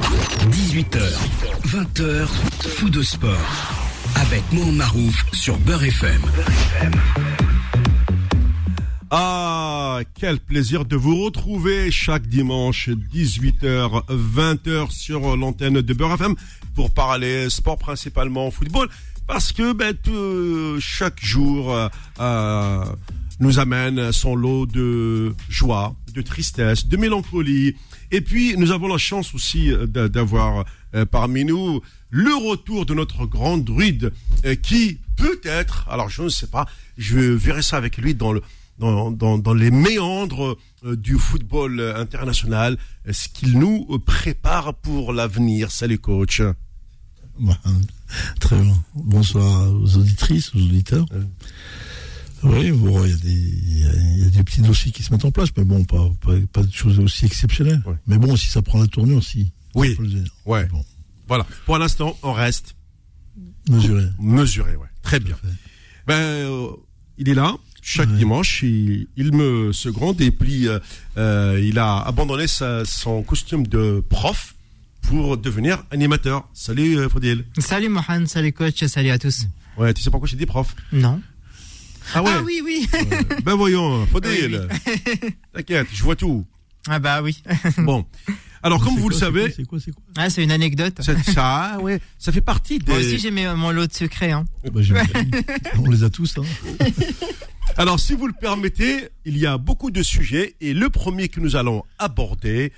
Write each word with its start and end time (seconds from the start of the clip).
18h, 0.00 1.00
20h, 1.68 2.26
fou 2.76 2.90
de 2.90 3.00
sport. 3.02 3.38
Avec 4.16 4.42
Mohamed 4.52 4.74
Marouf 4.76 5.24
sur 5.32 5.56
Beurre 5.58 5.84
FM. 5.84 6.20
Ah, 9.10 10.00
quel 10.14 10.38
plaisir 10.38 10.84
de 10.84 10.96
vous 10.96 11.24
retrouver 11.24 11.90
chaque 11.90 12.26
dimanche 12.26 12.90
18h, 12.90 14.02
20h 14.10 14.90
sur 14.90 15.34
l'antenne 15.36 15.80
de 15.80 15.94
Beurre 15.94 16.14
FM 16.14 16.34
pour 16.74 16.92
parler 16.92 17.48
sport 17.48 17.78
principalement 17.78 18.50
football 18.50 18.88
parce 19.26 19.52
que 19.52 19.72
ben, 19.72 19.94
tout- 19.94 20.78
chaque 20.78 21.24
jour 21.24 21.72
euh, 21.74 21.88
euh, 22.20 22.84
nous 23.40 23.58
amène 23.58 24.12
son 24.12 24.34
lot 24.34 24.66
de 24.66 25.34
joie, 25.48 25.94
de 26.14 26.22
tristesse, 26.22 26.86
de 26.86 26.96
mélancolie. 26.96 27.74
Et 28.10 28.20
puis 28.20 28.56
nous 28.56 28.70
avons 28.70 28.88
la 28.88 28.98
chance 28.98 29.34
aussi 29.34 29.72
euh, 29.72 29.86
d'a- 29.86 30.08
d'avoir 30.08 30.64
euh, 30.94 31.04
parmi 31.04 31.44
nous 31.44 31.80
le 32.10 32.34
retour 32.50 32.86
de 32.86 32.94
notre 32.94 33.26
grand 33.26 33.58
druide 33.58 34.12
euh, 34.44 34.54
qui 34.54 34.98
peut-être, 35.16 35.86
alors 35.88 36.08
je 36.08 36.22
ne 36.22 36.28
sais 36.28 36.46
pas, 36.46 36.66
je 36.96 37.18
verrai 37.18 37.62
ça 37.62 37.76
avec 37.76 37.96
lui 37.98 38.14
dans 38.14 38.32
le 38.32 38.42
dans, 38.78 39.10
dans, 39.10 39.38
dans 39.38 39.54
les 39.54 39.70
méandres 39.70 40.58
du 40.84 41.16
football 41.18 41.80
international, 41.96 42.76
ce 43.10 43.28
qu'il 43.30 43.58
nous 43.58 43.86
prépare 44.04 44.74
pour 44.74 45.14
l'avenir. 45.14 45.70
Salut 45.70 45.98
coach. 45.98 46.42
Bah, 47.40 47.58
très 48.38 48.60
bien. 48.60 48.76
Bonsoir 48.94 49.72
aux 49.72 49.96
auditrices, 49.96 50.54
aux 50.54 50.58
auditeurs. 50.58 51.06
Oui, 52.42 52.70
bon, 52.72 53.04
il 53.04 53.10
y, 53.10 53.14
a 53.14 53.16
des- 53.16 53.30
il 53.30 53.80
y 53.80 53.84
a- 53.86 53.94
il 53.94 54.24
y 54.24 54.26
a 54.26 54.30
des 54.30 54.44
petits 54.44 54.60
dossiers 54.60 54.92
qui 54.92 55.02
se 55.02 55.12
mettent 55.12 55.24
en 55.24 55.30
place, 55.30 55.48
mais 55.56 55.64
bon, 55.64 55.84
pas, 55.84 56.10
pas, 56.20 56.34
pas 56.52 56.62
de 56.62 56.72
choses 56.72 56.98
aussi 57.00 57.24
exceptionnelles. 57.24 57.82
Ouais. 57.86 57.96
Mais 58.06 58.18
bon, 58.18 58.36
si 58.36 58.46
ça 58.48 58.62
prend 58.62 58.78
la 58.80 58.86
tournure, 58.86 59.22
si. 59.24 59.52
Oui. 59.74 59.96
Ouais. 60.44 60.66
Bon, 60.66 60.84
Voilà. 61.28 61.46
Pour 61.64 61.76
l'instant, 61.78 62.16
on 62.22 62.32
reste 62.32 62.76
mesuré. 63.68 64.04
mesuré. 64.18 64.76
Ouais. 64.76 64.86
Très 65.02 65.18
bien. 65.20 65.36
Ben, 66.06 66.14
euh, 66.14 66.68
il 67.18 67.28
est 67.28 67.34
là. 67.34 67.54
Chaque 67.82 68.10
Ouais. 68.10 68.16
dimanche, 68.16 68.62
il, 68.62 69.06
il 69.16 69.32
me 69.32 69.72
seconde 69.72 70.20
et 70.20 70.30
puis 70.32 70.66
euh, 70.68 70.78
euh, 71.16 71.60
il 71.62 71.78
a 71.78 71.98
abandonné 72.00 72.46
sa- 72.48 72.84
son 72.84 73.22
costume 73.22 73.66
de 73.66 74.02
prof 74.08 74.54
pour 75.02 75.36
devenir 75.36 75.84
animateur. 75.92 76.48
Salut 76.52 77.08
Faudil. 77.08 77.44
Salut 77.58 77.88
Mohan, 77.88 78.26
salut 78.26 78.52
coach, 78.52 78.84
salut 78.86 79.10
à 79.10 79.18
tous. 79.18 79.46
Ouais, 79.78 79.92
tu 79.94 80.02
sais 80.02 80.10
pourquoi 80.10 80.28
j'ai 80.28 80.36
dit 80.36 80.46
prof? 80.46 80.74
Non. 80.92 81.20
Ah 82.14 82.22
ouais. 82.22 82.30
Ah 82.34 82.42
oui, 82.42 82.60
oui. 82.64 82.88
Ben 83.44 83.54
voyons, 83.54 84.06
Faudil. 84.06 84.68
Oui, 84.86 85.30
T'inquiète, 85.54 85.88
je 85.92 86.02
vois 86.02 86.16
tout. 86.16 86.44
ah 86.88 86.98
bah 86.98 87.22
oui. 87.22 87.42
Bon. 87.78 88.04
Alors, 88.62 88.82
comme 88.82 88.94
vous 88.94 89.02
quoi, 89.02 89.10
le 89.10 89.16
savez, 89.16 89.52
C'est 89.54 89.64
quoi, 89.64 89.78
c'est 89.78 89.92
quoi 89.92 90.02
Ah, 90.16 90.28
c'est 90.30 90.42
une 90.42 90.50
anecdote. 90.50 90.94
ça, 91.00 91.14
ça, 91.22 91.78
ouais, 91.80 92.00
ça 92.18 92.32
fait 92.32 92.40
partie 92.40 92.78
des. 92.78 92.90
Moi 92.90 93.00
aussi, 93.00 93.18
j'ai 93.18 93.30
mes- 93.30 93.54
mon 93.54 93.70
lot 93.70 93.86
de 93.86 93.92
secrets. 93.92 94.32
Hein. 94.32 94.44
Bah, 94.72 94.82
j'imagine. 94.82 95.30
On 95.78 95.88
les 95.90 96.02
a 96.02 96.10
tous, 96.10 96.36
hein. 96.38 96.42
Alors, 97.76 98.00
si 98.00 98.14
vous 98.14 98.26
le 98.26 98.32
permettez, 98.32 99.08
il 99.24 99.36
y 99.36 99.46
a 99.46 99.58
beaucoup 99.58 99.90
de 99.90 100.02
sujets 100.02 100.54
et 100.60 100.72
le 100.74 100.88
premier 100.90 101.28
que 101.28 101.40
nous 101.40 101.56
allons 101.56 101.84
aborder, 101.98 102.72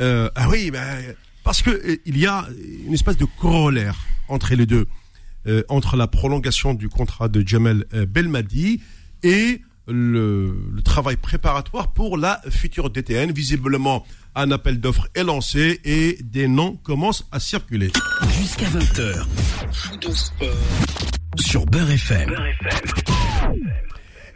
euh, 0.00 0.30
ah 0.34 0.48
oui, 0.48 0.70
ben, 0.70 1.14
parce 1.44 1.62
que 1.62 1.70
euh, 1.70 1.96
il 2.06 2.16
y 2.18 2.26
a 2.26 2.48
une 2.86 2.94
espèce 2.94 3.16
de 3.18 3.26
corollaire 3.40 3.96
entre 4.28 4.54
les 4.54 4.66
deux, 4.66 4.86
euh, 5.46 5.62
entre 5.68 5.96
la 5.96 6.06
prolongation 6.06 6.74
du 6.74 6.88
contrat 6.88 7.28
de 7.28 7.46
Jamel 7.46 7.84
euh, 7.94 8.06
Belmadi 8.06 8.80
et 9.22 9.62
le, 9.86 10.54
le 10.72 10.82
travail 10.82 11.16
préparatoire 11.16 11.92
pour 11.92 12.16
la 12.16 12.40
future 12.50 12.90
DTN. 12.90 13.32
Visiblement, 13.32 14.06
un 14.34 14.50
appel 14.50 14.80
d'offres 14.80 15.08
est 15.14 15.24
lancé 15.24 15.80
et 15.84 16.18
des 16.22 16.48
noms 16.48 16.76
commencent 16.76 17.26
à 17.32 17.40
circuler. 17.40 17.90
Jusqu'à 18.38 18.66
20h. 18.66 19.26
Fou 19.72 19.96
de 19.96 20.10
sport. 20.12 20.48
Sur 21.38 21.66
Beurre 21.66 21.90
FM. 21.90 22.34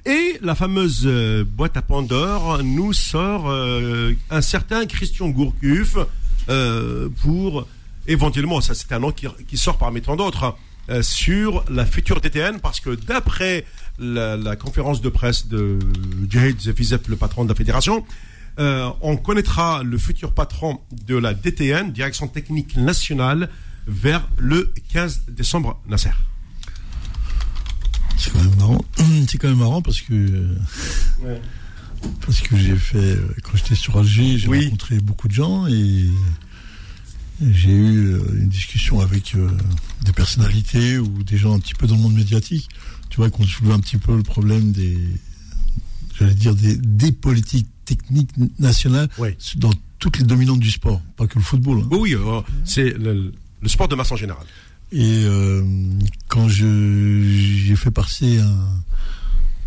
Et 0.06 0.38
la 0.42 0.54
fameuse 0.54 1.02
euh, 1.06 1.44
boîte 1.44 1.76
à 1.76 1.82
Pandore 1.82 2.62
nous 2.62 2.92
sort 2.92 3.48
euh, 3.48 4.12
un 4.30 4.42
certain 4.42 4.84
Christian 4.84 5.28
Gourcuff 5.28 5.96
euh, 6.50 7.08
pour 7.22 7.66
éventuellement, 8.06 8.60
ça 8.60 8.74
c'est 8.74 8.92
un 8.92 8.98
nom 8.98 9.12
qui, 9.12 9.26
qui 9.48 9.56
sort 9.56 9.78
parmi 9.78 10.02
tant 10.02 10.16
d'autres, 10.16 10.44
hein, 10.44 10.54
euh, 10.90 11.02
sur 11.02 11.64
la 11.70 11.86
future 11.86 12.20
DTN 12.20 12.60
parce 12.60 12.80
que 12.80 12.90
d'après 12.94 13.64
la, 13.98 14.36
la 14.36 14.56
conférence 14.56 15.00
de 15.00 15.08
presse 15.08 15.46
de 15.48 15.78
Jahid 16.30 16.60
Zefizef, 16.60 17.08
le 17.08 17.16
patron 17.16 17.44
de 17.44 17.48
la 17.48 17.54
fédération, 17.54 18.04
euh, 18.58 18.88
on 19.00 19.16
connaîtra 19.16 19.82
le 19.82 19.98
futur 19.98 20.32
patron 20.32 20.80
de 21.06 21.16
la 21.16 21.34
DTN, 21.34 21.90
Direction 21.92 22.28
Technique 22.28 22.76
Nationale, 22.76 23.48
vers 23.86 24.28
le 24.38 24.72
15 24.92 25.22
décembre, 25.28 25.80
Nasser. 25.88 26.10
C'est 28.16 28.32
quand 28.32 28.38
même 28.42 28.56
marrant. 28.58 28.84
C'est 29.28 29.38
quand 29.38 29.48
même 29.48 29.58
marrant 29.58 29.82
parce 29.82 30.00
que. 30.00 30.14
euh, 30.14 31.38
Parce 32.24 32.40
que 32.40 32.56
j'ai 32.56 32.76
fait. 32.76 33.18
Quand 33.42 33.56
j'étais 33.56 33.74
sur 33.74 33.98
Alger, 33.98 34.38
j'ai 34.38 34.48
Oui. 34.48 34.64
rencontré 34.66 34.98
beaucoup 35.00 35.28
de 35.28 35.32
gens 35.34 35.66
et. 35.66 36.06
J'ai 37.40 37.72
eu 37.72 38.12
euh, 38.14 38.20
une 38.40 38.48
discussion 38.48 39.00
avec 39.00 39.34
euh, 39.34 39.50
des 40.04 40.12
personnalités 40.12 40.98
ou 40.98 41.22
des 41.24 41.36
gens 41.36 41.54
un 41.54 41.58
petit 41.58 41.74
peu 41.74 41.86
dans 41.86 41.96
le 41.96 42.00
monde 42.02 42.14
médiatique. 42.14 42.68
Tu 43.10 43.16
vois, 43.16 43.30
qu'on 43.30 43.44
soulevait 43.44 43.74
un 43.74 43.80
petit 43.80 43.98
peu 43.98 44.16
le 44.16 44.22
problème 44.22 44.72
des. 44.72 44.98
J'allais 46.18 46.34
dire 46.34 46.54
des, 46.54 46.76
des 46.76 47.10
politiques 47.12 47.66
techniques 47.84 48.30
nationales 48.58 49.08
Oui. 49.18 49.30
dans 49.56 49.72
toutes 49.98 50.18
les 50.18 50.24
dominantes 50.24 50.60
du 50.60 50.70
sport, 50.70 51.00
pas 51.16 51.26
que 51.26 51.38
le 51.38 51.44
football. 51.44 51.80
hein. 51.80 51.88
Oui, 51.90 51.98
oui, 52.00 52.14
euh, 52.14 52.40
c'est 52.64 52.90
le, 52.96 53.32
le 53.60 53.68
sport 53.68 53.88
de 53.88 53.94
masse 53.96 54.12
en 54.12 54.16
général. 54.16 54.44
Et 54.92 55.24
euh, 55.24 55.62
quand 56.28 56.48
j'ai 56.48 57.74
fait 57.76 57.90
passer 57.90 58.38
un- 58.38 58.82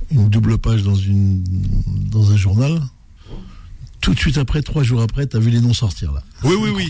une 0.10 0.30
double 0.30 0.58
page 0.58 0.84
dans 0.84 0.96
une 0.96 1.44
dans 2.12 2.32
un 2.32 2.38
journal, 2.38 2.82
tout 4.08 4.14
de 4.14 4.20
suite 4.20 4.38
après, 4.38 4.62
trois 4.62 4.84
jours 4.84 5.02
après, 5.02 5.28
t'as 5.28 5.38
vu 5.38 5.50
les 5.50 5.60
noms 5.60 5.74
sortir 5.74 6.14
là. 6.14 6.24
Oui, 6.46 6.56
oui, 6.58 6.70
oui. 6.74 6.90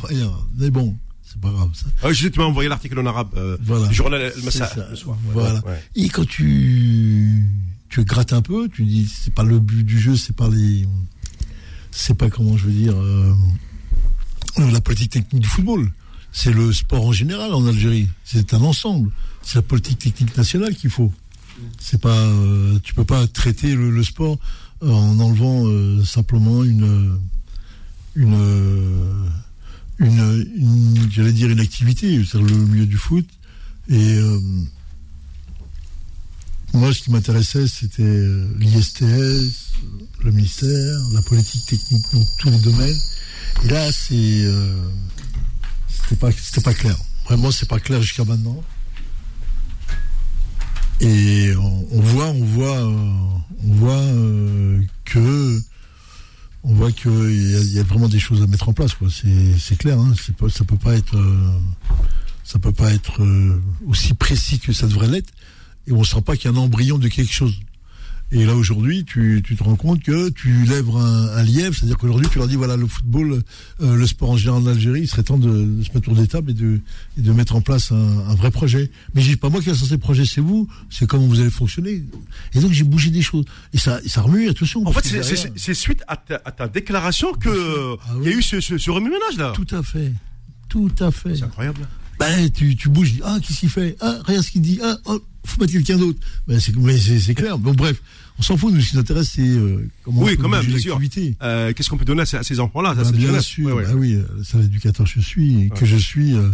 Mais 0.56 0.70
bon, 0.70 0.96
c'est 1.26 1.42
pas 1.42 1.50
grave 1.50 1.72
ça. 1.74 1.88
Ah, 2.04 2.14
je 2.14 2.28
m'as 2.38 2.44
envoyé 2.44 2.70
l'article 2.70 3.00
en 3.00 3.08
arabe 3.08 3.30
euh, 3.36 3.58
Voilà. 3.64 3.92
journal 3.92 4.32
ça. 4.52 4.70
le 4.88 4.96
soir. 4.96 5.18
Voilà. 5.34 5.66
ouais. 5.66 5.82
Et 5.96 6.10
quand 6.10 6.28
tu 6.28 7.44
tu 7.90 8.04
grattes 8.04 8.34
un 8.34 8.44
peu, 8.44 8.70
tu 8.70 8.86
dis 8.86 9.08
c'est 9.12 9.34
pas 9.34 9.42
le 9.42 9.58
but 9.58 9.84
du 9.84 10.00
jeu, 10.00 10.16
c'est 10.16 10.36
pas 10.36 10.48
les 10.48 10.88
c'est 11.90 12.14
pas 12.14 12.30
comment 12.30 12.56
je 12.56 12.66
veux 12.66 12.72
dire 12.72 12.94
euh, 12.96 13.34
la 14.72 14.80
politique 14.82 15.10
technique 15.14 15.42
du 15.42 15.50
football. 15.50 15.92
C'est 16.32 16.52
le 16.54 16.72
sport 16.72 17.04
en 17.04 17.14
général 17.14 17.52
en 17.56 17.66
Algérie. 17.66 18.10
C'est 18.26 18.54
un 18.54 18.62
ensemble. 18.62 19.10
C'est 19.42 19.56
la 19.56 19.64
politique 19.64 19.98
technique 19.98 20.38
nationale 20.38 20.76
qu'il 20.76 20.92
faut. 20.92 21.12
C'est 21.80 22.00
pas 22.00 22.16
euh, 22.16 22.78
tu 22.84 22.94
peux 22.94 23.06
pas 23.06 23.26
traiter 23.26 23.74
le, 23.74 23.90
le 23.90 24.04
sport 24.04 24.38
en 24.82 25.20
enlevant 25.20 25.68
euh, 25.68 26.04
simplement 26.04 26.64
une 26.64 27.20
une 28.16 29.30
une, 30.00 31.08
j'allais 31.12 31.34
dire 31.34 31.50
une 31.50 31.60
activité, 31.60 32.24
c'est 32.24 32.38
le 32.38 32.56
milieu 32.66 32.86
du 32.86 32.98
foot 32.98 33.26
et 33.90 34.16
euh, 34.16 34.40
moi, 36.74 36.94
ce 36.94 37.02
qui 37.02 37.12
m'intéressait, 37.12 37.68
c'était 37.68 38.04
euh, 38.04 38.48
l'ISTS, 38.60 39.72
le 40.24 40.32
ministère, 40.32 41.00
la 41.14 41.22
politique 41.22 41.66
technique 41.66 42.06
dans 42.14 42.26
tous 42.40 42.50
les 42.50 42.60
domaines. 42.60 43.00
Et 43.64 43.68
là, 43.70 43.92
c'est, 43.92 44.46
pas, 46.20 46.32
c'était 46.32 46.62
pas 46.62 46.74
clair. 46.74 46.96
Vraiment, 47.26 47.52
c'est 47.52 47.68
pas 47.68 47.80
clair 47.80 48.02
jusqu'à 48.02 48.26
maintenant. 48.26 48.62
Et 51.00 51.54
on, 51.56 52.02
voit, 52.02 52.28
on 52.30 52.44
voit, 52.44 52.78
euh, 52.78 52.96
on 53.66 53.74
voit 53.76 53.92
euh, 53.94 54.82
que, 55.06 55.62
on 56.64 56.74
voit 56.74 56.92
que 56.92 57.30
il 57.30 57.74
y, 57.74 57.80
a- 57.80 57.84
vraiment 57.84 58.10
des 58.10 58.20
choses 58.20 58.42
à 58.42 58.48
mettre 58.48 58.70
en 58.70 58.74
place. 58.74 58.92
C'est, 59.12 59.58
c'est 59.60 59.78
clair. 59.78 60.00
Hein. 60.00 60.14
Pas, 60.38 60.50
ça 60.50 60.64
peut 60.66 60.78
pas 60.78 60.96
être, 60.96 61.16
euh, 61.16 61.52
ça 62.44 62.58
peut 62.60 62.72
pas 62.74 62.92
être 62.94 63.22
euh, 63.22 63.62
aussi 63.88 64.14
précis 64.16 64.60
que 64.60 64.74
ça 64.74 64.88
devrait 64.88 65.08
l'être 65.08 65.32
et 65.88 65.92
on 65.92 66.04
sent 66.04 66.22
pas 66.22 66.36
qu'il 66.36 66.52
y 66.52 66.54
a 66.54 66.58
un 66.58 66.62
embryon 66.62 66.98
de 66.98 67.08
quelque 67.08 67.32
chose. 67.32 67.60
Et 68.32 68.46
là 68.46 68.56
aujourd'hui, 68.56 69.06
tu, 69.06 69.42
tu 69.42 69.56
te 69.56 69.64
rends 69.64 69.78
compte 69.78 70.04
que 70.04 70.28
tu 70.30 70.66
lèves 70.66 70.90
un, 70.90 71.28
un 71.38 71.44
lièvre, 71.44 71.74
c'est-à-dire 71.74 71.98
qu'aujourd'hui 71.98 72.28
tu 72.30 72.40
leur 72.40 72.48
dis 72.50 72.58
voilà 72.58 72.76
le 72.76 72.86
football, 72.86 73.42
euh, 73.82 73.96
le 73.96 74.06
sport 74.06 74.32
en 74.32 74.38
général 74.38 74.64
en 74.64 74.68
Algérie, 74.68 75.02
il 75.02 75.08
serait 75.08 75.24
temps 75.24 75.38
de, 75.38 75.48
de 75.64 75.82
se 75.84 75.88
mettre 75.94 76.10
autour 76.10 76.16
des 76.16 76.28
tables 76.28 76.52
et 76.52 76.54
de, 76.54 76.82
et 77.18 77.22
de 77.22 77.32
mettre 77.32 77.56
en 77.56 77.62
place 77.62 77.94
un, 77.94 77.96
un 77.96 78.36
vrai 78.36 78.52
projet. 78.52 78.92
Mais 79.16 79.22
je 79.22 79.30
dis 79.30 79.36
pas 79.38 79.48
moi 79.50 79.62
qui 79.62 79.70
ai 79.70 79.74
censé 79.74 79.98
projet, 79.98 80.26
c'est 80.26 80.42
vous, 80.42 80.68
c'est 80.90 81.08
comment 81.08 81.26
vous 81.26 81.40
allez 81.40 81.50
fonctionner. 81.50 82.04
Et 82.54 82.60
donc 82.60 82.74
j'ai 82.74 82.84
bougé 82.84 83.12
des 83.12 83.22
choses 83.22 83.46
et 83.74 83.78
ça, 83.78 84.02
ça 84.06 84.22
remue, 84.22 84.50
attention. 84.50 84.86
En 84.86 84.92
fait, 84.92 85.06
c'est- 85.56 85.74
suite 85.74 86.04
à 86.10 86.18
ta, 86.18 86.42
à 86.44 86.52
ta 86.52 86.68
déclaration 86.68 87.32
que 87.34 87.96
Ah 88.10 88.14
il 88.24 88.30
y 88.30 88.34
a 88.34 88.38
eu 88.38 88.42
ce, 88.42 88.60
ce, 88.60 88.78
ce 88.78 88.92
remue-ménage 88.92 89.38
là. 89.38 89.54
tout 89.56 89.68
à 89.74 89.82
fait, 89.84 90.12
tout 90.68 90.92
à 91.00 91.12
fait. 91.12 91.36
C'est 91.38 91.44
incroyable. 91.44 91.88
Ben, 92.20 92.50
tu, 92.50 92.76
tu 92.76 92.90
bouges, 92.90 93.14
dis, 93.14 93.22
ah, 93.24 93.38
qu'est-ce 93.42 93.60
qu'il 93.60 93.70
fait? 93.70 93.96
Ah, 94.02 94.20
regarde 94.26 94.44
ce 94.46 94.52
qu'il 94.52 94.62
dit. 94.62 94.80
Ah, 94.84 94.98
oh, 95.06 95.22
faut 95.46 95.62
mettre 95.62 95.74
quelqu'un 95.74 95.98
d'autre. 95.98 96.20
Ben, 96.48 96.60
c'est, 96.60 96.76
mais 96.76 96.98
c'est, 96.98 97.20
c'est 97.20 97.36
clair. 97.36 97.58
Bon, 97.60 97.74
bref, 97.74 98.02
on 98.40 98.42
s'en 98.42 98.58
fout. 98.58 98.74
Nous, 98.74 98.82
ce 98.82 98.90
qui 98.90 98.96
nous 98.96 99.02
intéresse, 99.02 99.32
c'est 99.36 99.48
euh, 99.48 99.88
comment 100.04 100.24
Oui, 100.24 100.36
on 100.38 100.42
quand 100.42 100.50
même, 100.50 100.66
bien 100.66 100.80
sûr. 100.80 101.00
Euh, 101.44 101.74
Qu'est-ce 101.74 101.90
qu'on 101.90 101.98
peut 101.98 102.06
donner 102.06 102.24
à 102.24 102.26
ces, 102.44 102.60
enfants-là? 102.60 102.96
C'est 103.04 103.12
bien 103.16 103.28
jeunesse. 103.28 103.46
sûr. 103.46 103.68
Ouais, 103.68 103.74
ouais. 103.74 103.84
Bah 103.86 103.94
oui, 103.96 104.16
euh, 104.16 104.24
c'est 104.44 104.58
l'éducateur 104.58 105.06
que 105.06 105.12
je 105.12 105.20
suis, 105.20 105.64
et 105.64 105.70
que 105.70 105.86
je 105.86 105.96
suis, 105.96 106.34
euh, 106.36 106.50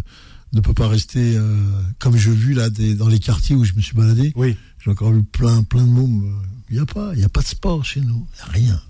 ne 0.53 0.59
peut 0.61 0.73
pas 0.73 0.87
rester 0.87 1.35
euh, 1.37 1.57
comme 1.97 2.15
je 2.17 2.29
vu 2.29 2.53
là 2.53 2.69
des, 2.69 2.93
dans 2.93 3.07
les 3.07 3.19
quartiers 3.19 3.55
où 3.55 3.63
je 3.63 3.73
me 3.73 3.81
suis 3.81 3.95
baladé. 3.95 4.33
Oui. 4.35 4.55
J'ai 4.83 4.91
encore 4.91 5.11
vu 5.13 5.23
plein, 5.23 5.63
plein 5.63 5.83
de 5.83 5.89
mômes. 5.89 6.25
euh, 6.25 6.47
Il 6.69 6.75
n'y 6.75 6.81
a 6.81 6.85
pas, 6.85 7.11
il 7.15 7.21
y 7.21 7.23
a 7.23 7.29
pas 7.29 7.41
de 7.41 7.47
sport 7.47 7.83
chez 7.85 8.01
nous, 8.01 8.27
Il 8.37 8.41
a 8.41 8.51
rien. 8.51 8.81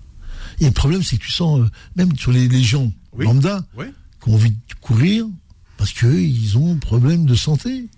Et 0.60 0.66
le 0.66 0.72
problème, 0.72 1.04
c'est 1.04 1.18
que 1.18 1.24
tu 1.24 1.32
sens, 1.32 1.60
euh, 1.62 1.70
même 1.96 2.16
sur 2.18 2.32
les, 2.32 2.48
les 2.48 2.64
gens 2.64 2.92
Oui. 3.14 3.26
lambda, 3.26 3.64
Oui. 3.78 3.86
qui 4.24 4.30
ont 4.30 4.34
envie 4.34 4.52
de 4.52 4.58
courir 4.82 5.26
parce 5.84 5.92
qu'ils 5.92 6.58
ont 6.58 6.78
problème 6.78 7.26
de 7.26 7.36
santé. 7.36 7.90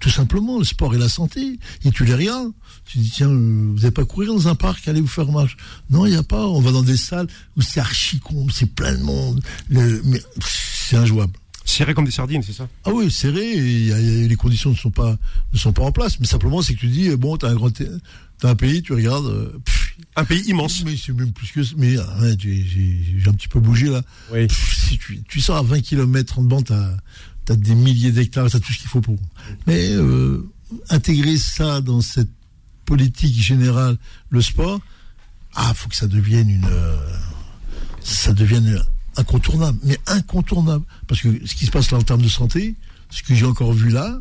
Tout 0.00 0.10
simplement, 0.10 0.58
le 0.58 0.64
sport 0.64 0.92
et 0.96 0.98
la 0.98 1.08
santé. 1.08 1.60
Et 1.84 1.92
tu 1.92 2.04
les 2.04 2.14
regardes, 2.14 2.50
tu 2.84 2.98
dis, 2.98 3.10
tiens, 3.10 3.28
euh, 3.30 3.68
vous 3.70 3.76
n'allez 3.76 3.92
pas 3.92 4.04
courir 4.04 4.34
dans 4.34 4.48
un 4.48 4.56
parc, 4.56 4.88
allez 4.88 5.00
vous 5.00 5.06
faire 5.06 5.30
marche. 5.30 5.56
Non, 5.88 6.04
il 6.04 6.10
n'y 6.10 6.16
a 6.16 6.24
pas. 6.24 6.48
On 6.48 6.60
va 6.60 6.72
dans 6.72 6.82
des 6.82 6.96
salles 6.96 7.28
où 7.56 7.62
c'est 7.62 7.78
archi 7.78 8.18
con, 8.18 8.48
c'est 8.52 8.66
plein 8.74 8.92
de 8.96 9.02
monde. 9.04 9.40
Le- 9.70 10.02
mais 10.04 10.20
c'est 10.44 10.96
injouable. 10.96 11.32
Serré 11.64 11.94
comme 11.94 12.06
des 12.06 12.10
sardines, 12.10 12.42
c'est 12.42 12.52
ça? 12.54 12.66
Ah 12.84 12.90
oui, 12.92 13.08
serré, 13.08 13.52
et 13.52 13.56
il 13.58 13.86
y 13.86 13.92
a- 13.92 14.00
il 14.00 14.20
y 14.22 14.24
a- 14.24 14.26
les 14.26 14.36
conditions 14.36 14.70
ne 14.70 14.76
sont 14.76 14.90
pas 14.90 15.16
ne 15.52 15.58
sont 15.58 15.72
pas 15.72 15.82
en 15.84 15.92
place. 15.92 16.18
Mais 16.18 16.26
simplement, 16.26 16.60
c'est 16.60 16.74
que 16.74 16.80
tu 16.80 16.88
dis, 16.88 17.08
bon, 17.14 17.36
t'as 17.36 17.50
un 17.50 17.54
grand, 17.54 17.70
t'as 17.70 18.48
un 18.50 18.54
pays, 18.56 18.82
tu 18.82 18.94
regardes, 18.94 19.26
euh, 19.26 19.52
pff, 19.64 19.96
Un 20.16 20.24
pays 20.24 20.42
immense. 20.48 20.82
mais 20.84 20.96
c'est 20.96 21.12
même 21.12 21.32
plus 21.32 21.48
que. 21.52 21.60
Mais 21.76 21.96
ah, 21.98 22.18
j'ai 22.38 22.64
un 23.26 23.32
petit 23.32 23.48
peu 23.48 23.60
bougé 23.60 23.90
là. 23.90 24.02
Oui. 24.32 24.46
Si 24.88 24.98
tu, 24.98 25.22
tu 25.28 25.40
sors 25.40 25.56
à 25.56 25.62
20 25.62 25.80
km 25.80 26.38
en 26.38 26.42
bande, 26.42 26.64
t'as 26.64 27.52
as 27.52 27.56
des 27.56 27.74
milliers 27.74 28.10
d'hectares, 28.12 28.50
t'as 28.50 28.58
tout 28.60 28.72
ce 28.72 28.78
qu'il 28.78 28.88
faut 28.88 29.00
pour. 29.00 29.18
Mais 29.66 29.90
euh, 29.92 30.48
intégrer 30.90 31.36
ça 31.36 31.80
dans 31.80 32.00
cette 32.00 32.30
politique 32.84 33.38
générale, 33.38 33.98
le 34.30 34.40
sport, 34.40 34.80
ah, 35.54 35.72
faut 35.74 35.88
que 35.88 35.96
ça 35.96 36.06
devienne 36.06 36.48
une, 36.48 36.66
euh, 36.70 36.96
ça 38.02 38.32
devienne 38.32 38.80
incontournable, 39.16 39.78
mais 39.82 39.98
incontournable, 40.06 40.84
parce 41.06 41.20
que 41.20 41.46
ce 41.46 41.54
qui 41.54 41.66
se 41.66 41.70
passe 41.70 41.90
là 41.90 41.98
en 41.98 42.02
termes 42.02 42.22
de 42.22 42.28
santé, 42.28 42.74
ce 43.10 43.22
que 43.22 43.34
j'ai 43.34 43.44
encore 43.46 43.72
vu 43.72 43.90
là, 43.90 44.18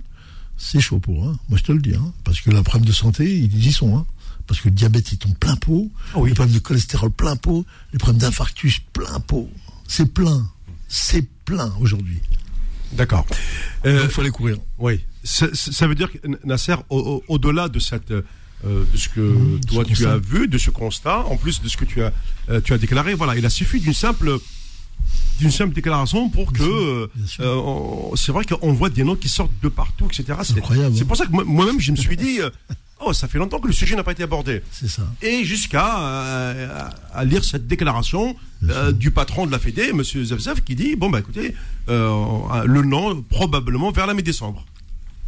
c'est 0.58 0.80
chaud 0.82 1.00
pour, 1.00 1.28
hein. 1.28 1.38
moi 1.50 1.58
je 1.58 1.64
te 1.64 1.72
le 1.72 1.80
dis, 1.80 1.96
hein. 1.96 2.14
parce 2.24 2.42
que 2.42 2.50
le 2.50 2.62
problème 2.64 2.88
de 2.88 2.94
santé, 2.94 3.38
ils 3.38 3.68
y 3.68 3.72
sont, 3.72 3.98
hein. 3.98 4.06
parce 4.48 4.60
que 4.60 4.70
le 4.70 4.76
diabète 4.76 5.12
il 5.12 5.18
tombe 5.18 5.36
plein 5.38 5.56
pot, 5.56 5.90
Ah 6.14 6.20
oui. 6.20 6.30
les 6.30 6.36
problèmes 6.36 6.56
de 6.56 6.60
cholestérol 6.60 7.12
plein 7.12 7.36
pot, 7.36 7.66
les 7.94 8.00
problèmes 8.00 8.20
d'infarctus 8.22 8.80
plein 8.92 9.20
pot, 9.20 9.50
c'est 9.88 10.12
plein, 10.12 10.50
c'est 10.88 11.28
plein 11.46 11.74
aujourd'hui. 11.80 12.20
D'accord. 12.94 13.26
Donc 13.28 13.38
Euh, 13.86 14.02
il 14.06 14.10
faut 14.10 14.22
aller 14.22 14.30
courir. 14.32 14.58
oui. 14.80 15.02
Ça, 15.24 15.88
veut 15.88 15.96
dire 15.96 16.10
que 16.12 16.20
Nasser, 16.46 16.76
au- 16.90 16.98
au- 17.00 17.24
au-delà 17.28 17.68
de 17.68 17.80
cette, 17.80 18.12
euh, 18.12 18.22
de 18.64 18.98
ce 18.98 19.10
que 19.10 19.20
Mmh, 19.20 19.60
toi 19.68 19.84
tu 19.84 19.90
constat. 19.92 20.14
as 20.14 20.18
vu, 20.18 20.48
de 20.48 20.58
ce 20.58 20.70
constat, 20.70 21.20
en 21.26 21.36
plus 21.36 21.62
de 21.62 21.68
ce 21.68 21.76
que 21.76 21.84
tu 21.84 22.02
as, 22.02 22.14
euh, 22.50 22.62
tu 22.62 22.72
as 22.74 22.78
déclaré, 22.78 23.14
voilà, 23.14 23.36
il 23.36 23.46
a 23.46 23.50
suffi 23.50 23.82
d'une 23.82 23.94
simple, 23.94 24.38
d'une 25.40 25.52
simple 25.52 25.74
déclaration 25.74 26.30
pour 26.30 26.54
que, 26.54 26.64
euh, 26.64 27.08
bien 27.14 27.26
euh, 27.46 28.16
c'est 28.16 28.32
vrai 28.32 28.46
qu'on 28.46 28.72
voit 28.72 28.90
des 28.90 29.04
noms 29.04 29.18
qui 29.18 29.28
sortent 29.28 29.52
de 29.62 29.68
partout, 29.68 30.06
etc. 30.06 30.40
C'est 30.44 30.58
incroyable, 30.58 30.96
C'est 30.96 31.04
hein. 31.04 31.06
pour 31.06 31.18
ça 31.18 31.26
que 31.26 31.32
moi- 31.32 31.44
moi-même 31.44 31.82
je 31.82 31.92
me 31.92 31.98
suis 31.98 32.16
dit, 32.16 32.40
euh, 32.40 32.50
oh, 33.00 33.14
ça 33.14 33.28
fait 33.28 33.38
longtemps 33.38 33.60
que 33.60 33.68
le 33.68 33.74
sujet 33.74 33.96
n'a 33.96 34.04
pas 34.04 34.12
été 34.12 34.24
abordé. 34.24 34.62
C'est 34.72 34.88
ça. 34.90 35.04
et 35.22 35.44
jusqu'à 35.44 36.00
euh, 36.00 36.90
à, 37.14 37.26
lire 37.26 37.44
cette 37.44 37.68
déclaration 37.68 38.36
euh, 38.64 38.92
du 38.92 39.12
patron 39.12 39.46
de 39.46 39.52
la 39.52 39.60
Fédé, 39.60 39.90
M. 39.90 40.04
Zevzev, 40.04 40.62
qui 40.62 40.76
dit 40.76 40.96
bon 40.96 41.10
bah 41.10 41.20
écoutez, 41.20 41.56
euh, 41.90 42.64
le 42.66 42.82
nom 42.82 43.22
probablement 43.24 43.92
vers 43.92 44.08
la 44.08 44.14
mi-décembre. 44.14 44.66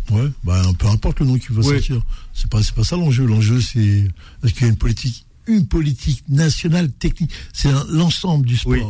Ouais, 0.10 0.28
bah, 0.44 0.62
peu 0.80 0.88
importe 0.88 1.20
le 1.20 1.28
nom 1.28 1.38
qui 1.38 1.48
va 1.52 1.62
Oui. 1.62 1.76
sortir. 1.76 2.02
C'est 2.34 2.50
pas, 2.50 2.62
pas 2.76 2.84
ça 2.84 2.96
l'enjeu. 2.96 3.26
L'enjeu, 3.26 3.62
c'est 3.62 4.08
est-ce 4.44 4.54
qu'il 4.54 4.64
y 4.64 4.66
a 4.66 4.70
une 4.70 4.78
politique, 4.78 5.26
une 5.46 5.68
politique 5.68 6.24
nationale 6.28 6.90
technique? 6.90 7.32
C'est 7.54 7.70
l'ensemble 7.90 8.46
du 8.46 8.58
sport. 8.58 8.74
Oui. 8.74 8.84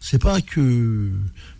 C'est 0.00 0.20
pas 0.20 0.40
que 0.40 1.10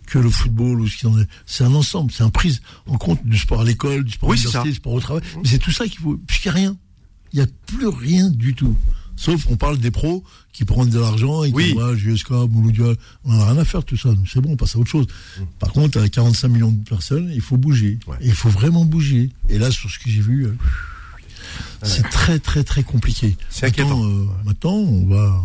que 0.07 0.17
le 0.17 0.29
football 0.29 0.81
ou 0.81 0.87
ce 0.87 0.97
qui 0.97 1.05
en 1.07 1.19
est. 1.19 1.27
C'est 1.45 1.63
un 1.63 1.75
ensemble. 1.75 2.11
C'est 2.11 2.23
un 2.23 2.29
prise 2.31 2.61
en 2.87 2.97
compte 2.97 3.23
du 3.25 3.37
sport 3.37 3.61
à 3.61 3.63
l'école, 3.63 4.03
du 4.03 4.13
sport 4.13 4.29
à 4.29 4.31
Oui, 4.33 4.39
ça. 4.39 4.63
du 4.63 4.73
sport 4.73 4.93
au 4.93 4.99
travail. 4.99 5.21
Mais 5.35 5.47
c'est 5.49 5.59
tout 5.59 5.71
ça 5.71 5.85
qu'il 5.87 5.99
faut. 5.99 6.17
Puisqu'il 6.25 6.47
n'y 6.49 6.51
a 6.51 6.55
rien. 6.55 6.77
Il 7.33 7.39
n'y 7.39 7.43
a 7.43 7.47
plus 7.67 7.87
rien 7.87 8.29
du 8.29 8.55
tout. 8.55 8.75
Sauf 9.19 9.47
on 9.49 9.55
parle 9.57 9.79
des 9.79 9.89
pros 9.91 10.23
qui 10.53 10.63
prennent 10.63 10.89
de 10.89 10.99
l'argent 10.99 11.43
et 11.43 11.51
qui 11.51 11.75
JSK, 11.97 12.29
Mouloudia, 12.31 12.93
on 13.25 13.33
n'en 13.33 13.39
a 13.41 13.45
rien 13.51 13.57
à 13.57 13.65
faire 13.65 13.81
de 13.81 13.85
tout 13.85 13.97
ça. 13.97 14.09
C'est 14.31 14.39
bon, 14.41 14.51
on 14.51 14.55
passe 14.55 14.75
à 14.75 14.79
autre 14.79 14.89
chose. 14.91 15.07
Par 15.59 15.71
contre, 15.71 15.99
à 15.99 16.07
45 16.07 16.47
millions 16.47 16.71
de 16.71 16.83
personnes, 16.87 17.29
il 17.33 17.41
faut 17.41 17.57
bouger. 17.57 17.97
Ouais. 18.07 18.15
Et 18.21 18.27
il 18.27 18.33
faut 18.35 18.49
vraiment 18.49 18.85
bouger. 18.85 19.31
Et 19.49 19.57
là, 19.57 19.71
sur 19.71 19.89
ce 19.89 19.97
que 19.99 20.09
j'ai 20.09 20.21
vu, 20.21 20.45
euh, 20.45 20.55
c'est 21.83 22.03
très, 22.09 22.39
très, 22.39 22.63
très 22.63 22.83
compliqué. 22.83 23.35
C'est 23.49 23.67
Maintenant, 23.77 24.03
inquiétant. 24.03 24.09
euh, 24.09 24.25
maintenant, 24.45 24.73
on 24.75 25.05
va, 25.07 25.43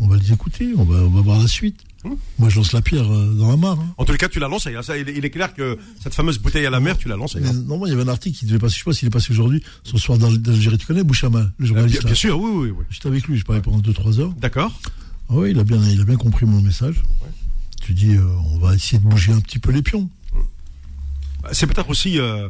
on 0.00 0.08
va 0.08 0.16
les 0.16 0.32
écouter. 0.32 0.72
On 0.76 0.84
va, 0.84 0.96
on 0.98 1.10
va 1.10 1.20
voir 1.22 1.38
la 1.40 1.48
suite. 1.48 1.80
Hum. 2.06 2.16
Moi, 2.38 2.48
je 2.48 2.56
lance 2.56 2.72
la 2.72 2.82
pierre 2.82 3.10
euh, 3.12 3.32
dans 3.34 3.48
la 3.50 3.56
mare. 3.56 3.78
hein. 3.80 3.94
En 3.98 4.04
tous 4.04 4.12
les 4.12 4.18
cas, 4.18 4.28
tu 4.28 4.38
l'as 4.38 4.48
lancé. 4.48 4.74
hein. 4.74 4.82
Ça, 4.82 4.96
il, 4.96 5.08
est- 5.08 5.16
il 5.16 5.24
est 5.24 5.30
clair 5.30 5.52
que 5.54 5.76
cette 6.02 6.14
fameuse 6.14 6.38
bouteille 6.38 6.64
à 6.66 6.70
la 6.70 6.78
mer, 6.80 6.96
tu 6.98 7.08
l'as 7.08 7.16
lancée. 7.16 7.40
Mais 7.40 7.48
hein. 7.48 7.52
normalement, 7.52 7.86
il 7.86 7.90
y 7.90 7.92
avait 7.92 8.02
un 8.02 8.08
article 8.08 8.38
qui 8.38 8.46
devait 8.46 8.58
passer, 8.58 8.74
je 8.74 8.78
sais 8.80 8.84
pas 8.84 8.92
s'il 8.92 9.08
est 9.08 9.10
passé 9.10 9.32
aujourd'hui, 9.32 9.62
ce 9.82 9.98
soir 9.98 10.18
dans 10.18 10.30
l'Algérie. 10.30 10.78
Tu 10.78 10.86
connais 10.86 11.02
Bouchama, 11.04 11.40
le 11.40 11.44
Euh, 11.44 11.50
bien, 11.58 11.66
journaliste 11.66 12.04
bien 12.04 12.14
sûr, 12.14 12.38
oui, 12.40 12.50
oui, 12.54 12.70
oui. 12.70 12.84
J'étais 12.90 13.08
avec 13.08 13.26
lui, 13.26 13.36
je 13.38 13.44
parlais 13.44 13.60
pendant 13.62 13.78
2-3 13.80 14.20
heures. 14.20 14.32
D'accord. 14.34 14.78
Ah 15.28 15.34
oui, 15.34 15.50
il 15.50 15.58
a 15.58 15.64
bien, 15.64 15.82
il 15.90 16.00
a 16.00 16.04
bien 16.04 16.16
compris 16.16 16.46
mon 16.46 16.60
message. 16.60 17.02
Tu 17.82 17.94
dis, 17.94 18.14
euh, 18.16 18.24
on 18.52 18.58
va 18.58 18.74
essayer 18.74 18.98
de 18.98 19.04
bouger 19.08 19.32
un 19.32 19.40
petit 19.40 19.58
peu 19.58 19.70
les 19.72 19.82
pions. 19.82 20.08
C'est 21.52 21.66
peut-être 21.66 21.88
aussi 21.90 22.18
euh, 22.18 22.48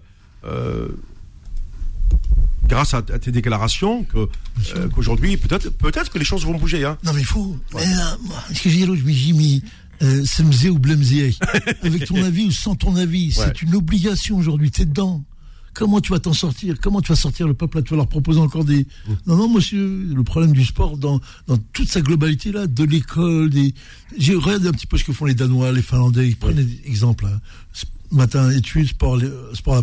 grâce 2.68 2.94
à, 2.94 2.98
à 2.98 3.18
tes 3.18 3.32
déclarations 3.32 4.04
que 4.04 4.28
euh, 4.76 4.88
qu'aujourd'hui 4.88 5.36
peut-être 5.36 5.70
peut-être 5.70 6.10
que 6.10 6.18
les 6.18 6.24
choses 6.24 6.44
vont 6.44 6.56
bouger. 6.58 6.84
Hein. 6.84 6.98
Non, 7.04 7.12
mais 7.12 7.20
il 7.20 7.26
faut. 7.26 7.56
Mais 7.74 7.84
là, 7.86 8.16
moi, 8.24 8.36
ce 8.52 8.62
que 8.62 8.70
j'ai 8.70 8.86
dit 8.86 9.62
euh, 10.02 10.24
Semzé 10.24 10.68
ou 10.68 10.78
Blemzé, 10.78 11.34
avec 11.82 12.04
ton 12.04 12.22
avis 12.22 12.44
ou 12.44 12.50
sans 12.50 12.74
ton 12.74 12.96
avis, 12.96 13.26
Ouais. 13.38 13.44
c'est 13.46 13.62
une 13.62 13.74
obligation 13.74 14.36
aujourd'hui, 14.36 14.70
t'es 14.70 14.84
dedans. 14.84 15.24
Comment 15.72 16.00
tu 16.00 16.10
vas 16.12 16.18
t'en 16.18 16.32
sortir? 16.32 16.76
Comment 16.80 17.02
tu 17.02 17.12
vas 17.12 17.16
sortir? 17.16 17.46
Le 17.46 17.52
peuple 17.52 17.76
là 17.76 17.82
Tu 17.82 17.90
vas 17.90 17.96
leur 17.98 18.08
proposer 18.08 18.40
encore 18.40 18.64
des. 18.64 18.86
Non, 19.26 19.36
non, 19.36 19.48
monsieur, 19.48 20.06
le 20.14 20.22
problème 20.24 20.52
du 20.54 20.64
sport 20.64 20.96
dans, 20.96 21.20
dans 21.48 21.58
toute 21.74 21.88
sa 21.90 22.00
globalité 22.00 22.50
là, 22.50 22.66
de 22.66 22.84
l'école, 22.84 23.50
des. 23.50 23.74
J'ai 24.16 24.34
regardé 24.34 24.69
un 24.69 24.72
petit 24.72 24.86
peu 24.86 24.96
ce 24.96 25.04
que 25.04 25.12
font 25.12 25.26
les 25.26 25.34
Danois, 25.34 25.72
les 25.72 25.82
Finlandais, 25.82 26.28
ils 26.28 26.36
prennent 26.36 26.56
des 26.56 26.80
exemples. 26.86 27.24
Là. 27.24 27.40
Matin, 28.11 28.50
études, 28.50 28.88
sport, 28.88 29.17
les- 29.17 29.31
sport 29.55 29.76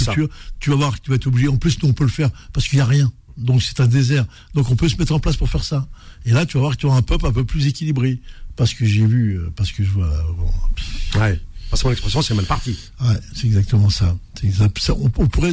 ça. 0.00 0.14
culture. 0.14 0.28
Tu 0.60 0.70
vas 0.70 0.76
voir 0.76 0.94
que 0.96 1.00
tu 1.04 1.10
vas 1.10 1.16
être 1.16 1.26
obligé. 1.26 1.48
En 1.48 1.56
plus, 1.56 1.80
nous, 1.82 1.88
on 1.88 1.92
peut 1.92 2.04
le 2.04 2.10
faire 2.10 2.30
parce 2.52 2.68
qu'il 2.68 2.76
n'y 2.78 2.82
a 2.82 2.86
rien. 2.86 3.12
Donc, 3.36 3.62
c'est 3.62 3.80
un 3.80 3.86
désert. 3.86 4.24
Donc, 4.54 4.70
on 4.70 4.76
peut 4.76 4.88
se 4.88 4.96
mettre 4.96 5.12
en 5.12 5.18
place 5.20 5.36
pour 5.36 5.48
faire 5.50 5.64
ça. 5.64 5.86
Et 6.24 6.30
là, 6.30 6.46
tu 6.46 6.56
vas 6.56 6.60
voir 6.62 6.72
que 6.72 6.80
tu 6.80 6.86
auras 6.86 6.96
un 6.96 7.02
peuple 7.02 7.26
un 7.26 7.32
peu 7.32 7.44
plus 7.44 7.66
équilibré. 7.66 8.20
Parce 8.56 8.72
que 8.72 8.86
j'ai 8.86 9.04
vu, 9.04 9.34
euh, 9.38 9.52
parce 9.54 9.70
que 9.72 9.84
je 9.84 9.90
vois. 9.90 10.08
Bon, 10.38 10.50
pff, 10.74 11.14
Ouais. 11.20 11.40
Parce 11.68 11.82
que 11.82 11.88
mon 11.88 11.92
expression, 11.92 12.22
c'est 12.22 12.32
mal 12.34 12.46
parti. 12.46 12.76
Ouais, 13.02 13.16
c'est 13.34 13.46
exactement 13.46 13.90
ça. 13.90 14.16
Exact- 14.42 14.78
ça. 14.78 14.94
On, 14.94 15.10
on 15.18 15.26
pourrait 15.26 15.52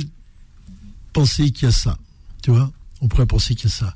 penser 1.11 1.51
qu'il 1.51 1.65
y 1.65 1.69
a 1.69 1.71
ça. 1.71 1.97
Tu 2.41 2.51
vois? 2.51 2.71
On 3.01 3.07
pourrait 3.07 3.25
penser 3.25 3.55
qu'il 3.55 3.69
y 3.69 3.73
a 3.73 3.75
ça. 3.75 3.95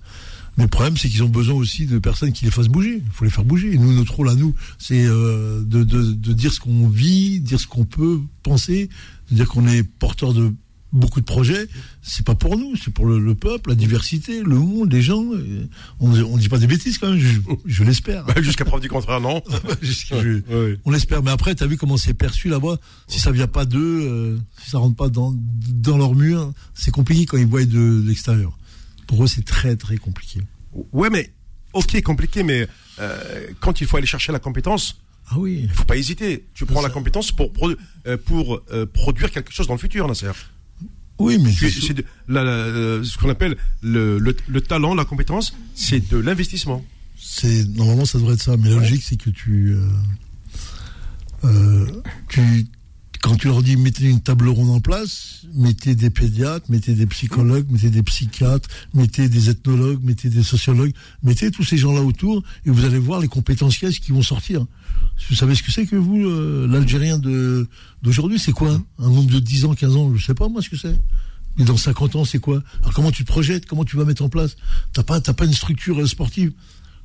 Mais 0.58 0.64
le 0.64 0.70
problème, 0.70 0.98
c'est 0.98 1.08
qu'ils 1.08 1.24
ont 1.24 1.30
besoin 1.30 1.56
aussi 1.56 1.86
de 1.86 2.00
personnes 2.00 2.32
qui 2.34 2.46
les 2.46 2.52
fassent 2.52 2.68
bouger. 2.68 3.04
Il 3.06 3.12
faut 3.12 3.26
les 3.26 3.32
faire 3.32 3.46
bouger. 3.46 3.74
Et 3.74 3.78
nous, 3.78 3.94
notre 3.94 4.14
rôle 4.16 4.30
à 4.30 4.36
nous, 4.36 4.56
c'est 4.80 5.06
euh, 5.06 5.62
de, 5.64 5.84
de, 5.84 6.02
de 6.12 6.34
dire 6.34 6.52
ce 6.52 6.60
qu'on 6.60 6.88
vit, 6.90 7.40
dire 7.40 7.60
ce 7.60 7.68
qu'on 7.68 7.86
peut 7.86 8.20
penser, 8.44 8.90
de 9.30 9.36
dire 9.36 9.48
qu'on 9.48 9.68
est 9.68 9.84
porteur 9.84 10.34
de 10.34 10.52
beaucoup 10.94 11.20
de 11.20 11.26
projets. 11.26 11.68
C'est 12.02 12.26
pas 12.26 12.34
pour 12.34 12.58
nous, 12.58 12.76
c'est 12.76 12.92
pour 12.92 13.06
le, 13.06 13.20
le 13.20 13.36
peuple, 13.36 13.70
la 13.70 13.76
diversité, 13.76 14.42
le 14.42 14.58
monde, 14.58 14.92
les 14.92 15.02
gens. 15.02 15.24
On 16.00 16.08
ne 16.10 16.40
dit 16.40 16.50
pas 16.50 16.58
des 16.58 16.66
bêtises 16.66 16.98
quand 16.98 17.12
même, 17.12 17.20
je, 17.20 17.40
je 17.66 17.84
l'espère. 17.84 18.26
Bah, 18.26 18.34
Jusqu'à 18.42 18.66
preuve 18.66 18.82
du 18.82 18.90
contraire, 18.90 19.20
non. 19.22 19.44
Je- 19.82 20.42
on 20.86 20.90
l'espère, 20.92 21.22
mais 21.22 21.30
après, 21.32 21.54
tu 21.56 21.64
as 21.64 21.68
vu 21.68 21.78
comment 21.78 21.98
c'est 21.98 22.14
perçu 22.16 22.48
là-bas? 22.50 22.78
Si 23.08 23.20
ça 23.20 23.32
vient 23.32 23.48
pas 23.48 23.66
d'eux, 23.66 24.00
euh, 24.02 24.38
si 24.64 24.72
ça 24.72 24.80
rentre 24.80 24.96
pas 24.96 25.10
dans, 25.10 25.36
dans 25.74 25.98
leur 25.98 26.16
mur, 26.16 26.52
c'est 26.74 26.90
compliqué 26.92 27.26
quand 27.26 27.38
ils 27.38 27.46
voient 27.48 27.64
de, 27.66 27.68
de 27.68 28.04
l'extérieur. 28.08 28.58
Pour 29.08 29.24
eux, 29.24 29.28
c'est 29.28 29.46
très 29.46 29.76
très 29.76 29.98
compliqué. 29.98 30.42
Ouais, 30.92 31.10
mais 31.10 31.32
ok, 31.74 32.02
compliqué, 32.04 32.44
mais 32.44 32.68
euh, 33.00 33.48
quand 33.60 33.82
il 33.82 33.88
faut 33.88 33.98
aller 33.98 34.06
chercher 34.06 34.32
la 34.32 34.40
compétence, 34.40 35.00
Ah 35.30 35.40
oui. 35.40 35.62
il 35.64 35.70
faut 35.70 35.86
pas 35.86 35.98
hésiter. 35.98 36.46
Tu 36.54 36.66
prends 36.66 36.82
la 36.82 36.90
compétence 36.90 37.32
pour 37.32 37.50
euh, 37.70 38.18
pour 38.18 38.62
euh, 38.72 38.86
produire 38.86 39.32
quelque 39.32 39.52
chose 39.52 39.68
dans 39.68 39.74
le 39.74 39.80
futur, 39.80 40.08
Nasser. 40.08 40.32
Oui, 41.20 41.40
mais 41.42 41.52
C'est 41.52 41.70
c'est- 41.72 41.82
c'est 41.88 41.94
de- 41.96 42.06
la- 42.28 42.44
la- 42.44 43.04
ce 43.04 43.18
qu'on 43.18 43.30
appelle 43.30 43.58
le, 43.82 44.20
le, 44.20 44.36
le 44.48 44.62
talent, 44.62 44.94
la 44.94 45.04
compétence, 45.06 45.56
c'est 45.74 46.08
de 46.10 46.18
l'investissement. 46.18 46.86
c'est 47.20 47.66
normalement 47.76 48.06
ça 48.06 48.20
devrait 48.20 48.36
être 48.36 48.44
ça. 48.44 48.56
Mais 48.58 48.70
la 48.70 48.76
logique, 48.76 49.02
c'est 49.04 49.18
que 49.18 49.32
tu, 49.32 49.76
tu 52.30 52.68
quand 53.28 53.36
tu 53.36 53.48
leur 53.48 53.62
dis 53.62 53.76
mettez 53.76 54.06
une 54.06 54.22
table 54.22 54.48
ronde 54.48 54.70
en 54.70 54.80
place, 54.80 55.42
mettez 55.54 55.96
des 55.96 56.10
pédiatres, 56.10 56.66
mettez 56.70 56.94
des 56.94 57.06
psychologues, 57.08 57.70
mettez 57.70 57.90
des 57.90 58.02
psychiatres, 58.02 58.70
mettez 58.94 59.28
des 59.28 59.50
ethnologues, 59.50 60.00
mettez 60.02 60.30
des 60.30 60.44
sociologues, 60.44 60.94
mettez 61.24 61.52
tous 61.52 61.66
ces 61.66 61.76
gens-là 61.76 62.02
autour 62.04 62.42
et 62.66 62.70
vous 62.70 62.86
allez 62.86 63.00
voir 63.00 63.20
les 63.20 63.28
compétences 63.28 63.78
qui 63.78 64.12
vont 64.14 64.22
sortir. 64.22 64.66
Vous 65.30 65.36
savez 65.36 65.56
ce 65.56 65.64
que 65.64 65.74
c'est 65.74 65.86
que 65.86 65.98
vous, 65.98 66.26
euh, 66.26 66.68
l'Algérien 66.70 67.20
de 67.20 67.68
d'aujourd'hui, 68.02 68.40
c'est 68.40 68.54
quoi? 68.54 68.72
Hein 68.72 68.86
Un 68.98 69.10
nombre 69.10 69.30
de 69.30 69.40
10 69.40 69.66
ans, 69.66 69.74
15 69.74 69.96
ans, 69.98 70.16
je 70.16 70.26
sais 70.26 70.34
pas 70.34 70.48
moi 70.48 70.62
ce 70.62 70.70
que 70.70 70.78
c'est. 70.78 70.98
Mais 71.58 71.66
dans 71.66 71.76
50 71.76 72.16
ans, 72.16 72.24
c'est 72.24 72.40
quoi? 72.40 72.64
Alors 72.80 72.94
comment 72.94 73.12
tu 73.12 73.26
te 73.26 73.32
projettes? 73.32 73.66
Comment 73.66 73.84
tu 73.84 73.98
vas 73.98 74.06
mettre 74.06 74.24
en 74.24 74.30
place? 74.30 74.56
T'as 74.94 75.04
pas, 75.04 75.20
t'as 75.20 75.34
pas 75.34 75.44
une 75.44 75.54
structure 75.54 76.00
euh, 76.00 76.08
sportive? 76.08 76.54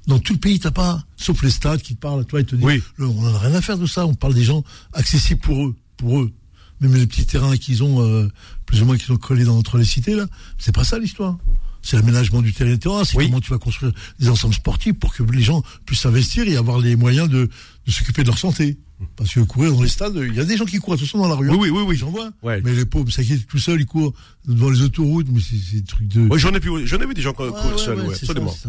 Dans 0.07 0.21
tout 0.21 0.35
le 0.35 0.39
pays, 0.39 0.61
t'as 0.61 0.71
pas, 0.71 1.05
sauf 1.17 1.43
les 1.43 1.51
stades 1.51 1.83
qui 1.83 1.97
te 1.97 2.01
parlent. 2.01 2.25
Toi, 2.27 2.41
ils 2.41 2.47
te 2.47 2.55
disent, 2.55 2.65
Oui. 2.65 2.81
On 3.01 3.25
en 3.25 3.35
a 3.35 3.39
rien 3.39 3.55
à 3.55 3.61
faire 3.61 3.79
de 3.79 3.87
ça. 3.87 4.07
On 4.07 4.15
parle 4.15 4.35
des 4.35 4.45
gens 4.45 4.63
accessibles 4.93 5.41
pour 5.41 5.65
eux, 5.65 5.77
pour 6.03 6.21
eux. 6.21 6.33
Même 6.81 6.95
les 6.97 7.07
petits 7.07 7.25
terrains 7.27 7.57
qu'ils 7.57 7.83
ont, 7.85 8.03
euh, 8.05 8.29
plus 8.67 8.83
ou 8.83 8.87
moins 8.87 8.99
qu'ils 8.99 9.13
ont 9.13 9.17
collés 9.17 9.45
dans, 9.45 9.57
entre 9.57 9.79
les 9.79 9.85
cités 9.85 10.17
là, 10.17 10.27
c'est 10.59 10.75
pas 10.75 10.83
ça 10.85 10.99
l'histoire. 10.99 11.39
C'est 11.81 11.97
l'aménagement 11.97 12.43
du 12.43 12.53
territoire. 12.53 13.07
C'est 13.07 13.17
Oui. 13.17 13.27
comment 13.27 13.41
tu 13.41 13.51
vas 13.51 13.59
construire 13.59 13.93
des 14.21 14.29
ensembles 14.29 14.55
sportifs 14.55 14.95
pour 14.95 15.15
que 15.15 15.23
les 15.23 15.43
gens 15.43 15.63
puissent 15.87 16.01
s'investir 16.01 16.47
et 16.49 16.57
avoir 16.57 16.79
les 16.81 16.95
moyens 16.97 17.29
de, 17.29 17.49
de 17.87 17.91
s'occuper 17.91 18.23
de 18.23 18.29
leur 18.29 18.39
santé. 18.39 18.79
Parce 19.17 19.33
que 19.35 19.41
courir 19.41 19.73
dans 19.73 19.83
les 19.83 19.89
stades, 19.89 20.17
il 20.17 20.35
y 20.35 20.41
a 20.41 20.45
des 20.45 20.57
gens 20.57 20.65
qui 20.65 20.79
courent 20.79 20.95
attention 20.95 21.19
dans 21.19 21.29
la 21.29 21.35
rue. 21.35 21.51
hein. 21.51 21.57
Oui, 21.59 21.71
oui, 21.71 21.79
oui, 21.81 21.85
oui. 21.89 21.97
J'en 21.97 22.11
vois. 22.11 22.31
Ouais. 22.43 22.61
Mais 22.65 22.73
les 22.75 22.85
pauvres, 22.85 23.11
ça 23.13 23.23
qui 23.25 23.33
est 23.33 23.47
tout 23.47 23.59
seul, 23.59 23.81
ils 23.81 23.87
courent 23.87 24.13
devant 24.47 24.71
les 24.71 24.83
autoroutes, 24.83 25.27
mais 25.33 25.41
c'est 25.41 25.77
des 25.81 25.83
trucs 25.85 26.07
de. 26.09 26.21
Oui, 26.31 26.39
j'en 26.39 26.53
ai 26.55 26.61
j'en 26.87 26.99
ai 27.01 27.07
vu 27.07 27.15
des 27.15 27.23
gens 27.23 27.33
qui 27.33 27.43
Ouais, 27.43 27.51
seuls, 27.79 27.99
ouais, 28.01 28.15
absolument. 28.15 28.53
ça. 28.53 28.69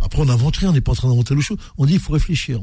Après, 0.00 0.20
on 0.20 0.26
n'invente 0.26 0.56
rien, 0.56 0.70
on 0.70 0.72
n'est 0.72 0.80
pas 0.80 0.92
en 0.92 0.96
train 0.96 1.08
d'inventer 1.08 1.34
le 1.34 1.40
show. 1.42 1.56
On 1.78 1.84
dit 1.86 1.94
il 1.94 2.00
faut 2.00 2.12
réfléchir. 2.14 2.60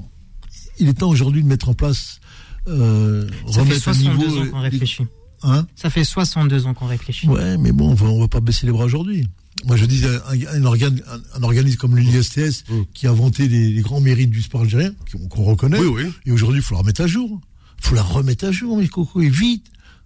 Il 0.79 0.87
est 0.87 0.93
temps 0.93 1.09
aujourd'hui 1.09 1.43
de 1.43 1.47
mettre 1.47 1.69
en 1.69 1.73
place, 1.75 2.19
euh, 2.67 3.27
Ça 3.47 3.53
fait 3.53 3.59
remettre 3.61 3.77
au 3.89 3.93
62 3.93 4.27
niveau. 4.27 4.41
ans 4.41 4.47
qu'on 4.51 4.61
réfléchit. 4.61 5.03
Hein 5.43 5.65
Ça 5.75 5.89
fait 5.89 6.03
62 6.03 6.65
ans 6.67 6.73
qu'on 6.73 6.85
réfléchit. 6.87 7.27
ouais, 7.27 7.57
mais 7.57 7.71
bon, 7.71 7.89
on 7.91 7.93
va, 7.95 8.05
on 8.07 8.19
va 8.19 8.27
pas 8.27 8.39
baisser 8.41 8.65
les 8.67 8.71
bras 8.71 8.85
aujourd'hui. 8.85 9.27
Moi, 9.65 9.75
je 9.75 9.85
dis 9.85 10.03
un, 10.05 10.55
un, 10.55 10.65
organe, 10.65 11.01
un, 11.07 11.39
un 11.39 11.43
organisme 11.43 11.77
comme 11.77 11.97
l'ISTS 11.97 12.63
Mm. 12.69 12.81
qui 12.93 13.07
a 13.07 13.11
inventé 13.11 13.47
les, 13.47 13.71
les 13.71 13.81
grands 13.81 14.01
mérites 14.01 14.29
du 14.29 14.41
sport 14.41 14.61
algérien, 14.61 14.93
qu'on 15.29 15.43
reconnaît. 15.43 15.79
Oui, 15.79 16.03
oui. 16.05 16.11
Et 16.25 16.31
aujourd'hui, 16.31 16.59
il 16.59 16.63
faut 16.63 16.73
la 16.75 16.79
remettre 16.81 17.01
à 17.01 17.07
jour. 17.07 17.39
Il 17.79 17.87
faut 17.87 17.95
la 17.95 18.03
remettre 18.03 18.45
à 18.45 18.51
jour, 18.51 18.77
mais 18.77 18.87
Coco, 18.87 19.21
et 19.21 19.29
vite. 19.29 19.65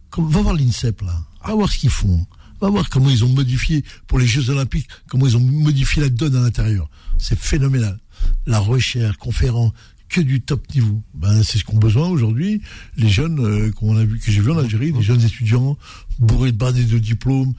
Comme, 0.09 0.29
va 0.29 0.41
voir 0.41 0.55
l'INSEP, 0.55 1.01
là. 1.01 1.21
Va 1.45 1.53
voir 1.55 1.69
ce 1.71 1.77
qu'ils 1.77 1.89
font. 1.89 2.25
Va 2.61 2.69
voir 2.69 2.89
comment 2.89 3.09
ils 3.09 3.23
ont 3.25 3.29
modifié, 3.29 3.83
pour 4.07 4.17
les 4.19 4.25
Jeux 4.27 4.49
Olympiques, 4.49 4.87
comment 5.09 5.27
ils 5.27 5.35
ont 5.35 5.41
modifié 5.41 6.01
la 6.01 6.09
donne 6.09 6.35
à 6.37 6.41
l'intérieur. 6.41 6.89
C'est 7.17 7.37
phénoménal. 7.37 7.99
La 8.45 8.59
recherche, 8.59 9.17
conférence, 9.17 9.73
que 10.09 10.21
du 10.21 10.41
top 10.41 10.63
niveau. 10.73 11.01
Ben, 11.13 11.41
c'est 11.43 11.57
ce 11.57 11.63
qu'ont 11.65 11.77
besoin 11.77 12.07
aujourd'hui 12.07 12.61
les 12.97 13.09
jeunes 13.09 13.39
euh, 13.39 13.71
qu'on 13.71 13.97
a 13.97 14.03
vu, 14.05 14.19
que 14.19 14.31
j'ai 14.31 14.41
vu 14.41 14.51
en 14.51 14.57
Algérie, 14.57 14.91
des 14.91 15.01
jeunes 15.01 15.21
étudiants 15.23 15.77
bourrés 16.19 16.51
de 16.51 16.57
badés 16.57 16.83
de 16.85 16.97
diplômes, 16.99 17.53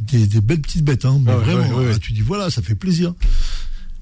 des, 0.00 0.26
des 0.26 0.40
belles 0.40 0.60
petites 0.62 0.84
bêtes, 0.84 1.04
hein. 1.04 1.20
Mais 1.24 1.32
Ah 1.32 1.38
ouais, 1.38 1.44
vraiment, 1.44 1.76
ouais, 1.78 1.86
ouais. 1.86 1.94
hein, 1.94 1.98
tu 2.00 2.12
dis 2.12 2.20
voilà, 2.20 2.50
ça 2.50 2.62
fait 2.62 2.74
plaisir. 2.76 3.14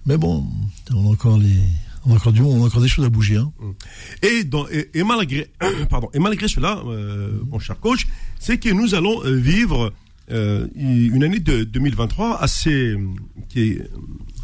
Mais 0.04 0.16
bon, 0.18 0.46
on 0.92 1.06
a 1.06 1.10
encore 1.12 1.38
les, 1.38 1.58
on 2.04 2.12
a 2.12 2.14
encore 2.16 2.32
du 2.32 2.42
monde, 2.42 2.60
on 2.60 2.64
a 2.64 2.66
encore 2.66 2.82
des 2.82 2.88
choses 2.88 3.04
à 3.04 3.08
bouger, 3.08 3.36
hein. 3.38 3.50
Et, 4.22 4.44
dans, 4.44 4.68
et, 4.68 4.88
et 4.94 5.02
malgré, 5.02 5.50
pardon, 5.90 6.08
et 6.14 6.18
malgré 6.18 6.46
cela, 6.48 6.80
euh, 6.86 7.40
mon 7.50 7.58
cher 7.58 7.80
coach, 7.80 8.06
c'est 8.38 8.58
que 8.58 8.68
nous 8.68 8.94
allons 8.94 9.24
euh, 9.24 9.34
vivre 9.34 9.92
euh, 10.30 10.68
une 10.76 11.24
année 11.24 11.40
de 11.40 11.64
2023 11.64 12.40
assez, 12.42 12.70
euh, 12.94 12.98
qui 13.48 13.60
est 13.60 13.90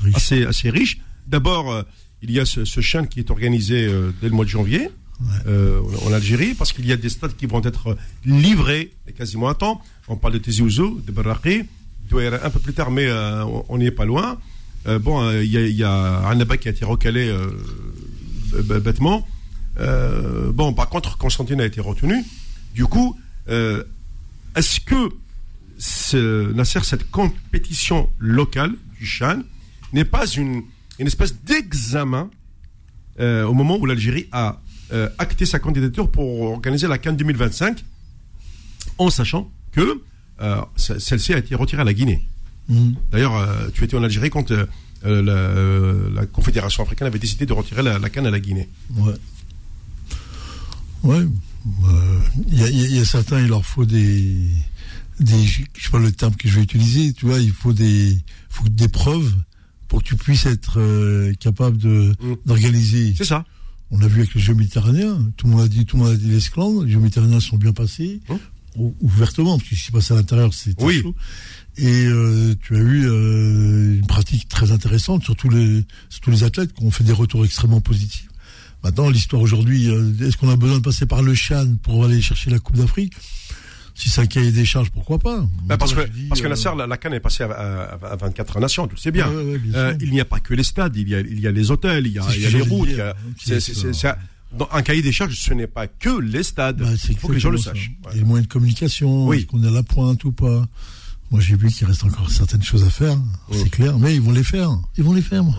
Riche. 0.02 0.16
assez, 0.16 0.44
assez 0.44 0.71
riche. 0.71 0.99
D'abord, 1.28 1.71
euh, 1.71 1.82
il 2.23 2.31
y 2.31 2.41
a 2.41 2.45
ce, 2.47 2.64
ce 2.64 2.81
qui 3.07 3.21
est 3.21 3.31
organisé 3.31 3.87
euh, 3.87 4.12
dès 4.21 4.29
le 4.29 4.35
mois 4.35 4.45
de 4.45 4.50
janvier 4.50 4.91
euh, 5.47 5.81
en 6.07 6.12
Algérie, 6.12 6.55
parce 6.55 6.73
qu'il 6.73 6.87
y 6.87 6.93
a 6.93 6.97
des 6.97 7.09
stades 7.09 7.37
qui 7.37 7.47
vont 7.47 7.62
être 7.62 7.97
livrés 8.25 8.93
quasiment 9.17 9.49
à 9.49 9.55
temps. 9.55 9.83
On 10.09 10.17
parle 10.17 10.35
de 10.35 10.38
Tizi 10.38 10.62
Ouzou, 10.62 11.00
de 11.07 11.12
Barraqi, 11.12 11.62
un 12.12 12.50
peu 12.50 12.59
plus 12.61 12.75
tard, 12.75 12.91
mais 12.91 13.07
euh, 13.07 13.45
on- 13.69 13.79
n'y 13.79 13.87
est 13.87 13.91
pas 13.91 14.05
loin. 14.05 14.38
Euh, 14.87 14.99
bon, 14.99 15.31
il 15.41 15.45
y 15.47 15.73
y 15.75 15.85
a 15.85 16.26
Annaba 16.29 16.57
qui 16.57 16.69
a 16.69 16.71
été 16.73 16.85
recalé 16.85 17.33
bêtement. 18.85 19.26
Bon, 19.79 20.75
par 20.75 20.88
contre, 20.88 21.17
Constantine 21.19 21.61
a 21.61 21.64
été 21.67 21.81
retenu. 21.81 22.17
Du 22.75 22.85
coup, 22.87 23.19
est-ce 23.49 24.81
que 24.81 25.09
ce, 25.79 26.52
Nasser, 26.52 26.81
cette 26.85 27.11
compétition 27.11 28.09
locale 28.19 28.73
du 28.99 29.07
Chan 29.07 29.41
n'est 29.93 30.05
pas 30.05 30.26
une, 30.26 30.62
une 30.99 31.07
espèce 31.07 31.35
d'examen 31.45 32.31
euh, 33.21 33.45
au 33.45 33.55
moment 33.55 33.77
où 33.79 33.87
l'Algérie 33.87 34.27
a 34.33 34.61
euh, 34.93 35.09
acté 35.19 35.47
sa 35.47 35.59
candidature 35.59 36.11
pour 36.11 36.43
organiser 36.43 36.87
la 36.89 36.99
Cannes 36.99 37.17
2025, 37.17 37.85
en 38.99 39.11
sachant 39.11 39.51
que 39.73 40.03
euh, 40.41 40.61
ce- 40.77 40.99
celle-ci 40.99 41.33
a 41.35 41.39
été 41.39 41.55
retirée 41.55 41.83
à 41.83 41.85
la 41.85 41.95
Guinée. 41.95 42.27
Mhm. 42.69 42.95
D'ailleurs, 43.11 43.71
tu 43.75 43.85
étais 43.85 43.97
en 43.97 44.03
Algérie 44.03 44.31
quand 44.31 44.51
la, 44.51 44.67
la 45.03 46.27
Confédération 46.27 46.83
africaine 46.85 47.07
avait 47.09 47.19
décidé 47.19 47.45
de 47.47 47.53
retirer 47.53 47.83
la, 47.83 47.99
la 47.99 48.09
Cannes 48.11 48.27
à 48.27 48.31
la 48.31 48.41
Guinée. 48.41 48.69
Ouais. 48.97 49.15
Ouais. 51.03 51.27
y, 52.51 52.63
y 52.63 52.85
il 52.85 52.97
y 52.97 53.01
a 53.01 53.05
certains, 53.05 53.41
il 53.41 53.49
leur 53.49 53.65
faut 53.65 53.85
des, 53.85 54.47
des, 55.21 55.45
je 55.45 55.63
sais 55.83 55.91
pas 55.91 55.99
le 55.99 56.13
terme 56.13 56.35
que 56.37 56.49
je 56.49 56.57
vais 56.57 56.63
utiliser, 56.63 57.13
tu 57.13 57.27
vois, 57.27 57.39
il 57.41 57.51
faut 57.53 57.73
des, 57.73 58.19
faut 58.49 58.69
des 58.69 58.89
preuves 58.89 59.35
pour 59.93 60.03
que 60.03 60.09
tu 60.09 60.17
puisses 60.17 60.47
être 60.47 60.81
euh, 60.81 61.35
capable 61.39 61.77
de 61.77 62.15
Mm. 62.19 62.37
d'organiser. 62.47 63.15
C'est 63.15 63.27
ça. 63.27 63.45
On 63.91 63.99
l'a 63.99 64.07
vu 64.09 64.21
avec 64.21 64.35
les 64.35 64.41
Jeux 64.41 64.55
méditerranéens. 64.55 65.19
Tout 65.37 65.47
le 65.49 65.53
monde 65.53 65.61
a 65.61 65.69
dit, 65.69 65.85
tout 65.85 65.99
le 65.99 66.05
monde 66.05 66.13
a 66.15 66.17
dit 66.17 66.29
l'esclandre. 66.31 66.85
Les 66.85 66.93
Jeux 66.93 66.99
méditerranéens 66.99 67.41
sont 67.41 67.59
bien 67.59 67.75
passés, 67.75 68.21
ou- 68.77 68.97
ouvertement, 69.03 69.59
parce 69.59 69.69
que 69.69 69.75
ce 69.77 69.81
qui 69.81 69.87
s'est 69.87 69.93
passé 69.93 70.15
à 70.15 70.17
l'intérieur, 70.17 70.55
c'était 70.55 70.83
Oui. 70.83 71.03
chaud. 71.03 71.15
Et 71.77 72.07
euh, 72.07 72.55
tu 72.63 72.75
as 72.75 72.79
eu 72.81 73.05
euh, 73.07 73.97
une 73.99 74.07
pratique 74.07 74.49
très 74.49 74.73
intéressante, 74.73 75.25
surtout 75.25 75.51
les, 75.51 75.85
surtout 76.09 76.31
les 76.31 76.43
athlètes 76.43 76.73
qui 76.73 76.83
ont 76.85 76.91
fait 76.91 77.05
des 77.05 77.13
retours 77.13 77.45
extrêmement 77.45 77.83
positifs. 77.83 78.29
Maintenant, 78.83 79.11
l'histoire 79.11 79.43
aujourd'hui, 79.43 79.91
euh, 79.91 80.11
est-ce 80.27 80.39
qu'on 80.39 80.49
a 80.49 80.57
besoin 80.57 80.79
de 80.79 80.83
passer 80.83 81.05
par 81.05 81.23
le 81.23 81.35
Chan 81.35 81.67
pour 81.83 82.03
aller 82.07 82.23
chercher 82.23 82.49
la 82.51 82.59
Coupe 82.61 82.77
d'Afrique? 82.77 83.13
Si 83.95 84.09
c'est 84.09 84.21
un 84.23 84.27
cahier 84.27 84.53
des 84.53 84.65
charges, 84.65 84.91
pourquoi 84.91 85.19
pas? 85.19 85.47
Bah, 85.65 85.77
parce 85.77 85.93
que, 85.95 86.09
dis, 86.09 86.27
parce 86.29 86.41
que 86.41 86.47
euh, 86.47 86.51
Nasser, 86.51 86.71
la, 86.77 86.87
la 86.87 86.97
Cannes 86.97 87.13
est 87.15 87.21
passée 87.21 87.43
à, 87.45 87.51
à- 87.51 88.13
à 88.13 88.17
24 88.17 88.59
nations, 88.61 88.87
tu 88.89 88.95
le 88.95 89.01
sais 89.01 89.11
bien. 89.11 89.29
Ouais, 89.31 89.45
ouais, 89.45 89.59
bien 89.59 89.75
Euh, 89.75 89.95
il 90.01 90.11
n'y 90.13 90.21
a 90.21 90.25
pas 90.25 90.41
que 90.41 90.55
les 90.55 90.63
stades, 90.65 90.97
il 90.97 91.09
y 91.11 91.15
a, 91.15 91.21
il 91.21 91.39
y 91.41 91.47
a 91.47 91.53
les 91.53 91.71
hôtels, 91.71 92.07
il 92.07 92.15
y 92.15 92.19
a, 92.19 92.23
C'est 92.23 92.31
ce 92.31 92.37
il 92.37 92.43
y 92.43 92.47
a 92.47 92.51
que 92.51 92.57
les 92.57 92.63
routes. 92.63 92.89
dire. 92.89 92.95
il 92.97 92.99
y 92.99 93.01
a- 93.03 93.11
Ok, 93.11 93.17
c'est- 93.39 93.61
c'est- 93.61 93.75
c'est- 93.75 93.93
ça. 93.93 94.17
c'est- 94.53 94.57
dans 94.59 94.69
un 94.73 94.83
cahier 94.83 95.03
des 95.03 95.13
charges, 95.13 95.35
ce 95.37 95.53
n'est 95.55 95.67
pas 95.67 95.87
que 95.87 96.19
les 96.21 96.43
stades. 96.43 96.79
Bah, 96.79 96.89
il 97.09 97.17
faut 97.19 97.29
que 97.29 97.33
les 97.35 97.41
gens 97.41 97.51
le 97.51 97.59
sachent. 97.59 97.93
ça. 98.03 98.09
Ouais. 98.11 98.15
Et 98.17 98.19
les 98.21 98.25
moyens 98.25 98.49
de 98.49 98.53
communication, 98.53 99.27
Oui. 99.29 99.39
est-ce 99.39 99.47
qu'on 99.47 99.63
est 99.63 99.69
à 99.69 99.71
la 99.71 99.83
pointe 99.83 100.25
ou 100.25 100.33
pas? 100.33 100.67
Moi, 101.31 101.41
j'ai 101.41 101.57
vu 101.57 101.69
qu'il 101.71 101.87
reste 101.87 102.05
encore 102.05 102.31
certaines 102.31 102.63
choses 102.63 102.85
à 102.85 102.91
faire, 102.91 103.17
c'est 103.53 103.71
clair, 103.71 103.99
mais 103.99 104.15
ils 104.15 104.21
vont 104.21 104.33
les 104.33 104.45
faire. 104.45 104.71
Ils 104.99 105.05
vont 105.05 105.15
les 105.15 105.23
faire, 105.23 105.43
moi. 105.45 105.57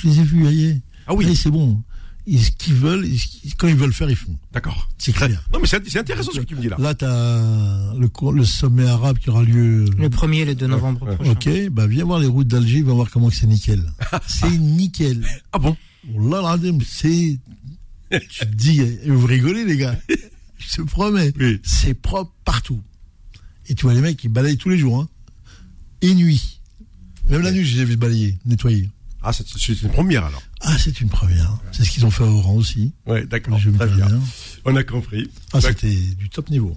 Je 0.00 0.06
les 0.08 0.20
ai 0.20 0.22
vus, 0.24 0.46
aïe. 0.46 0.82
Ah 1.06 1.14
oui. 1.14 1.24
Allez, 1.24 1.34
c'est 1.34 1.50
bon. 1.50 1.82
Ils, 2.30 2.44
ce 2.44 2.50
qu'ils 2.50 2.74
veulent, 2.74 3.06
ils- 3.06 3.54
quand 3.56 3.68
ils 3.68 3.74
veulent 3.74 3.92
faire, 3.94 4.10
ils 4.10 4.16
font. 4.16 4.36
D'accord. 4.52 4.86
C'est 4.98 5.12
clair. 5.12 5.42
Non, 5.50 5.60
mais 5.60 5.66
c'est 5.66 5.96
intéressant 5.98 6.30
ce 6.32 6.40
que 6.40 6.44
tu 6.44 6.56
me 6.56 6.60
dis 6.60 6.68
là. 6.68 6.76
Là, 6.78 6.94
tu 6.94 7.06
as 7.06 7.94
le, 7.96 8.10
le 8.32 8.44
sommet 8.44 8.86
arabe 8.86 9.16
qui 9.18 9.30
aura 9.30 9.42
lieu. 9.42 9.86
Le 9.96 10.08
1er 10.10 10.40
et 10.40 10.44
le 10.44 10.54
2 10.54 10.66
novembre 10.66 11.06
ouais. 11.08 11.14
prochain. 11.14 11.30
Ok, 11.30 11.48
bah 11.70 11.86
viens 11.86 12.04
voir 12.04 12.18
les 12.18 12.26
routes 12.26 12.46
d'Alger, 12.48 12.82
va 12.82 12.92
voir 12.92 13.10
comment 13.10 13.30
que 13.30 13.34
c'est 13.34 13.46
nickel. 13.46 13.82
c'est 14.28 14.50
nickel. 14.58 15.26
Ah 15.52 15.58
bon? 15.58 15.74
Oh 16.14 16.28
là 16.28 16.42
là, 16.42 16.58
c'est. 16.86 17.38
Je 18.10 18.40
te 18.40 18.44
dis, 18.44 18.82
vous 19.06 19.26
rigolez, 19.26 19.64
les 19.64 19.76
gars. 19.78 19.98
Je 20.58 20.76
te 20.76 20.82
promets. 20.82 21.32
Oui. 21.38 21.60
C'est 21.64 21.94
propre 21.94 22.32
partout. 22.44 22.82
Et 23.68 23.74
tu 23.74 23.84
vois 23.86 23.94
les 23.94 24.00
mecs, 24.02 24.22
ils 24.22 24.28
balayent 24.28 24.58
tous 24.58 24.68
les 24.68 24.78
jours. 24.78 25.00
Hein. 25.00 25.08
Et 26.02 26.14
nuit. 26.14 26.60
Même 27.30 27.42
la 27.42 27.52
nuit, 27.52 27.64
je 27.64 27.76
les 27.76 27.82
ai 27.82 27.84
vus 27.84 27.96
balayer, 27.96 28.38
nettoyer. 28.44 28.90
Ah, 29.22 29.32
c'est 29.32 29.46
c'est 29.48 29.82
une 29.82 29.90
première 29.90 30.24
alors. 30.24 30.42
Ah, 30.60 30.76
c'est 30.78 31.00
une 31.00 31.08
première. 31.08 31.56
C'est 31.72 31.84
ce 31.84 31.90
qu'ils 31.90 32.04
ont 32.04 32.10
fait 32.10 32.24
à 32.24 32.26
Oran 32.26 32.54
aussi. 32.54 32.92
Ouais, 33.06 33.24
d'accord. 33.26 33.58
On 34.64 34.76
a 34.76 34.82
compris. 34.84 35.30
Ah, 35.52 35.60
c'était 35.60 35.94
du 36.18 36.28
top 36.28 36.50
niveau. 36.50 36.76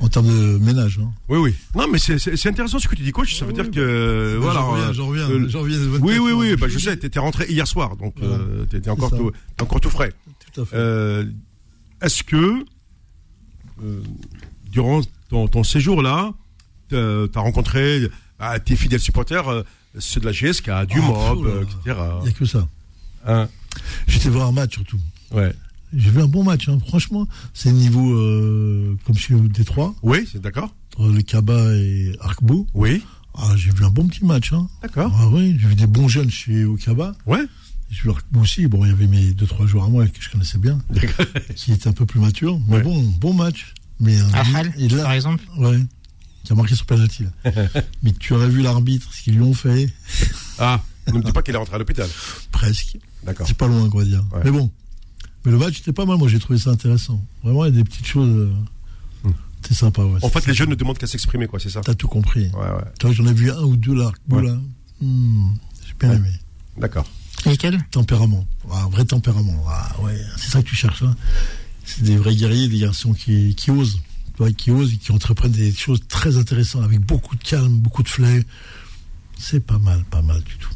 En 0.00 0.08
termes 0.08 0.26
de 0.28 0.58
ménage. 0.58 0.98
Hein. 1.02 1.12
Oui, 1.28 1.38
oui. 1.38 1.54
Non, 1.74 1.86
mais 1.90 1.98
c'est- 1.98 2.46
intéressant 2.46 2.78
ce 2.78 2.88
que 2.88 2.96
tu 2.96 3.02
dis, 3.02 3.12
coach. 3.12 3.38
Ça 3.38 3.46
veut 3.46 3.52
dire 3.52 3.70
que 3.70 4.36
voilà. 4.40 4.92
J'en 4.92 5.06
reviens, 5.06 5.30
euh, 5.30 5.48
j'en 5.48 5.60
reviens. 5.60 5.78
euh, 5.78 5.98
Oui, 6.02 6.18
oui, 6.18 6.32
oui. 6.32 6.56
Bah, 6.56 6.66
je 6.68 6.78
sais. 6.78 6.96
T'étais 6.96 7.20
rentré 7.20 7.46
hier 7.48 7.66
soir, 7.66 7.96
donc 7.96 8.14
Voilà. 8.18 8.34
euh, 8.36 8.66
encore 8.88 9.10
tout, 9.10 9.30
t'es 9.56 9.62
encore 9.62 9.80
tout 9.80 9.90
frais. 9.90 10.12
Tout 10.52 10.62
à 10.62 10.64
fait. 10.66 10.76
Euh, 10.76 11.24
Est-ce 12.02 12.22
que 12.24 12.64
durant 14.70 15.00
ton, 15.30 15.48
ton 15.48 15.64
séjour 15.64 16.02
là, 16.02 16.34
tu 16.88 16.96
as 16.96 17.40
rencontré 17.40 18.08
ah, 18.38 18.58
tes 18.58 18.76
fidèles 18.76 19.00
supporters, 19.00 19.64
euh, 19.94 19.98
ceux 20.00 20.20
de 20.20 20.26
la 20.26 20.32
GSK, 20.32 20.64
du 20.88 20.98
Ah, 20.98 21.34
MOB, 21.34 21.44
là 21.46 21.50
euh, 21.52 21.62
etc. 21.62 21.98
Il 22.20 22.24
n'y 22.24 22.28
a 22.28 22.32
que 22.32 22.44
ça. 22.46 22.68
Hein 23.26 23.48
J'étais 24.06 24.28
voir 24.28 24.48
un 24.48 24.52
match 24.52 24.74
surtout. 24.74 25.00
ouais. 25.32 25.52
J'ai 25.96 26.10
vu 26.10 26.20
un 26.20 26.26
bon 26.26 26.42
match, 26.42 26.68
hein. 26.68 26.78
franchement. 26.88 27.28
C'est 27.52 27.70
niveau 27.70 28.12
euh, 28.18 28.96
comme 29.06 29.16
chez 29.16 29.32
Détroit, 29.34 29.94
Oui, 30.02 30.28
c'est 30.30 30.40
d'accord. 30.42 30.74
entre 30.96 31.08
le 31.12 31.22
Kaba 31.22 31.72
et 31.76 32.16
Arkbou. 32.20 32.66
Oui, 32.74 33.00
Ah, 33.34 33.52
j'ai 33.56 33.70
vu 33.70 33.84
un 33.84 33.90
bon 33.90 34.08
petit 34.08 34.24
match. 34.24 34.52
Hein. 34.52 34.68
d'accord. 34.82 35.12
Ah 35.16 35.28
oui, 35.28 35.56
j'ai 35.60 35.68
vu 35.68 35.74
des 35.76 35.86
bons 35.86 36.08
jeunes 36.08 36.30
chez 36.30 36.64
Okaba. 36.64 37.14
Ouais. 37.26 37.42
Les 37.90 37.96
joueurs 37.96 38.18
aussi, 38.40 38.66
bon, 38.66 38.84
il 38.84 38.88
y 38.88 38.92
avait 38.92 39.06
mes 39.06 39.34
deux 39.34 39.46
trois 39.46 39.66
joueurs 39.66 39.84
à 39.84 39.88
moi 39.88 40.04
que 40.08 40.20
je 40.20 40.28
connaissais 40.30 40.58
bien, 40.58 40.80
qui 41.54 41.70
étaient 41.72 41.86
un 41.88 41.92
peu 41.92 42.06
plus 42.06 42.18
matures. 42.18 42.58
Mais 42.66 42.78
Ouais. 42.78 42.82
bon, 42.82 43.00
bon 43.20 43.32
match. 43.32 43.72
Mais 44.00 44.20
euh, 44.20 44.24
Ahal, 44.32 44.72
il 44.76 44.96
par 44.96 45.10
a, 45.10 45.14
exemple. 45.16 45.44
ouais, 45.58 45.78
qui 46.44 46.52
a 46.52 46.54
marqué 46.56 46.74
son 46.76 46.84
penalty. 46.84 47.24
mais 48.02 48.12
tu 48.12 48.32
aurais 48.34 48.48
vu 48.48 48.62
l'arbitre, 48.62 49.12
ce 49.12 49.22
qu'ils 49.22 49.34
lui 49.34 49.42
ont 49.42 49.54
fait, 49.54 49.88
Ah, 50.58 50.80
ne 51.08 51.14
me 51.14 51.22
dis 51.22 51.32
pas 51.32 51.42
qu'il 51.42 51.54
est 51.54 51.58
rentré 51.58 51.74
à 51.74 51.78
l'hôpital. 51.78 52.08
presque. 52.52 52.98
D'accord. 53.24 53.46
C'est 53.46 53.56
pas 53.56 53.66
loin, 53.66 53.88
quoi 53.88 54.04
dire. 54.04 54.22
Ouais. 54.32 54.40
Mais 54.44 54.50
bon, 54.50 54.70
mais 55.44 55.52
le 55.52 55.58
match 55.58 55.80
était 55.80 55.92
pas 55.92 56.04
mal. 56.04 56.18
Moi, 56.18 56.28
j'ai 56.28 56.38
trouvé 56.38 56.58
ça 56.58 56.70
intéressant. 56.70 57.22
Vraiment, 57.42 57.64
il 57.64 57.74
y 57.74 57.78
a 57.78 57.82
des 57.82 57.84
petites 57.88 58.06
choses. 58.06 58.50
Hmm. 59.24 59.30
C'est 59.66 59.74
sympa, 59.74 60.02
ouais. 60.02 60.22
En 60.22 60.28
fait, 60.28 60.46
les 60.46 60.54
jeunes 60.54 60.68
ne 60.70 60.74
demandent 60.74 60.98
qu'à 60.98 61.06
s'exprimer, 61.06 61.46
quoi, 61.46 61.58
c'est 61.58 61.70
ça 61.70 61.80
T'as 61.80 61.94
tout 61.94 62.08
compris. 62.08 62.48
Ouais, 62.54 62.58
ouais. 62.60 62.84
Tu 63.00 63.06
vois, 63.06 63.14
j'en 63.14 63.26
ai 63.26 63.32
vu 63.32 63.50
un 63.50 63.62
ou 63.62 63.76
deux 63.76 63.94
là. 63.94 64.12
Ouais. 64.28 64.42
là. 64.42 64.58
Hmm, 65.00 65.48
j'ai 65.86 65.94
bien 65.98 66.10
Ouais. 66.10 66.16
aimé. 66.16 66.30
D'accord. 66.78 67.06
Lesquels? 67.46 67.82
Tempérament. 67.90 68.46
Ah, 68.70 68.82
un 68.84 68.88
vrai 68.88 69.04
tempérament. 69.04 69.64
Ah, 69.68 69.94
ouais, 70.02 70.18
c'est 70.36 70.50
ça 70.50 70.62
que 70.62 70.68
tu 70.68 70.76
cherches. 70.76 71.02
Hein. 71.02 71.14
C'est 71.84 72.02
des 72.02 72.16
vrais 72.16 72.34
guerriers, 72.34 72.68
des 72.68 72.78
garçons 72.78 73.12
qui, 73.12 73.54
qui 73.54 73.70
osent. 73.70 74.00
Qui 74.56 74.70
osent 74.72 74.92
et 74.92 74.96
qui 74.96 75.12
entreprennent 75.12 75.52
des 75.52 75.72
choses 75.72 76.00
très 76.08 76.36
intéressantes 76.36 76.82
avec 76.84 77.00
beaucoup 77.00 77.36
de 77.36 77.42
calme, 77.42 77.78
beaucoup 77.78 78.02
de 78.02 78.08
flair. 78.08 78.42
C'est 79.38 79.60
pas 79.64 79.78
mal, 79.78 80.04
pas 80.10 80.22
mal 80.22 80.42
du 80.42 80.56
tout. 80.58 80.70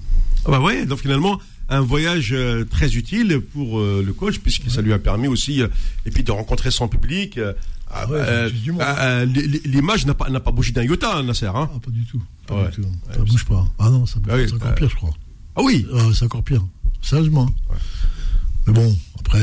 Ah 0.46 0.50
bah 0.52 0.60
ouais, 0.60 0.86
donc 0.86 1.00
finalement, 1.00 1.40
un 1.68 1.80
voyage 1.80 2.30
euh, 2.32 2.64
très 2.64 2.94
utile 2.96 3.40
pour 3.40 3.80
euh, 3.80 4.02
le 4.06 4.12
coach, 4.12 4.38
puisque 4.38 4.70
ça 4.70 4.80
lui 4.80 4.92
a 4.92 4.98
permis 4.98 5.26
aussi, 5.28 5.60
euh, 5.62 5.68
et 6.06 6.10
puis 6.10 6.22
de 6.22 6.30
rencontrer 6.30 6.70
son 6.70 6.86
public. 6.88 7.38
Ah 7.90 8.06
ouais, 8.08 8.18
euh, 8.20 8.50
euh, 8.80 9.22
l- 9.22 9.60
l'image 9.64 10.06
n'a 10.06 10.14
pas, 10.14 10.26
pas 10.40 10.50
bougé 10.52 10.72
d'un 10.72 10.84
iota, 10.84 11.22
Nasser. 11.22 11.46
Hein 11.46 11.68
Ah, 11.74 11.78
pas 11.84 11.90
du 11.90 12.04
tout. 12.04 12.22
Pas 12.46 12.62
Ouais. 12.62 12.70
du 12.70 12.76
tout. 12.82 12.88
Ça 13.12 13.18
bouge 13.24 13.44
pas. 13.44 13.66
Ah 13.78 13.90
non, 13.90 14.06
ça 14.06 14.20
bouge 14.20 14.32
Ah 14.32 14.36
oui, 14.36 14.44
c'est 14.48 14.54
encore 14.54 14.74
pire, 14.76 14.88
je 14.90 14.94
crois. 14.96 15.10
ah 15.56 15.62
oui 15.62 15.86
Ah, 15.94 16.08
c'est 16.14 16.24
encore 16.26 16.42
pire. 16.44 16.64
Sérieusement. 17.02 17.50
Mais 18.66 18.72
bon, 18.72 18.96
après. 19.18 19.40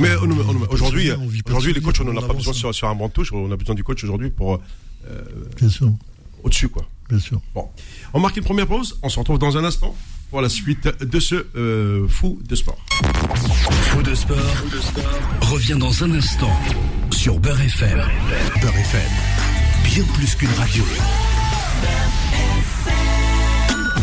Mais 0.00 0.08
ça, 0.08 0.18
on- 0.22 0.26
on- 0.26 0.28
on 0.28 0.36
vit 0.36 0.42
pas 0.58 0.66
de 0.66 0.72
aujourd'hui, 0.72 1.08
de 1.08 1.14
aujourd'hui 1.50 1.72
les 1.74 1.80
coachs, 1.80 2.00
on 2.00 2.04
n'en 2.04 2.16
a 2.20 2.26
pas 2.26 2.32
besoin 2.34 2.52
sur, 2.52 2.74
sur 2.74 2.88
un 2.88 2.94
banc 2.94 3.08
de 3.08 3.12
touche, 3.12 3.32
on 3.32 3.50
a 3.52 3.56
besoin 3.56 3.74
du 3.74 3.84
coach 3.84 4.02
aujourd'hui 4.04 4.30
pour 4.30 4.54
euh, 5.10 5.20
Bien 5.58 5.68
sûr, 5.68 5.90
au-dessus, 6.42 6.68
quoi. 6.68 6.84
bien 7.08 7.18
sûr. 7.18 7.40
Bon, 7.54 7.68
on 8.14 8.20
marque 8.20 8.36
une 8.36 8.44
première 8.44 8.66
pause, 8.66 8.98
on 9.02 9.08
se 9.08 9.18
retrouve 9.18 9.38
dans 9.38 9.56
un 9.56 9.64
instant 9.64 9.94
pour 10.30 10.40
la 10.42 10.48
suite 10.48 10.86
de 11.00 11.20
ce 11.20 11.46
euh, 11.56 12.06
fou 12.08 12.38
de 12.46 12.54
sport. 12.54 12.78
Faux 13.90 14.02
de 14.02 14.14
sport, 14.14 14.36
revient 15.42 15.76
dans 15.78 16.04
un 16.04 16.12
instant 16.14 16.52
sur 17.10 17.38
Beurre 17.40 17.60
FM. 17.62 17.98
Beurre 18.60 18.76
FM, 18.76 19.10
bien 19.84 20.04
plus 20.14 20.34
qu'une 20.34 20.50
radio. 20.50 20.84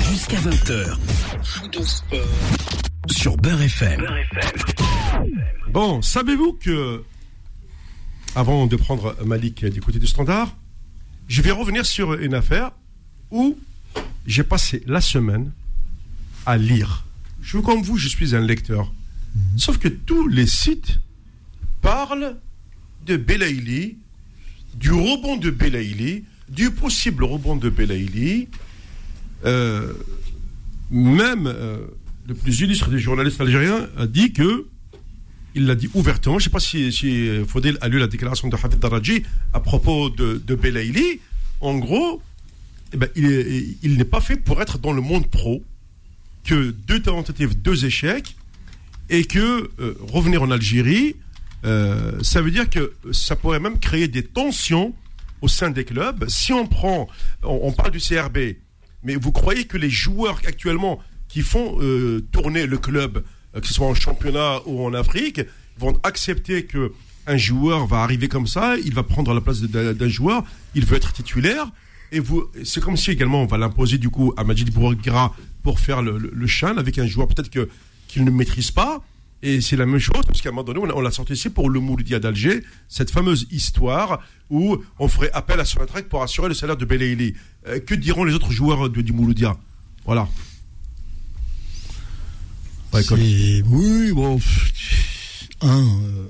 Jusqu'à 0.09 0.37
20h, 0.37 0.97
fou 1.43 1.67
de 1.67 1.81
sport 1.81 2.19
sur 3.09 3.37
Beurre 3.37 3.61
FM. 3.61 4.05
Bon, 5.69 6.01
savez-vous 6.01 6.53
que, 6.53 7.03
avant 8.35 8.67
de 8.67 8.75
prendre 8.75 9.15
Malik 9.25 9.65
du 9.65 9.81
côté 9.81 9.99
du 9.99 10.07
standard, 10.07 10.55
je 11.27 11.41
vais 11.41 11.51
revenir 11.51 11.85
sur 11.85 12.13
une 12.13 12.33
affaire 12.33 12.71
où 13.31 13.57
j'ai 14.25 14.43
passé 14.43 14.83
la 14.87 15.01
semaine 15.01 15.51
à 16.45 16.57
lire. 16.57 17.05
Je, 17.41 17.57
comme 17.57 17.81
vous, 17.81 17.97
je 17.97 18.07
suis 18.07 18.35
un 18.35 18.41
lecteur. 18.41 18.91
Sauf 19.57 19.77
que 19.77 19.87
tous 19.87 20.27
les 20.27 20.47
sites 20.47 20.99
parlent 21.81 22.37
de 23.05 23.17
Belaïli, 23.17 23.97
du 24.75 24.91
rebond 24.91 25.37
de 25.37 25.49
Belaïli, 25.49 26.23
du 26.49 26.71
possible 26.71 27.23
rebond 27.23 27.55
de 27.55 27.69
Belaïli. 27.69 28.47
Euh, 29.45 29.93
même 30.99 31.47
euh, 31.47 31.85
le 32.27 32.33
plus 32.33 32.59
illustre 32.61 32.89
des 32.89 32.99
journalistes 32.99 33.39
algériens 33.41 33.87
a 33.97 34.07
dit 34.07 34.33
que 34.33 34.67
il 35.57 35.65
l'a 35.67 35.75
dit 35.75 35.89
ouvertement. 35.93 36.37
Je 36.37 36.43
ne 36.45 36.49
sais 36.49 36.49
pas 36.51 36.59
si, 36.59 36.91
si 36.91 37.29
a 37.81 37.87
lu 37.87 37.97
la 37.99 38.07
déclaration 38.07 38.49
de 38.49 38.55
Hafid 38.55 38.77
Daraji 38.79 39.23
à 39.53 39.59
propos 39.61 40.09
de, 40.09 40.41
de. 40.45 40.57
En 41.61 41.77
gros, 41.77 42.21
eh 42.93 42.97
ben, 42.97 43.07
il 43.15 43.25
est- 43.25 43.77
il 43.81 43.97
n'est 43.97 44.03
pas 44.03 44.19
fait 44.19 44.35
pour 44.35 44.61
être 44.61 44.77
dans 44.79 44.91
le 44.91 45.01
monde 45.01 45.27
pro. 45.29 45.63
Que 46.43 46.71
deux 46.71 47.01
tentatives, 47.01 47.59
deux 47.61 47.85
échecs, 47.85 48.35
et 49.09 49.23
que 49.23 49.71
euh, 49.79 49.95
revenir 50.11 50.43
en 50.43 50.51
Algérie, 50.51 51.15
euh, 51.65 52.11
ça 52.21 52.41
veut 52.41 52.51
dire 52.51 52.69
que 52.69 52.93
ça 53.11 53.35
pourrait 53.35 53.59
même 53.61 53.79
créer 53.79 54.07
des 54.07 54.23
tensions 54.23 54.93
au 55.41 55.47
sein 55.47 55.71
des 55.71 55.85
clubs. 55.85 56.25
Si 56.27 56.51
on 56.53 56.67
prend, 56.67 57.07
on 57.43 57.71
parle 57.71 57.91
du 57.91 57.99
CRB, 57.99 58.37
mais 59.05 59.15
vous 59.15 59.31
croyez 59.31 59.65
que 59.65 59.77
les 59.77 59.89
joueurs 59.89 60.41
actuellement 60.45 60.99
qui 61.29 61.41
font 61.41 61.77
euh, 61.79 62.21
tourner 62.31 62.65
le 62.65 62.77
club, 62.77 63.23
euh, 63.55 63.61
que 63.61 63.67
ce 63.67 63.73
soit 63.73 63.87
en 63.87 63.93
championnat 63.93 64.59
ou 64.65 64.83
en 64.83 64.93
Afrique, 64.93 65.41
vont 65.77 65.97
accepter 66.03 66.65
que 66.65 66.91
un 67.27 67.37
joueur 67.37 67.87
va 67.87 68.03
arriver 68.03 68.27
comme 68.27 68.45
ça, 68.47 68.75
il 68.77 68.93
va 68.93 69.03
prendre 69.03 69.33
la 69.33 69.41
place 69.41 69.61
d'un 69.61 70.07
joueur, 70.07 70.43
il 70.75 70.85
veut 70.85 70.95
être 70.95 71.11
titulaire, 71.11 71.71
et 72.11 72.19
vous, 72.19 72.45
c'est 72.63 72.83
comme 72.83 72.97
si 72.97 73.09
également 73.11 73.41
on 73.41 73.47
va 73.47 73.57
l'imposer 73.57 73.97
du 73.97 74.09
coup 74.09 74.33
à 74.37 74.43
Majid 74.43 74.69
Bougra 74.71 75.35
pour 75.63 75.79
faire 75.79 76.03
le, 76.03 76.19
le, 76.19 76.29
le 76.31 76.47
chan 76.47 76.77
avec 76.77 76.99
un 76.99 77.07
joueur 77.07 77.27
peut-être 77.27 77.49
que 77.49 77.67
qu'il 78.07 78.23
ne 78.23 78.31
maîtrise 78.31 78.71
pas. 78.71 79.03
Et 79.47 79.61
c'est 79.61 79.75
la 79.75 79.85
même 79.85 79.99
chose, 79.99 80.23
parce 80.25 80.41
qu'à 80.41 80.49
un 80.49 80.51
moment 80.53 80.63
donné, 80.63 80.79
on, 80.79 81.01
l'a 81.01 81.11
sorti 81.11 81.33
ici 81.33 81.49
pour 81.51 81.69
le 81.69 81.79
Mouloudia 81.79 82.17
d'Alger, 82.19 82.63
cette 82.89 83.11
fameuse 83.11 83.45
histoire 83.51 84.19
où 84.49 84.77
on 84.97 85.07
ferait 85.07 85.29
appel 85.33 85.59
à 85.59 85.65
Sonatrach 85.65 86.05
pour 86.05 86.23
assurer 86.23 86.47
le 86.47 86.55
salaire 86.55 86.77
de 86.77 86.83
Belaïli. 86.85 87.35
Euh, 87.67 87.79
que 87.79 87.93
diront 87.93 88.23
les 88.23 88.33
autres 88.33 88.51
joueurs 88.51 88.89
de, 88.89 89.01
du 89.01 89.13
Mouloudia 89.13 89.55
Voilà. 90.03 90.27
Ouais, 92.91 93.03
comme- 93.03 93.19
oui, 93.19 94.11
bon. 94.13 94.39
Un, 95.61 95.79
euh, 95.83 96.27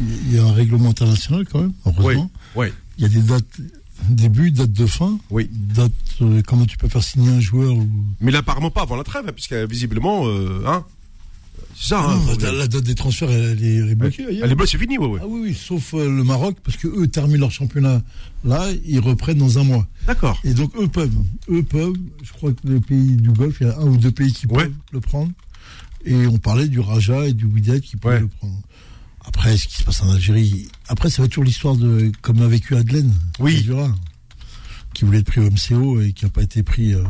il 0.00 0.34
y 0.34 0.38
a 0.38 0.44
un 0.44 0.52
règlement 0.52 0.90
international 0.90 1.44
quand 1.50 1.60
même, 1.60 1.72
Oui, 1.86 1.92
heureusement. 1.98 2.30
oui, 2.56 2.66
Il 2.98 3.02
y 3.02 3.04
a 3.04 3.08
des 3.08 3.22
dates 3.22 3.60
début, 4.08 4.50
date 4.50 4.72
de 4.72 4.86
fin. 4.86 5.16
oui. 5.30 5.48
Date, 5.52 5.92
euh, 6.22 6.42
comment 6.44 6.66
tu 6.66 6.76
peux 6.76 6.88
faire 6.88 7.04
signer 7.04 7.30
un 7.30 7.40
joueur 7.40 7.72
ou... 7.72 7.88
Mais 8.20 8.32
là, 8.32 8.38
apparemment 8.40 8.70
pas 8.72 8.82
avant 8.82 8.96
la 8.96 9.04
trêve, 9.04 9.24
hein, 9.28 9.32
puisque 9.32 9.52
visiblement, 9.54 10.26
euh, 10.26 10.64
hein, 10.66 10.84
ça. 11.76 12.00
hein, 12.00 12.16
Non, 12.26 12.36
la, 12.40 12.52
la 12.52 12.66
date 12.68 12.84
des 12.84 12.94
transferts, 12.94 13.30
elle, 13.30 13.62
est 13.64 13.80
ailleurs. 13.80 14.44
Elle 14.44 14.52
est 14.52 14.54
bleue, 14.54 14.66
c'est 14.66 14.78
fini, 14.78 14.98
ouais, 14.98 15.06
ouais. 15.06 15.20
Ah 15.22 15.26
oui, 15.28 15.40
oui, 15.44 15.54
sauf 15.54 15.94
euh, 15.94 16.08
le 16.08 16.24
Maroc, 16.24 16.56
parce 16.64 16.76
que 16.76 16.88
eux 16.88 17.06
terminent 17.08 17.40
leur 17.40 17.50
championnat 17.52 18.02
là, 18.44 18.68
ils 18.84 19.00
reprennent 19.00 19.38
dans 19.38 19.58
un 19.58 19.64
mois. 19.64 19.86
D'accord. 20.06 20.38
Et 20.44 20.54
donc 20.54 20.72
eux 20.76 20.88
peuvent, 20.88 21.10
eux 21.50 21.62
peuvent, 21.62 21.94
je 22.22 22.32
crois 22.32 22.52
que 22.52 22.58
les 22.64 22.80
pays 22.80 23.16
du 23.16 23.30
Golfe, 23.30 23.58
il 23.60 23.66
y 23.66 23.70
a 23.70 23.78
un 23.78 23.84
ou 23.86 23.96
deux 23.96 24.10
pays 24.12 24.32
qui 24.32 24.46
Ouais. 24.46 24.64
peuvent 24.64 24.72
le 24.92 25.00
prendre. 25.00 25.30
Et 26.04 26.26
on 26.26 26.38
parlait 26.38 26.66
du 26.68 26.80
Raja 26.80 27.26
et 27.28 27.32
du 27.32 27.44
Wydad 27.46 27.80
qui 27.80 27.96
Ouais. 28.04 28.18
le 28.20 28.26
prendre. 28.28 28.58
Après, 29.24 29.56
ce 29.56 29.68
qui 29.68 29.76
se 29.76 29.84
passe 29.84 30.02
en 30.02 30.10
Algérie, 30.10 30.66
après, 30.88 31.08
ça 31.08 31.22
va 31.22 31.28
toujours 31.28 31.44
l'histoire 31.44 31.76
de, 31.76 32.10
comme 32.22 32.42
a 32.42 32.48
vécu 32.48 32.74
Adelaine, 32.74 33.12
Oui. 33.38 33.64
Qui 34.94 35.04
voulait 35.04 35.18
être 35.20 35.26
pris 35.26 35.40
au 35.40 35.48
MCO 35.48 36.00
et 36.00 36.12
qui 36.12 36.24
n'a 36.24 36.30
pas 36.30 36.42
été 36.42 36.62
pris 36.64 36.92
euh, 36.92 37.02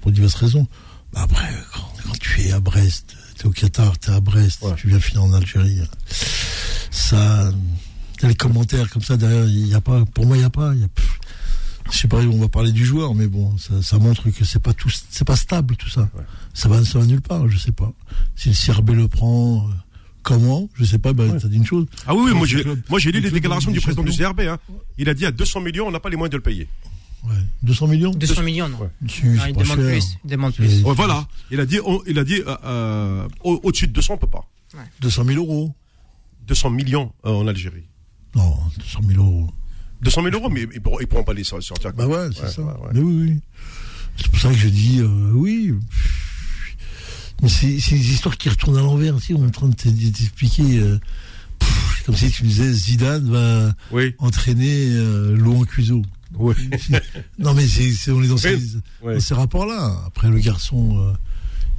pour 0.00 0.10
diverses 0.10 0.34
raisons. 0.34 0.66
Bah 1.12 1.20
après, 1.22 1.48
quand, 1.72 1.88
quand 2.04 2.18
tu 2.18 2.42
es 2.42 2.50
à 2.52 2.60
Brest, 2.60 3.16
tu 3.38 3.44
es 3.44 3.46
au 3.46 3.50
Qatar, 3.52 3.98
tu 3.98 4.10
es 4.10 4.14
à 4.14 4.20
Brest, 4.20 4.62
Ouais. 4.62 4.74
tu 4.76 4.88
viens 4.88 5.00
finir 5.00 5.22
en 5.24 5.32
Algérie, 5.32 5.80
ça, 6.90 7.50
il 8.18 8.22
y 8.22 8.26
a 8.26 8.28
les 8.28 8.34
commentaires 8.34 8.88
comme 8.90 9.02
ça 9.02 9.16
derrière, 9.16 9.44
il 9.44 9.66
y 9.68 9.74
a 9.74 9.80
pas, 9.80 10.04
pour 10.06 10.26
moi, 10.26 10.36
il 10.36 10.40
n'y 10.40 10.46
a 10.46 10.50
pas, 10.50 10.74
y 10.74 10.82
a, 10.84 10.88
je 11.90 11.96
sais 11.98 12.08
pas, 12.08 12.18
on 12.18 12.38
va 12.38 12.48
parler 12.48 12.72
du 12.72 12.84
joueur, 12.84 13.14
mais 13.14 13.26
bon, 13.26 13.56
ça, 13.58 13.80
ça 13.82 13.98
montre 13.98 14.28
que 14.30 14.44
c'est 14.44 14.58
pas 14.62 14.72
tout, 14.74 14.90
c'est 15.10 15.24
pas 15.26 15.36
stable 15.36 15.76
tout 15.76 15.88
ça. 15.88 16.02
Ouais. 16.14 16.22
Ça 16.54 16.68
va, 16.68 16.84
ça 16.84 16.98
va 16.98 17.06
nulle 17.06 17.20
part, 17.22 17.48
je 17.48 17.56
sais 17.58 17.72
pas. 17.72 17.92
Si 18.36 18.48
le 18.50 18.54
CRB 18.54 18.90
le 18.90 19.08
prend, 19.08 19.68
euh, 19.68 19.72
comment, 20.22 20.68
je 20.74 20.84
sais 20.84 20.98
pas, 20.98 21.12
bah, 21.12 21.24
Ouais. 21.24 21.38
t'as 21.40 21.48
dit 21.48 21.56
une 21.56 21.66
chose. 21.66 21.86
Ah 22.06 22.14
oui, 22.14 22.22
oui, 22.26 22.32
moi 22.36 22.46
j'ai, 22.46 22.62
club- 22.62 22.80
moi 22.88 22.98
j'ai 22.98 23.12
lu 23.12 23.20
le 23.20 23.26
les 23.26 23.30
déclarations 23.30 23.70
du 23.70 23.80
président 23.80 24.02
du. 24.02 24.10
CRB. 24.12 24.40
Hein. 24.40 24.58
Il 24.98 25.08
a 25.08 25.14
dit 25.14 25.24
à 25.24 25.30
200 25.30 25.60
millions, 25.60 25.86
on 25.86 25.90
n'a 25.90 26.00
pas 26.00 26.10
les 26.10 26.16
moyens 26.16 26.32
de 26.32 26.36
le 26.36 26.42
payer. 26.42 26.68
Ouais. 27.28 27.34
200 27.62 27.86
millions 27.88 28.10
200 28.12 28.42
millions, 28.42 28.68
non. 28.68 28.78
Ouais. 28.80 28.88
Il 29.02 29.52
demande 29.54 29.66
cher. 29.66 29.76
plus. 29.76 30.18
Il 30.24 30.30
demande 30.30 30.54
plus. 30.54 30.82
Ouais, 30.82 30.94
voilà. 30.94 31.26
Il 31.50 31.60
a 31.60 31.66
dit, 31.66 31.78
on- 31.84 32.00
il 32.06 32.18
a 32.18 32.24
dit 32.24 32.40
euh, 32.46 32.56
euh, 32.64 33.28
au- 33.44 33.60
au-dessus 33.64 33.86
de 33.88 33.92
200, 33.92 34.14
on 34.14 34.18
peut 34.18 34.26
pas. 34.26 34.48
200 35.00 35.24
000 35.24 35.36
euros. 35.38 35.74
200 36.46 36.70
millions 36.70 37.12
euh, 37.26 37.30
en 37.30 37.46
Algérie. 37.46 37.84
Non, 38.34 38.56
200 38.78 39.00
000 39.06 39.22
euros. 39.22 39.50
200 40.02 40.22
000 40.22 40.34
euros, 40.34 40.48
mais 40.48 40.66
ils 40.74 40.80
pourront, 40.80 41.00
ils 41.00 41.06
pourront 41.06 41.24
pas 41.24 41.34
les 41.34 41.44
sor- 41.44 41.62
sortir. 41.62 41.92
Bah 41.92 42.06
ouais, 42.06 42.28
c'est 42.34 42.42
Ouais, 42.42 42.48
ça. 42.50 42.62
ouais, 42.62 42.68
ouais. 42.72 42.90
Mais 42.94 43.00
oui, 43.00 43.22
oui. 43.30 43.40
C'est 44.16 44.28
pour 44.30 44.40
ça 44.40 44.48
que 44.48 44.54
je 44.56 44.68
dis 44.68 45.00
euh, 45.00 45.30
oui. 45.34 45.74
Mais 47.42 47.48
c'est 47.48 47.68
des 47.68 48.12
histoires 48.12 48.36
qui 48.36 48.48
retournent 48.48 48.78
à 48.78 48.80
l'envers. 48.82 49.16
Tu 49.16 49.26
sais, 49.26 49.34
on 49.34 49.42
est 49.44 49.46
en 49.46 49.50
train 49.50 49.68
de 49.68 49.74
t'expliquer. 49.74 50.78
euh, 50.78 50.98
comme 52.06 52.16
si 52.16 52.30
tu 52.30 52.44
me 52.44 52.48
disais 52.48 52.72
Zidane 52.72 53.30
va 53.30 53.74
Oui, 53.90 54.14
entraîner 54.18 54.88
euh, 54.92 55.36
Laurent 55.36 55.64
Cuiseau. 55.64 56.02
Oui. 56.34 56.54
Non, 57.38 57.54
mais 57.54 57.66
c'est 57.66 57.90
c'est- 57.92 58.10
on 58.10 58.22
est 58.22 58.28
dans 58.28 58.36
ces, 58.36 58.56
ouais. 59.02 59.14
dans 59.14 59.20
ces 59.20 59.34
rapports-là. 59.34 60.02
Après, 60.06 60.28
le 60.28 60.38
garçon, 60.38 60.98
euh, 60.98 61.12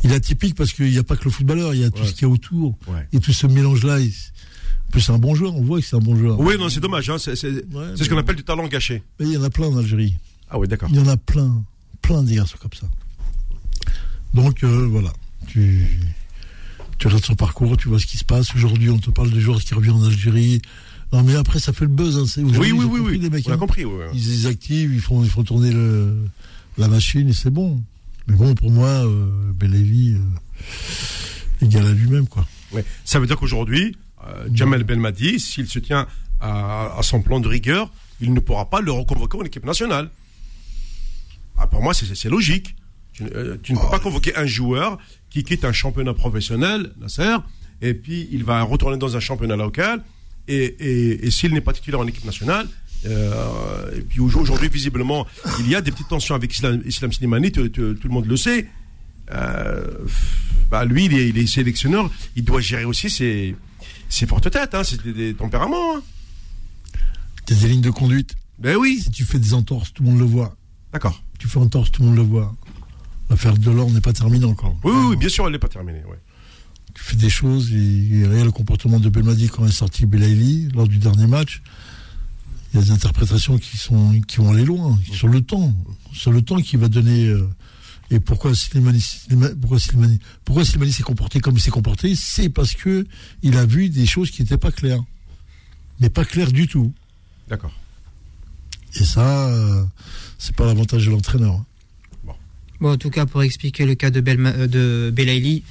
il 0.03 0.11
est 0.11 0.15
atypique 0.15 0.55
parce 0.55 0.73
qu'il 0.73 0.89
n'y 0.89 0.97
a 0.97 1.03
pas 1.03 1.15
que 1.17 1.25
le 1.25 1.31
footballeur, 1.31 1.73
il 1.73 1.81
y 1.81 1.83
a 1.83 1.89
tout 1.89 2.01
Ouais. 2.01 2.07
ce 2.07 2.13
qu'il 2.13 2.23
y 2.23 2.25
a 2.25 2.29
autour. 2.29 2.77
Ouais. 2.87 3.07
Et 3.13 3.19
tout 3.19 3.33
ce 3.33 3.47
mélange-là. 3.47 3.97
En 3.99 4.91
plus, 4.91 5.01
c'est 5.01 5.11
un 5.11 5.19
bon 5.19 5.35
joueur, 5.35 5.55
on 5.55 5.61
voit 5.61 5.79
que 5.79 5.85
c'est 5.85 5.95
un 5.95 5.99
bon 5.99 6.15
joueur. 6.15 6.39
Oui, 6.39 6.55
non, 6.57 6.67
c'est 6.69 6.79
dommage. 6.79 7.09
Hein. 7.09 7.17
C'est, 7.19 7.35
ce 7.35 8.09
qu'on 8.09 8.17
appelle 8.17 8.35
du 8.37 8.43
talent 8.43 8.67
gâché. 8.67 9.03
Mais 9.19 9.27
il 9.27 9.33
y 9.33 9.37
en 9.37 9.43
a 9.43 9.49
plein 9.51 9.67
en 9.67 9.77
Algérie. 9.77 10.15
Ah 10.49 10.57
oui, 10.57 10.67
d'accord. 10.67 10.89
Il 10.91 10.95
y 10.95 10.99
en 10.99 11.07
a 11.07 11.15
plein, 11.17 11.63
plein 12.01 12.23
des 12.23 12.35
garçons 12.35 12.57
comme 12.59 12.73
ça. 12.73 12.87
Donc 14.33 14.63
euh, 14.63 14.87
voilà. 14.89 15.11
Tu, 15.47 15.85
tu 16.97 17.07
regardes 17.07 17.23
son 17.25 17.35
parcours, 17.35 17.77
tu 17.77 17.87
vois 17.89 17.99
ce 17.99 18.05
qui 18.07 18.17
se 18.17 18.25
passe. 18.25 18.53
Aujourd'hui, 18.55 18.89
on 18.89 18.97
te 18.99 19.09
parle 19.11 19.29
de 19.31 19.39
joueurs 19.39 19.59
qui 19.61 19.73
reviennent 19.73 19.95
en 19.95 20.05
Algérie. 20.05 20.61
Non, 21.11 21.23
mais 21.23 21.35
après, 21.35 21.59
ça 21.59 21.73
fait 21.73 21.85
le 21.85 21.91
buzz. 21.91 22.17
Hein. 22.17 22.43
Oui, 22.43 22.71
oui, 22.71 22.71
oui, 22.71 22.85
compris, 22.85 23.01
oui. 23.01 23.19
les 23.19 23.29
mecs, 23.29 23.47
On 23.47 23.51
a 23.51 23.55
hein. 23.55 23.57
compris. 23.57 23.85
ouais. 23.85 24.05
Ils 24.13 24.45
activent, 24.47 24.93
ils 24.93 25.01
font, 25.01 25.23
ils 25.23 25.29
font 25.29 25.43
tourner 25.43 25.71
le, 25.71 26.15
la 26.77 26.87
machine 26.87 27.27
et 27.29 27.33
c'est 27.33 27.49
bon. 27.49 27.81
Mais 28.27 28.35
bon, 28.35 28.53
pour 28.53 28.69
moi, 28.69 28.87
euh, 28.87 29.25
Belaïli, 29.55 30.13
euh, 30.15 31.65
égal 31.65 31.87
à 31.87 31.91
lui-même, 31.91 32.27
quoi. 32.27 32.47
Ouais. 32.71 32.85
Ça 33.05 33.19
veut 33.19 33.25
dire 33.27 33.37
qu'aujourd'hui, 33.37 33.97
euh, 34.27 34.47
Jamel 34.53 34.83
Belmadi, 34.83 35.39
s'il 35.39 35.67
se 35.67 35.79
tient 35.79 36.05
à, 36.39 36.95
à 36.97 37.01
son 37.03 37.21
plan 37.21 37.39
de 37.39 37.47
rigueur, 37.47 37.91
il 38.21 38.33
ne 38.33 38.39
pourra 38.39 38.69
pas 38.69 38.81
le 38.81 38.91
reconvoquer 38.91 39.37
en 39.39 39.43
équipe 39.43 39.65
nationale. 39.65 40.09
Ah, 41.57 41.67
pour 41.67 41.81
moi, 41.81 41.93
c'est- 41.93 42.29
logique. 42.29 42.75
Tu, 43.13 43.23
euh, 43.35 43.57
tu 43.61 43.73
ne 43.73 43.79
peux 43.79 43.89
pas 43.89 43.99
convoquer 43.99 44.35
un 44.37 44.45
joueur 44.45 44.97
qui 45.29 45.43
quitte 45.43 45.65
un 45.65 45.73
championnat 45.73 46.13
professionnel, 46.13 46.91
Nasser, 47.01 47.35
et 47.81 47.93
puis 47.93 48.29
il 48.31 48.43
va 48.43 48.61
retourner 48.61 48.97
dans 48.97 49.17
un 49.17 49.19
championnat 49.19 49.55
local, 49.57 50.03
et, 50.49 50.65
et- 50.79 51.25
et 51.27 51.31
s'il 51.31 51.53
n'est 51.53 51.61
pas 51.61 51.73
titulaire 51.73 51.99
en 51.99 52.07
équipe 52.07 52.25
nationale, 52.25 52.67
euh, 53.05 53.97
et 53.97 54.01
puis 54.01 54.19
aujourd'hui, 54.19 54.67
visiblement, 54.69 55.25
il 55.59 55.69
y 55.69 55.75
a 55.75 55.81
des 55.81 55.91
petites 55.91 56.09
tensions 56.09 56.35
avec 56.35 56.53
Islam, 56.53 56.81
Islam 56.85 57.11
Slimani, 57.13 57.51
tout 57.51 57.61
le 57.73 58.09
monde 58.09 58.25
le 58.25 58.35
sait. 58.37 58.67
Euh, 59.31 59.85
bah 60.71 60.85
lui, 60.85 61.05
il 61.05 61.13
est, 61.13 61.29
il 61.29 61.37
est 61.37 61.47
sélectionneur, 61.47 62.09
il 62.35 62.43
doit 62.43 62.61
gérer 62.61 62.83
aussi 62.85 63.09
ses, 63.09 63.55
ses 64.09 64.25
fortes 64.27 64.49
têtes, 64.51 64.73
hein, 64.75 64.83
c'est 64.83 65.01
des, 65.03 65.13
des 65.13 65.33
tempéraments. 65.33 65.97
hein. 65.97 66.01
Des 67.47 67.55
lignes 67.67 67.81
de 67.81 67.89
conduite. 67.89 68.35
Ben 68.59 68.75
oui, 68.75 68.99
Si 69.01 69.09
tu 69.11 69.23
fais 69.23 69.39
des 69.39 69.53
entorses, 69.53 69.93
tout 69.93 70.03
le 70.03 70.09
monde 70.09 70.19
le 70.19 70.25
voit. 70.25 70.55
d'accord. 70.93 71.23
Tu 71.39 71.47
fais 71.47 71.59
entorse, 71.59 71.91
tout 71.91 72.01
le 72.01 72.09
monde 72.09 72.17
le 72.17 72.23
voit. 72.23 72.53
L'affaire 73.29 73.57
Delors 73.57 73.89
n'est 73.91 74.01
pas 74.01 74.11
terminée 74.13 74.45
encore. 74.45 74.75
Oui, 74.83 74.91
oui, 74.93 75.05
oui, 75.11 75.15
bien 75.15 75.29
sûr, 75.29 75.45
elle 75.45 75.53
n'est 75.53 75.59
pas 75.59 75.67
terminée. 75.69 76.01
Ouais. 76.09 76.19
Tu 76.99 77.03
fais 77.05 77.15
des 77.15 77.29
choses, 77.29 77.71
et, 77.73 78.19
et 78.19 78.25
regarde 78.27 78.45
le 78.45 78.51
comportement 78.51 78.99
de 78.99 79.09
Belmadi 79.09 79.47
quand 79.47 79.65
est 79.65 79.71
sorti 79.71 80.05
Belaïli 80.05 80.69
lors 80.75 80.87
du 80.87 80.97
dernier 80.97 81.27
match. 81.27 81.61
Il 82.73 82.79
y 82.79 82.83
a 82.83 82.85
des 82.85 82.91
interprétations 82.91 83.57
qui 83.57 83.77
sont 83.77 84.19
qui 84.27 84.37
vont 84.37 84.51
aller 84.51 84.65
loin, 84.65 84.99
sur 85.11 85.27
le 85.27 85.41
temps. 85.41 85.73
Sur 86.13 86.31
le 86.31 86.41
temps 86.41 86.57
qui 86.61 86.77
va 86.77 86.87
donner. 86.87 87.27
euh, 87.27 87.47
et 88.11 88.19
pourquoi 88.19 88.53
Slimani, 88.55 88.99
Slima- 88.99 89.55
pourquoi 89.55 89.79
Slimani, 89.79 90.19
pourquoi 90.43 90.65
Slimani 90.65 90.91
s'est 90.91 91.03
comporté 91.03 91.39
comme 91.39 91.55
il 91.55 91.61
s'est 91.61 91.69
comporté 91.71 92.15
C'est 92.15 92.49
parce 92.49 92.73
que 92.73 93.05
il 93.43 93.55
a 93.57 93.65
vu 93.65 93.89
des 93.89 94.05
choses 94.07 94.29
qui 94.31 94.41
n'étaient 94.41 94.57
pas 94.57 94.71
claires. 94.71 95.03
Mais 95.99 96.09
pas 96.09 96.25
claires 96.25 96.51
du 96.51 96.67
tout. 96.67 96.93
D'accord. 97.49 97.73
Et 98.99 99.03
ça, 99.03 99.47
euh, 99.49 99.83
c'est 100.39 100.55
pas 100.55 100.65
l'avantage 100.65 101.05
de 101.05 101.11
l'entraîneur. 101.11 101.53
hein. 101.55 101.65
Bon, 102.81 102.93
en 102.93 102.97
tout 102.97 103.09
cas, 103.09 103.25
pour 103.25 103.43
expliquer 103.43 103.85
le 103.85 103.93
cas 103.95 104.09
de, 104.09 104.21
Belma- 104.21 104.53
euh, 104.55 104.67
de 104.67 105.11
Belaïli, 105.13 105.63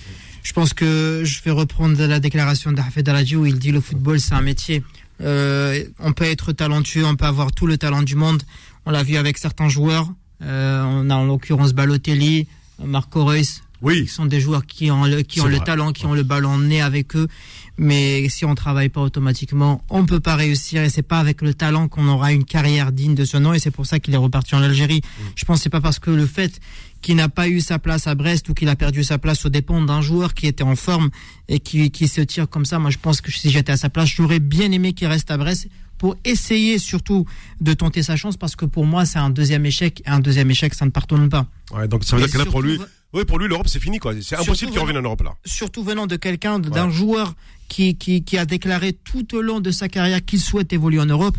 je 0.48 0.54
pense 0.54 0.72
que 0.72 1.24
je 1.26 1.42
vais 1.42 1.50
reprendre 1.50 2.02
la 2.02 2.20
déclaration 2.20 2.72
d'Ahmed 2.72 3.06
Aladji 3.06 3.36
où 3.36 3.44
il 3.44 3.58
dit 3.58 3.70
le 3.70 3.82
football, 3.82 4.18
c'est 4.18 4.32
un 4.32 4.40
métier. 4.40 4.82
Euh, 5.20 5.84
on 5.98 6.14
peut 6.14 6.24
être 6.24 6.52
talentueux, 6.52 7.04
on 7.04 7.16
peut 7.16 7.26
avoir 7.26 7.52
tout 7.52 7.66
le 7.66 7.76
talent 7.76 8.02
du 8.02 8.14
monde. 8.14 8.42
On 8.86 8.90
l'a 8.90 9.02
vu 9.02 9.16
avec 9.16 9.36
certains 9.36 9.68
joueurs. 9.68 10.08
Euh, 10.42 10.82
on 10.86 11.10
a 11.10 11.14
en 11.14 11.26
l'occurrence 11.26 11.74
Balotelli, 11.74 12.46
Marco 12.82 13.26
Reus, 13.26 13.62
Oui, 13.82 14.04
qui 14.04 14.08
sont 14.08 14.24
des 14.24 14.40
joueurs 14.40 14.64
qui 14.64 14.90
ont 14.90 15.04
le, 15.04 15.20
qui 15.20 15.42
talent, 15.66 15.92
qui 15.92 16.06
ont 16.06 16.14
le 16.14 16.22
ballon 16.22 16.56
né 16.56 16.80
avec 16.80 17.14
eux. 17.14 17.28
Mais 17.76 18.30
si 18.30 18.46
on 18.46 18.54
travaille 18.54 18.88
pas 18.88 19.02
automatiquement, 19.02 19.84
on 19.90 20.06
peut 20.06 20.18
pas 20.18 20.34
réussir. 20.34 20.82
Et 20.82 20.88
c'est 20.88 21.02
pas 21.02 21.18
avec 21.18 21.42
le 21.42 21.52
talent 21.52 21.88
qu'on 21.88 22.08
aura 22.08 22.32
une 22.32 22.44
carrière 22.44 22.90
digne 22.90 23.14
de 23.14 23.26
ce 23.26 23.36
nom. 23.36 23.52
Et 23.52 23.58
c'est 23.58 23.70
pour 23.70 23.84
ça 23.84 24.00
qu'il 24.00 24.14
est 24.14 24.18
reparti 24.18 24.54
en 24.54 24.62
Algérie. 24.62 25.02
Je 25.36 25.44
pense 25.44 25.58
que 25.58 25.64
c'est 25.64 25.70
pas 25.70 25.82
parce 25.82 25.98
que 25.98 26.10
le 26.10 26.24
fait 26.24 26.58
qu'il 27.00 27.16
n'a 27.16 27.28
pas 27.28 27.48
eu 27.48 27.60
sa 27.60 27.78
place 27.78 28.06
à 28.06 28.14
Brest 28.14 28.48
ou 28.48 28.54
qu'il 28.54 28.68
a 28.68 28.76
perdu 28.76 29.04
sa 29.04 29.18
place 29.18 29.44
au 29.46 29.48
dépend 29.48 29.80
d'un 29.82 30.00
joueur 30.02 30.34
qui 30.34 30.46
était 30.46 30.64
en 30.64 30.76
forme 30.76 31.10
et 31.48 31.60
qui, 31.60 31.90
qui 31.90 32.08
se 32.08 32.20
tire 32.20 32.48
comme 32.48 32.64
ça. 32.64 32.78
Moi, 32.78 32.90
je 32.90 32.98
pense 32.98 33.20
que 33.20 33.30
si 33.30 33.50
j'étais 33.50 33.72
à 33.72 33.76
sa 33.76 33.88
place, 33.88 34.08
j'aurais 34.08 34.40
bien 34.40 34.72
aimé 34.72 34.92
qu'il 34.92 35.06
reste 35.06 35.30
à 35.30 35.36
Brest 35.36 35.68
pour 35.96 36.16
essayer 36.24 36.78
surtout 36.78 37.24
de 37.60 37.72
tenter 37.74 38.02
sa 38.02 38.16
chance 38.16 38.36
parce 38.36 38.54
que 38.56 38.64
pour 38.64 38.84
moi, 38.84 39.04
c'est 39.04 39.18
un 39.18 39.30
deuxième 39.30 39.64
échec. 39.66 40.02
Et 40.06 40.10
un 40.10 40.20
deuxième 40.20 40.50
échec, 40.50 40.74
ça 40.74 40.84
ne 40.84 40.90
pardonne 40.90 41.28
pas. 41.28 41.46
ouais, 41.72 41.88
donc 41.88 42.04
ça 42.04 42.16
veut 42.16 42.22
Et 42.22 42.26
dire 42.26 42.32
que 42.34 42.38
là, 42.38 42.46
pour 42.50 42.62
lui, 42.62 42.78
oui, 43.12 43.24
pour 43.24 43.38
lui, 43.38 43.48
l'Europe, 43.48 43.68
c'est 43.68 43.80
fini, 43.80 43.98
quoi. 43.98 44.12
C'est 44.20 44.36
impossible 44.36 44.70
qu'il 44.70 44.80
revienne 44.80 44.98
en 44.98 45.02
Europe, 45.02 45.22
là. 45.22 45.34
surtout 45.44 45.82
venant 45.82 46.06
de 46.06 46.16
quelqu'un, 46.16 46.58
d'un 46.58 46.86
Ouais. 46.86 46.92
joueur 46.92 47.34
qui, 47.68 47.94
qui, 47.96 48.22
qui 48.22 48.36
a 48.38 48.44
déclaré 48.44 48.92
tout 48.92 49.34
au 49.34 49.40
long 49.42 49.60
de 49.60 49.70
sa 49.70 49.88
carrière 49.88 50.24
qu'il 50.24 50.40
souhaite 50.40 50.72
évoluer 50.72 51.00
en 51.00 51.06
Europe. 51.06 51.36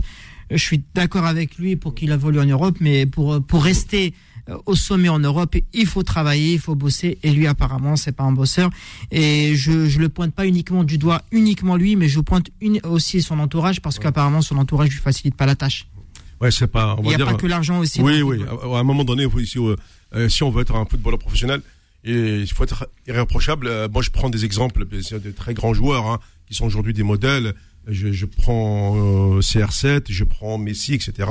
Je 0.52 0.58
suis 0.58 0.82
d'accord 0.96 1.26
avec 1.26 1.58
lui 1.58 1.76
pour 1.76 1.94
qu'il 1.96 2.12
évolue 2.12 2.40
en 2.40 2.46
Europe, 2.46 2.78
mais 2.80 3.06
pour, 3.06 3.42
pour 3.44 3.64
rester 3.64 4.14
au 4.66 4.76
sommet 4.76 5.10
en 5.10 5.20
Europe, 5.20 5.56
il 5.74 5.86
faut 5.86 6.04
travailler, 6.04 6.54
il 6.54 6.60
faut 6.60 6.76
bosser. 6.76 7.18
Et 7.24 7.32
lui, 7.32 7.48
apparemment, 7.48 7.96
c'est 7.96 8.12
pas 8.12 8.24
un 8.24 8.32
bosseur. 8.32 8.70
Et 9.12 9.56
je, 9.56 9.88
je 9.88 10.00
le 10.00 10.10
pointe 10.10 10.34
pas 10.34 10.46
uniquement 10.48 10.84
du 10.84 10.98
doigt, 10.98 11.22
uniquement 11.32 11.76
lui, 11.76 11.96
mais 11.96 12.08
je 12.08 12.20
pointe 12.20 12.48
une, 12.62 12.80
aussi 12.84 13.22
son 13.22 13.40
entourage 13.40 13.82
parce 13.82 14.00
qu'apparemment 14.00 14.42
son 14.42 14.58
entourage 14.58 14.90
lui 14.90 14.98
facilite 15.00 15.36
pas 15.36 15.46
la 15.46 15.56
tâche. 15.56 15.88
Ouais, 16.42 16.52
c'est 16.52 16.68
pas, 16.68 16.96
on 16.98 17.04
Il 17.04 17.08
n'y 17.10 17.14
a 17.16 17.18
dire. 17.18 17.26
pas 17.26 17.34
que 17.34 17.48
l'argent 17.48 17.80
aussi. 17.80 18.02
Oui, 18.02 18.20
le 18.20 18.24
oui. 18.24 18.44
À, 18.44 18.78
à 18.78 18.80
un 18.80 18.84
moment 18.84 19.04
donné, 19.04 19.24
il 19.24 19.30
faut- 19.30 19.40
si, 19.44 19.58
euh, 19.60 19.76
euh, 20.16 20.30
si 20.30 20.42
on 20.44 20.50
veut 20.52 20.62
être 20.62 20.76
un 20.76 20.86
footballeur 20.86 21.20
professionnel, 21.20 21.62
et 22.06 22.40
il 22.40 22.48
faut 22.52 22.64
être 22.64 22.88
irréprochable. 23.08 23.68
Euh, 23.68 23.90
moi, 23.92 24.02
je 24.02 24.10
prends 24.10 24.30
des 24.30 24.46
exemples 24.46 24.86
de 24.88 25.32
très 25.32 25.54
grands 25.54 25.74
joueurs 25.74 26.08
hein, 26.08 26.20
qui 26.48 26.54
sont 26.56 26.66
aujourd'hui 26.66 26.94
des 26.94 27.04
modèles. 27.04 27.54
Je, 27.88 28.12
je 28.14 28.26
prends 28.26 28.96
euh, 29.36 29.42
CR7, 29.42 30.04
je 30.10 30.24
prends 30.24 30.58
Messi, 30.58 30.94
etc. 30.94 31.28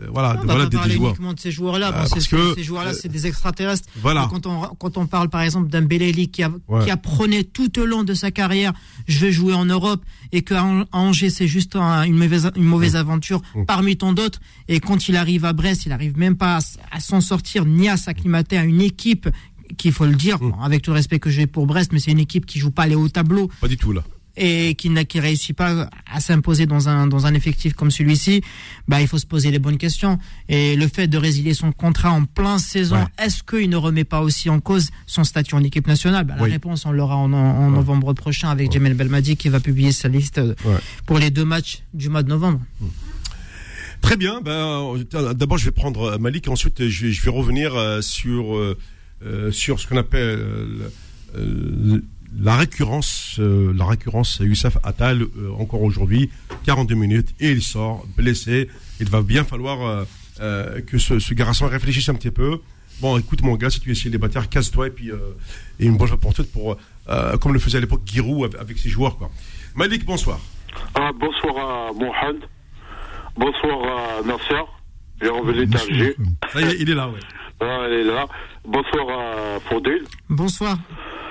Euh, 0.00 0.06
voilà, 0.12 0.30
On 0.30 0.46
va 0.46 0.54
voilà 0.54 0.54
pas 0.54 0.64
des, 0.64 0.70
des 0.70 0.76
parler 0.76 0.94
joueurs. 0.96 1.10
uniquement 1.10 1.32
de 1.34 1.38
ces 1.40 1.50
joueurs-là. 1.52 1.88
Euh, 1.88 2.02
Bon, 2.02 2.08
parce 2.10 2.26
que, 2.26 2.54
ces 2.56 2.64
joueurs-là, 2.64 2.92
c'est 2.94 3.08
des 3.08 3.26
extraterrestres. 3.28 3.88
Voilà. 4.02 4.26
Quand 4.28 4.44
on, 4.46 4.62
quand 4.74 4.96
on 4.96 5.06
parle 5.06 5.28
par 5.28 5.42
exemple 5.42 5.68
d'un 5.68 5.82
Beleli 5.82 6.28
qui, 6.30 6.42
a, 6.42 6.50
Ouais. 6.68 6.84
qui 6.84 6.90
apprenait 6.90 7.44
tout 7.44 7.78
au 7.78 7.86
long 7.86 8.02
de 8.02 8.12
sa 8.14 8.30
carrière, 8.32 8.72
je 9.06 9.18
vais 9.20 9.30
jouer 9.30 9.54
en 9.54 9.64
Europe, 9.64 10.02
et 10.32 10.42
qu'à 10.42 10.64
Angers 10.92 11.30
c'est 11.30 11.46
juste 11.46 11.76
un- 11.76 12.02
une 12.02 12.16
mauvaise, 12.16 12.50
une 12.56 12.64
mauvaise 12.64 12.96
aventure 12.96 13.40
Mm. 13.54 13.64
parmi 13.66 13.96
tant 13.96 14.12
d'autres, 14.12 14.40
et 14.68 14.80
quand 14.80 15.08
il 15.08 15.14
arrive 15.16 15.44
à 15.44 15.52
Brest, 15.52 15.86
il 15.86 15.92
arrive 15.92 16.18
même 16.18 16.36
pas 16.36 16.58
à, 16.90 17.00
s'en 17.00 17.20
sortir 17.20 17.64
ni 17.64 17.88
à 17.88 17.96
s'acclimater 17.96 18.58
à 18.58 18.64
une 18.64 18.80
équipe 18.80 19.28
qu'il 19.78 19.92
faut 19.92 20.06
le 20.06 20.14
dire, 20.16 20.42
Mm. 20.42 20.54
avec 20.62 20.82
tout 20.82 20.90
le 20.90 20.96
respect 20.96 21.20
que 21.20 21.30
j'ai 21.30 21.46
pour 21.46 21.66
Brest, 21.66 21.92
mais 21.92 22.00
c'est 22.00 22.10
une 22.10 22.18
équipe 22.18 22.46
qui 22.46 22.58
joue 22.58 22.70
pas 22.72 22.86
les 22.86 22.96
hauts 22.96 23.08
tableaux 23.08 23.48
Pas 23.60 23.68
du 23.68 23.76
tout 23.76 23.92
là. 23.92 24.02
Et 24.36 24.74
qui 24.74 24.90
n'a 24.90 25.04
qui 25.04 25.20
réussit 25.20 25.56
pas 25.56 25.88
à 26.12 26.20
s'imposer 26.20 26.66
dans 26.66 26.88
un 26.88 27.06
dans 27.06 27.26
un 27.26 27.34
effectif 27.34 27.74
comme 27.74 27.90
celui-ci, 27.90 28.42
bah 28.88 29.00
il 29.00 29.06
faut 29.08 29.18
se 29.18 29.26
poser 29.26 29.50
les 29.50 29.58
bonnes 29.58 29.78
questions. 29.78 30.18
Et 30.48 30.74
le 30.76 30.88
fait 30.88 31.06
de 31.06 31.18
résilier 31.18 31.54
son 31.54 31.70
contrat 31.72 32.10
en 32.10 32.24
plein 32.24 32.58
saison, 32.58 32.96
Ouais. 32.96 33.24
est-ce 33.24 33.42
qu'il 33.42 33.70
ne 33.70 33.76
remet 33.76 34.04
pas 34.04 34.20
aussi 34.22 34.50
en 34.50 34.60
cause 34.60 34.90
son 35.06 35.24
statut 35.24 35.54
en 35.54 35.62
équipe 35.62 35.86
nationale? 35.86 36.24
Bah, 36.24 36.34
La 36.36 36.42
Oui. 36.44 36.50
réponse 36.50 36.84
on 36.86 36.92
l'aura 36.92 37.16
en, 37.16 37.32
en 37.32 37.68
Ouais. 37.70 37.76
novembre 37.76 38.12
prochain 38.14 38.48
avec 38.50 38.72
Jamel 38.72 38.94
Belmadi 38.94 39.36
qui 39.36 39.48
va 39.48 39.60
publier 39.60 39.92
sa 39.92 40.08
liste 40.08 40.38
euh, 40.38 40.54
Ouais. 40.64 40.78
pour 41.06 41.18
les 41.18 41.30
deux 41.30 41.44
matchs 41.44 41.82
du 41.94 42.08
mois 42.08 42.22
de 42.22 42.28
novembre. 42.28 42.60
Très 44.00 44.16
bien. 44.16 44.40
Ben, 44.42 44.50
euh, 45.14 45.32
d'abord, 45.34 45.56
je 45.58 45.64
vais 45.64 45.70
prendre 45.70 46.02
euh, 46.02 46.18
Malik, 46.18 46.46
et 46.46 46.50
ensuite 46.50 46.88
je 46.88 47.06
vais, 47.06 47.12
je 47.12 47.22
vais 47.22 47.30
revenir 47.30 47.72
sur 48.02 48.54
euh, 48.56 48.76
sur 49.50 49.80
ce 49.80 49.86
qu'on 49.86 49.96
appelle 49.96 50.36
le- 50.38 50.92
euh, 51.36 52.02
la 52.38 52.56
récurrence, 52.56 53.36
euh, 53.38 53.72
la 53.76 53.84
récurrence. 53.86 54.38
Youssef 54.40 54.76
Attal 54.82 55.22
euh, 55.22 55.50
encore 55.58 55.82
aujourd'hui, 55.82 56.30
42 56.64 56.94
minutes 56.94 57.34
et 57.40 57.50
il 57.50 57.62
sort 57.62 58.04
blessé. 58.16 58.68
Il 59.00 59.08
va 59.08 59.22
bien 59.22 59.44
falloir 59.44 59.82
euh, 59.82 60.04
euh, 60.40 60.80
que 60.80 60.98
ce, 60.98 61.18
ce 61.18 61.34
garçon 61.34 61.66
réfléchisse 61.68 62.08
un 62.08 62.14
petit 62.14 62.30
peu. 62.30 62.60
Bon, 63.00 63.18
écoute 63.18 63.42
mon 63.42 63.56
gars, 63.56 63.70
si 63.70 63.80
tu 63.80 63.90
es 63.90 63.94
célibataire, 63.94 64.48
casse-toi 64.48 64.86
et 64.86 64.90
puis 64.90 65.10
euh, 65.10 65.18
et 65.80 65.86
une 65.86 65.96
bonne 65.96 66.08
fois 66.08 66.18
pour 66.18 66.32
toutes 66.34 66.52
pour 66.52 66.76
euh, 67.08 67.36
comme 67.38 67.52
le 67.52 67.58
faisait 67.58 67.78
à 67.78 67.80
l'époque 67.80 68.02
Giroud 68.06 68.44
avec, 68.44 68.60
avec 68.60 68.78
ses 68.78 68.88
joueurs 68.88 69.16
quoi. 69.16 69.30
Malik, 69.74 70.04
bonsoir. 70.04 70.38
Ah, 70.94 71.10
bonsoir 71.18 71.56
à 71.88 71.92
Mohamed. 71.92 72.42
Bonsoir 73.36 73.82
à 73.84 74.22
Nasser. 74.26 74.62
J'ai 75.20 75.28
revenu 75.28 75.66
d'Alger. 75.66 76.16
Ça 76.52 76.60
y 76.60 76.64
est, 76.64 76.76
il 76.80 76.90
est 76.90 76.94
là, 76.94 77.08
ouais. 77.08 77.18
Ah, 77.60 77.84
elle 77.86 77.92
est 77.92 78.04
là. 78.04 78.26
Bonsoir 78.64 79.08
à 79.08 79.60
Faudel. 79.68 80.02
Bonsoir. 80.28 80.78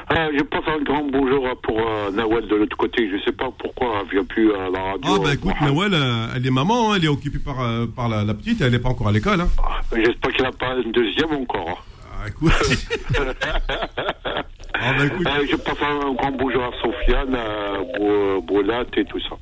Ah, 0.10 0.28
je 0.38 0.44
passe 0.44 0.64
un 0.68 0.84
grand 0.84 1.04
bonjour 1.06 1.48
pour 1.62 1.80
euh, 1.80 2.12
Nawel 2.12 2.48
de 2.48 2.56
l'autre 2.56 2.78
côté. 2.78 3.10
Je 3.10 3.24
sais 3.24 3.32
pas 3.32 3.50
pourquoi 3.58 4.02
elle 4.02 4.12
vient 4.12 4.24
plus 4.26 4.54
à 4.54 4.70
la 4.70 4.82
radio. 4.82 5.12
Ah 5.16 5.20
bah 5.24 5.34
écoute, 5.34 5.54
Mohamed. 5.62 5.92
Noël, 5.92 5.94
euh, 5.94 6.28
elle 6.36 6.46
est 6.46 6.52
maman, 6.52 6.92
hein, 6.92 6.96
elle 6.98 7.06
est 7.06 7.10
occupée 7.10 7.40
par, 7.40 7.62
euh, 7.62 7.86
par 7.86 8.10
la, 8.10 8.24
la 8.24 8.34
petite, 8.34 8.62
elle 8.62 8.72
n'est 8.72 8.80
pas 8.80 8.90
encore 8.90 9.08
à 9.08 9.12
l'école. 9.12 9.42
Hein. 9.42 9.50
J'espère 9.96 10.32
qu'elle 10.34 10.46
n'a 10.46 10.52
pas 10.52 10.76
une 10.84 10.92
deuxième 10.92 11.32
encore. 11.32 11.86
Ah 12.12 12.28
écoute. 12.28 12.52
ah 14.74 14.94
bah. 14.98 15.04
Euh, 15.40 15.46
je 15.50 15.56
passe 15.56 15.82
un 15.82 16.14
grand 16.14 16.32
bonjour 16.32 16.64
à 16.64 16.72
Sofiane, 16.82 17.36
à 17.36 17.80
Bou- 17.98 18.42
Boulat 18.42 18.86
et 18.98 19.06
tout 19.06 19.20
ça. 19.22 19.36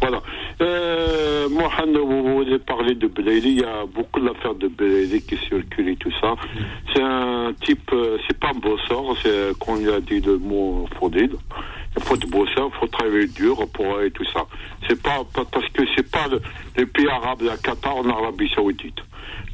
Voilà. 0.00 0.20
Euh, 0.60 1.48
Mohamed, 1.50 1.96
vous 1.96 2.34
voulez 2.34 2.58
parler 2.58 2.94
de 2.94 3.06
Belaïli. 3.06 3.50
Il 3.52 3.60
y 3.60 3.64
a 3.64 3.84
beaucoup 3.86 4.20
d'affaires 4.20 4.54
de 4.54 4.68
Belaïli 4.68 5.22
qui 5.22 5.36
circulent 5.36 5.88
et 5.88 5.96
tout 5.96 6.12
ça. 6.20 6.34
C'est 6.94 7.02
un 7.02 7.52
type, 7.64 7.90
euh, 7.92 8.18
c'est 8.26 8.38
pas 8.38 8.50
un 8.54 8.58
bosseur, 8.58 9.02
c'est 9.22 9.58
qu'on 9.58 9.76
lui 9.76 9.90
a 9.90 10.00
dit 10.00 10.20
le 10.20 10.38
mot 10.38 10.86
Faudil. 10.98 11.30
Il 11.96 12.02
faut 12.04 12.14
être 12.14 12.28
bosseur, 12.30 12.70
il 12.72 12.78
faut 12.78 12.86
travailler 12.86 13.26
dur 13.26 13.56
pour 13.72 14.00
et 14.00 14.10
tout 14.12 14.24
ça. 14.32 14.46
C'est 14.88 15.02
pas, 15.02 15.22
parce 15.34 15.68
que 15.70 15.82
c'est 15.96 16.08
pas 16.10 16.28
le, 16.30 16.40
les 16.76 16.86
pays 16.86 17.08
arabes, 17.08 17.42
la 17.42 17.56
Qatar 17.56 17.96
en 17.96 18.08
Arabie 18.08 18.48
Saoudite. 18.54 18.98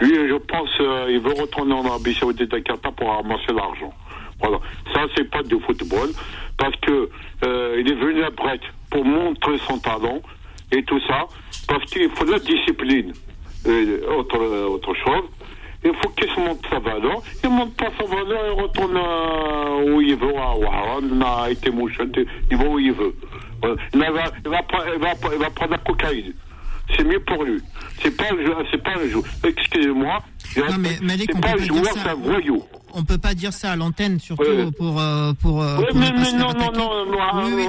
Lui, 0.01 0.14
je 0.29 0.35
pense, 0.35 0.69
euh, 0.81 1.07
il 1.09 1.21
veut 1.21 1.33
retourner 1.40 1.73
en 1.73 1.87
Arabie 1.87 2.12
Saoudite 2.14 2.53
à 2.53 2.61
Qatar 2.61 2.92
pour 2.92 3.09
ramasser 3.11 3.53
l'argent. 3.55 3.92
Voilà. 4.40 4.59
Ça, 4.92 5.03
c'est 5.16 5.31
pas 5.31 5.42
du 5.42 5.59
football. 5.61 6.11
Parce 6.59 6.77
que 6.77 7.09
euh, 7.44 7.77
il 7.81 7.90
est 7.90 7.94
venu 7.94 8.22
à 8.22 8.31
Brest 8.31 8.62
pour 8.90 9.05
montrer 9.05 9.59
son 9.66 9.79
talent 9.79 10.20
et 10.72 10.83
tout 10.85 11.01
ça. 11.07 11.27
Parce 11.68 11.85
qu'il 11.87 12.11
faut 12.11 12.25
de 12.25 12.33
la 12.33 12.38
discipline. 12.38 13.12
Et 13.66 14.01
autre, 14.07 14.38
autre 14.66 14.94
chose. 14.94 15.25
Il 15.85 15.92
faut 16.03 16.09
qu'il 16.11 16.29
se 16.29 16.40
montre 16.40 16.68
sa 16.68 16.79
valeur. 16.79 17.20
Il 17.44 17.51
monte 17.51 17.77
pas 17.77 17.90
sa 17.99 18.05
valeur 18.05 18.46
et 18.46 18.61
retourne 18.61 18.96
euh, 18.96 19.92
où 19.92 20.01
il 20.01 20.16
veut, 20.16 20.37
à 20.37 20.57
Ouahan, 20.57 21.20
à 21.20 21.49
il 21.51 22.57
va 22.57 22.64
où 22.64 22.79
il 22.79 22.92
veut. 22.92 23.14
Il, 23.62 23.68
va, 23.68 23.75
il, 23.94 24.01
va, 24.01 24.25
il, 24.44 25.01
va, 25.01 25.12
il 25.33 25.38
va 25.38 25.51
prendre 25.51 25.72
la 25.72 25.79
cocaïne. 25.79 26.33
C'est 26.94 27.05
mieux 27.05 27.20
pour 27.20 27.44
lui. 27.44 27.61
C'est 28.01 28.16
pas 28.16 28.25
c'est 28.70 28.83
pas 28.83 28.92
un 28.92 29.09
jeu. 29.09 29.22
Excusez-moi. 29.44 30.18
Non, 30.57 30.77
mais 30.79 30.99
Malik, 31.03 31.31
c'est 31.33 31.37
on 31.37 31.40
peut 31.40 31.49
pas 31.49 31.57
dire 31.59 31.85
ça. 31.92 32.11
un 32.11 32.14
voyou. 32.14 32.62
On 32.95 33.05
peut 33.05 33.19
pas 33.19 33.35
dire 33.35 33.53
ça 33.53 33.73
à 33.73 33.77
l'antenne, 33.77 34.19
surtout 34.21 34.73
pour 34.79 34.99
euh, 35.01 35.33
pour. 35.40 35.62
euh, 35.62 35.77
Oui, 35.79 35.85
pour 35.90 35.99
mais, 36.01 36.11
mais 36.12 36.33
non, 36.38 36.53
non, 36.55 36.73
non, 36.75 37.07
non, 37.07 37.45
Oui, 37.45 37.53
oui. 37.55 37.66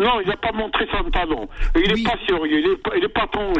non, 0.00 0.20
il 0.20 0.28
n'a 0.28 0.36
pas 0.36 0.52
montré 0.52 0.86
son 0.96 1.10
talent. 1.10 1.48
Il 1.74 1.92
n'est 1.92 2.02
pas 2.04 2.14
sérieux, 2.28 2.60
il 2.94 3.00
n'est 3.00 3.08
pas, 3.08 3.20
pas 3.22 3.26
ton. 3.32 3.52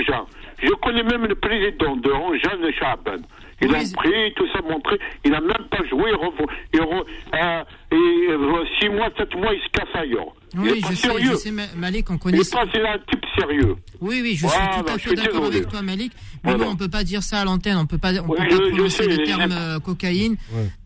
Je 0.62 0.70
connais 0.82 1.02
même 1.02 1.26
le 1.26 1.34
président 1.34 1.96
de 1.96 2.10
Jean 2.42 2.56
de 2.62 2.70
Chaban. 2.78 3.22
Il 3.60 3.74
a 3.74 3.78
pris, 3.96 4.32
tout 4.36 4.46
ça 4.52 4.60
montré. 4.62 5.00
Il 5.24 5.32
n'a 5.32 5.40
même 5.40 5.66
pas 5.68 5.84
joué. 5.90 6.10
Il 6.10 6.16
revo- 6.16 6.48
il 6.72 6.80
re- 6.80 7.04
euh, 7.34 7.64
et 7.90 7.94
euh, 8.30 8.64
six 8.80 8.88
mois, 8.90 9.08
sept 9.16 9.34
mois, 9.34 9.52
il 9.54 9.60
se 9.60 9.68
casse 9.72 9.88
ailleurs. 9.94 10.26
il 10.54 10.60
Oui, 10.60 10.72
n'est 10.74 10.80
pas 10.80 10.90
je 10.90 10.94
sais, 10.96 11.08
sérieux. 11.08 11.30
je 11.32 11.36
sais, 11.36 11.50
Ma- 11.50 11.62
Malik, 11.76 12.10
on 12.10 12.14
Il 12.14 12.18
connaît. 12.18 12.38
n'est 12.38 12.44
pas 12.44 12.64
c'est 12.72 12.80
un 12.86 12.98
type 13.10 13.24
sérieux. 13.38 13.76
Oui, 14.00 14.20
oui, 14.22 14.36
je 14.36 14.46
Voilà, 14.46 14.72
suis 14.72 14.82
tout 14.82 14.92
à 14.92 14.98
fait 14.98 15.14
d'accord 15.14 15.44
avec 15.46 15.68
toi, 15.68 15.82
Malik. 15.82 16.12
Mais 16.44 16.50
Voilà. 16.52 16.64
bon, 16.66 16.70
on 16.72 16.76
peut 16.76 16.88
pas 16.88 17.02
dire 17.04 17.22
ça 17.22 17.40
à 17.40 17.44
l'antenne. 17.44 17.76
On 17.78 17.86
peut 17.86 17.98
pas, 17.98 18.12
on 18.12 18.28
Oui, 18.28 18.36
peut 18.38 18.44
pas 18.48 18.64
je 18.64 18.70
prononcer 18.70 19.02
sais, 19.04 19.06
le 19.08 19.24
terme 19.24 19.50
euh, 19.52 19.78
cocaïne 19.80 20.36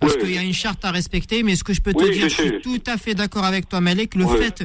parce 0.00 0.14
Oui. 0.14 0.20
qu'il 0.20 0.32
y 0.34 0.38
a 0.38 0.42
une 0.42 0.54
charte 0.54 0.84
à 0.84 0.90
respecter. 0.92 1.42
Mais 1.42 1.56
ce 1.56 1.64
que 1.64 1.72
je 1.74 1.80
peux 1.82 1.92
te 1.92 2.02
Oui, 2.04 2.10
dire, 2.12 2.22
je 2.24 2.28
je 2.28 2.34
suis 2.40 2.48
sais. 2.50 2.60
tout 2.62 2.80
à 2.86 2.96
fait 2.96 3.14
d'accord 3.14 3.44
avec 3.44 3.68
toi, 3.68 3.80
Malik. 3.80 4.14
Le 4.14 4.26
fait 4.26 4.64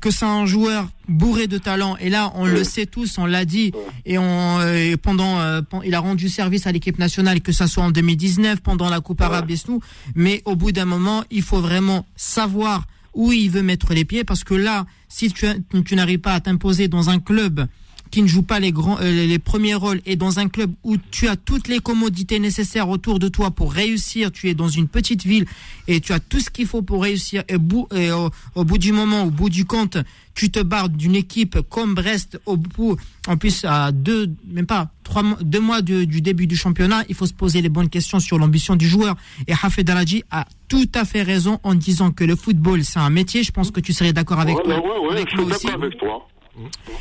que 0.00 0.10
c'est 0.10 0.26
un 0.26 0.44
joueur 0.44 0.88
bourré 1.08 1.46
de 1.46 1.56
talent, 1.56 1.96
et 1.98 2.10
là, 2.10 2.30
on 2.34 2.44
le 2.44 2.64
sait 2.64 2.84
tous, 2.84 3.16
on 3.16 3.24
l'a 3.24 3.44
dit, 3.46 3.72
et, 4.04 4.18
on, 4.18 4.58
euh, 4.60 4.74
et 4.92 4.96
pendant, 4.98 5.38
euh, 5.40 5.62
il 5.84 5.94
a 5.94 6.00
rendu 6.00 6.28
service 6.28 6.66
à 6.66 6.72
l'équipe 6.72 6.98
nationale, 6.98 7.40
que 7.40 7.50
ça 7.52 7.66
soit 7.66 7.82
en 7.84 7.90
2019, 7.90 8.60
pendant 8.60 8.90
la 8.90 9.00
Coupe 9.00 9.22
arabe 9.22 9.46
des 9.46 9.56
Snous. 9.56 9.80
Mais 10.14 10.42
au 10.44 10.54
bout 10.54 10.70
d'un 10.72 10.84
moment, 10.84 11.24
il 11.30 11.40
faut 11.42 11.60
vraiment 11.60 11.75
savoir 12.16 12.86
où 13.14 13.32
il 13.32 13.50
veut 13.50 13.62
mettre 13.62 13.94
les 13.94 14.04
pieds, 14.04 14.24
parce 14.24 14.44
que 14.44 14.54
là, 14.54 14.86
si 15.08 15.32
tu, 15.32 15.46
tu 15.84 15.96
n'arrives 15.96 16.20
pas 16.20 16.34
à 16.34 16.40
t'imposer 16.40 16.88
dans 16.88 17.08
un 17.08 17.18
club 17.18 17.66
qui 18.10 18.22
ne 18.22 18.26
joue 18.26 18.42
pas 18.42 18.60
les 18.60 18.72
grands, 18.72 18.98
euh, 19.00 19.26
les- 19.26 19.38
premiers 19.38 19.74
rôles 19.74 20.00
et 20.06 20.16
dans 20.16 20.38
un 20.38 20.48
club 20.48 20.72
où 20.84 20.96
tu 21.10 21.28
as 21.28 21.36
toutes 21.36 21.68
les 21.68 21.78
commodités 21.80 22.38
nécessaires 22.38 22.88
autour 22.88 23.18
de 23.18 23.28
toi 23.28 23.50
pour 23.50 23.72
réussir, 23.72 24.32
tu 24.32 24.48
es 24.48 24.54
dans 24.54 24.68
une 24.68 24.88
petite 24.88 25.24
ville 25.24 25.46
et 25.88 26.00
tu 26.00 26.12
as 26.12 26.20
tout 26.20 26.40
ce 26.40 26.50
qu'il 26.50 26.66
faut 26.66 26.82
pour 26.82 27.02
réussir 27.02 27.42
et, 27.48 27.58
bout, 27.58 27.86
et 27.94 28.10
au, 28.10 28.30
au 28.54 28.64
bout 28.64 28.78
du 28.78 28.92
moment, 28.92 29.24
au 29.24 29.30
bout 29.30 29.50
du 29.50 29.64
compte, 29.64 29.98
tu 30.34 30.50
te 30.50 30.60
barres 30.60 30.88
d'une 30.88 31.14
équipe 31.14 31.58
comme 31.70 31.94
Brest 31.94 32.40
au 32.46 32.56
bout, 32.56 32.96
en 33.26 33.36
plus 33.36 33.64
à 33.64 33.90
deux, 33.92 34.30
même 34.46 34.66
pas 34.66 34.90
trois, 35.04 35.22
mois- 35.22 35.38
deux 35.42 35.60
mois 35.60 35.80
du, 35.82 36.06
du 36.06 36.20
début 36.20 36.46
du 36.46 36.56
championnat, 36.56 37.04
il 37.08 37.14
faut 37.14 37.26
se 37.26 37.32
poser 37.34 37.62
les 37.62 37.68
bonnes 37.70 37.88
questions 37.88 38.20
sur 38.20 38.38
l'ambition 38.38 38.76
du 38.76 38.86
joueur. 38.88 39.16
Et 39.46 39.52
Hafed 39.52 39.88
Aladji 39.88 40.24
a 40.30 40.46
tout 40.68 40.88
à 40.94 41.04
fait 41.04 41.22
raison 41.22 41.58
en 41.62 41.74
disant 41.74 42.10
que 42.10 42.24
le 42.24 42.36
football 42.36 42.84
c'est 42.84 42.98
un 42.98 43.10
métier. 43.10 43.42
Je 43.42 43.52
pense 43.52 43.70
que 43.70 43.80
tu 43.80 43.92
serais 43.92 44.12
d'accord 44.12 44.40
avec 44.40 44.56
toi. 44.62 44.74
ouais, 44.74 45.06
ouais, 45.08 45.12
avec 45.16 45.30
je 45.30 45.36
moi 45.36 45.44
suis 45.46 45.54
aussi. 45.54 45.66
d'accord 45.66 45.82
avec 45.84 45.98
toi. 45.98 46.28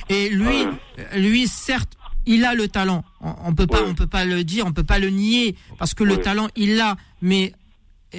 Et 0.09 0.29
lui, 0.29 0.65
lui, 1.15 1.47
certes, 1.47 1.93
il 2.25 2.43
a 2.45 2.53
le 2.53 2.67
talent. 2.67 3.03
On, 3.21 3.33
on 3.45 3.53
peut 3.53 3.67
pas, 3.67 3.83
on 3.85 3.93
peut 3.93 4.07
pas 4.07 4.25
le 4.25 4.43
dire, 4.43 4.65
on 4.65 4.73
peut 4.73 4.83
pas 4.83 4.99
le 4.99 5.09
nier 5.09 5.55
parce 5.77 5.93
que 5.93 6.03
le 6.03 6.17
talent, 6.17 6.47
il 6.55 6.75
l'a. 6.75 6.95
Mais 7.21 7.53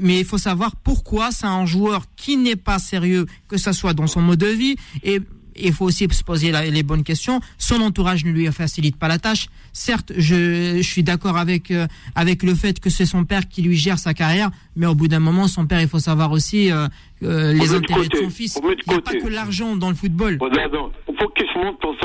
mais 0.03 0.21
il 0.21 0.25
faut 0.25 0.39
savoir 0.39 0.77
pourquoi 0.77 1.31
c'est 1.31 1.47
un 1.47 1.67
joueur 1.67 2.05
qui 2.17 2.37
n'est 2.37 2.57
pas 2.57 2.79
sérieux, 2.79 3.27
que 3.49 3.57
ça 3.57 3.73
soit 3.73 3.95
dans 3.95 4.07
son 4.07 4.21
mode 4.21 4.41
de 4.41 4.47
vie. 4.47 4.77
Et 5.03 5.21
il 5.59 5.73
faut 5.73 5.85
aussi 5.85 6.07
se 6.11 6.25
poser 6.25 6.51
la- 6.51 6.67
les 6.67 6.83
bonnes 6.83 7.05
questions. 7.05 7.41
Son 7.59 7.81
entourage 7.81 8.25
ne 8.25 8.31
lui 8.33 8.47
facilite 8.53 8.99
pas 8.99 9.09
la 9.09 9.19
tâche. 9.19 9.47
Certes, 9.73 10.13
je, 10.17 10.77
je 10.77 10.83
suis 10.89 11.03
d'accord 11.03 11.37
avec 11.37 11.71
euh, 11.71 11.87
avec 12.15 12.43
le 12.43 12.55
fait 12.55 12.81
que 12.81 12.91
c'est 12.91 13.07
son 13.07 13.25
père 13.25 13.49
qui 13.49 13.63
lui 13.63 13.77
gère 13.77 13.99
sa 13.99 14.15
carrière, 14.15 14.51
mais 14.77 14.87
au 14.87 14.95
bout 14.95 15.09
d'un 15.09 15.21
moment, 15.21 15.49
son 15.49 15.67
père, 15.67 15.81
il 15.81 15.89
faut 15.89 15.99
savoir 15.99 16.33
aussi 16.33 16.71
euh, 16.71 16.87
euh, 17.23 17.53
les 17.53 17.69
de 17.69 17.77
intérêts 17.77 18.09
de 18.09 18.17
son 18.17 18.31
fils. 18.31 18.59
Il 18.63 18.91
n'y 18.91 18.95
a 18.99 19.01
pas 19.01 19.13
que 19.15 19.29
l'argent 19.29 19.77
dans 19.77 19.89
le 19.89 19.95
football. 19.95 20.39
Il 20.41 21.17
faut 21.19 21.29
qu'il 21.31 21.47
se 21.47 21.59
montre 21.59 21.79
dans. 21.81 21.97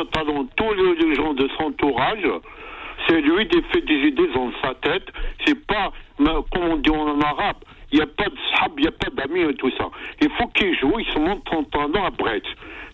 Tous 0.55 0.73
les, 0.73 1.15
gens 1.15 1.33
de 1.33 1.47
son 1.57 1.65
entourage, 1.65 2.25
c'est 3.07 3.21
lui 3.21 3.47
qui 3.47 3.61
fait 3.71 3.81
des 3.81 4.07
idées 4.07 4.29
dans 4.33 4.51
sa 4.61 4.73
tête. 4.75 5.07
C'est 5.45 5.59
pas, 5.65 5.91
comme 6.17 6.63
on 6.63 6.77
dit 6.77 6.89
en 6.89 7.19
arabe, 7.21 7.57
il 7.91 7.97
n'y 7.97 8.03
a 8.03 8.07
pas 8.07 8.25
de 8.25 8.35
sahab, 8.55 8.71
il 8.77 8.81
n'y 8.83 8.87
a 8.87 8.91
pas 8.91 9.09
d'amis 9.09 9.41
et 9.41 9.55
tout 9.55 9.71
ça. 9.77 9.89
Il 10.21 10.29
faut 10.37 10.47
qu'il 10.47 10.77
joue, 10.79 10.93
il 10.99 11.05
se 11.13 11.19
montre 11.19 11.41
son 11.51 11.63
talent 11.65 12.05
à 12.05 12.09
Brest. 12.11 12.45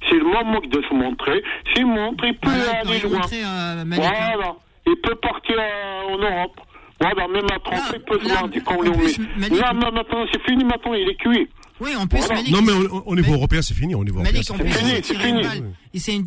C'est 0.09 0.15
le 0.15 0.23
moment 0.23 0.59
de 0.61 0.81
se 0.81 0.93
montrer. 0.93 1.43
S'il 1.73 1.85
montre, 1.85 2.23
il 2.25 2.33
peut 2.37 2.49
Voilà, 2.49 2.79
aller 2.81 2.99
loin. 3.01 3.19
montrer, 3.19 3.43
euh. 3.43 3.83
Voilà. 3.87 4.55
Il 4.85 4.95
peut 5.03 5.15
partir 5.15 5.55
euh, 5.57 6.13
en 6.13 6.17
Europe. 6.17 6.59
Voilà, 6.99 7.27
même 7.27 7.45
à 7.53 7.59
30 7.59 7.73
Là, 7.73 7.81
il 7.95 8.01
peut 8.03 8.19
se 8.19 8.41
mentir 8.41 8.63
quand 8.65 8.77
on 8.79 8.83
est 8.83 9.49
Là, 9.59 9.71
maintenant, 9.73 10.25
c'est 10.31 10.41
fini, 10.43 10.63
maintenant, 10.63 10.93
il 10.95 11.07
est 11.09 11.15
cuit. 11.15 11.47
Oui, 11.79 11.91
en 11.95 12.07
plus, 12.07 12.17
Voilà. 12.19 12.35
Malik, 12.41 12.51
Non, 12.55 12.61
mais 12.63 12.71
au, 12.71 13.03
au 13.05 13.15
niveau 13.15 13.33
européen, 13.33 13.61
c'est 13.61 13.75
fini. 13.75 13.93
Au 13.93 14.03
niveau 14.03 14.17
européen, 14.17 14.31
Malik, 14.33 14.47
c'est 14.47 14.53
en 14.53 14.57
fini. 14.57 14.69
plus, 14.71 14.79
il 14.79 14.83
fini, 14.83 14.89
s'est 14.95 15.03
c'est 15.03 15.13
tiré 15.13 15.29
une 15.29 15.35
fini. 15.43 15.47
balle. 15.59 15.71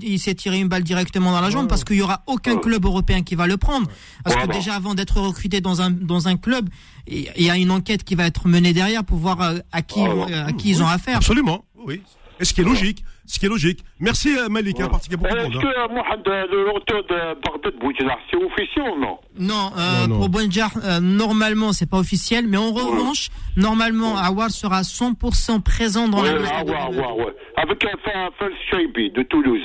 Il 0.06 0.18
s'est, 0.20 0.34
tiré 0.36 0.60
une 0.60 0.68
balle 0.68 0.84
directement 0.84 1.32
dans 1.32 1.40
la 1.40 1.50
jambe 1.50 1.66
parce 1.68 1.82
qu'il 1.82 1.96
y 1.96 2.02
aura 2.02 2.22
aucun 2.28 2.56
club 2.58 2.84
européen 2.84 3.22
qui 3.22 3.34
va 3.34 3.48
le 3.48 3.56
prendre. 3.56 3.88
Parce 4.22 4.36
que 4.36 4.46
déjà, 4.52 4.74
avant 4.74 4.94
d'être 4.94 5.18
recruté 5.20 5.60
dans 5.60 5.82
un, 5.82 5.90
dans 5.90 6.28
un 6.28 6.36
club, 6.36 6.68
il 7.08 7.26
y 7.36 7.50
a 7.50 7.56
une 7.56 7.72
enquête 7.72 8.04
qui 8.04 8.14
va 8.14 8.26
être 8.26 8.46
menée 8.46 8.72
derrière 8.72 9.02
pour 9.02 9.16
voir 9.18 9.40
euh, 9.42 9.58
à 9.72 9.82
qui, 9.82 10.06
Voilà. 10.06 10.44
à 10.46 10.52
qui 10.52 10.68
ils 10.70 10.82
ont 10.84 10.86
affaire. 10.88 11.16
Absolument, 11.16 11.64
oui. 11.84 12.00
Et 12.38 12.44
ce 12.44 12.54
qui 12.54 12.60
est 12.60 12.64
logique, 12.64 13.02
ce 13.32 13.38
qui 13.38 13.46
est 13.46 13.48
logique. 13.48 13.80
Merci 14.00 14.36
euh, 14.36 14.48
Malik, 14.48 14.80
hein, 14.80 14.88
parce 14.90 15.04
qu'il 15.04 15.12
y 15.12 15.14
a 15.14 15.18
beaucoup 15.18 15.34
de 15.34 15.38
Est-ce 15.40 15.48
monde. 15.48 15.56
hein. 15.56 15.60
que 15.60 15.78
euh, 15.78 15.94
Mohamed, 15.94 16.28
euh, 16.28 16.46
le 16.50 16.70
retour 16.70 17.02
de 17.08 17.40
Bagdad 17.40 17.80
Boujela, 17.80 18.18
c'est 18.30 18.36
officiel 18.36 18.84
ou 18.96 19.00
non? 19.00 19.18
Non, 19.38 19.70
euh, 19.78 20.06
Non, 20.06 20.08
non. 20.08 20.18
pour 20.18 20.28
Bonjar, 20.30 20.70
euh, 20.84 21.00
normalement, 21.00 21.72
c'est 21.72 21.88
pas 21.88 21.98
officiel, 21.98 22.46
mais 22.48 22.56
en 22.56 22.72
revanche, 22.72 23.28
normalement, 23.56 24.16
Awar 24.16 24.50
sera 24.50 24.82
100% 24.82 25.60
présent 25.62 26.08
dans 26.08 26.22
Ouais, 26.22 26.32
la 26.32 26.38
liste 26.38 26.52
de 26.66 26.70
ouais, 26.70 26.76
Bonjar. 26.88 27.16
ouais, 27.16 27.24
ouais. 27.24 27.34
Avec 27.56 27.84
un 27.84 27.96
fan 28.04 28.30
Fels 28.38 28.52
Shaibi 28.70 29.10
de 29.12 29.22
Toulouse. 29.22 29.62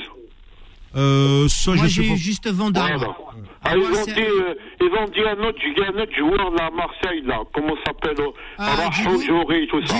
Euh, 0.94 1.46
ça, 1.48 1.72
Moi, 1.74 1.86
j'ai 1.88 2.04
eu 2.04 2.16
juste 2.16 2.48
Vanda. 2.50 2.80
Voilà. 2.80 3.14
Ah, 3.62 3.70
Ah, 3.70 3.76
ils, 3.76 3.80
ouais, 3.80 3.86
ont 3.98 4.04
c'est- 4.04 4.14
dit, 4.14 4.20
euh, 4.22 4.54
ils 4.80 4.86
ont 4.98 5.04
dit 5.06 5.20
un 5.28 5.44
autre, 5.44 5.58
il 5.66 5.76
y 5.76 5.82
a 5.84 5.88
un 5.88 6.02
autre 6.02 6.14
joueur 6.16 6.50
là 6.52 6.66
à 6.66 6.70
Marseille, 6.70 7.20
là. 7.26 7.40
Comment 7.52 7.74
ça 7.84 7.86
s'appelle 7.86 8.20
euh, 8.24 8.30
Ah, 8.58 8.88
Djigou 8.92 9.10
Rahou 9.10 9.22
Jory, 9.26 9.66
tout 9.66 9.86
ça. 9.86 9.96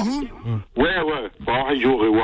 Ouais, 0.77 0.85
ouais. 1.03 1.31
Rahou 1.47 1.81
Jory, 1.81 2.09
ouais. 2.09 2.23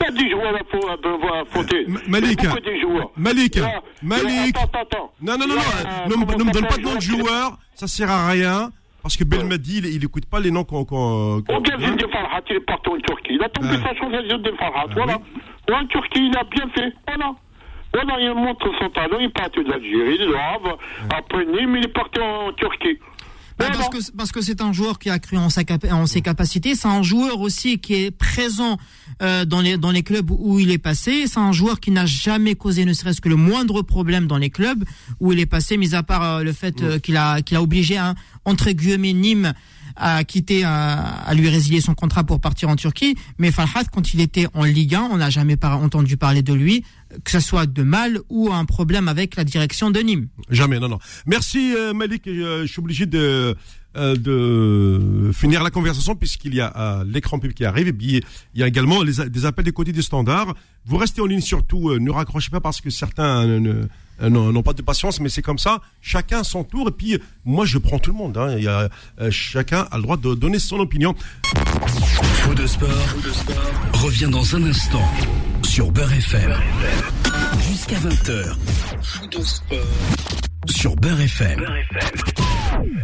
Il 0.00 0.04
y 0.04 0.08
a 0.08 0.10
des 0.10 0.30
joueurs 0.30 0.54
à 0.54 1.40
affronter. 1.40 1.86
Malik, 2.08 2.42
de. 2.42 3.10
Malik, 3.16 3.58
Malik. 4.02 4.56
Attends, 4.56 4.80
attends. 4.80 5.12
Non, 5.22 5.38
non, 5.38 5.46
non, 5.46 5.54
non, 5.54 5.60
euh, 5.60 6.08
ne, 6.08 6.16
me- 6.16 6.52
donne 6.52 6.66
pas 6.66 6.76
de 6.76 6.82
nom 6.82 6.94
de 6.96 7.00
joueur, 7.00 7.58
ça 7.74 7.86
sert 7.86 8.10
à 8.10 8.28
rien. 8.28 8.70
Parce 9.02 9.16
que 9.16 9.24
Belmadi, 9.24 9.78
il, 9.78 9.86
il 9.86 10.04
écoute 10.04 10.24
pas 10.26 10.40
les 10.40 10.50
noms 10.50 10.64
qu'on. 10.64 10.86
On 10.88 11.60
vient 11.60 11.94
de 11.94 12.06
Farhat, 12.08 12.40
il 12.48 12.56
est 12.56 12.60
parti 12.60 12.88
en 12.88 12.96
Turquie. 12.98 13.34
Il 13.34 13.42
a 13.42 13.48
tombé 13.50 13.76
sa 13.76 13.94
chance 13.94 14.10
de 14.12 14.52
Farhat. 14.58 14.86
Ah 14.88 14.92
voilà. 14.94 15.18
En 15.72 15.86
Turquie, 15.86 16.26
il 16.30 16.36
a 16.36 16.44
bien 16.44 16.68
fait. 16.74 16.92
Voilà. 17.06 17.32
Voilà, 17.92 18.18
il 18.20 18.34
montre 18.34 18.66
son 18.80 18.88
talent. 18.90 19.18
Il 19.20 19.26
est 19.26 19.28
parti 19.28 19.62
d'Algérie, 19.62 20.18
de 20.18 20.34
Havre, 20.34 20.78
après 21.16 21.44
Nîmes, 21.44 21.76
il 21.76 21.84
est 21.84 21.92
parti 21.92 22.18
en 22.20 22.52
Turquie. 22.54 22.98
Bah, 23.56 23.66
Voilà. 23.68 23.88
parce 23.88 24.08
que 24.08 24.12
parce 24.16 24.32
que 24.32 24.40
c'est 24.40 24.60
un 24.60 24.72
joueur 24.72 24.98
qui 24.98 25.10
a 25.10 25.18
cru 25.18 25.36
en, 25.36 25.48
sa 25.48 25.62
en 25.92 26.06
ses 26.06 26.22
capacités. 26.22 26.74
C'est 26.74 26.88
un 26.88 27.02
joueur 27.02 27.40
aussi 27.40 27.78
qui 27.78 27.94
est 27.94 28.10
présent 28.10 28.78
euh, 29.22 29.44
dans 29.44 29.60
les 29.60 29.76
dans 29.76 29.92
les 29.92 30.02
clubs 30.02 30.30
où 30.30 30.58
il 30.58 30.70
est 30.72 30.78
passé. 30.78 31.26
C'est 31.28 31.38
un 31.38 31.52
joueur 31.52 31.78
qui 31.78 31.92
n'a 31.92 32.04
jamais 32.06 32.56
causé 32.56 32.84
ne 32.84 32.92
serait-ce 32.92 33.20
que 33.20 33.28
le 33.28 33.36
moindre 33.36 33.82
problème 33.82 34.26
dans 34.26 34.38
les 34.38 34.50
clubs 34.50 34.84
où 35.20 35.32
il 35.32 35.38
est 35.38 35.46
passé, 35.46 35.76
mis 35.76 35.94
à 35.94 36.02
part 36.02 36.22
euh, 36.24 36.42
le 36.42 36.52
fait 36.52 36.82
euh, 36.82 36.98
qu'il 36.98 37.16
a 37.16 37.42
qu'il 37.42 37.56
a 37.56 37.62
obligé 37.62 37.96
hein, 37.96 38.14
entre 38.44 38.70
guillemets 38.72 39.12
Nîmes 39.12 39.52
à 39.96 40.24
quitter 40.24 40.64
à, 40.64 41.32
lui 41.34 41.48
résilier 41.48 41.80
son 41.80 41.94
contrat 41.94 42.24
pour 42.24 42.40
partir 42.40 42.68
en 42.68 42.76
Turquie. 42.76 43.16
Mais 43.38 43.50
Farhat, 43.52 43.84
quand 43.92 44.14
il 44.14 44.20
était 44.20 44.46
en 44.54 44.64
Ligue 44.64 44.94
1, 44.94 45.08
on 45.12 45.16
n'a 45.18 45.30
jamais 45.30 45.56
entendu 45.64 46.16
parler 46.16 46.42
de 46.42 46.52
lui, 46.52 46.84
que 47.24 47.30
ce 47.30 47.40
soit 47.40 47.66
de 47.66 47.82
mal 47.82 48.20
ou 48.28 48.52
un 48.52 48.64
problème 48.64 49.08
avec 49.08 49.36
la 49.36 49.44
direction 49.44 49.90
de 49.90 50.00
Nîmes. 50.00 50.28
Jamais, 50.50 50.78
non, 50.78 50.88
non. 50.88 50.98
Merci 51.26 51.74
euh, 51.76 51.92
Malik. 51.92 52.26
Euh, 52.26 52.62
je 52.62 52.72
suis 52.72 52.80
obligé 52.80 53.06
de, 53.06 53.56
euh, 53.96 54.16
de 54.16 55.30
finir 55.32 55.62
la 55.62 55.70
conversation 55.70 56.14
puisqu'il 56.14 56.54
y 56.54 56.60
a 56.60 56.72
euh, 56.76 57.04
l'écran 57.06 57.38
pub 57.38 57.52
qui 57.52 57.64
arrive 57.64 57.88
et 57.88 57.92
puis 57.92 58.22
il 58.54 58.60
y 58.60 58.62
a 58.62 58.66
également 58.66 59.02
les, 59.02 59.28
des 59.28 59.46
appels 59.46 59.64
des 59.64 59.72
côtés 59.72 59.92
des 59.92 60.02
standards. 60.02 60.54
Vous 60.86 60.96
restez 60.96 61.20
en 61.20 61.26
ligne 61.26 61.40
surtout, 61.40 61.90
euh, 61.90 61.98
ne 61.98 62.10
raccrochez 62.10 62.50
pas 62.50 62.60
parce 62.60 62.80
que 62.80 62.90
certains 62.90 63.46
euh, 63.46 63.58
ne- 64.20 64.28
n'ont 64.28 64.62
pas 64.62 64.72
de 64.74 64.82
patience, 64.82 65.18
mais 65.20 65.28
c'est 65.28 65.42
comme 65.42 65.58
ça. 65.58 65.80
Chacun 66.02 66.44
son 66.44 66.62
tour 66.64 66.88
et 66.88 66.92
puis 66.92 67.18
moi 67.44 67.64
je 67.66 67.78
prends 67.78 67.98
tout 67.98 68.10
le 68.12 68.16
monde. 68.18 68.36
Hein. 68.36 68.54
Il 68.58 68.64
y 68.64 68.68
a, 68.68 68.88
euh, 69.20 69.30
chacun 69.30 69.86
a 69.90 69.96
le 69.96 70.02
droit 70.02 70.16
de 70.16 70.34
donner 70.34 70.58
son 70.58 70.78
opinion. 70.78 71.14
Faux 72.42 72.54
de 72.54 72.66
sport, 72.66 72.88
revient 73.94 74.28
dans 74.30 74.54
un 74.56 74.64
instant 74.64 75.02
sur 75.62 75.90
Beurre 75.90 76.12
FM. 76.12 76.52
Jusqu'à 77.68 77.96
20h. 77.96 78.54
Faux 79.02 79.26
de 79.26 79.42
sport. 79.42 79.78
Sur 80.66 80.96
Beurre 80.96 81.20
FM. 81.20 81.64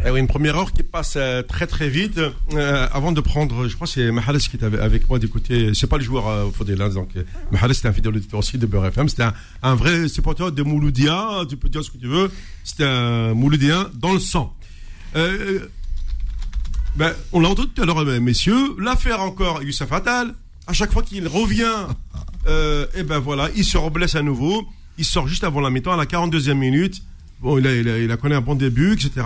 Eh 0.05 0.09
oui, 0.09 0.19
une 0.19 0.27
première 0.27 0.57
heure 0.57 0.71
qui 0.73 0.83
passe 0.83 1.13
euh, 1.15 1.41
très 1.43 1.67
très 1.67 1.89
vite. 1.89 2.19
Euh, 2.53 2.87
avant 2.91 3.11
de 3.11 3.21
prendre, 3.21 3.67
je 3.67 3.75
crois 3.75 3.87
que 3.87 3.93
c'est 3.93 4.11
Mahales 4.11 4.39
qui 4.39 4.57
est 4.57 4.63
avec- 4.63 5.07
moi 5.09 5.19
d'écouter. 5.19 5.71
C'est 5.73 5.87
pas 5.87 5.97
le 5.97 6.03
joueur 6.03 6.27
euh, 6.27 6.49
Faudel, 6.51 6.81
hein, 6.81 6.89
donc 6.89 7.09
euh, 7.15 7.23
Mahales 7.51 7.75
c'était 7.75 7.87
un 7.87 7.93
fidèle 7.93 8.15
auditeur 8.15 8.39
aussi 8.39 8.57
de 8.57 8.65
Beurre 8.65 8.87
FM. 8.87 9.09
C'était 9.09 9.23
un, 9.23 9.33
un 9.63 9.75
vrai 9.75 10.07
supporter 10.07 10.51
de 10.51 10.63
Mouloudia. 10.63 11.41
Tu 11.49 11.57
peux 11.57 11.69
dire 11.69 11.83
ce 11.83 11.91
que 11.91 11.97
tu 11.97 12.07
veux. 12.07 12.31
C'était 12.63 12.85
un 12.85 13.33
Mouloudien 13.33 13.89
dans 13.93 14.13
le 14.13 14.19
sang. 14.19 14.55
Ben, 15.13 17.13
on 17.31 17.39
l'a 17.39 17.49
entendu 17.49 17.69
tout 17.69 17.81
à 17.81 17.85
l'heure, 17.85 18.03
messieurs. 18.21 18.75
L'affaire 18.79 19.21
encore 19.21 19.63
Youssef 19.63 19.91
Attal. 19.91 20.33
À 20.67 20.73
chaque 20.73 20.91
fois 20.91 21.03
qu'il 21.03 21.27
revient, 21.27 21.87
et 22.95 23.03
ben 23.03 23.19
voilà, 23.19 23.49
il 23.55 23.65
se 23.65 23.77
reblesse 23.77 24.15
à 24.15 24.21
nouveau. 24.21 24.65
Il 24.97 25.05
sort 25.05 25.27
juste 25.27 25.43
avant 25.43 25.61
la 25.61 25.69
mi-temps, 25.69 25.93
à 25.93 25.97
la 25.97 26.05
42e 26.05 26.53
minute. 26.53 27.01
Bon, 27.41 27.57
il 27.57 28.11
a, 28.11 28.17
connu 28.17 28.35
un 28.35 28.41
bon 28.41 28.53
début, 28.53 28.93
etc. 28.93 29.25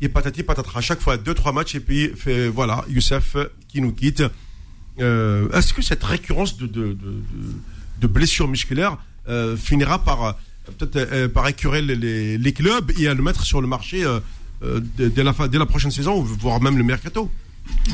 Et 0.00 0.08
patati 0.08 0.42
patatra. 0.42 0.80
Chaque 0.80 1.00
fois, 1.00 1.16
deux, 1.16 1.34
trois 1.34 1.52
matchs, 1.52 1.76
et 1.76 1.80
puis 1.80 2.08
fait, 2.16 2.48
voilà, 2.48 2.84
Youssef 2.88 3.36
qui 3.68 3.80
nous 3.80 3.92
quitte. 3.92 4.24
Euh, 5.00 5.48
Est-ce 5.50 5.72
que 5.72 5.82
cette 5.82 6.02
récurrence 6.02 6.56
de, 6.56 6.96
blessures 8.02 8.48
musculaires 8.48 8.98
euh, 9.28 9.56
finira 9.56 10.02
par 10.02 10.24
euh, 10.24 10.32
peut-être 10.78 11.28
par 11.28 11.46
les, 11.46 12.52
clubs 12.52 12.90
et 12.98 13.06
à 13.06 13.14
le 13.14 13.22
mettre 13.22 13.44
sur 13.44 13.60
le 13.60 13.68
marché 13.68 14.04
dès, 14.60 15.22
la 15.22 15.32
dès 15.48 15.58
la 15.58 15.66
prochaine 15.66 15.92
saison, 15.92 16.20
voire 16.20 16.60
même 16.60 16.76
le 16.76 16.84
mercato? 16.84 17.30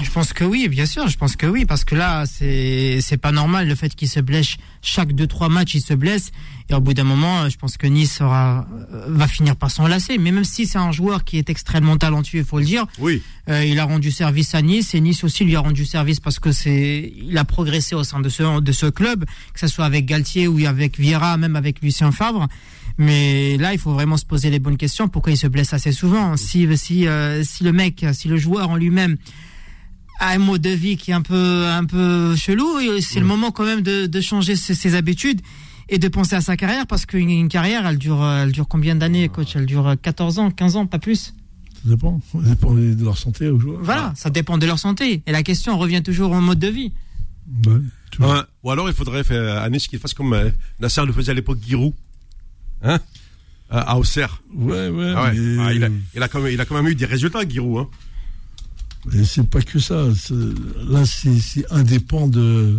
Je 0.03 0.11
pense 0.11 0.33
que 0.33 0.45
oui, 0.45 0.69
bien 0.69 0.87
sûr, 0.87 1.07
je 1.09 1.17
pense 1.17 1.37
que 1.37 1.47
oui, 1.47 1.65
parce 1.67 1.85
que 1.85 1.95
là, 1.95 2.25
c'est 2.27 2.99
c'est 3.01 3.17
pas 3.17 3.31
normal 3.31 3.69
le 3.69 3.75
fait 3.75 3.95
qu'il 3.95 4.09
se 4.09 4.21
blesse 4.21 4.57
chaque 4.83 5.13
deux 5.13 5.27
trois 5.27 5.49
matchs, 5.49 5.75
il 5.75 5.81
se 5.81 5.95
blesse 5.95 6.33
et 6.69 6.75
au 6.75 6.81
bout 6.81 6.95
d'un 6.95 7.05
moment, 7.05 7.49
je 7.49 7.57
pense 7.57 7.77
que 7.77 7.87
Nice 7.87 8.21
aura, 8.21 8.67
euh, 8.93 9.05
va 9.09 9.29
finir 9.29 9.55
par 9.55 9.71
s'enlacer. 9.71 10.17
Mais 10.19 10.33
même 10.33 10.45
si 10.45 10.67
c'est 10.67 10.79
un 10.79 10.93
joueur 10.93 11.25
qui 11.25 11.39
est 11.39 11.51
extrêmement 11.51 11.97
talentueux, 11.97 12.39
il 12.39 12.45
faut 12.45 12.59
le 12.59 12.65
dire, 12.65 12.87
Oui, 12.99 13.23
euh, 13.51 13.65
il 13.65 13.79
a 13.79 13.85
rendu 13.85 14.11
service 14.11 14.55
à 14.55 14.63
Nice 14.63 14.95
et 14.95 15.01
Nice 15.01 15.23
aussi 15.25 15.45
lui 15.45 15.57
a 15.57 15.61
rendu 15.61 15.85
service 15.85 16.21
parce 16.21 16.39
que 16.39 16.53
c'est 16.53 17.13
il 17.17 17.37
a 17.39 17.45
progressé 17.45 17.95
au 17.95 18.03
sein 18.03 18.21
de 18.21 18.29
ce 18.29 18.61
de 18.61 18.73
ce 18.73 18.87
club, 18.87 19.25
que 19.53 19.61
ce 19.61 19.69
soit 19.69 19.85
avec 19.85 20.07
Galtier 20.07 20.49
ou 20.49 20.65
avec 20.67 20.99
Vieira, 20.99 21.37
même 21.37 21.55
avec 21.55 21.83
Lucien 21.83 22.11
Favre. 22.13 22.49
Mais 22.97 23.57
là, 23.59 23.73
il 23.73 23.79
faut 23.79 23.93
vraiment 23.93 24.17
se 24.17 24.25
poser 24.25 24.51
les 24.51 24.59
bonnes 24.59 24.77
questions. 24.77 25.09
Pourquoi 25.09 25.33
il 25.33 25.37
se 25.37 25.49
blesse 25.49 25.73
assez 25.73 25.93
souvent? 25.93 26.37
Si 26.37 26.67
si 26.77 27.07
euh, 27.07 27.43
si 27.45 27.63
le 27.65 27.73
mec, 27.73 28.05
si 28.13 28.29
le 28.29 28.37
joueur 28.37 28.71
en 28.71 28.77
lui-même 28.77 29.17
un 30.21 30.39
mode 30.39 30.63
de 30.63 30.71
vie 30.71 30.97
qui 30.97 31.11
est 31.11 31.15
un 31.15 31.23
peu 31.23 31.67
un 31.67 31.85
peu 31.85 32.35
chelou, 32.37 32.79
et 32.79 33.01
c'est 33.01 33.21
le 33.21 33.27
moment 33.27 33.51
quand 33.51 33.65
même 33.65 33.83
de, 33.83 34.07
de 34.07 34.21
changer 34.21 34.57
ses, 34.57 34.75
ses 34.75 34.95
habitudes 34.95 35.41
et 35.89 35.99
de 35.99 36.09
penser 36.09 36.35
à 36.37 36.41
sa 36.41 36.57
carrière 36.57 36.87
parce 36.87 37.05
qu'une 37.07 37.31
une 37.31 37.49
carrière, 37.49 37.87
elle 37.87 37.99
dure 37.99 38.25
elle 38.25 38.53
dure 38.53 38.67
combien 38.69 38.95
d'années, 38.97 39.29
coach? 39.29 39.55
Elle 39.57 39.67
dure 39.67 39.95
14 40.01 40.39
ans, 40.39 40.51
15 40.51 40.77
ans, 40.77 40.87
pas 40.87 40.99
plus? 40.99 41.35
Ça 41.83 41.91
dépend. 41.91 42.21
Ça 42.33 42.39
dépend 42.41 42.73
de 42.75 43.05
leur 43.05 43.19
santé 43.19 43.49
aux 43.49 43.59
joueurs. 43.59 43.81
Voilà, 43.83 44.13
ça 44.17 44.31
dépend 44.31 44.57
de 44.57 44.65
leur 44.67 44.79
santé. 44.79 45.23
Et 45.27 45.33
la 45.33 45.43
question 45.43 45.77
revient 45.79 46.03
toujours 46.03 46.31
au 46.33 46.41
mode 46.41 46.59
de 46.59 46.69
vie. 46.69 46.93
Ouais, 48.21 48.41
ou 48.63 48.71
alors 48.71 48.89
il 48.89 48.95
faudrait 48.95 49.25
faire 49.25 49.61
à 49.61 49.69
Nice 49.69 49.89
qu'il 49.89 49.99
fasse 49.99 50.15
comme 50.15 50.33
euh, 50.33 50.49
Nasser 50.81 51.05
le 51.05 51.13
faisait 51.13 51.33
à 51.33 51.35
l'époque 51.35 51.59
Giroud, 51.67 51.93
hein? 52.83 53.01
À 53.71 53.81
à 53.93 53.97
Auxerre. 53.97 54.41
Ouais, 54.55 54.89
ouais. 54.89 55.13
Ah 55.17 55.25
ouais. 55.25 55.33
mais- 55.35 55.57
Ah, 55.63 55.73
il, 55.75 55.85
a, 55.85 55.89
il, 56.15 56.23
a 56.23 56.29
quand 56.29 56.41
même, 56.41 56.53
il 56.53 56.61
a 56.61 56.65
quand 56.65 56.75
même 56.77 56.87
eu 56.89 56.95
des 56.95 57.07
résultats, 57.07 57.47
Giroud. 57.49 57.79
Hein. 57.83 57.89
C'est 59.25 59.47
pas 59.49 59.61
que 59.63 59.79
ça. 59.79 60.07
Là, 60.89 61.05
c'est 61.07 61.39
c'est 61.41 61.71
indépend 61.73 62.27
de. 62.29 62.79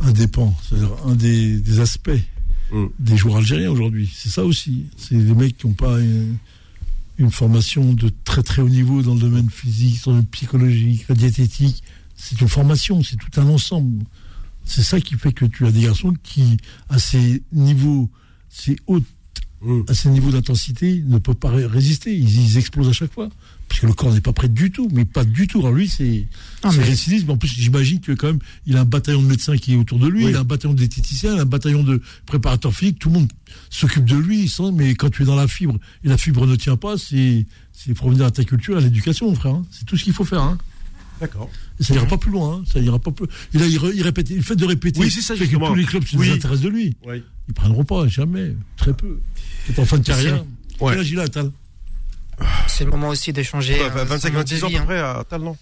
Indépend. 0.00 0.54
C'est-à-dire 0.68 0.90
un 1.06 1.14
des, 1.14 1.58
des 1.60 1.80
aspects 1.80 2.10
Mm. 2.72 2.86
des 2.98 3.16
joueurs 3.16 3.36
algériens 3.36 3.70
aujourd'hui. 3.70 4.10
C'est 4.12 4.28
ça 4.28 4.44
aussi. 4.44 4.86
C'est 4.96 5.14
des 5.16 5.34
mecs 5.34 5.56
qui 5.56 5.68
n'ont 5.68 5.72
pas 5.74 6.00
une, 6.00 6.36
une 7.16 7.30
formation 7.30 7.92
de 7.92 8.10
très 8.24 8.42
très 8.42 8.60
haut 8.60 8.68
niveau 8.68 9.02
dans 9.02 9.14
le 9.14 9.20
domaine 9.20 9.48
physique, 9.50 10.02
dans 10.04 10.10
le 10.10 10.16
domaine 10.16 10.26
psychologique, 10.30 11.04
la 11.08 11.14
diététique. 11.14 11.84
C'est 12.16 12.40
une 12.40 12.48
formation, 12.48 13.04
c'est 13.04 13.14
tout 13.14 13.40
un 13.40 13.46
ensemble. 13.46 14.04
C'est 14.64 14.82
ça 14.82 15.00
qui 15.00 15.14
fait 15.14 15.32
que 15.32 15.44
tu 15.44 15.64
as 15.64 15.70
des 15.70 15.82
garçons 15.82 16.12
qui, 16.24 16.56
à 16.88 16.98
ces 16.98 17.40
niveaux, 17.52 18.10
ces 18.48 18.76
hautes 18.88 19.04
Mm. 19.62 19.82
à 19.88 19.94
ces 19.94 20.10
niveaux 20.10 20.30
d'intensité 20.32 21.02
ne 21.06 21.18
peuvent 21.18 21.34
pas 21.36 21.48
ré- 21.50 21.64
résister. 21.66 22.14
Ils, 22.14 22.46
ils 22.50 22.58
explosent 22.58 22.88
à 22.88 22.92
chaque 22.92 23.12
fois. 23.12 23.28
Parce 23.76 23.82
que 23.82 23.86
le 23.88 23.92
corps 23.92 24.14
n'est 24.14 24.22
pas 24.22 24.32
prêt 24.32 24.48
du 24.48 24.70
tout, 24.70 24.88
mais 24.90 25.04
pas 25.04 25.22
du 25.22 25.46
tout. 25.46 25.58
Alors 25.58 25.72
lui, 25.72 25.86
c'est 25.86 26.26
c'est 26.62 26.78
mais- 26.78 26.82
récidivisme. 26.84 27.28
En 27.28 27.36
plus, 27.36 27.48
j'imagine 27.48 28.00
que 28.00 28.12
quand 28.12 28.28
même, 28.28 28.38
il 28.66 28.74
a 28.74 28.80
un 28.80 28.84
bataillon 28.86 29.20
de 29.20 29.26
médecins 29.26 29.58
qui 29.58 29.74
est 29.74 29.76
autour 29.76 29.98
de 29.98 30.08
lui, 30.08 30.24
Oui. 30.24 30.30
il 30.30 30.36
a 30.36 30.40
un 30.40 30.44
bataillon 30.44 30.72
de 30.72 30.78
diététiciens, 30.78 31.34
il 31.34 31.38
a 31.40 31.42
un 31.42 31.44
bataillon 31.44 31.82
de 31.82 32.00
préparateurs 32.24 32.72
physiques. 32.72 32.98
Tout 33.00 33.10
le 33.10 33.16
monde 33.16 33.28
s'occupe 33.68 34.06
de 34.06 34.16
lui. 34.16 34.48
sans- 34.48 34.72
mais 34.72 34.94
quand 34.94 35.10
tu 35.10 35.24
es 35.24 35.26
dans 35.26 35.36
la 35.36 35.46
fibre 35.46 35.78
et 36.04 36.08
la 36.08 36.16
fibre 36.16 36.46
ne 36.46 36.56
tient 36.56 36.78
pas, 36.78 36.96
c'est 36.96 37.44
revenir 38.00 38.24
à 38.24 38.30
ta 38.30 38.44
culture, 38.44 38.78
à 38.78 38.80
l'éducation, 38.80 39.28
mon 39.28 39.34
frère. 39.34 39.52
hein. 39.56 39.66
C'est 39.70 39.84
tout 39.84 39.98
ce 39.98 40.04
qu'il 40.04 40.14
faut 40.14 40.24
faire. 40.24 40.40
hein. 40.40 40.56
D'accord. 41.20 41.50
Et 41.78 41.84
ça 41.84 41.94
ira 41.94 42.06
pas 42.06 42.16
plus 42.16 42.30
loin. 42.30 42.60
hein. 42.60 42.64
Ça 42.72 42.80
ira 42.80 42.98
pas 42.98 43.10
plus. 43.10 43.26
Et 43.52 43.58
là, 43.58 43.66
il, 43.66 43.78
il 43.94 44.02
répète. 44.02 44.30
Le 44.30 44.40
fait 44.40 44.56
de 44.56 44.64
répéter, 44.64 45.00
Oui, 45.00 45.10
c'est 45.10 45.20
ça, 45.20 45.36
fait 45.36 45.46
que 45.48 45.54
tous 45.56 45.74
les 45.74 45.84
clubs 45.84 46.04
se 46.06 46.16
Oui. 46.16 46.28
désintéressent 46.28 46.64
de 46.64 46.70
lui. 46.70 46.96
Oui. 47.06 47.22
Ils 47.48 47.52
prendront 47.54 47.84
pas, 47.84 48.08
jamais. 48.08 48.54
Très 48.78 48.94
peu. 48.94 49.20
C'est 49.66 49.78
en 49.78 49.84
fin 49.84 49.98
de 49.98 50.04
carrière. 50.04 50.44
Ouais. 50.80 50.92
Quel 50.92 51.00
âge 51.00 51.10
il 51.10 51.20
a, 51.20 51.28
Tal? 51.28 51.50
C'est 52.66 52.84
le 52.84 52.90
moment 52.90 53.08
aussi 53.08 53.32
d'échanger. 53.32 53.74
Ouais, 53.80 54.04
25-26 54.04 54.64
ans 54.64 54.66
à 54.68 54.78
peu 54.80 54.84
près 54.86 54.98
à 55.00 55.24
Tal, 55.28 55.40
non 55.42 55.56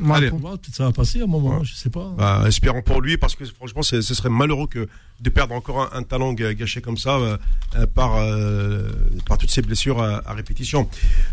Moi, 0.00 0.16
Allez. 0.16 0.30
ça 0.72 0.84
va 0.86 0.92
passer 0.92 1.20
à 1.20 1.24
un 1.24 1.26
moment, 1.26 1.58
Ouais. 1.58 1.64
je 1.64 1.74
sais 1.74 1.90
pas. 1.90 2.12
Bah, 2.16 2.42
espérons 2.48 2.82
pour 2.82 3.00
lui, 3.00 3.16
parce 3.16 3.36
que 3.36 3.44
franchement, 3.44 3.82
ce 3.82 4.00
serait 4.02 4.28
malheureux 4.30 4.66
que 4.66 4.88
de 5.20 5.30
perdre 5.30 5.54
encore 5.54 5.82
un, 5.94 5.98
un 5.98 6.02
talent 6.02 6.32
gâché 6.32 6.80
comme 6.80 6.96
ça 6.96 7.16
euh, 7.18 7.36
euh, 7.76 7.86
par, 7.86 8.16
euh, 8.16 8.88
par 9.28 9.38
toutes 9.38 9.50
ces 9.50 9.62
blessures 9.62 10.02
à, 10.02 10.20
à 10.28 10.32
répétition. 10.34 10.88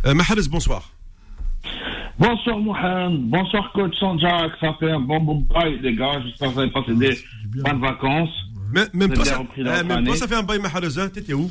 Euh, 0.05 0.13
Mahrez, 0.13 0.35
bonsoir. 0.49 0.91
Bonsoir 2.19 2.57
Mohamed, 2.59 3.29
bonsoir 3.29 3.71
coach 3.73 3.97
Sanjak, 3.97 4.51
ça 4.59 4.73
fait 4.79 4.91
un 4.91 4.99
bon 4.99 5.21
bon 5.21 5.35
bail 5.53 5.79
les 5.81 5.95
gars, 5.95 6.21
j'espère 6.25 6.49
que 6.49 6.53
vous 6.53 6.59
avez 6.59 6.71
passé 6.71 6.93
des 6.93 7.17
bonnes 7.61 7.79
vacances. 7.81 8.29
Mais, 8.73 8.81
même 8.93 9.09
Vous 9.11 9.15
pas 9.21 9.25
ça, 9.25 9.41
eh, 9.57 9.63
même 9.63 10.05
pas 10.05 10.15
ça 10.15 10.27
fait 10.27 10.35
un 10.35 10.43
bail 10.43 10.59
Mahrez, 10.59 10.97
hein 10.99 11.07
T'étais 11.09 11.33
où? 11.33 11.49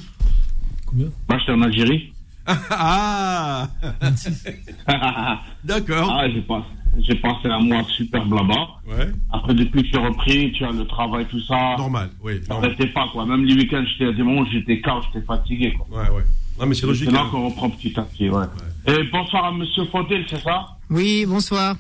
Combien? 0.87 1.07
Moi 1.29 1.39
j'étais 1.39 1.53
en 1.53 1.63
Algérie. 1.63 2.13
Ah 2.71 3.69
D'accord. 5.65 6.11
ah 6.19 6.29
j'ai 6.31 6.41
passé, 6.43 6.65
j'ai 7.01 7.15
passé 7.17 7.49
un 7.49 7.61
mois 7.61 7.83
super 7.97 8.25
blabla. 8.27 8.67
Ouais. 8.87 9.11
Après 9.33 9.55
depuis 9.55 9.83
que 9.83 9.89
j'ai 9.93 9.99
repris, 9.99 10.53
tu 10.53 10.65
as 10.65 10.73
le 10.73 10.87
travail, 10.87 11.27
tout 11.31 11.41
ça. 11.41 11.75
Normal, 11.77 12.11
oui. 12.23 12.41
Restait 12.51 12.87
pas 12.89 13.07
quoi, 13.13 13.27
même 13.27 13.45
les 13.45 13.55
week-ends 13.55 13.85
j'étais 13.93 14.07
à 14.11 14.13
des 14.13 14.23
moments 14.23 14.43
où 14.43 14.47
j'étais 14.51 14.81
KO, 14.81 15.01
j'étais 15.13 15.25
fatigué 15.27 15.75
quoi. 15.75 15.87
Ouais, 16.03 16.09
ouais. 16.11 16.25
Non, 16.59 16.67
mais 16.67 16.75
c'est 16.75 16.87
logique. 16.87 17.07
C'est 17.11 17.15
là 17.15 17.23
hein. 17.23 17.29
qu'on 17.31 17.49
reprend 17.49 17.71
petit 17.71 17.99
à 17.99 18.03
petit, 18.03 18.29
ouais. 18.31 18.45
Et 18.87 19.05
bonsoir 19.13 19.45
à 19.45 19.53
monsieur 19.53 19.85
Fautel, 19.85 20.25
c'est 20.29 20.43
ça? 20.43 20.67
Oui, 20.91 21.25
bonsoir. 21.27 21.77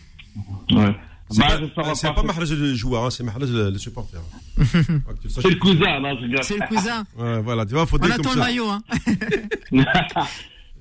Ouais. 0.70 0.94
C'est 1.30 1.40
Bah, 1.40 1.46
pas, 1.74 1.88
euh, 1.90 1.94
c'est 1.94 2.14
pas- 2.14 2.22
Mahrez 2.22 2.46
le 2.54 2.74
joueur, 2.74 3.04
hein, 3.04 3.10
c'est 3.10 3.22
Mahrez 3.22 3.40
le, 3.46 3.70
le 3.70 3.78
supporter. 3.78 4.18
C'est 4.56 5.50
le 5.50 5.56
cousin, 5.56 6.00
là, 6.00 6.14
je 6.16 6.22
regarde. 6.22 6.42
C'est 6.42 6.56
le 6.58 6.66
cousin. 6.66 7.04
Ouais, 7.18 7.40
voilà, 7.42 7.66
tu 7.66 7.74
vois, 7.74 7.86
faut 7.86 7.96
On 8.00 8.04
dire 8.04 8.14
attend 8.14 8.22
comme 8.22 8.32
le 8.34 8.38
ça. 8.40 8.46
maillot. 8.46 8.68
Hein. 8.70 8.80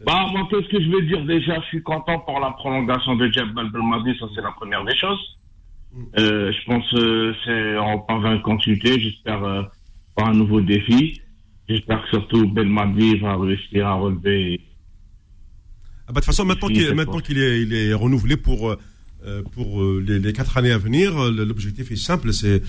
Bah, 0.05 0.27
moi, 0.31 0.47
qu'est-ce 0.49 0.67
que 0.67 0.81
je 0.81 0.89
vais 0.89 1.01
dire 1.07 1.25
déjà? 1.25 1.59
Je 1.61 1.65
suis 1.67 1.83
content 1.83 2.19
pour 2.19 2.39
la 2.39 2.51
prolongation 2.51 3.15
de 3.15 3.31
Jebel 3.31 3.69
Belmadi, 3.71 4.17
ça 4.19 4.25
c'est 4.35 4.41
la 4.41 4.51
première 4.51 4.83
des 4.85 4.95
choses. 4.95 5.37
Euh, 6.19 6.51
je 6.51 6.65
pense 6.65 6.91
que 6.91 7.33
c'est 7.43 7.77
on 7.77 8.19
va 8.19 8.33
une 8.33 8.41
continuité, 8.41 8.99
j'espère 8.99 9.43
euh, 9.43 9.63
pas 10.15 10.25
un 10.25 10.33
nouveau 10.33 10.61
défi. 10.61 11.21
J'espère 11.67 12.01
que 12.03 12.09
surtout 12.09 12.47
Belmadi 12.47 13.17
va 13.19 13.35
réussir 13.35 13.87
à 13.87 13.93
relever. 13.95 14.61
Ah 16.07 16.13
bah, 16.13 16.13
de 16.13 16.15
toute 16.19 16.25
façon, 16.25 16.45
maintenant 16.45 16.69
qu'il 17.19 17.37
est, 17.37 17.61
il 17.61 17.73
est 17.73 17.93
renouvelé 17.93 18.37
pour, 18.37 18.69
euh, 18.69 18.79
euh, 19.25 19.43
pour 19.53 19.81
euh, 19.81 20.03
les, 20.05 20.19
les 20.19 20.31
quatre 20.31 20.57
années 20.57 20.71
à 20.71 20.77
venir, 20.77 21.17
euh, 21.17 21.31
l'objectif 21.31 21.91
est 21.91 21.97
simple, 21.97 22.31
c'est 22.31 22.61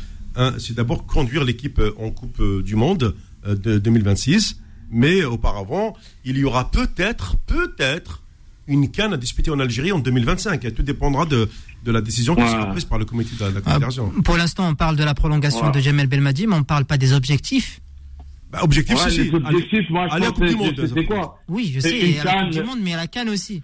d'abord 0.75 1.07
conduire 1.07 1.45
l'équipe 1.45 1.79
euh, 1.79 1.93
en 1.99 2.11
Coupe 2.11 2.41
euh, 2.41 2.63
du 2.63 2.77
Monde 2.77 3.15
euh, 3.47 3.55
de 3.55 3.79
2026, 3.79 4.61
mais 4.91 5.25
auparavant, 5.25 5.97
il 6.25 6.39
y 6.39 6.45
aura 6.45 6.71
peut-être, 6.71 7.37
peut-être, 7.47 8.23
une 8.67 8.91
canne 8.91 9.13
à 9.15 9.17
disputer 9.17 9.51
en 9.51 9.59
Algérie 9.61 9.93
en 9.93 9.99
2025. 9.99 10.65
Et 10.65 10.73
tout 10.73 10.83
dépendra 10.83 11.25
de, 11.27 11.49
de 11.85 11.93
la 11.93 12.01
décision 12.01 12.35
qui 12.35 12.43
sera 12.47 12.67
prise 12.67 12.85
par 12.85 12.99
le 12.99 13.05
comité 13.07 13.31
de 13.37 13.45
la, 13.45 13.51
Ah, 13.57 13.61
Confédération. 13.61 14.11
pour 14.25 14.37
l'instant, 14.37 14.69
on 14.69 14.75
parle 14.75 14.97
de 14.97 15.05
la 15.05 15.15
prolongation 15.15 15.67
Ouais. 15.67 15.73
de 15.73 15.81
Jamel 15.81 16.07
Belmadi, 16.07 16.47
mais 16.47 16.55
on 16.55 16.59
ne 16.61 16.65
parle 16.65 16.85
pas 16.85 16.99
des 16.99 17.13
objectifs. 17.13 17.81
Bah, 18.51 18.61
objectif, 18.63 18.97
Ouais, 18.97 19.11
c'est 19.11 19.25
les 19.25 19.35
objectifs, 19.35 19.91
moi, 19.91 20.07
je 20.09 20.15
allez 20.15 20.27
à 20.27 20.29
pense 20.31 20.39
Coupe 20.39 20.45
que 20.47 20.51
du 20.51 20.57
Monde, 20.57 20.91
c'est- 20.95 21.05
quoi 21.05 21.39
Oui, 21.49 21.71
je 21.75 21.81
sais, 21.81 21.99
une 22.01 22.07
il 22.07 22.17
y 22.17 22.19
a 22.19 22.25
la 22.25 22.33
Coupe 22.33 22.41
canne. 22.41 22.51
du 22.51 22.63
Monde, 22.63 22.79
mais 22.83 22.95
a 22.95 22.97
la 22.97 23.07
Cannes 23.07 23.29
aussi. 23.29 23.63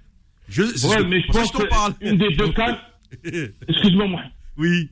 Je, 0.49 0.63
Ouais, 0.63 0.97
que- 0.99 1.03
mais 1.05 1.21
je 1.23 1.27
pense 1.33 1.51
que 1.53 1.63
parle. 1.69 1.95
que 1.95 2.05
une 2.07 2.19
des 2.19 2.31
deux 2.37 2.53
cannes, 2.53 2.77
excuse-moi, 3.69 4.09
moi, 4.09 4.21
Oui, 4.59 4.89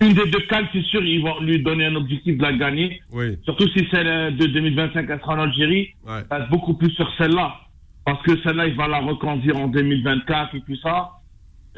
une 0.00 0.14
des 0.14 0.26
deux 0.26 0.40
cannes, 0.48 0.66
c'est 0.72 0.84
sûr, 0.84 1.04
ils 1.04 1.22
vont 1.22 1.40
lui 1.40 1.62
donner 1.62 1.86
un 1.86 1.94
objectif 1.94 2.36
de 2.36 2.42
la 2.42 2.52
gagner. 2.52 3.00
oui, 3.12 3.38
Surtout 3.44 3.68
si 3.68 3.86
celle 3.90 4.36
de 4.36 4.46
2025 4.46 5.06
elle 5.08 5.20
sera 5.20 5.34
en 5.34 5.40
Algérie, 5.40 5.88
ouais. 6.06 6.20
être 6.30 6.50
beaucoup 6.50 6.74
plus 6.74 6.90
sur 6.90 7.10
celle-là. 7.18 7.56
Parce 8.04 8.22
que 8.22 8.38
celle-là, 8.42 8.66
il 8.66 8.74
va 8.74 8.86
la 8.86 9.00
reconduire 9.00 9.56
en 9.56 9.68
2024 9.68 10.54
et 10.56 10.60
tout 10.60 10.76
ça. 10.76 11.10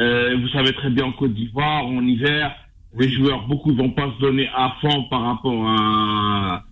Euh, 0.01 0.37
vous 0.41 0.49
savez 0.49 0.73
très 0.73 0.91
bien, 0.91 1.05
en 1.07 1.13
Côte 1.13 1.35
d'Ivoire, 1.35 1.87
en 1.87 2.03
hiver, 2.03 2.55
les 2.99 3.11
joueurs, 3.11 3.47
beaucoup 3.47 3.75
vont 3.75 3.91
pas 3.91 4.13
se 4.17 4.21
donner 4.21 4.49
à 4.55 4.75
fond 4.81 5.05
par 5.05 5.23
rapport 5.23 5.69
à, 5.69 6.65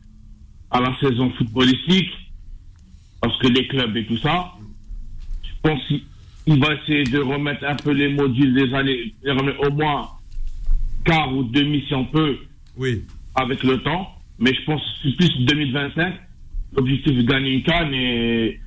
à 0.70 0.80
la 0.80 0.94
saison 0.98 1.30
footballistique. 1.30 2.10
que 3.40 3.48
les 3.48 3.66
clubs 3.68 3.96
et 3.96 4.04
tout 4.06 4.18
ça. 4.18 4.52
Je 5.42 5.68
pense 5.70 5.80
qu'il 5.86 6.60
va 6.60 6.74
essayer 6.74 7.04
de 7.04 7.18
remettre 7.20 7.64
un 7.64 7.76
peu 7.76 7.92
les 7.92 8.12
modules 8.12 8.54
des 8.54 8.74
années, 8.74 9.14
au 9.66 9.70
moins 9.70 10.08
quart 11.04 11.34
ou 11.34 11.44
demi 11.44 11.84
si 11.86 11.94
on 11.94 12.04
peut, 12.06 12.36
Oui. 12.76 13.02
avec 13.34 13.62
le 13.62 13.78
temps. 13.82 14.08
Mais 14.38 14.52
je 14.52 14.64
pense 14.64 14.80
que 14.80 15.08
c'est 15.10 15.16
plus 15.16 15.44
2025. 15.46 16.14
L'objectif 16.76 17.14
de 17.16 17.22
gagner 17.22 17.52
une 17.52 17.62
canne 17.62 17.94
et, 17.94 18.60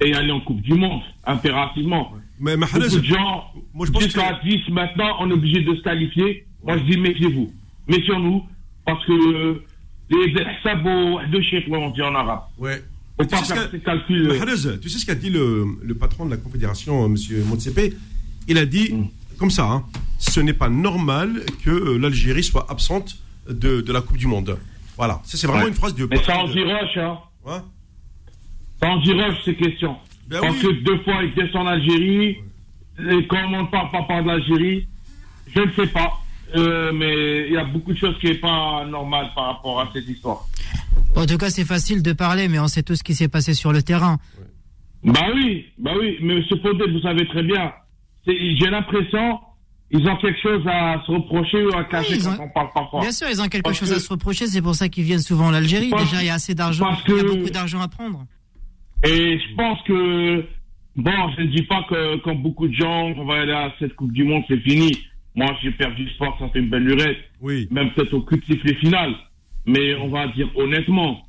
et 0.00 0.14
aller 0.14 0.30
en 0.32 0.40
Coupe 0.40 0.62
du 0.62 0.74
Monde, 0.74 1.02
impérativement. 1.26 2.12
Mais 2.40 2.56
Mahrez, 2.56 2.78
Beaucoup 2.80 2.98
de 3.00 3.04
gens, 3.04 3.44
moi, 3.74 3.86
je 3.86 3.92
pense 3.92 4.02
jusqu'à 4.02 4.40
10 4.44 4.70
maintenant, 4.70 5.16
on 5.20 5.30
est 5.30 5.34
obligé 5.34 5.60
de 5.60 5.74
se 5.74 5.82
qualifier. 5.82 6.46
Moi, 6.64 6.78
je 6.78 6.84
dis 6.84 6.96
méfiez-vous. 6.98 7.52
Méfions-nous, 7.86 8.44
parce 8.86 9.04
que 9.06 9.60
les 10.10 10.34
sabot 10.62 11.20
de 11.30 11.40
chez 11.42 11.64
on 11.70 11.90
dit 11.90 12.02
en 12.02 12.14
arabe. 12.14 12.40
ouais. 12.58 12.82
Tu 13.20 13.28
sais 13.36 13.44
ce 13.70 13.76
calculs. 13.76 14.26
Mahrez, 14.26 14.78
tu 14.80 14.88
sais 14.88 14.98
ce 14.98 15.06
qu'a 15.06 15.14
dit 15.14 15.30
le, 15.30 15.64
le 15.82 15.94
patron 15.94 16.24
de 16.26 16.30
la 16.32 16.36
Confédération, 16.36 17.04
M. 17.06 17.16
Motsepe? 17.48 17.94
Il 18.48 18.58
a 18.58 18.66
dit, 18.66 18.92
Mm. 18.92 19.06
Comme 19.38 19.50
ça, 19.50 19.64
hein, 19.64 19.84
ce 20.18 20.40
n'est 20.40 20.52
pas 20.54 20.68
normal 20.68 21.42
que 21.64 21.70
euh, 21.70 21.98
l'Algérie 21.98 22.44
soit 22.44 22.66
absente 22.70 23.16
de, 23.48 23.80
de 23.80 23.92
la 23.92 24.00
Coupe 24.00 24.16
du 24.16 24.26
Monde. 24.26 24.58
Voilà. 24.96 25.20
Ça, 25.24 25.36
c'est 25.36 25.46
vraiment 25.46 25.64
Ouais. 25.64 25.68
une 25.68 25.74
phrase 25.74 25.94
de. 25.94 26.06
Mais 26.10 26.22
ça 26.22 26.38
en 26.38 26.46
de- 26.46 26.52
dit 26.52 26.62
roche, 26.62 26.96
hein. 26.96 27.18
Ouais. 27.44 27.58
Ça 28.80 28.88
en 28.88 29.00
dit 29.00 29.12
roche, 29.12 29.36
ces 29.44 29.54
questions. 29.54 29.96
Ben 30.28 30.40
parce 30.40 30.54
oui. 30.56 30.62
que 30.62 30.84
deux 30.84 30.98
fois, 31.02 31.22
ils 31.22 31.34
descendent 31.34 31.66
en 31.66 31.70
Algérie. 31.70 32.36
Et 32.98 33.26
comme 33.26 33.54
on 33.54 33.62
ne 33.62 33.68
parle 33.68 33.90
pas 33.90 34.02
par 34.04 34.22
de 34.22 34.28
l'Algérie, 34.28 34.86
je 35.54 35.60
ne 35.60 35.70
sais 35.72 35.86
pas. 35.88 36.12
Euh, 36.56 36.92
mais 36.92 37.48
il 37.48 37.52
y 37.54 37.56
a 37.56 37.64
beaucoup 37.64 37.92
de 37.92 37.98
choses 37.98 38.16
qui 38.20 38.26
n'est 38.26 38.34
pas 38.36 38.84
normales 38.86 39.30
par 39.34 39.46
rapport 39.56 39.80
à 39.80 39.90
cette 39.92 40.06
histoire. 40.08 40.46
En 41.16 41.26
tout 41.26 41.36
cas, 41.38 41.50
c'est 41.50 41.64
facile 41.64 42.02
de 42.02 42.12
parler, 42.12 42.46
mais 42.48 42.60
on 42.60 42.68
sait 42.68 42.82
tout 42.84 42.94
ce 42.94 43.02
qui 43.02 43.14
s'est 43.14 43.28
passé 43.28 43.52
sur 43.54 43.72
le 43.72 43.82
terrain. 43.82 44.18
Bah 45.02 45.26
oui, 45.34 45.66
bah 45.78 45.92
oui, 45.98 46.16
mais 46.22 46.36
M. 46.36 46.44
Faudet, 46.62 46.88
vous 46.90 47.00
savez 47.00 47.26
très 47.26 47.42
bien. 47.42 47.72
J'ai 48.26 48.70
l'impression 48.70 49.40
ils 49.90 50.08
ont 50.08 50.16
quelque 50.16 50.40
chose 50.40 50.62
à 50.66 51.00
se 51.06 51.12
reprocher 51.12 51.62
ou 51.66 51.76
à 51.76 51.84
cacher 51.84 52.14
Oui, 52.16 52.22
quand 52.24 52.30
ont- 52.40 52.44
on 52.46 52.48
parle 52.48 52.68
parfois. 52.74 53.00
Bien 53.02 53.12
sûr, 53.12 53.28
ils 53.30 53.40
ont 53.40 53.46
quelque 53.46 53.62
Parce 53.62 53.78
chose 53.78 53.90
que- 53.90 53.94
à 53.94 54.00
se 54.00 54.08
reprocher, 54.08 54.46
c'est 54.48 54.62
pour 54.62 54.74
ça 54.74 54.88
qu'ils 54.88 55.04
viennent 55.04 55.20
souvent 55.20 55.46
en 55.46 55.54
Algérie. 55.54 55.90
Parce- 55.90 56.04
Déjà, 56.10 56.22
il 56.22 56.26
y 56.26 56.30
a 56.30 56.34
assez 56.34 56.54
d'argent, 56.54 56.86
parce 56.86 57.02
il 57.06 57.14
y 57.14 57.18
a 57.18 57.22
que- 57.22 57.28
beaucoup 57.28 57.50
d'argent 57.50 57.80
à 57.80 57.86
prendre. 57.86 58.24
Et 59.06 59.38
je 59.38 59.54
pense 59.54 59.80
que, 59.82 60.44
bon, 60.96 61.12
je 61.36 61.42
ne 61.42 61.46
dis 61.48 61.62
pas 61.62 61.84
que 61.88 62.16
quand 62.24 62.34
beaucoup 62.34 62.66
de 62.66 62.74
gens, 62.74 63.12
on 63.16 63.24
va 63.24 63.34
aller 63.42 63.52
à 63.52 63.72
cette 63.78 63.94
Coupe 63.94 64.12
du 64.12 64.24
Monde, 64.24 64.42
c'est 64.48 64.58
fini. 64.60 64.90
Moi, 65.36 65.54
j'ai 65.62 65.70
perdu 65.72 66.08
sport, 66.14 66.36
ça 66.40 66.48
fait 66.48 66.60
une 66.60 66.70
belle 66.70 66.84
lurette. 66.84 67.18
Oui. 67.40 67.68
Même 67.70 67.92
peut-être 67.92 68.14
au 68.14 68.22
cul 68.22 68.38
de 68.38 68.44
sifflet 68.46 68.74
final. 68.76 69.14
Mais 69.66 69.94
on 69.96 70.08
va 70.08 70.26
dire 70.28 70.48
honnêtement, 70.56 71.23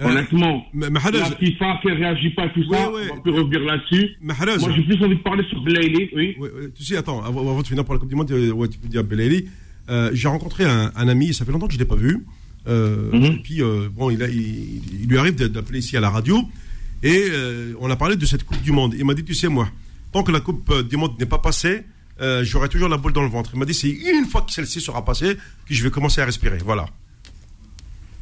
honnêtement, 0.00 0.66
Ma- 0.74 0.90
Mahrez, 0.90 1.12
la 1.12 1.24
FIFA 1.24 1.78
qui 1.82 1.88
ne 1.88 1.94
réagit 1.94 2.30
pas 2.30 2.42
à 2.44 2.48
tout 2.50 2.62
ça, 2.70 2.90
Oui, 2.90 3.00
oui. 3.04 3.10
on 3.16 3.20
peut 3.20 3.30
revenir 3.30 3.60
là-dessus. 3.60 4.10
Mahrez. 4.20 4.58
Moi, 4.58 4.70
j'ai 4.76 4.82
plus 4.82 5.02
envie 5.04 5.16
de 5.16 5.22
parler 5.22 5.44
sur 5.48 5.60
Blayley, 5.62 6.10
oui. 6.14 6.36
Ouais, 6.38 6.50
ouais, 6.50 6.70
tu 6.74 6.84
sais, 6.84 6.96
attends, 6.96 7.22
avant, 7.22 7.40
avant 7.40 7.62
de 7.62 7.66
finir 7.66 7.84
pour 7.84 7.94
la 7.94 8.00
Coupe 8.00 8.08
du 8.08 8.14
Monde, 8.14 8.30
euh, 8.30 8.50
ouais, 8.52 8.68
tu 8.68 8.78
peux 8.78 8.88
dire 8.88 9.04
Belaïli. 9.04 9.48
Euh, 9.88 10.10
j'ai 10.12 10.28
rencontré 10.28 10.64
un, 10.64 10.90
un 10.96 11.08
ami, 11.08 11.32
ça 11.32 11.44
fait 11.44 11.52
longtemps 11.52 11.66
que 11.68 11.72
je 11.72 11.78
ne 11.78 11.82
l'ai 11.84 11.88
pas 11.88 11.94
vu. 11.96 12.24
Euh, 12.68 13.10
Mhm. 13.12 13.24
Et 13.24 13.30
puis, 13.42 13.62
euh, 13.62 13.88
bon, 13.90 14.10
il, 14.10 14.22
a, 14.22 14.28
il, 14.28 15.02
il 15.02 15.08
lui 15.08 15.16
arrive 15.18 15.36
d'appeler 15.36 15.78
ici 15.78 15.96
à 15.96 16.00
la 16.00 16.10
radio. 16.10 16.38
Et 17.02 17.26
euh, 17.30 17.74
on 17.80 17.88
a 17.90 17.96
parlé 17.96 18.16
de 18.16 18.26
cette 18.26 18.42
Coupe 18.44 18.60
du 18.62 18.72
Monde. 18.72 18.94
Il 18.98 19.04
m'a 19.04 19.14
dit, 19.14 19.22
tu 19.24 19.34
sais, 19.34 19.48
moi, 19.48 19.68
tant 20.12 20.22
que 20.24 20.32
la 20.32 20.40
Coupe 20.40 20.68
euh, 20.70 20.82
du 20.82 20.96
Monde 20.96 21.12
n'est 21.20 21.26
pas 21.26 21.38
passée, 21.38 21.84
euh, 22.20 22.42
j'aurai 22.44 22.68
toujours 22.68 22.88
la 22.88 22.96
boule 22.96 23.12
dans 23.12 23.22
le 23.22 23.28
ventre. 23.28 23.50
Il 23.54 23.58
m'a 23.60 23.64
dit, 23.66 23.74
c'est 23.74 23.90
une 23.90 24.24
fois 24.26 24.42
que 24.42 24.50
celle-ci 24.50 24.80
sera 24.80 25.04
passée 25.04 25.36
que 25.68 25.74
je 25.74 25.82
vais 25.84 25.90
commencer 25.90 26.20
à 26.20 26.24
respirer. 26.24 26.58
Voilà. 26.64 26.86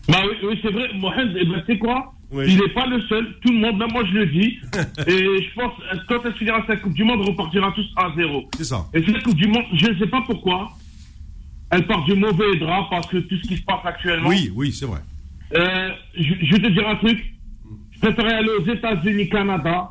Bah 0.09 0.19
oui, 0.25 0.37
oui, 0.49 0.59
c'est 0.63 0.71
vrai, 0.71 0.89
Mohamed, 0.95 1.37
eh 1.41 1.45
ben, 1.47 1.63
c'est 1.67 1.79
quoi 1.79 2.13
Oui. 2.31 2.45
Il 2.49 2.59
n'est 2.59 2.69
pas 2.71 2.87
le 2.87 3.01
seul, 3.03 3.27
tout 3.41 3.53
le 3.53 3.59
monde, 3.59 3.79
même 3.79 3.91
moi 3.93 4.03
je 4.07 4.13
le 4.19 4.27
dis. 4.27 4.59
et 5.07 5.43
je 5.43 5.55
pense, 5.55 5.73
quand 6.09 6.19
elle 6.25 6.35
finira 6.35 6.63
cette 6.67 6.83
Coupe 6.83 6.93
du 6.95 7.05
Monde, 7.05 7.21
on 7.23 7.31
repartira 7.31 7.73
tous 7.75 7.87
à 7.97 8.13
zéro. 8.17 8.49
C'est 8.57 8.65
ça. 8.65 8.85
Et 8.93 9.03
cette 9.03 9.23
Coupe 9.23 9.37
du 9.37 9.47
Monde, 9.49 9.65
je 9.75 9.89
ne 9.89 9.99
sais 9.99 10.07
pas 10.07 10.23
pourquoi, 10.27 10.73
elle 11.71 11.87
part 11.87 12.05
du 12.05 12.15
mauvais 12.15 12.57
drap 12.59 12.89
parce 12.91 13.07
que 13.07 13.17
tout 13.19 13.37
ce 13.37 13.49
qui 13.49 13.57
se 13.57 13.63
passe 13.65 13.81
actuellement. 13.85 14.29
Oui, 14.29 14.51
oui, 14.55 14.73
c'est 14.73 14.87
vrai. 14.87 15.01
Euh, 15.57 15.91
je, 16.17 16.35
je 16.43 16.53
vais 16.53 16.61
te 16.61 16.69
dire 16.69 16.87
un 16.89 16.97
truc. 16.97 17.25
Je 17.93 17.99
préférerais 18.01 18.35
aller 18.35 18.51
aux 18.59 18.67
États-Unis, 18.67 19.29
Canada. 19.29 19.91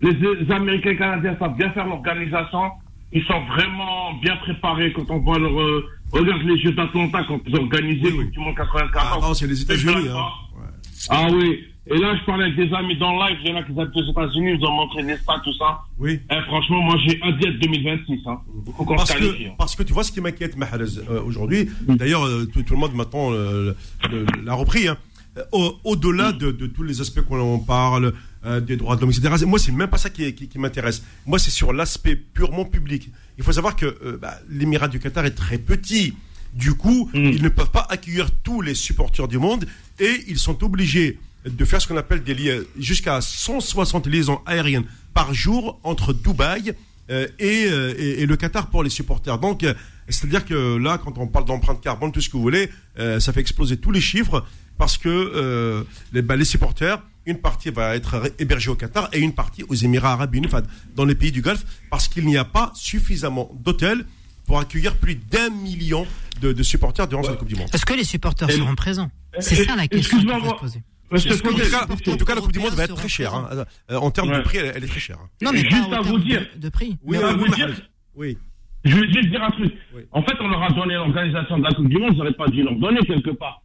Les, 0.00 0.12
les 0.12 0.50
Américains 0.50 0.90
et 0.90 0.96
Canadiens 0.96 1.36
savent 1.38 1.56
bien 1.56 1.70
faire 1.72 1.86
l'organisation. 1.86 2.70
Ils 3.12 3.22
sont 3.24 3.40
vraiment 3.44 4.14
bien 4.22 4.36
préparés 4.36 4.92
quand 4.92 5.10
on 5.10 5.18
voit 5.18 5.38
leur. 5.38 5.60
euh, 5.60 5.86
regarde 6.12 6.42
les 6.42 6.58
Jeux 6.60 6.72
d'Atlanta 6.72 7.24
quand 7.26 7.40
ils 7.46 7.56
ont 7.56 7.62
organisé 7.62 8.12
Oui, 8.12 8.30
du 8.30 8.38
Monde 8.38 8.54
Ah, 8.58 8.62
94. 8.64 9.22
non, 9.22 9.34
c'est 9.34 9.46
les 9.46 9.60
États-Unis. 9.62 10.08
Hein. 10.10 10.26
Ouais. 10.56 10.66
Ah 11.08 11.28
oui. 11.32 11.60
Et 11.88 11.98
là, 11.98 12.14
je 12.16 12.24
parlais 12.24 12.44
avec 12.44 12.56
des 12.56 12.72
amis 12.74 12.96
dans 12.96 13.12
le 13.12 13.18
live. 13.28 13.38
Il 13.44 13.50
y 13.50 13.52
en 13.52 13.56
a 13.56 13.62
qui 13.64 13.72
habitent 13.72 13.96
aux 13.96 14.10
États-Unis. 14.12 14.52
Ils 14.60 14.64
ont 14.64 14.70
montré 14.70 15.02
des 15.02 15.16
stats, 15.16 15.40
tout 15.42 15.52
ça. 15.54 15.80
Oui. 15.98 16.20
Et 16.30 16.40
franchement, 16.46 16.80
moi, 16.80 16.94
j'ai 17.04 17.18
un 17.22 17.32
diète 17.32 17.58
2026. 17.60 18.20
Hein. 18.26 18.38
Faut 18.76 18.84
qu'on 18.84 18.94
Parce 18.94 19.12
que, 19.12 19.24
hein. 19.24 19.50
parce 19.58 19.74
que 19.74 19.82
tu 19.82 19.92
vois 19.92 20.04
ce 20.04 20.12
qui 20.12 20.20
m'inquiète, 20.20 20.56
Mahrez, 20.56 20.84
euh, 21.10 21.20
aujourd'hui, 21.24 21.68
d'ailleurs, 21.88 22.24
euh, 22.24 22.44
tout, 22.52 22.62
tout 22.62 22.74
le 22.74 22.78
monde 22.80 22.94
maintenant 22.94 23.32
euh, 23.32 23.74
le- 24.12 24.24
le- 24.24 24.44
l'a 24.44 24.54
repris, 24.54 24.86
hein. 24.86 24.96
Euh, 25.38 25.42
au- 25.50 25.72
au-delà 25.84 26.30
de, 26.32 26.52
de 26.52 26.66
tous 26.66 26.82
les 26.84 27.00
aspects 27.00 27.22
qu'on 27.22 27.40
en 27.40 27.58
parle, 27.58 28.12
euh, 28.44 28.60
des 28.60 28.76
droits 28.76 28.96
de 28.96 29.00
l'homme, 29.02 29.10
etc., 29.10 29.44
moi, 29.46 29.58
c'est 29.58 29.72
même 29.72 29.88
pas 29.88 29.98
ça 29.98 30.10
qui, 30.10 30.32
qui- 30.34 30.48
qui 30.48 30.58
m'intéresse. 30.58 31.02
Moi, 31.26 31.38
c'est 31.38 31.50
sur 31.50 31.72
l'aspect 31.72 32.16
purement 32.16 32.64
public. 32.64 33.10
Il 33.38 33.44
faut 33.44 33.52
savoir 33.52 33.76
que 33.76 33.86
euh, 33.86 34.18
bah, 34.20 34.38
l'Émirat 34.48 34.88
du 34.88 34.98
Qatar 34.98 35.24
est 35.26 35.30
très 35.34 35.58
petit. 35.58 36.14
Du 36.54 36.74
coup, 36.74 37.08
ils 37.14 37.42
ne 37.42 37.48
peuvent 37.48 37.70
pas 37.70 37.86
accueillir 37.88 38.30
tous 38.42 38.60
les 38.60 38.74
supporters 38.74 39.26
du 39.28 39.38
monde 39.38 39.64
et 39.98 40.22
ils 40.28 40.38
sont 40.38 40.62
obligés 40.62 41.18
de 41.46 41.64
faire 41.64 41.80
ce 41.80 41.88
qu'on 41.88 41.96
appelle 41.96 42.22
des 42.22 42.34
liens 42.34 42.60
jusqu'à 42.78 43.20
160 43.22 44.06
liaisons 44.06 44.40
aériennes 44.44 44.84
par 45.14 45.32
jour 45.34 45.80
entre 45.82 46.12
Dubaï 46.12 46.74
euh, 47.10 47.26
et, 47.38 47.64
euh, 47.68 47.94
et- 47.96 48.22
et 48.22 48.26
le 48.26 48.36
Qatar 48.36 48.68
pour 48.68 48.82
les 48.82 48.90
supporters. 48.90 49.38
Donc, 49.38 49.64
euh, 49.64 49.72
c'est-à-dire 50.08 50.44
que 50.44 50.76
là, 50.76 50.98
quand 50.98 51.16
on 51.16 51.26
parle 51.26 51.46
d'empreinte 51.46 51.80
carbone, 51.80 52.12
tout 52.12 52.20
ce 52.20 52.28
que 52.28 52.36
vous 52.36 52.42
voulez, 52.42 52.68
euh, 52.98 53.18
ça 53.18 53.32
fait 53.32 53.40
exploser 53.40 53.78
tous 53.78 53.90
les 53.90 54.00
chiffres 54.02 54.44
parce 54.78 54.98
que 54.98 55.08
euh, 55.08 55.84
les, 56.12 56.20
bah, 56.22 56.36
les 56.36 56.44
supporters, 56.44 57.02
une 57.26 57.38
partie 57.38 57.70
va 57.70 57.94
être 57.96 58.20
hébergée 58.38 58.70
au 58.70 58.74
Qatar 58.74 59.08
et 59.12 59.18
une 59.20 59.32
partie 59.34 59.62
aux 59.64 59.74
Émirats 59.74 60.12
Arabes 60.12 60.34
Unis, 60.34 60.46
enfin, 60.46 60.62
dans 60.96 61.04
les 61.04 61.14
pays 61.14 61.32
du 61.32 61.40
Golfe, 61.42 61.64
parce 61.90 62.08
qu'il 62.08 62.26
n'y 62.26 62.36
a 62.36 62.44
pas 62.44 62.72
suffisamment 62.74 63.50
d'hôtels 63.62 64.04
pour 64.46 64.58
accueillir 64.58 64.96
plus 64.96 65.14
d'un 65.14 65.50
million 65.50 66.06
de, 66.40 66.52
de 66.52 66.62
supporters 66.62 67.06
durant 67.06 67.22
cette 67.22 67.38
Coupe 67.38 67.48
du 67.48 67.54
Monde. 67.54 67.68
Est-ce 67.72 67.86
que 67.86 67.94
les 67.94 68.04
supporters 68.04 68.50
Et- 68.50 68.54
seront 68.54 68.74
présents 68.74 69.10
C'est 69.38 69.60
et- 69.60 69.64
ça 69.64 69.76
la 69.76 69.86
question 69.86 70.18
qu'il 70.18 70.28
faut 70.30 70.50
se 70.50 70.54
poser. 70.58 70.82
En 71.14 71.16
tout, 71.18 71.70
cas, 71.70 72.12
en 72.12 72.16
tout 72.16 72.24
cas, 72.24 72.34
la 72.34 72.40
Coupe 72.40 72.52
du 72.52 72.58
Monde 72.58 72.72
va 72.72 72.84
être 72.84 72.94
très 72.96 73.08
chère. 73.08 73.34
hein. 73.34 73.64
En 73.90 74.10
termes 74.10 74.30
de 74.30 74.34
Ouais. 74.36 74.42
prix, 74.42 74.58
elle, 74.58 74.72
elle 74.74 74.84
est 74.84 74.88
très 74.88 74.98
chère. 75.00 75.18
hein. 75.22 75.28
Non, 75.42 75.52
mais 75.52 75.60
Juste 75.68 75.92
à 75.92 76.00
vous 76.00 76.18
dire. 76.18 76.46
de, 76.56 76.60
de 76.60 76.68
prix. 76.70 76.96
Oui, 77.04 77.18
Mais 77.18 77.22
à 77.24 77.32
vous 77.34 77.44
oui, 77.44 77.50
dire- 77.50 77.68
Mahrez. 77.68 77.82
oui. 78.16 78.38
Je 78.84 78.96
veux 78.96 79.06
juste 79.12 79.28
dire 79.28 79.42
un 79.42 79.50
truc. 79.50 79.74
Oui. 79.94 80.02
En 80.10 80.22
fait, 80.22 80.32
on 80.40 80.48
leur 80.48 80.62
a 80.62 80.70
donné 80.70 80.94
l'organisation 80.94 81.58
de 81.58 81.62
la 81.64 81.70
Coupe 81.72 81.88
du 81.88 81.98
Monde, 81.98 82.14
j'aurais 82.16 82.32
pas 82.32 82.48
dû 82.48 82.62
leur 82.62 82.74
donner 82.76 83.00
quelque 83.06 83.30
part. 83.30 83.62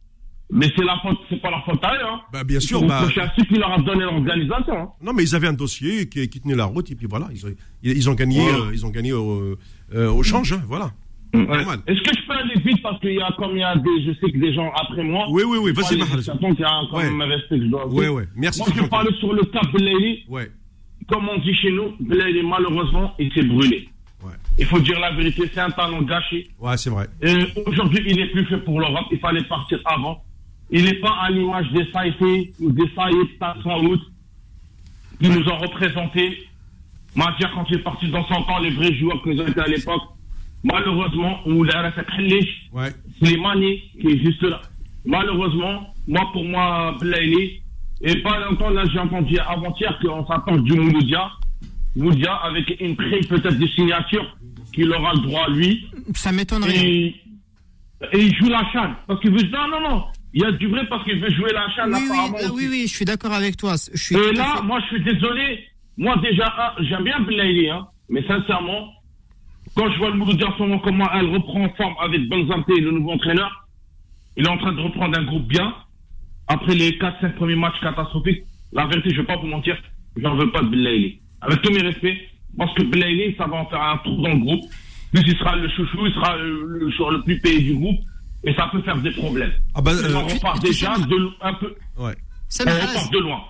Mais 0.50 0.66
c'est 0.74 0.84
la 0.84 0.96
faute, 1.02 1.18
c'est 1.28 1.40
pas 1.42 1.50
leur 1.50 1.62
faute 1.64 1.82
à 1.84 1.92
eux, 1.94 2.04
hein. 2.06 2.20
Bah, 2.32 2.42
bien 2.42 2.58
sûr, 2.60 2.82
bah- 2.86 3.02
à 3.02 3.32
ceux 3.36 3.44
qui 3.44 3.54
leur 3.56 3.70
a 3.72 3.78
donné 3.78 4.04
l'organisation, 4.04 4.72
hein. 4.78 4.88
Non, 5.02 5.12
mais 5.12 5.22
ils 5.24 5.34
avaient 5.34 5.48
un 5.48 5.52
dossier 5.52 6.08
qui, 6.08 6.26
qui 6.30 6.40
tenait 6.40 6.54
la 6.54 6.64
route 6.64 6.90
et 6.90 6.94
puis 6.94 7.06
voilà, 7.08 7.28
ils 7.32 7.44
ont, 7.46 7.50
ils, 7.82 8.08
ont 8.10 8.14
gagné, 8.14 8.40
Ouais. 8.40 8.52
euh, 8.52 8.70
ils 8.72 8.86
ont 8.86 8.90
gagné 8.90 9.12
au, 9.12 9.56
euh, 9.94 10.10
au 10.10 10.22
change, 10.22 10.54
hein, 10.54 10.62
voilà. 10.66 10.90
Est-ce 11.34 11.40
que 12.02 12.16
je 12.18 12.26
peux 12.26 12.32
aller 12.32 12.54
vite 12.64 12.80
parce 12.82 12.98
qu'il 13.00 13.12
y 13.12 13.20
a 13.20 13.30
comme 13.36 13.50
il 13.52 13.58
y 13.60 13.62
a 13.62 13.76
des, 13.76 14.02
je 14.06 14.12
sais 14.18 14.32
que 14.32 14.38
des 14.38 14.54
gens 14.54 14.72
après 14.74 15.02
moi? 15.04 15.26
Oui, 15.28 15.42
oui, 15.46 15.58
oui, 15.60 15.72
vas-y, 15.72 15.98
Mahrez. 15.98 16.22
Je 16.22 16.30
pense 16.30 16.54
qu'il 16.56 16.60
y 16.60 16.64
a 16.64 16.80
quand 16.90 16.96
même 16.98 17.20
un 17.20 17.26
respect 17.26 17.58
que 17.58 17.64
je 17.64 17.68
dois 17.68 17.82
avoir. 17.82 17.94
Ouais, 18.02 18.08
ouais, 18.08 18.24
merci. 18.34 18.60
Moi, 18.60 18.68
je 18.74 18.82
parle 18.88 19.14
sur 19.16 19.34
le 19.34 19.42
cas 19.44 19.60
Blairi. 19.74 20.24
Ouais, 20.28 20.50
Comme 21.10 21.28
on 21.28 21.36
dit 21.40 21.54
chez 21.54 21.70
nous, 21.70 21.92
Blairi, 22.00 22.42
malheureusement, 22.42 23.12
il 23.18 23.30
s'est 23.34 23.42
brûlé. 23.42 23.90
ouais, 24.24 24.32
Il 24.58 24.64
faut 24.64 24.78
dire 24.80 24.98
la 24.98 25.12
vérité, 25.12 25.42
c'est 25.52 25.60
un 25.60 25.70
talent 25.70 26.00
gâché. 26.00 26.48
ouais, 26.58 26.76
c'est 26.78 26.88
vrai. 26.88 27.06
Aujourd'hui, 27.66 28.02
il 28.06 28.16
n'est 28.16 28.28
plus 28.30 28.46
fait 28.46 28.58
pour 28.64 28.80
l'Europe. 28.80 29.04
Il 29.12 29.18
fallait 29.18 29.44
partir 29.44 29.80
avant. 29.84 30.24
Il 30.70 30.84
n'est 30.84 31.00
pas 31.00 31.16
à 31.22 31.30
l'image 31.30 31.70
des 31.72 31.90
Saïfé 31.92 32.52
ou 32.60 32.70
des 32.70 32.88
Saïd 32.94 33.28
sans 33.62 33.78
route 33.78 34.02
qui 35.20 35.28
nous 35.28 35.48
ont 35.48 35.56
représentés. 35.56 36.46
Madia, 37.14 37.50
quand 37.54 37.64
il 37.70 37.76
est 37.76 37.82
parti 37.82 38.08
dans 38.08 38.24
son 38.26 38.42
temps, 38.42 38.58
les 38.58 38.70
vrais 38.70 38.94
joueurs 38.94 39.20
que 39.22 39.30
été 39.30 39.60
à 39.60 39.66
l'époque, 39.66 40.02
malheureusement, 40.62 41.40
ou 41.46 41.64
la 41.64 41.92
Ouais, 42.72 42.90
Slimani, 43.18 43.80
qui 44.00 44.08
est 44.08 44.18
juste 44.18 44.42
là. 44.42 44.60
Malheureusement, 45.04 45.94
moi, 46.06 46.28
pour 46.32 46.44
moi, 46.44 46.96
Blaili, 47.00 47.62
et 48.02 48.16
pas 48.22 48.38
longtemps, 48.40 48.70
là, 48.70 48.84
j'ai 48.92 48.98
entendu 48.98 49.38
avant-hier 49.38 49.98
qu'on 50.00 50.26
s'attend 50.26 50.56
du 50.58 50.72
Mouloudia. 50.74 51.30
Mouloudia, 51.96 52.34
avec 52.34 52.80
une 52.80 52.94
prime 52.94 53.24
peut-être 53.24 53.58
de 53.58 53.66
signature, 53.68 54.36
qu'il 54.72 54.92
aura 54.92 55.14
le 55.14 55.20
droit, 55.20 55.48
lui. 55.48 55.88
Ça 56.14 56.30
m'étonnerait. 56.30 56.76
Et, 56.76 57.06
et 58.12 58.18
il 58.18 58.34
joue 58.36 58.48
la 58.48 58.70
chaîne. 58.70 58.94
Parce 59.06 59.20
qu'il 59.20 59.32
veut 59.32 59.48
non, 59.50 59.68
non, 59.68 59.80
non. 59.80 60.04
Il 60.38 60.42
y 60.42 60.46
a 60.46 60.52
du 60.52 60.68
vrai 60.68 60.86
parce 60.88 61.02
qu'il 61.02 61.18
veut 61.18 61.30
jouer 61.32 61.50
la 61.52 61.68
chaîne, 61.74 61.92
Oui, 61.92 62.00
oui, 62.32 62.44
oui, 62.54 62.66
oui, 62.70 62.82
je 62.86 62.94
suis 62.94 63.04
d'accord 63.04 63.32
avec 63.32 63.56
toi. 63.56 63.74
Je 63.92 64.00
suis 64.00 64.14
Et 64.14 64.32
là, 64.34 64.54
fait- 64.58 64.62
moi, 64.62 64.78
je 64.82 64.86
suis 64.94 65.02
désolé. 65.02 65.64
Moi, 65.96 66.14
déjà, 66.22 66.46
un, 66.78 66.84
j'aime 66.84 67.02
bien 67.02 67.18
Blaili, 67.18 67.68
hein. 67.68 67.88
Mais 68.08 68.22
sincèrement, 68.24 68.92
quand 69.74 69.90
je 69.90 69.98
vois 69.98 70.10
le 70.10 70.16
Mouloudia 70.16 70.46
en 70.46 70.52
ce 70.56 70.62
moment, 70.62 70.78
comment 70.78 71.08
elle 71.12 71.26
reprend 71.26 71.68
forme 71.76 71.94
avec 72.00 72.28
Benzante, 72.28 72.66
le 72.68 72.88
nouveau 72.92 73.10
entraîneur, 73.14 73.50
il 74.36 74.46
est 74.46 74.48
en 74.48 74.58
train 74.58 74.72
de 74.74 74.80
reprendre 74.80 75.18
un 75.18 75.24
groupe 75.24 75.48
bien. 75.48 75.74
Après 76.46 76.76
les 76.76 76.92
4-5 76.98 77.34
premiers 77.34 77.56
matchs 77.56 77.80
catastrophiques, 77.82 78.44
la 78.72 78.86
vérité, 78.86 79.10
je 79.10 79.16
ne 79.16 79.20
vais 79.22 79.26
pas 79.26 79.36
vous 79.38 79.48
mentir, 79.48 79.76
j'en 80.22 80.36
veux 80.36 80.52
pas 80.52 80.62
de 80.62 80.68
Belaïli. 80.68 81.20
Avec 81.40 81.62
tous 81.62 81.72
mes 81.72 81.82
respects, 81.82 82.16
parce 82.56 82.72
que 82.74 82.84
Belaïli, 82.84 83.34
ça 83.36 83.48
va 83.48 83.56
en 83.56 83.66
faire 83.66 83.82
un 83.82 83.96
trou 83.98 84.22
dans 84.22 84.34
le 84.34 84.38
groupe. 84.38 84.62
Plus 85.12 85.22
il 85.26 85.36
sera 85.36 85.56
le 85.56 85.68
chouchou, 85.70 86.06
il 86.06 86.14
sera 86.14 86.36
le 86.36 86.90
joueur 86.90 87.10
le 87.10 87.22
plus 87.24 87.40
payé 87.40 87.58
du 87.60 87.74
groupe, 87.74 87.98
et 88.44 88.54
ça 88.54 88.68
peut 88.72 88.82
faire 88.82 88.96
des 88.98 89.10
problèmes. 89.12 89.52
Ah 89.74 89.80
bah, 89.82 89.92
on 89.94 90.04
euh, 90.04 90.18
repart 90.20 90.62
déjà 90.62 90.96
de, 90.98 91.28
un 91.40 91.54
peu, 91.54 91.74
ouais. 91.98 92.16
Ça, 92.48 92.64
on 92.66 92.70
repart 92.70 93.12
de 93.12 93.18
loin. 93.18 93.40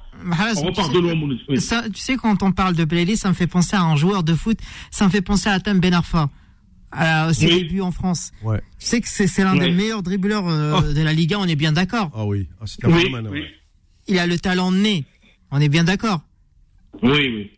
On 0.57 0.63
repart 0.63 0.93
de 0.93 0.99
loin, 0.99 1.15
mon 1.15 1.29
oui. 1.49 1.61
Ça, 1.61 1.85
tu 1.89 2.01
sais, 2.01 2.17
quand 2.17 2.43
on 2.43 2.51
parle 2.53 2.75
de 2.75 2.85
Blayley, 2.85 3.15
ça 3.17 3.29
me 3.29 3.35
fait 3.35 3.47
penser 3.47 3.77
à 3.77 3.83
un 3.83 3.95
joueur 3.97 4.25
de 4.25 4.35
foot, 4.35 4.59
ça 4.91 5.05
me 5.05 5.11
fait 5.11 5.23
penser 5.23 5.49
à 5.49 5.61
Tam 5.61 5.79
Ben 5.79 5.95
Arfa, 5.95 6.29
à 6.91 7.33
ses 7.33 7.47
Oui. 7.47 7.63
débuts 7.63 7.81
en 7.81 7.93
France. 7.93 8.33
Ouais. 8.43 8.61
Tu 8.81 8.87
sais 8.87 9.01
que 9.01 9.09
c'est 9.09 9.45
l'un 9.45 9.55
des 9.57 9.71
meilleurs 9.71 10.03
dribbleurs 10.03 10.49
euh, 10.49 10.81
Oh. 10.81 10.93
de 10.93 11.01
la 11.03 11.13
Liga, 11.13 11.39
on 11.39 11.45
est 11.47 11.55
bien 11.57 11.71
d'accord. 11.73 12.11
Ah 12.15 12.25
oui, 12.25 12.49
ah, 12.61 12.65
un 12.83 12.91
Oui, 12.91 13.15
ouais. 13.31 13.47
Il 14.09 14.19
a 14.19 14.27
le 14.27 14.39
talent 14.39 14.73
né, 14.73 15.05
on 15.53 15.61
est 15.61 15.69
bien 15.69 15.85
d'accord. 15.85 16.23
oui, 17.03 17.11
oui. 17.13 17.51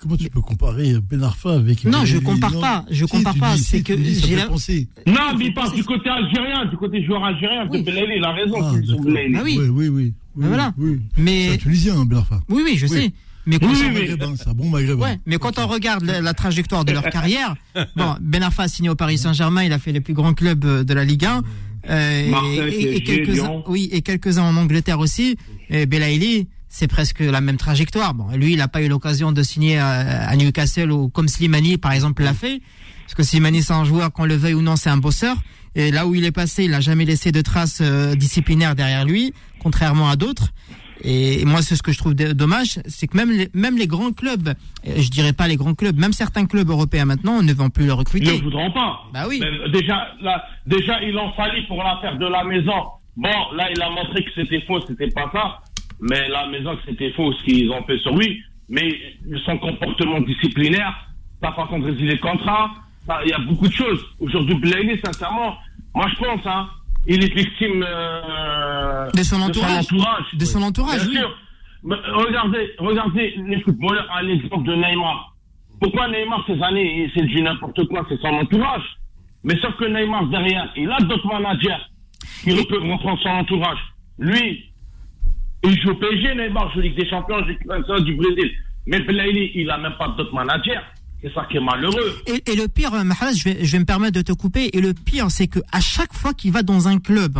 Comment 0.00 0.16
tu 0.16 0.30
peux 0.30 0.40
comparer 0.40 0.94
Ben 1.10 1.22
Arfa 1.24 1.54
avec 1.54 1.84
Non, 1.84 2.04
je 2.04 2.18
compare 2.18 2.52
Non. 2.52 2.60
pas, 2.60 2.84
je 2.90 3.04
Si, 3.04 3.10
compare 3.10 3.34
pas, 3.36 3.56
c'est 3.56 3.78
si, 3.78 3.82
que 3.82 3.94
j'ai 3.96 4.36
la-. 4.36 4.46
Non, 4.46 5.36
mais 5.36 5.46
il 5.46 5.54
parle 5.54 5.74
du 5.74 5.82
côté 5.82 6.08
algérien, 6.08 6.66
du 6.66 6.76
côté 6.76 7.04
joueur 7.04 7.24
algérien, 7.24 7.66
Oui. 7.70 7.80
de 7.80 7.84
Belaïli, 7.86 8.14
il 8.18 8.24
a 8.24 8.32
raison, 8.32 8.56
Ah. 8.62 8.72
Ah 9.36 9.42
oui. 9.44 9.58
Oui, 9.60 9.68
oui, 9.68 9.88
oui. 9.88 10.14
Ben 10.36 10.48
voilà. 10.48 10.72
oui. 10.78 11.00
C'est 11.16 11.22
Mais 11.22 11.48
un 11.52 11.56
Tunisien, 11.56 11.96
hein, 11.98 12.04
Ben 12.06 12.18
Arfa. 12.18 12.40
oui, 12.48 12.62
oui, 12.64 12.76
je 12.76 12.86
Oui. 12.86 12.92
sais. 12.92 13.12
Mais 13.46 13.58
quand 13.58 13.66
Oui, 13.68 13.76
C'est 13.76 13.86
un 13.86 13.88
oui. 13.88 13.94
maghrébin, 13.94 14.34
c'est 14.36 14.48
un 14.48 14.52
bon 14.54 14.68
maghrébin. 14.68 15.02
Ouais, 15.02 15.18
mais 15.26 15.38
quand 15.38 15.58
on 15.58 15.66
regarde 15.66 16.04
la, 16.04 16.20
la 16.20 16.34
trajectoire 16.34 16.84
de 16.84 16.92
leur 16.92 17.02
carrière, 17.10 17.56
bon, 17.96 18.14
Ben 18.20 18.42
Arfa 18.42 18.64
a 18.64 18.68
signé 18.68 18.90
au 18.90 18.94
Paris 18.94 19.18
Saint-Germain, 19.18 19.64
il 19.64 19.72
a 19.72 19.78
fait 19.80 19.90
les 19.90 20.00
plus 20.00 20.14
grands 20.14 20.34
clubs 20.34 20.64
euh, 20.64 20.84
de 20.84 20.94
la 20.94 21.04
Ligue 21.04 21.24
1, 21.24 21.42
euh, 21.88 22.28
Marseille, 22.30 22.58
et, 22.74 22.96
et 22.96 23.02
quelques 23.02 23.40
oui, 23.66 23.88
et 23.90 24.02
quelques-uns 24.02 24.42
en 24.44 24.56
Angleterre 24.56 25.00
aussi. 25.00 25.36
Et 25.70 25.86
Belaïli, 25.86 26.46
c'est 26.68 26.88
presque 26.88 27.20
la 27.20 27.40
même 27.40 27.56
trajectoire. 27.56 28.14
Bon, 28.14 28.28
lui, 28.36 28.52
il 28.52 28.58
n'a 28.58 28.68
pas 28.68 28.82
eu 28.82 28.88
l'occasion 28.88 29.32
de 29.32 29.42
signer 29.42 29.78
à, 29.78 30.28
à 30.28 30.36
Newcastle 30.36 30.90
ou 30.92 31.08
comme 31.08 31.28
Slimani, 31.28 31.78
par 31.78 31.92
exemple, 31.92 32.22
l'a 32.22 32.34
fait, 32.34 32.60
parce 33.04 33.14
que 33.14 33.22
Slimani, 33.22 33.62
c'est 33.62 33.72
un 33.72 33.84
joueur, 33.84 34.12
qu'on 34.12 34.24
le 34.24 34.34
veuille 34.36 34.54
ou 34.54 34.62
non, 34.62 34.76
c'est 34.76 34.90
un 34.90 34.98
bosseur. 34.98 35.36
Et 35.74 35.90
là 35.90 36.06
où 36.06 36.14
il 36.14 36.24
est 36.24 36.32
passé, 36.32 36.64
il 36.64 36.70
n'a 36.72 36.80
jamais 36.80 37.04
laissé 37.04 37.30
de 37.32 37.40
traces 37.40 37.80
euh, 37.80 38.14
disciplinaires 38.14 38.74
derrière 38.74 39.04
lui, 39.04 39.32
contrairement 39.60 40.08
à 40.10 40.16
d'autres. 40.16 40.48
Et 41.04 41.44
moi, 41.44 41.62
c'est 41.62 41.76
ce 41.76 41.82
que 41.82 41.92
je 41.92 41.98
trouve 41.98 42.14
dommage, 42.14 42.80
c'est 42.88 43.06
que 43.06 43.16
même 43.16 43.30
les, 43.30 43.48
même 43.54 43.78
les 43.78 43.86
grands 43.86 44.10
clubs, 44.10 44.48
euh, 44.48 44.52
je 44.96 45.08
dirais 45.10 45.32
pas 45.32 45.46
les 45.46 45.54
grands 45.56 45.74
clubs, 45.74 45.96
même 45.96 46.12
certains 46.12 46.46
clubs 46.46 46.68
européens 46.68 47.04
maintenant 47.04 47.40
ne 47.40 47.52
vont 47.52 47.70
plus 47.70 47.84
le 47.84 47.90
Ils 47.90 47.94
ne 47.94 47.98
recruter. 47.98 48.40
voudront 48.40 48.72
pas. 48.72 48.98
Bah 49.14 49.26
oui. 49.28 49.40
Mais 49.40 49.70
déjà, 49.70 50.08
là, 50.20 50.42
déjà, 50.66 51.00
il 51.02 51.16
en 51.16 51.32
fallit 51.34 51.62
pour 51.68 51.82
l'affaire 51.84 52.18
de 52.18 52.26
la 52.26 52.42
maison. 52.42 52.72
Bon, 53.16 53.30
là, 53.56 53.68
il 53.72 53.80
a 53.80 53.90
montré 53.90 54.24
que 54.24 54.30
c'était 54.34 54.60
faux, 54.66 54.80
c'était 54.88 55.08
pas 55.10 55.30
ça. 55.32 55.60
Mais 56.00 56.28
la 56.28 56.46
maison, 56.48 56.76
que 56.76 56.82
c'était 56.86 57.10
faux, 57.12 57.32
ce 57.32 57.44
qu'ils 57.44 57.70
ont 57.70 57.82
fait 57.84 57.98
sur 57.98 58.14
lui. 58.16 58.40
Mais 58.68 58.86
son 59.46 59.56
comportement 59.58 60.20
disciplinaire, 60.20 60.94
sa 61.42 61.52
façon 61.52 61.78
de 61.78 61.86
résilier 61.86 62.12
le 62.12 62.18
contrat, 62.18 62.70
il 63.24 63.30
y 63.30 63.32
a 63.32 63.38
beaucoup 63.38 63.66
de 63.66 63.72
choses. 63.72 64.04
Aujourd'hui, 64.20 64.54
Blaney, 64.56 65.00
sincèrement, 65.02 65.56
moi, 65.94 66.06
je 66.10 66.16
pense, 66.22 66.40
hein, 66.46 66.68
il 67.06 67.24
est 67.24 67.34
victime 67.34 67.82
euh, 67.88 69.10
De 69.12 69.22
son 69.22 69.40
entourage. 69.40 69.84
entourage. 69.86 70.34
De 70.34 70.44
son 70.44 70.62
entourage, 70.62 70.98
Bien 71.08 71.08
oui. 71.08 71.16
sûr. 71.16 71.38
Mais 71.84 71.96
regardez, 72.12 72.70
regardez 72.78 73.34
les 73.46 73.60
footballeurs 73.62 74.06
à 74.12 74.22
l'exemple 74.22 74.64
de 74.64 74.74
Neymar. 74.74 75.34
Pourquoi 75.80 76.08
Neymar, 76.08 76.44
ces 76.46 76.60
années, 76.62 77.10
c'est 77.14 77.24
du 77.24 77.40
n'importe 77.40 77.86
quoi, 77.88 78.04
c'est 78.08 78.20
son 78.20 78.28
entourage? 78.28 78.82
Mais 79.44 79.56
sauf 79.60 79.74
que 79.76 79.84
Neymar, 79.86 80.26
derrière, 80.26 80.70
il 80.76 80.90
a 80.90 80.98
d'autres 80.98 81.26
managers 81.28 81.80
qui 82.42 82.50
peuvent 82.66 82.82
reprendre 82.82 83.18
son 83.22 83.28
entourage. 83.30 83.78
Lui, 84.18 84.67
il 85.64 85.80
joue 85.82 85.90
au 85.90 85.94
PSG, 85.96 86.34
Neymar 86.34 86.72
joue 86.72 86.80
Ligue 86.80 86.96
des 86.96 87.08
Champions, 87.08 87.40
du 87.42 88.14
Brésil. 88.16 88.50
Mais 88.86 89.00
Belaïli, 89.00 89.50
il 89.54 89.70
a 89.70 89.78
même 89.78 89.94
pas 89.98 90.08
d'autres 90.16 90.34
managers. 90.34 90.80
C'est 91.22 91.32
ça 91.34 91.44
qui 91.50 91.56
est 91.56 91.60
malheureux. 91.60 92.22
Et, 92.26 92.52
et 92.52 92.54
le 92.56 92.68
pire, 92.68 92.94
euh, 92.94 93.02
Mahalas, 93.04 93.32
je 93.34 93.44
vais, 93.44 93.64
je 93.64 93.72
vais 93.72 93.80
me 93.80 93.84
permettre 93.84 94.14
de 94.14 94.22
te 94.22 94.32
couper. 94.32 94.70
Et 94.72 94.80
le 94.80 94.94
pire, 94.94 95.30
c'est 95.30 95.48
que 95.48 95.58
à 95.72 95.80
chaque 95.80 96.14
fois 96.14 96.32
qu'il 96.32 96.52
va 96.52 96.62
dans 96.62 96.86
un 96.86 96.98
club, 97.00 97.38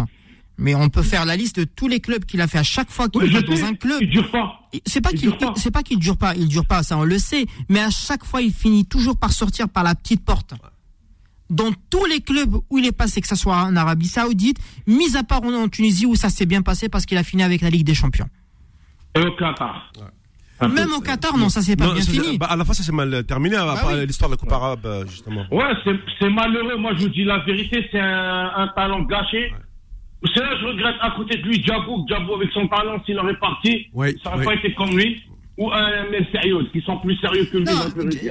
mais 0.59 0.75
on 0.75 0.89
peut 0.89 1.03
faire 1.03 1.25
la 1.25 1.37
liste 1.37 1.61
de 1.61 1.65
tous 1.65 1.87
les 1.87 2.01
clubs 2.01 2.25
qu'il 2.25 2.41
a 2.41 2.49
fait 2.49 2.59
à 2.59 2.65
chaque 2.65 2.91
fois 2.91 3.09
qu'il 3.09 3.23
Oui, 3.23 3.31
va 3.31 3.41
dans 3.43 3.55
sais, 3.55 3.63
un 3.63 3.75
club. 3.75 3.99
il 4.03 4.11
dure 4.11 4.29
pas. 4.33 4.69
C'est 4.85 5.01
pas 5.01 5.11
Il 5.13 5.19
qu'il, 5.21 5.29
dure 5.29 5.39
pas. 5.39 5.53
c'est 5.57 5.71
pas 5.71 5.83
qu'il 5.85 5.99
dure 6.01 6.17
pas, 6.17 6.35
il 6.35 6.49
dure 6.49 6.67
pas, 6.67 6.83
ça 6.83 6.99
on 6.99 7.05
le 7.05 7.19
sait. 7.19 7.47
Mais 7.69 7.79
à 7.79 7.91
chaque 7.91 8.25
fois, 8.25 8.43
il 8.43 8.53
finit 8.53 8.85
toujours 8.85 9.17
par 9.17 9.31
sortir 9.33 9.69
par 9.69 9.85
la 9.85 9.95
petite 9.95 10.25
porte. 10.25 10.55
Dans 11.51 11.71
tous 11.91 12.05
les 12.07 12.21
clubs 12.21 12.55
où 12.69 12.79
il 12.79 12.87
est 12.87 12.93
passé, 12.93 13.21
que 13.21 13.27
ce 13.29 13.37
soit 13.37 13.57
en 13.57 13.75
Arabie 13.77 14.07
Saoudite, 14.09 14.59
mis 14.87 15.17
à 15.17 15.23
part 15.25 15.43
en, 15.43 15.53
en 15.55 15.69
Tunisie 15.69 16.05
où 16.07 16.15
ça 16.15 16.29
s'est 16.29 16.47
bien 16.47 16.63
passé 16.63 16.89
parce 16.89 17.07
qu'il 17.07 17.17
a 17.19 17.23
fini 17.25 17.43
avec 17.43 17.63
la 17.63 17.71
Ligue 17.71 17.87
des 17.87 17.95
Champions. 17.95 18.29
Et 19.15 19.21
au 19.21 19.33
Qatar. 19.33 19.91
Même 20.61 20.93
au 20.93 21.01
Qatar, 21.01 21.39
non, 21.39 21.49
ça 21.49 21.63
s'est 21.63 21.77
pas 21.77 21.87
Non, 21.87 21.95
bien 21.95 22.03
ça, 22.03 22.11
fini. 22.11 22.37
bah, 22.37 22.47
à 22.51 22.57
la 22.57 22.65
fin, 22.65 22.73
ça 22.73 22.83
s'est 22.83 22.93
mal 22.93 23.25
terminé, 23.25 23.57
à 23.57 23.65
part 23.65 23.91
oui. 23.93 24.07
l'histoire 24.07 24.29
de 24.29 24.35
la 24.35 24.39
Coupe 24.39 24.53
arabe, 24.53 24.85
euh, 24.85 25.07
justement. 25.07 25.45
Ouais, 25.53 25.73
c'est 25.85 25.95
c'est 26.19 26.29
malheureux. 26.29 26.77
Moi, 26.77 26.93
je 26.97 27.03
vous 27.03 27.09
dis 27.11 27.25
la 27.25 27.39
vérité, 27.45 27.87
c'est 27.93 28.01
un, 28.01 28.51
un 28.57 28.69
talent 28.75 29.03
gâché. 29.03 29.53
C'est 30.35 30.41
là 30.41 30.51
que 30.55 30.61
je 30.61 30.67
regrette 30.67 30.97
à 31.01 31.13
côté 31.13 31.37
de 31.39 31.43
lui 31.45 31.63
Djabou. 31.63 32.05
Djabou, 32.09 32.35
avec 32.35 32.51
son 32.53 32.67
talent, 32.67 33.01
s'il 33.07 33.17
aurait 33.19 33.39
parti, 33.39 33.87
ça 34.25 34.31
n'aurait 34.33 34.45
pas 34.45 34.55
été 34.55 34.75
comme 34.75 34.97
lui. 34.99 35.23
Ou 35.59 35.71
un 35.73 36.09
mec 36.11 36.29
sérieux, 36.33 36.59
qui 36.73 36.81
sont 36.83 36.99
plus 37.01 37.17
sérieux 37.19 37.45
que 37.47 37.59
lui. 37.59 37.67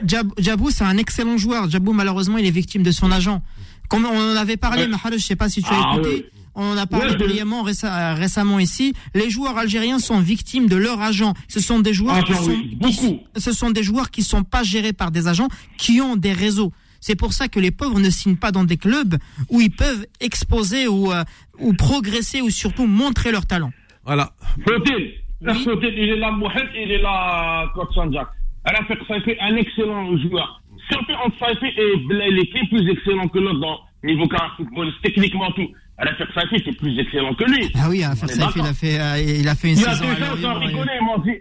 Djab- 0.06 0.32
Djabou, 0.40 0.70
c'est 0.72 0.86
un 0.86 0.98
excellent 0.98 1.38
joueur. 1.38 1.70
Djabou, 1.70 1.92
malheureusement, 1.94 2.38
il 2.38 2.46
est 2.46 2.52
victime 2.52 2.84
de 2.84 2.92
son 2.92 3.12
agent. 3.12 3.42
Comme 3.90 4.06
on 4.06 4.32
en 4.34 4.36
avait 4.36 4.58
parlé, 4.58 4.84
Ouais. 4.84 4.88
Mahal, 4.88 5.14
je 5.14 5.24
sais 5.26 5.36
pas 5.36 5.50
si 5.50 5.62
tu 5.62 5.70
as 5.70 5.76
Ah, 5.76 5.94
écouté. 5.96 6.10
ouais. 6.10 6.26
On 6.56 6.72
en 6.72 6.78
a 6.78 6.88
parlé 6.88 7.06
Ouais, 7.08 7.12
je- 7.20 7.86
euh, 7.86 8.14
récemment 8.16 8.60
ici. 8.60 8.94
Les 9.14 9.30
joueurs 9.30 9.58
algériens 9.58 10.00
sont 10.00 10.20
victimes 10.20 10.68
de 10.68 10.76
leur 10.76 11.00
agent. 11.02 11.34
Ce 11.48 11.60
sont 11.60 11.80
des 11.80 11.94
joueurs 11.94 12.16
Ah, 12.20 12.24
qui 12.24 12.34
sont, 12.34 12.48
oui, 12.50 12.70
qui- 12.70 12.76
beaucoup. 12.78 13.20
ce 13.36 13.52
sont 13.52 13.70
des 13.72 13.84
joueurs 13.84 14.10
qui 14.10 14.24
sont 14.24 14.44
pas 14.44 14.64
gérés 14.64 14.94
par 14.94 15.12
des 15.12 15.28
agents, 15.28 15.50
qui 15.78 16.02
ont 16.02 16.16
des 16.16 16.34
réseaux. 16.34 16.72
C'est 17.00 17.16
pour 17.16 17.34
ça 17.34 17.48
que 17.48 17.60
les 17.60 17.70
pauvres 17.72 18.00
ne 18.00 18.10
signent 18.10 18.38
pas 18.38 18.52
dans 18.52 18.64
des 18.64 18.78
clubs 18.78 19.18
où 19.50 19.62
ils 19.62 19.70
peuvent 19.70 20.08
exposer 20.20 20.88
ou, 20.88 21.12
euh, 21.12 21.24
ou 21.60 21.74
progresser 21.74 22.42
ou 22.42 22.50
surtout 22.50 22.88
montrer 22.88 23.32
leur 23.32 23.46
talent. 23.46 23.72
Voilà. 24.06 24.34
Faudil, 25.64 25.94
il 25.98 26.10
est 26.10 26.16
là, 26.18 26.32
Mohamed, 26.32 26.70
il 26.76 26.92
est 26.92 27.02
là, 27.02 27.68
Coach 27.76 27.94
Sanjak. 27.94 28.28
Rafik 28.66 29.00
Saifi, 29.08 29.36
un 29.40 29.56
excellent 29.56 30.18
joueur. 30.18 30.62
Fait 30.90 31.14
entre 31.26 31.38
Saifi 31.40 31.66
et 31.78 31.96
est 32.58 32.68
plus 32.70 32.90
excellent 32.90 33.28
que 33.28 33.40
l'autre 33.40 33.60
dans 33.60 33.80
niveau 34.04 34.28
football, 34.58 34.92
techniquement 35.04 35.52
tout. 35.52 35.70
Rafik 35.98 36.28
Saifi, 36.34 36.62
c'est 36.66 36.78
plus 36.78 37.00
excellent 37.00 37.34
que 37.34 37.46
lui. 37.46 37.72
Ah 37.76 37.88
oui, 37.90 38.04
faire 38.16 38.30
est 38.30 38.34
ça, 38.34 38.50
il 38.56 38.62
a 38.62 38.74
fait, 38.74 39.00
euh, 39.00 39.40
il 39.40 39.48
a 39.48 39.56
fait 39.56 39.70
une 39.70 39.78
Il 39.78 39.82
y 39.82 39.86
a 39.86 39.94
saison. 39.94 40.06
des 40.14 40.20
gens 40.20 40.36
qui 40.36 40.46
ont 40.46 40.50
Lorient, 40.54 40.68
rigolé, 40.68 40.92
ils 41.00 41.06
m'ont 41.06 41.18
dit, 41.20 41.36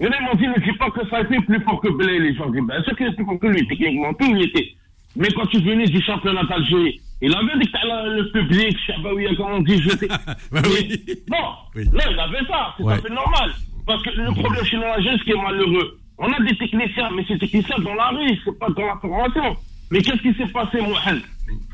il 0.00 0.06
en 0.08 0.10
a, 0.12 0.16
ils 0.20 0.24
m'ont 0.26 0.34
dit, 0.34 0.46
ne 0.46 0.64
dis 0.72 0.78
pas 0.78 0.90
que 0.90 1.08
Saifi 1.08 1.34
est 1.34 1.46
plus 1.46 1.60
fort 1.62 1.80
que 1.80 1.88
Blaili. 1.88 2.36
J'en 2.36 2.50
dis, 2.50 2.60
bien 2.60 2.82
sûr 2.84 2.96
qu'il 2.96 3.06
est 3.06 3.12
plus 3.16 3.24
fort 3.24 3.38
que 3.40 3.46
lui, 3.48 3.66
techniquement 3.66 4.14
tout, 4.14 4.26
il 4.36 4.42
était. 4.42 4.68
Mais 5.16 5.28
quand 5.34 5.46
tu 5.46 5.58
venais 5.60 5.86
du 5.86 6.00
championnat 6.02 6.44
d'Algérie, 6.44 7.00
il 7.20 7.34
avait 7.34 7.58
dit 7.58 7.70
que 7.70 8.16
le 8.16 8.30
public, 8.30 8.76
Chabaouia, 8.86 9.34
comme 9.36 9.52
on 9.52 9.60
dit, 9.60 9.80
jeté. 9.82 10.06
Bah 10.08 10.62
oui. 10.64 11.00
Non, 11.30 11.48
Oui. 11.74 11.84
là, 11.92 12.04
il 12.10 12.18
avait 12.20 12.46
ça, 12.46 12.74
c'est 12.76 12.82
tout 12.82 12.88
à 12.90 12.98
fait 12.98 13.08
normal. 13.12 13.50
Parce 13.86 14.02
que 14.02 14.10
le 14.10 14.30
problème 14.32 14.64
chez 14.64 14.76
l'Algérie, 14.76 15.18
ce 15.18 15.24
qui 15.24 15.30
est 15.32 15.42
malheureux, 15.42 15.98
on 16.18 16.30
a 16.32 16.40
des 16.40 16.56
techniciens, 16.56 17.10
mais 17.16 17.24
ces 17.26 17.38
techniciens 17.38 17.78
dans 17.78 17.94
la 17.94 18.08
rue, 18.10 18.38
c'est 18.44 18.58
pas 18.58 18.68
dans 18.70 18.86
la 18.86 18.96
formation. 18.96 19.56
Mais 19.90 20.00
qu'est-ce 20.02 20.20
qui 20.22 20.34
s'est 20.34 20.52
passé, 20.52 20.80
Mohamed 20.80 21.22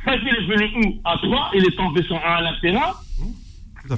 Saifi, 0.05 0.26
il 0.26 0.34
est 0.36 0.47
venu 0.47 0.86
où? 0.86 1.01
À 1.05 1.16
3, 1.18 1.51
il 1.55 1.66
est 1.66 1.76
tombé 1.76 2.03
sur 2.05 2.16
un 2.16 2.36
à 2.36 2.40
la 2.42 2.53
terrain, 2.61 2.92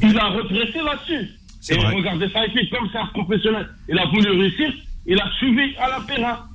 il 0.02 0.18
a 0.18 0.24
repressé 0.28 0.78
là-dessus. 0.82 1.28
C'est 1.60 1.74
Et 1.74 1.78
vrai. 1.78 1.94
regardez 1.94 2.28
Saifi, 2.28 2.68
comme 2.70 2.88
c'est 2.90 2.98
un 2.98 3.06
professionnel, 3.06 3.68
il 3.88 3.98
a 3.98 4.06
voulu 4.06 4.30
réussir, 4.30 4.72
il 5.06 5.20
a 5.20 5.30
suivi 5.38 5.74
à 5.76 5.88
la 5.88 5.98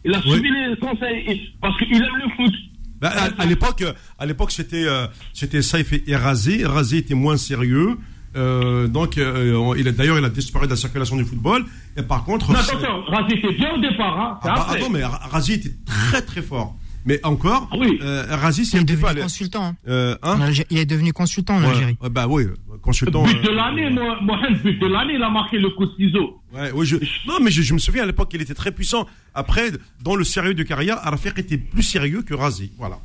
il 0.04 0.14
a 0.16 0.20
Oui. 0.26 0.32
suivi 0.32 0.50
les 0.50 0.76
conseils, 0.78 1.24
et- 1.28 1.42
parce 1.62 1.78
qu'il 1.78 1.96
aime 1.96 2.16
le 2.18 2.30
foot. 2.36 2.54
Bah, 3.02 3.12
à 3.16 3.42
à 3.42 3.46
l'époque, 3.46 3.84
à 4.20 4.26
l'époque, 4.26 4.52
c'était 4.52 4.86
euh, 4.88 5.08
c'était 5.34 5.62
Saïf 5.62 5.92
et 5.94 6.16
Razé. 6.16 6.66
Razé 6.66 6.98
était 6.98 7.16
moins 7.16 7.38
sérieux. 7.38 7.98
Euh, 8.38 8.88
donc, 8.88 9.18
euh, 9.18 9.74
il 9.78 9.88
a 9.88 9.92
d'ailleurs, 9.92 10.18
il 10.18 10.24
a 10.24 10.30
disparu 10.30 10.66
de 10.66 10.72
la 10.72 10.78
circulation 10.78 11.18
du 11.18 11.26
football. 11.26 11.66
Et 11.98 12.04
par 12.04 12.24
contre, 12.24 12.52
Non, 12.52 12.60
attention, 12.60 13.02
Razi 13.08 13.34
était 13.34 13.54
bien 13.54 13.74
au 13.74 13.80
départ, 13.82 14.18
hein. 14.20 14.40
Ah 14.44 14.54
bah, 14.56 14.68
attends, 14.70 14.90
mais 14.90 15.04
Ra- 15.04 15.20
Razé 15.32 15.54
était 15.56 15.74
très 15.86 16.22
très 16.22 16.42
fort. 16.42 16.76
Mais 17.06 17.20
encore, 17.26 17.68
Ah 17.72 17.76
oui. 17.80 17.98
euh, 18.02 18.26
Razé, 18.30 18.62
Il 18.62 18.66
c'est 18.66 18.78
est 18.78 19.04
un 19.04 19.08
allé- 19.08 19.22
consultant. 19.22 19.64
hein. 19.64 19.76
Euh, 19.88 20.16
hein 20.22 20.38
Il 20.70 20.78
est 20.78 20.86
devenu 20.86 21.14
consultant 21.14 21.56
en 21.56 21.62
Ouais, 21.64 21.70
Algérie. 21.70 21.98
ouais, 22.02 22.10
bah 22.10 22.28
oui, 22.28 22.46
consultant. 22.82 23.24
But 23.24 23.42
de 23.44 23.50
euh, 23.50 23.54
l'année, 23.56 23.90
moi, 23.90 24.20
Mohamed, 24.22 24.62
but 24.62 24.80
de 24.80 24.88
l'année, 24.88 25.14
il 25.16 25.24
a 25.24 25.30
marqué 25.30 25.58
le 25.58 25.70
coup 25.72 25.86
de 25.88 25.96
ciseau. 25.96 26.40
Ouais, 26.54 26.70
oui, 26.74 26.86
je, 26.86 26.98
non, 27.28 27.40
mais 27.42 27.50
je, 27.50 27.62
je 27.64 27.74
me 27.74 27.80
souviens 27.80 28.04
à 28.04 28.06
l'époque 28.06 28.30
qu'il 28.30 28.42
était 28.42 28.54
très 28.54 28.72
puissant. 28.72 29.08
Après, 29.34 29.72
dans 30.04 30.16
le 30.16 30.24
sérieux 30.24 30.54
de 30.54 30.64
carrière, 30.64 30.98
Arafek 31.02 31.40
était 31.40 31.58
plus 31.58 31.84
sérieux 31.84 32.22
que 32.22 32.34
Razé. 32.36 32.72
Voilà. 32.78 32.98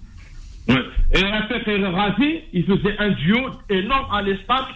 Ouais. 0.69 0.83
Et 1.15 1.23
Rafik 1.23 1.67
et 1.69 1.87
Razi, 1.87 2.41
il 2.53 2.65
faisait 2.67 2.99
un 2.99 3.11
duo 3.11 3.39
énorme 3.71 4.13
à 4.13 4.21
l'espace 4.21 4.67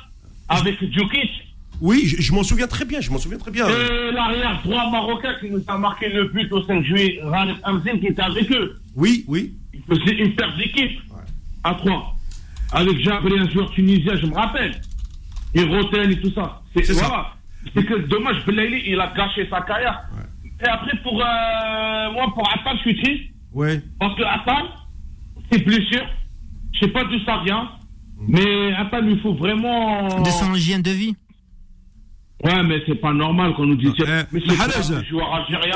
avec 0.48 0.78
Djukic. 0.80 1.30
Oui, 1.80 2.02
je, 2.06 2.20
je 2.20 2.32
m'en 2.32 2.42
souviens 2.42 2.66
très 2.66 2.84
bien. 2.84 3.00
Je 3.00 3.10
m'en 3.10 3.18
souviens 3.18 3.38
très 3.38 3.50
bien. 3.50 3.66
Et 3.68 4.12
l'arrière 4.12 4.60
droit 4.64 4.90
marocain 4.90 5.34
qui 5.40 5.50
nous 5.50 5.62
a 5.66 5.78
marqué 5.78 6.08
le 6.08 6.24
but 6.28 6.52
au 6.52 6.62
5 6.64 6.82
juillet, 6.84 7.20
Ralef 7.22 7.56
Hamzin, 7.64 7.98
qui 7.98 8.06
était 8.08 8.22
avec 8.22 8.50
eux. 8.52 8.76
Oui, 8.96 9.24
oui. 9.28 9.54
Il 9.72 9.82
faisait 9.82 10.16
une 10.16 10.34
paire 10.34 10.54
d'équipe 10.56 11.00
à 11.64 11.74
trois. 11.74 12.14
Avec 12.72 13.00
Jabri, 13.00 13.38
un 13.38 13.48
joueur 13.50 13.70
tunisien, 13.70 14.14
je 14.16 14.26
me 14.26 14.34
rappelle. 14.34 14.80
Et 15.54 15.64
Roten 15.64 16.10
et 16.10 16.20
tout 16.20 16.30
ça. 16.32 16.62
C'est 16.76 16.84
ça. 16.84 17.06
voilà. 17.06 17.34
c'est 17.74 17.84
que 17.84 17.94
dommage, 18.06 18.44
Belaïli, 18.46 18.82
il 18.86 19.00
a 19.00 19.12
gâché 19.16 19.48
sa 19.50 19.60
carrière. 19.62 20.02
Et 20.62 20.68
après, 20.68 20.96
pour 21.02 21.20
euh, 21.20 22.12
moi, 22.12 22.32
pour 22.34 22.48
Attal, 22.48 22.76
je 22.76 22.90
suis 22.90 23.02
triste. 23.02 23.22
Ouais. 23.52 23.80
Parce 23.98 24.14
que 24.16 24.22
Attal, 24.22 24.64
c'est 25.50 25.64
blessure. 25.64 26.06
Je 26.72 26.80
sais 26.80 26.88
pas 26.88 27.02
d'où 27.04 27.18
ça 27.24 27.40
vient. 27.44 27.70
Mais 28.28 28.72
Attal, 28.74 29.08
il 29.10 29.18
faut 29.20 29.34
vraiment. 29.34 30.22
De 30.22 30.28
son 30.28 30.54
hygiène 30.54 30.82
de 30.82 30.90
vie. 30.90 31.16
Ouais, 32.43 32.62
mais 32.62 32.80
c'est 32.86 32.95
pas 32.95 33.12
normal 33.12 33.55
qu'on 33.55 33.66
nous 33.66 33.76
dise. 33.76 33.93
Eh, 33.99 34.05
mais 34.32 34.41
c'est 34.47 34.57
Mahrez. 34.57 34.72
pas 34.72 34.95
un 34.95 35.05
joueur 35.05 35.34
algérien. 35.34 35.74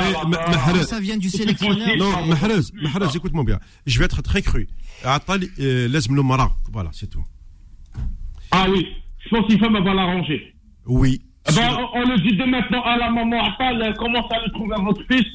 Ça 0.84 0.98
vient 1.00 1.16
du 1.18 1.28
sélectionneur. 1.28 1.96
Non, 1.98 2.26
Mahrez, 2.26 2.60
Mahrez, 2.74 3.16
écoute-moi 3.16 3.44
bien. 3.44 3.58
Je 3.86 3.98
vais 3.98 4.06
être 4.06 4.22
très 4.22 4.40
cru. 4.40 4.66
Attal, 5.04 5.42
euh, 5.60 5.88
laisse-moi 5.88 6.16
le 6.16 6.22
mara. 6.22 6.52
Voilà, 6.72 6.88
c'est 6.92 7.08
tout. 7.10 7.22
Ah 8.50 8.66
oui, 8.70 8.86
je 9.24 9.28
pense 9.30 9.46
qu'une 9.46 9.58
femme 9.58 9.76
elle 9.76 9.84
va 9.84 9.92
l'arranger. 9.94 10.54
Oui. 10.86 11.20
Eh 11.46 11.52
ben, 11.54 11.76
on, 11.78 11.98
on 11.98 12.08
le 12.08 12.18
dit 12.20 12.36
dès 12.36 12.46
maintenant 12.46 12.82
à 12.84 12.96
la 12.96 13.10
maman 13.10 13.36
Attal, 13.44 13.80
euh, 13.82 13.92
commence 13.94 14.30
à 14.32 14.42
le 14.44 14.50
trouver 14.52 14.74
à 14.76 14.80
votre 14.80 15.02
fils? 15.10 15.26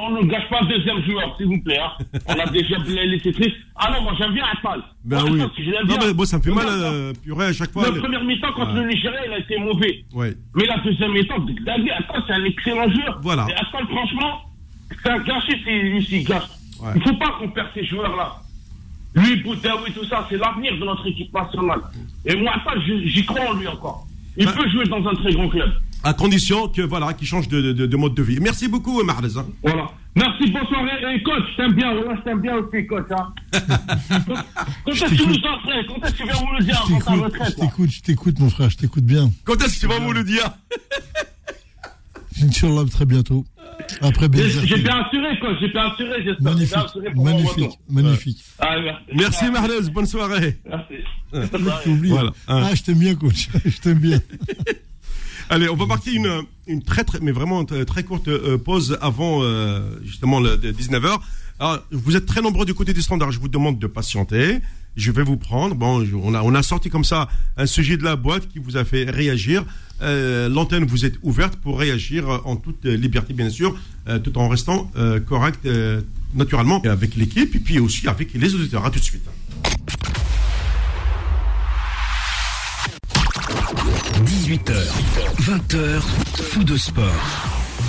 On, 0.00 0.10
ne 0.10 0.22
gâche 0.26 0.48
pas 0.50 0.62
deuxième 0.64 1.02
joueur, 1.04 1.36
s'il 1.36 1.46
vous 1.46 1.62
plaît. 1.62 1.78
Hein. 1.78 1.92
On 2.26 2.32
a 2.32 2.46
déjà 2.46 2.76
laissé 2.78 3.32
triste. 3.32 3.56
Ah 3.76 3.92
non, 3.92 4.02
moi 4.02 4.12
j'aime 4.18 4.32
bien 4.34 4.44
Attal. 4.52 4.82
Ben 5.04 5.20
Moi, 5.20 5.30
oui. 5.30 5.38
Non, 5.38 5.50
bien. 5.86 5.98
mais 6.06 6.12
moi, 6.12 6.26
ça 6.26 6.38
me 6.38 6.42
fait 6.42 6.50
mal, 6.50 6.66
euh, 6.68 7.12
purée, 7.22 7.46
à 7.46 7.52
chaque 7.52 7.70
fois. 7.70 7.86
Le 7.88 7.94
le- 7.94 8.00
premier 8.00 8.18
mi-temps 8.24 8.52
contre 8.52 8.72
le 8.72 8.84
Nigeria, 8.88 9.20
il 9.26 9.32
a 9.32 9.38
été 9.38 9.56
mauvais. 9.58 10.04
Ouais. 10.12 10.34
Mais 10.56 10.66
la 10.66 10.78
deuxième 10.78 11.12
mi-temps, 11.12 11.36
Attal, 11.36 12.22
c'est 12.26 12.32
un 12.34 12.44
excellent 12.44 12.90
joueur. 12.90 13.20
Voilà. 13.22 13.46
Et 13.48 13.54
Attal, 13.54 13.86
franchement, 13.88 14.40
c'est 15.02 15.10
un 15.10 15.18
gâchis 15.20 15.62
s'il 15.64 16.04
s'il 16.04 16.24
gâche. 16.26 16.42
Ouais. 16.82 16.90
Il 16.96 17.00
ne 17.00 17.06
faut 17.06 17.16
pas 17.16 17.30
qu'on 17.38 17.48
perde 17.48 17.68
ces 17.74 17.84
joueurs-là. 17.84 18.32
Lui, 19.14 19.36
Boudaoui, 19.36 19.92
tout 19.92 20.04
ça, 20.06 20.26
c'est 20.28 20.36
l'avenir 20.36 20.74
de 20.76 20.84
notre 20.84 21.06
équipe 21.06 21.32
nationale. 21.32 21.80
Et 22.26 22.34
moi, 22.34 22.52
Attal, 22.56 22.82
j'y 23.04 23.24
crois 23.24 23.50
en 23.50 23.54
lui 23.54 23.68
encore. 23.68 24.04
Il 24.36 24.46
peut 24.46 24.68
jouer 24.70 24.84
dans 24.86 25.06
un 25.06 25.14
très 25.14 25.32
grand 25.32 25.48
club. 25.48 25.70
À 26.02 26.12
condition 26.12 26.68
que, 26.68 26.82
voilà, 26.82 27.14
qu'il 27.14 27.26
change 27.26 27.48
de, 27.48 27.72
de- 27.72 27.86
de 27.86 27.96
mode 27.96 28.14
de 28.14 28.22
vie. 28.22 28.38
Merci 28.40 28.68
beaucoup, 28.68 29.02
Mahrez. 29.02 29.38
hein. 29.38 29.46
Voilà. 29.62 29.90
Merci, 30.16 30.50
bonsoir. 30.50 30.82
Et, 30.86 31.14
et 31.16 31.22
coach, 31.22 31.42
je 31.52 31.56
t'aime 31.56 31.72
bien. 31.72 31.94
Voilà, 31.94 32.16
je 32.16 32.20
t'aime 32.22 32.40
bien 32.40 32.54
aussi, 32.56 32.86
coach. 32.86 33.06
Hein. 33.10 33.32
quand 34.84 34.92
est-ce 34.92 35.04
que 35.04 35.14
tu 35.14 35.26
nous 35.28 35.34
en 35.34 35.60
ferais 35.60 35.86
Quand 35.88 36.04
est-ce 36.04 36.12
que 36.12 36.16
tu 36.18 36.24
viens 36.24 36.40
nous 36.42 36.58
le 36.58 36.64
dire 36.64 36.84
Je 36.88 36.94
avant 36.94 37.00
ta 37.00 37.14
je 37.16 37.20
retraite 37.22 37.58
là? 37.58 37.64
t'écoute, 37.66 37.90
je 37.90 38.02
t'écoute, 38.02 38.38
mon 38.38 38.50
frère, 38.50 38.70
je 38.70 38.76
t'écoute 38.76 39.04
bien. 39.04 39.30
Quand 39.44 39.54
est-ce 39.62 39.76
que 39.76 39.80
tu 39.80 39.86
vas 39.86 40.00
me 40.00 40.12
le 40.12 40.24
dire? 40.24 40.50
Inch'Allah, 42.42 42.82
très 42.90 43.06
bientôt. 43.06 43.44
Après 44.00 44.28
bien 44.28 44.44
assuré, 44.44 45.38
coach. 45.40 45.56
J'ai 45.60 45.68
bien 45.68 45.90
assuré, 45.90 46.22
j'espère. 46.24 46.52
Magnifique, 46.52 46.76
assuré 46.76 47.10
pour 47.12 47.24
mon 47.24 47.30
magnifique, 47.30 47.78
magnifique. 47.88 48.44
Ah, 48.58 48.76
merci. 49.14 49.44
Merci. 49.50 49.90
Bonne 49.90 50.06
soirée. 50.06 50.58
Merci. 50.68 50.94
Tu 51.82 51.88
oublies. 51.90 52.10
Voilà. 52.10 52.30
Hein. 52.48 52.62
Ah, 52.64 52.74
je 52.74 52.82
t'aime 52.82 52.98
bien, 52.98 53.14
coach. 53.14 53.48
Je 53.64 53.80
t'aime 53.80 53.98
bien. 53.98 54.20
Allez, 55.50 55.68
on 55.68 55.76
va 55.76 55.86
marquer 55.86 56.12
une, 56.12 56.42
une 56.66 56.82
très, 56.82 57.04
très, 57.04 57.20
mais 57.20 57.32
vraiment 57.32 57.64
très, 57.64 57.84
très 57.84 58.02
courte 58.02 58.28
euh, 58.28 58.56
pause 58.56 58.98
avant 59.02 59.42
euh, 59.42 59.80
justement 60.02 60.40
le 60.40 60.56
19h. 60.56 61.18
Alors, 61.60 61.78
vous 61.90 62.16
êtes 62.16 62.26
très 62.26 62.40
nombreux 62.40 62.64
du 62.64 62.74
côté 62.74 62.92
des 62.94 63.02
standards. 63.02 63.30
Je 63.30 63.38
vous 63.40 63.48
demande 63.48 63.78
de 63.78 63.86
patienter. 63.86 64.60
Je 64.96 65.10
vais 65.10 65.22
vous 65.22 65.36
prendre. 65.36 65.74
Bon, 65.74 66.04
on 66.22 66.54
a, 66.54 66.62
sorti 66.62 66.88
comme 66.88 67.04
ça 67.04 67.28
un 67.56 67.66
sujet 67.66 67.96
de 67.96 68.04
la 68.04 68.16
boîte 68.16 68.48
qui 68.48 68.58
vous 68.58 68.76
a 68.76 68.84
fait 68.84 69.10
réagir. 69.10 69.64
Euh, 70.02 70.48
L'antenne 70.48 70.84
vous 70.84 71.04
est 71.04 71.14
ouverte 71.22 71.56
pour 71.56 71.78
réagir 71.78 72.28
en 72.44 72.56
toute 72.56 72.84
euh, 72.86 72.96
liberté, 72.96 73.32
bien 73.32 73.50
sûr, 73.50 73.76
euh, 74.08 74.18
tout 74.18 74.36
en 74.38 74.48
restant 74.48 74.90
euh, 74.96 75.20
correct, 75.20 75.60
euh, 75.66 76.00
naturellement, 76.34 76.82
avec 76.82 77.16
l'équipe 77.16 77.54
et 77.54 77.60
puis 77.60 77.78
aussi 77.78 78.08
avec 78.08 78.34
les 78.34 78.54
auditeurs. 78.54 78.84
À 78.84 78.90
tout 78.90 78.98
de 78.98 79.04
suite. 79.04 79.24
18h, 84.24 84.72
20h, 85.40 86.00
fou 86.50 86.64
de 86.64 86.76
sport. 86.76 87.04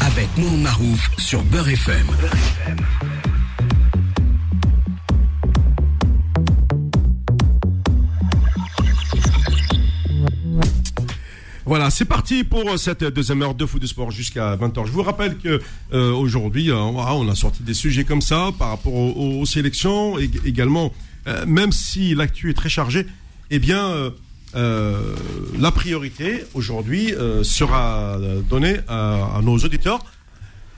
Avec 0.01 0.27
Mohamed 0.37 0.61
Marouf 0.61 1.11
sur 1.17 1.43
Beurre 1.43 1.69
FM. 1.69 2.07
Voilà, 11.65 11.89
c'est 11.89 12.05
parti 12.05 12.43
pour 12.43 12.77
cette 12.77 13.03
deuxième 13.03 13.41
heure 13.41 13.55
de 13.55 13.65
foot 13.65 13.81
de 13.81 13.87
sport 13.87 14.11
jusqu'à 14.11 14.55
20h. 14.55 14.85
Je 14.85 14.91
vous 14.91 15.01
rappelle 15.01 15.37
que 15.37 15.59
euh, 15.93 16.11
aujourd'hui, 16.11 16.69
euh, 16.69 16.75
voilà, 16.75 17.15
on 17.15 17.27
a 17.27 17.33
sorti 17.33 17.63
des 17.63 17.73
sujets 17.73 18.03
comme 18.03 18.21
ça 18.21 18.51
par 18.59 18.69
rapport 18.69 18.93
aux, 18.93 19.45
sélections 19.47 20.19
également, 20.45 20.93
euh, 21.25 21.43
même 21.47 21.71
si 21.71 22.13
l'actu 22.13 22.51
est 22.51 22.53
très 22.53 22.69
chargée, 22.69 23.07
eh 23.49 23.57
bien, 23.57 23.83
euh, 23.87 24.11
euh, 24.55 25.15
la 25.59 25.71
priorité 25.71 26.45
aujourd'hui 26.53 27.13
euh, 27.13 27.43
sera 27.43 28.17
donnée 28.49 28.77
à, 28.87 29.39
nos 29.43 29.57
auditeurs 29.57 29.99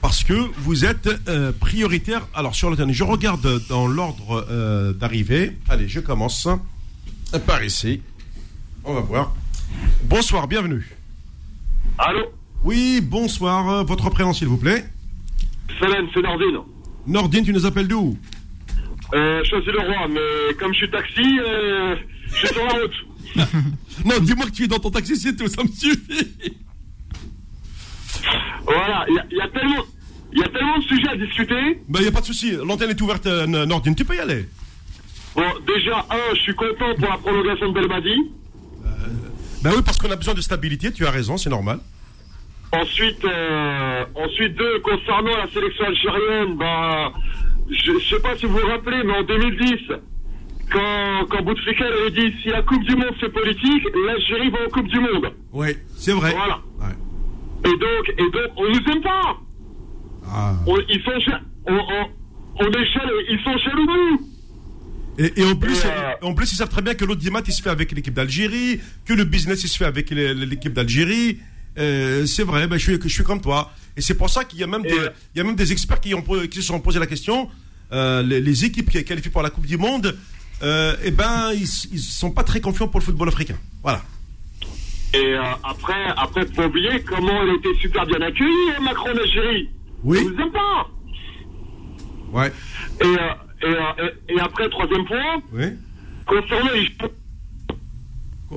parce 0.02 0.24
que 0.24 0.34
vous 0.60 0.86
êtes 0.86 1.10
euh, 1.28 1.52
prioritaire. 1.52 2.28
Alors 2.34 2.56
sur 2.56 2.70
le 2.70 2.94
je 2.94 3.04
regarde 3.04 3.62
dans 3.68 3.88
l'ordre 3.88 4.48
euh, 4.50 4.94
d'arrivée. 4.94 5.58
Allez, 5.68 5.88
je 5.88 6.00
commence 6.00 6.48
par 7.46 7.64
ici. 7.64 8.02
On 8.84 8.94
va 8.94 9.02
voir. 9.02 9.36
Bonsoir, 10.04 10.48
bienvenue. 10.48 10.88
Allô 11.98 12.26
Oui, 12.64 13.02
bonsoir. 13.02 13.70
euh, 13.70 13.84
Votre 13.84 14.10
prénom, 14.10 14.34
s'il 14.34 14.48
vous 14.48 14.58
plaît. 14.58 14.86
Salam, 15.80 16.08
c'est 16.14 16.22
Nordine. 16.22 16.58
Nordine, 17.06 17.44
tu 17.46 17.54
nous 17.54 17.66
appelles 17.66 17.88
d'où 17.88 18.18
Euh, 19.14 19.44
choisis 19.46 19.68
le 19.70 19.80
roi, 19.80 20.08
mais 20.10 20.54
comme 20.56 20.74
je 20.74 20.78
suis 20.80 20.90
taxi, 20.92 21.40
euh, 21.40 21.96
je 22.30 22.36
suis 22.36 22.48
sur 22.48 22.66
la 22.66 22.74
route. 22.74 22.94
Non, 24.06 24.20
dis-moi 24.22 24.46
que 24.46 24.52
tu 24.52 24.64
es 24.64 24.68
dans 24.68 24.80
ton 24.80 24.92
taxi, 24.92 25.16
c'est 25.18 25.36
tout, 25.36 25.48
ça 25.48 25.64
me 25.64 25.68
suffit. 25.70 26.34
Voilà, 28.64 29.06
il 29.10 29.16
y, 29.16 29.20
a- 29.20 29.26
il 29.32 29.38
y 29.38 29.42
a 29.42 29.48
tellement... 29.50 29.84
Il 30.34 30.40
y 30.40 30.44
a 30.44 30.50
tellement 30.50 30.78
de 30.78 30.84
sujets 30.84 31.08
à 31.10 31.16
discuter. 31.16 31.82
Ben, 31.88 32.02
y 32.02 32.08
a 32.08 32.12
pas 32.12 32.20
de 32.20 32.26
souci. 32.26 32.52
L'antenne 32.52 32.90
est 32.90 33.02
ouverte, 33.02 33.26
euh, 33.28 33.48
Nordine. 33.66 33.96
Tu 33.96 34.04
peux 34.04 34.16
y 34.16 34.20
aller. 34.20 34.46
Bon, 35.34 35.44
déjà, 35.66 36.06
un, 36.12 36.36
je 36.36 36.42
suis 36.42 36.54
content 36.54 36.94
pour 37.00 37.10
la 37.10 37.18
prolongation 37.18 37.70
de 37.70 37.74
Belmadi. 37.74 38.14
Ben 39.64 39.72
oui, 39.76 39.82
parce 39.84 39.98
qu'on 39.98 40.12
a 40.12 40.16
besoin 40.16 40.34
de 40.34 40.42
stabilité. 40.42 40.92
Tu 40.92 41.06
as 41.06 41.12
raison, 41.12 41.38
c'est 41.38 41.50
normal. 41.50 41.80
Ensuite, 42.72 43.24
euh, 43.26 44.06
ensuite 44.16 44.56
deux, 44.56 44.80
concernant 44.80 45.36
la 45.38 45.48
sélection 45.52 45.86
algérienne, 45.86 46.58
bah, 46.58 47.14
je, 47.70 47.92
je 48.00 48.10
sais 48.16 48.22
pas 48.22 48.36
si 48.36 48.46
vous 48.46 48.58
vous 48.58 48.68
rappelez, 48.68 49.02
mais 49.06 49.14
en 49.18 49.24
2010, 49.24 49.94
quand, 50.72 51.26
quand 51.30 51.44
Bouteflika 51.44 51.86
avait 51.86 52.12
dit 52.12 52.34
si 52.42 52.50
la 52.50 52.62
Coupe 52.64 52.84
du 52.84 52.96
Monde 52.96 53.14
c'est 53.22 53.32
politique, 53.32 53.84
l'Algérie 54.06 54.50
va 54.50 54.58
en 54.66 54.70
Coupe 54.70 54.88
du 54.90 55.00
Monde. 55.00 55.32
Oui, 55.54 55.78
c'est 55.96 56.12
vrai. 56.12 56.32
Voilà. 56.36 56.60
Ouais. 56.80 57.72
Et 57.72 57.78
donc, 57.78 58.10
et 58.18 58.32
donc, 58.32 58.52
on 58.58 58.64
nous 58.70 58.92
aime 58.94 59.02
pas. 59.02 59.38
Ah. 60.30 60.54
On- 60.68 60.78
ils 60.90 61.02
sont, 61.04 61.32
on, 61.68 61.74
on, 61.74 62.10
on 62.60 62.68
est 62.68 62.86
jaloux, 62.94 63.20
ils 63.30 63.40
sont 63.46 63.58
jaloux 63.60 63.86
de 63.86 63.92
nous. 64.12 64.28
Et, 65.18 65.42
et 65.42 65.46
en 65.46 65.56
plus, 65.56 65.84
Et, 65.84 66.26
en 66.26 66.34
plus, 66.34 66.52
ils 66.52 66.56
savent 66.56 66.70
très 66.70 66.82
bien 66.82 66.94
que 66.94 67.04
l'audimat 67.06 67.42
il 67.46 67.54
se 67.54 67.62
fait 67.62 67.70
avec 67.70 67.92
l'équipe 67.92 68.14
d'Algérie, 68.14 68.80
que 69.06 69.14
le 69.14 69.24
business 69.24 69.64
il 69.64 69.68
se 69.68 69.78
fait 69.78 69.86
avec 69.86 70.12
l'équipe 70.12 70.74
d'Algérie. 70.74 71.40
Euh, 71.78 72.26
c'est 72.26 72.44
vrai, 72.44 72.68
ben, 72.68 72.78
je, 72.78 72.84
suis, 72.84 73.00
je 73.02 73.08
suis 73.08 73.24
comme 73.24 73.42
toi. 73.42 73.72
Et 73.96 74.02
c'est 74.02 74.16
pour 74.16 74.30
ça 74.30 74.44
qu'il 74.44 74.60
y 74.60 74.64
a 74.64 74.68
même 74.68 74.84
des, 74.84 74.98
euh, 74.98 75.10
il 75.34 75.38
y 75.38 75.42
a 75.42 75.44
même 75.44 75.56
des 75.56 75.72
experts 75.72 76.00
qui, 76.00 76.14
ont, 76.14 76.22
po- 76.22 76.48
qui 76.48 76.58
se 76.58 76.68
sont 76.68 76.80
posé 76.80 77.00
la 77.00 77.08
question. 77.08 77.50
euh, 77.92 78.22
les, 78.24 78.42
les 78.42 78.66
équipes 78.66 78.90
qui 78.90 79.04
qualifiées 79.04 79.32
pour 79.32 79.42
la 79.42 79.50
Coupe 79.50 79.66
du 79.66 79.78
Monde, 79.78 80.18
euh, 80.64 80.96
eh 81.04 81.12
ben, 81.12 81.52
ils, 81.54 81.68
ils 81.92 82.00
sont 82.00 82.32
pas 82.32 82.44
très 82.44 82.62
confiants 82.62 82.88
pour 82.88 83.00
le 83.00 83.06
football 83.06 83.30
africain. 83.30 83.58
Voilà. 83.82 84.02
Et 85.14 85.36
après, 85.64 86.04
après, 86.18 86.46
faut 86.54 86.64
oublier 86.66 87.02
comment 87.02 87.42
elle 87.44 87.52
a 87.52 87.54
été 87.56 87.70
super 87.82 88.06
bien 88.06 88.22
accueillie, 88.22 88.72
hein, 88.78 88.82
Macron 88.82 89.10
en 89.12 89.18
Algérie. 89.18 89.70
Oui. 90.04 90.20
On 90.22 90.30
nous 90.30 90.40
aime 90.42 90.52
pas. 90.52 90.90
Ouais. 92.34 92.52
Et, 93.02 93.16
et, 93.62 93.66
euh, 93.66 94.10
et, 94.30 94.34
et 94.36 94.40
après, 94.40 94.70
troisième 94.70 95.06
point, 95.06 95.42
Oui. 95.54 95.66
concernant 96.26 96.72
les 96.74 96.90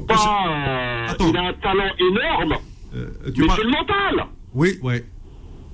pas, 0.07 0.47
euh, 0.49 1.07
il 1.29 1.37
a 1.37 1.43
un 1.49 1.53
talent 1.55 1.93
énorme, 1.99 2.55
Euh, 2.95 3.07
tu 3.35 3.43
mais 3.43 3.49
c'est 3.57 3.65
le 3.65 3.71
mental. 3.71 4.27
Oui, 4.55 4.79
ouais, 4.83 5.05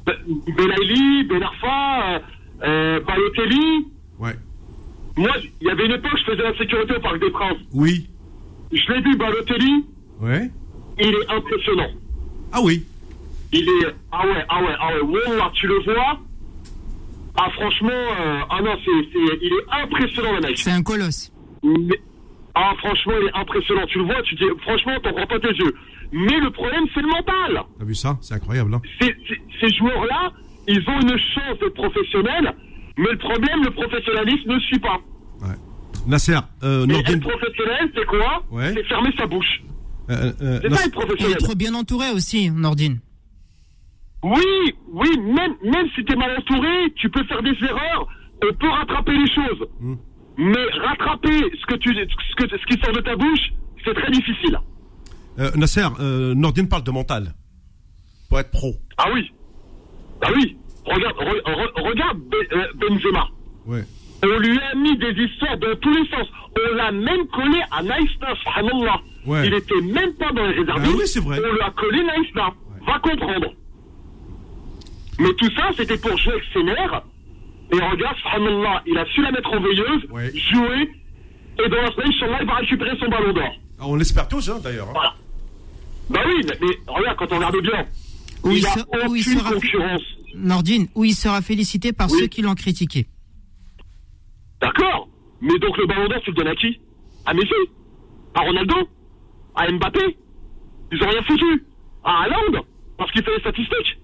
Be- 0.07 0.55
Belaïli, 0.57 1.25
Benarfa, 1.25 2.15
euh, 2.15 2.19
euh, 2.65 3.01
Balotelli. 3.01 3.87
ouais. 4.19 4.35
Moi, 5.17 5.31
il 5.61 5.67
y 5.67 5.71
avait 5.71 5.87
une 5.87 5.93
époque, 5.93 6.17
je 6.19 6.25
faisais 6.31 6.43
la 6.43 6.57
sécurité 6.57 6.95
au 6.97 7.01
Parc 7.01 7.19
des 7.21 7.31
Princes. 7.31 7.59
Oui. 7.73 8.09
Je 8.73 8.93
l'ai 8.93 9.01
vu, 9.03 9.17
Balotelli, 9.17 9.85
Ouais. 10.21 10.51
il 10.99 11.09
est 11.09 11.31
impressionnant. 11.31 11.91
Ah 12.53 12.61
oui. 12.63 12.85
Il 13.53 13.69
est. 13.69 13.95
Ah 14.13 14.27
ouais, 14.27 14.45
ah 14.49 14.61
ouais, 14.63 14.75
ah 14.81 14.89
ouais, 14.95 15.01
Wallah, 15.03 15.51
tu 15.55 15.67
le 15.67 15.79
vois. 15.85 16.19
Ah, 17.37 17.51
franchement, 17.51 17.91
euh, 17.91 18.41
ah 18.51 18.61
non, 18.63 18.77
c'est, 18.85 19.09
c'est, 19.13 19.39
il 19.43 19.53
est 19.53 19.83
impressionnant, 19.83 20.33
le 20.33 20.41
mec. 20.41 20.59
C'est 20.59 20.71
un 20.71 20.83
colosse. 20.83 21.33
Mais- 21.63 22.01
ah, 22.55 22.73
franchement, 22.79 23.13
il 23.21 23.29
est 23.29 23.37
impressionnant. 23.39 23.87
Tu 23.89 23.99
le 23.99 24.05
vois, 24.05 24.23
tu 24.23 24.35
dis, 24.37 24.45
franchement, 24.63 24.93
t'en 25.03 25.13
prends 25.13 25.27
pas 25.27 25.39
tes 25.41 25.53
yeux. 25.55 25.75
Mais 26.13 26.39
le 26.41 26.51
problème, 26.51 26.85
c'est 26.95 27.01
le 27.03 27.09
mental. 27.09 27.63
T'as 27.79 27.85
vu 27.85 27.95
ça? 27.95 28.17
C'est 28.23 28.35
incroyable, 28.35 28.73
hein 28.75 28.81
Ces, 29.01 29.15
ces- 29.29 29.41
ces 29.61 29.75
joueurs-là, 29.77 30.33
ils 30.69 30.79
ont 30.89 31.01
une 31.01 31.19
chance 31.35 31.59
d'être 31.61 31.75
professionnels, 31.75 32.55
mais 32.97 33.11
le 33.11 33.19
problème, 33.19 33.63
le 33.65 33.71
professionnalisme 33.71 34.55
ne 34.55 34.61
suit 34.61 34.79
pas. 34.79 34.99
Ouais. 35.43 35.55
Nasser, 36.07 36.37
euh, 36.63 36.85
Et 36.85 36.87
Nordine. 36.87 37.17
être 37.17 37.29
professionnel, 37.29 37.91
c'est 37.95 38.07
quoi? 38.07 38.43
Ouais. 38.51 38.73
C'est 38.75 38.85
fermer 38.85 39.11
sa 39.19 39.27
bouche. 39.27 39.63
Euh, 40.09 40.33
euh, 40.41 40.59
C'est 40.63 40.69
Nas- 40.71 40.77
ça 40.77 40.85
être 40.85 40.87
Il 40.87 40.89
est 40.89 40.91
professionnel. 41.07 41.37
trop 41.39 41.55
bien 41.57 41.75
entouré 41.75 42.11
aussi, 42.15 42.49
Nordine. 42.51 43.01
Oui, 44.23 44.75
oui, 44.89 45.09
même, 45.21 45.55
même 45.63 45.89
si 45.95 46.05
t'es 46.05 46.17
mal 46.17 46.37
entouré, 46.39 46.93
tu 46.97 47.09
peux 47.11 47.23
faire 47.25 47.43
des 47.43 47.55
erreurs, 47.63 48.09
on 48.43 48.53
peut 48.55 48.69
rattraper 48.69 49.13
les 49.17 49.31
choses. 49.33 49.69
Hmm. 49.81 49.95
Mais 50.39 50.65
rattraper 50.87 51.39
ce 51.61 51.67
que 51.67 51.77
tu, 51.77 51.95
ce 51.95 52.35
que, 52.45 52.49
ce 52.59 52.67
qui 52.67 52.81
sort 52.83 52.93
de 52.93 53.01
ta 53.01 53.17
bouche, 53.17 53.53
c'est 53.85 53.95
très 53.95 54.11
difficile. 54.11 54.59
euh, 55.39 55.51
Nasser, 55.57 55.87
euh, 56.01 56.35
Nordine 56.35 56.69
parle 56.69 56.83
de 56.83 56.91
mental. 56.91 57.35
Pour 58.29 58.41
être 58.41 58.51
pro. 58.51 58.73
Ah 58.99 59.07
oui. 59.15 59.31
Ah 60.23 60.31
oui. 60.35 60.57
Regarde, 60.85 61.17
re- 61.17 61.43
re- 61.43 61.89
regarde 61.89 62.19
euh, 62.53 62.67
Benzema. 62.75 63.29
Ouais. 63.67 63.85
On 64.25 64.39
lui 64.39 64.59
a 64.59 64.75
mis 64.75 64.97
des 64.99 65.13
histoires 65.23 65.57
dans 65.59 65.77
tous 65.81 65.93
les 65.93 66.07
sens. 66.09 66.27
On 66.71 66.75
l'a 66.75 66.91
même 66.91 67.27
collé 67.29 67.61
à 67.71 67.83
Naïsna, 67.83 68.35
subhanallah. 68.43 69.01
Ouais. 69.27 69.47
Il 69.47 69.55
était 69.55 69.81
même 69.83 70.15
pas 70.15 70.33
dans 70.33 70.45
les 70.47 70.55
réservistes. 70.61 70.91
Ah 70.93 70.97
oui, 70.99 71.07
c'est 71.07 71.23
vrai. 71.23 71.39
On 71.49 71.53
lui 71.55 71.61
a 71.61 71.71
collé 71.71 72.03
Naïsna. 72.03 72.51
Va 72.87 72.99
comprendre. 72.99 73.53
Mais 75.19 75.33
tout 75.35 75.51
ça, 75.57 75.71
c'était 75.77 75.97
pour 75.99 76.17
jouer 76.19 76.33
avec 76.35 76.45
ses 76.53 76.63
nerfs. 76.63 77.03
Et 77.73 77.77
regarde, 77.81 78.17
subhanallah, 78.19 78.83
il 78.87 78.97
a 78.99 79.07
su 79.07 79.23
la 79.23 79.33
mettre 79.33 79.53
en 79.53 79.61
veilleuse, 79.61 80.05
Ouais. 80.11 80.31
jouer. 80.53 80.91
Et 81.65 81.69
dans 81.69 81.83
la 81.83 81.91
semaine, 81.93 82.09
Inch'Allah, 82.09 82.39
il 82.43 82.47
va 82.47 82.55
récupérer 82.57 82.97
son 82.99 83.09
ballon 83.09 83.33
d'or. 83.33 83.51
On 83.81 83.97
l'espère 83.97 84.29
tous, 84.29 84.49
hein, 84.51 84.61
d'ailleurs. 84.63 84.89
hein. 84.89 84.93
Voilà. 84.95 85.15
Bah 86.11 86.21
oui, 86.27 86.43
mais, 86.49 86.59
mais 86.61 86.77
regarde, 86.87 87.17
quand 87.19 87.33
on 87.33 87.37
regarde 87.37 87.61
bien, 87.63 87.87
Où 88.45 88.51
il 88.53 88.65
a 88.67 88.71
se- 88.71 88.81
il 89.17 89.23
sera- 89.25 89.51
concurrence. 89.53 90.03
Nordine, 90.37 90.87
où 90.95 91.05
il 91.05 91.15
sera 91.15 91.41
félicité 91.43 91.93
par 91.93 92.11
Oui. 92.11 92.19
ceux 92.21 92.27
qui 92.27 92.43
l'ont 92.43 92.55
critiqué. 92.55 93.07
D'accord. 94.61 95.09
Mais 95.41 95.59
donc 95.59 95.77
le 95.77 95.87
ballon 95.87 96.09
d'or, 96.09 96.21
tu 96.23 96.31
le 96.31 96.37
donnes 96.37 96.49
à 96.49 96.55
qui? 96.55 96.81
À 97.25 97.35
Messi? 97.35 97.53
À 98.35 98.41
Ronaldo? 98.41 98.75
À 99.55 99.71
Mbappé? 99.71 100.17
Ils 100.93 101.03
ont 101.03 101.09
rien 101.09 101.23
foutu. 101.23 101.65
À 102.05 102.23
Haaland? 102.25 102.63
Parce 102.99 103.11
qu'il 103.13 103.23
fait 103.25 103.33
les 103.35 103.41
statistiques. 103.41 103.99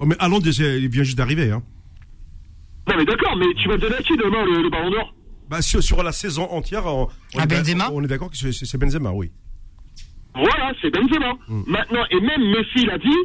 Oh, 0.00 0.06
mais 0.06 0.16
Allons, 0.18 0.40
il 0.40 0.88
vient 0.88 1.02
juste 1.02 1.18
d'arriver. 1.18 1.50
Hein. 1.50 1.62
Non 2.88 2.94
mais 2.96 3.04
d'accord, 3.04 3.36
mais 3.36 3.46
tu 3.60 3.68
vas 3.68 3.76
donner 3.76 3.96
à 3.96 4.02
qui 4.02 4.16
demain 4.16 4.44
le, 4.44 4.62
le 4.62 4.70
ballon 4.70 4.90
d'or? 4.90 5.14
Bah, 5.50 5.60
sur, 5.62 5.82
sur 5.82 6.02
la 6.02 6.12
saison 6.12 6.44
entière, 6.50 6.86
on, 6.86 7.08
on 7.34 7.38
À 7.38 7.44
est 7.44 7.46
d'a- 7.46 7.56
Benzema? 7.58 7.90
on 7.92 8.02
est 8.04 8.06
d'accord 8.06 8.30
que 8.30 8.36
c'est- 8.36 8.76
Benzema, 8.78 9.12
oui. 9.12 9.30
Voilà, 10.34 10.72
c'est 10.80 10.90
Benzema. 10.90 11.32
Hmm. 11.48 11.62
Maintenant, 11.66 12.04
et 12.10 12.20
même 12.20 12.42
Messi 12.50 12.86
l'a 12.86 12.98
dit, 12.98 13.16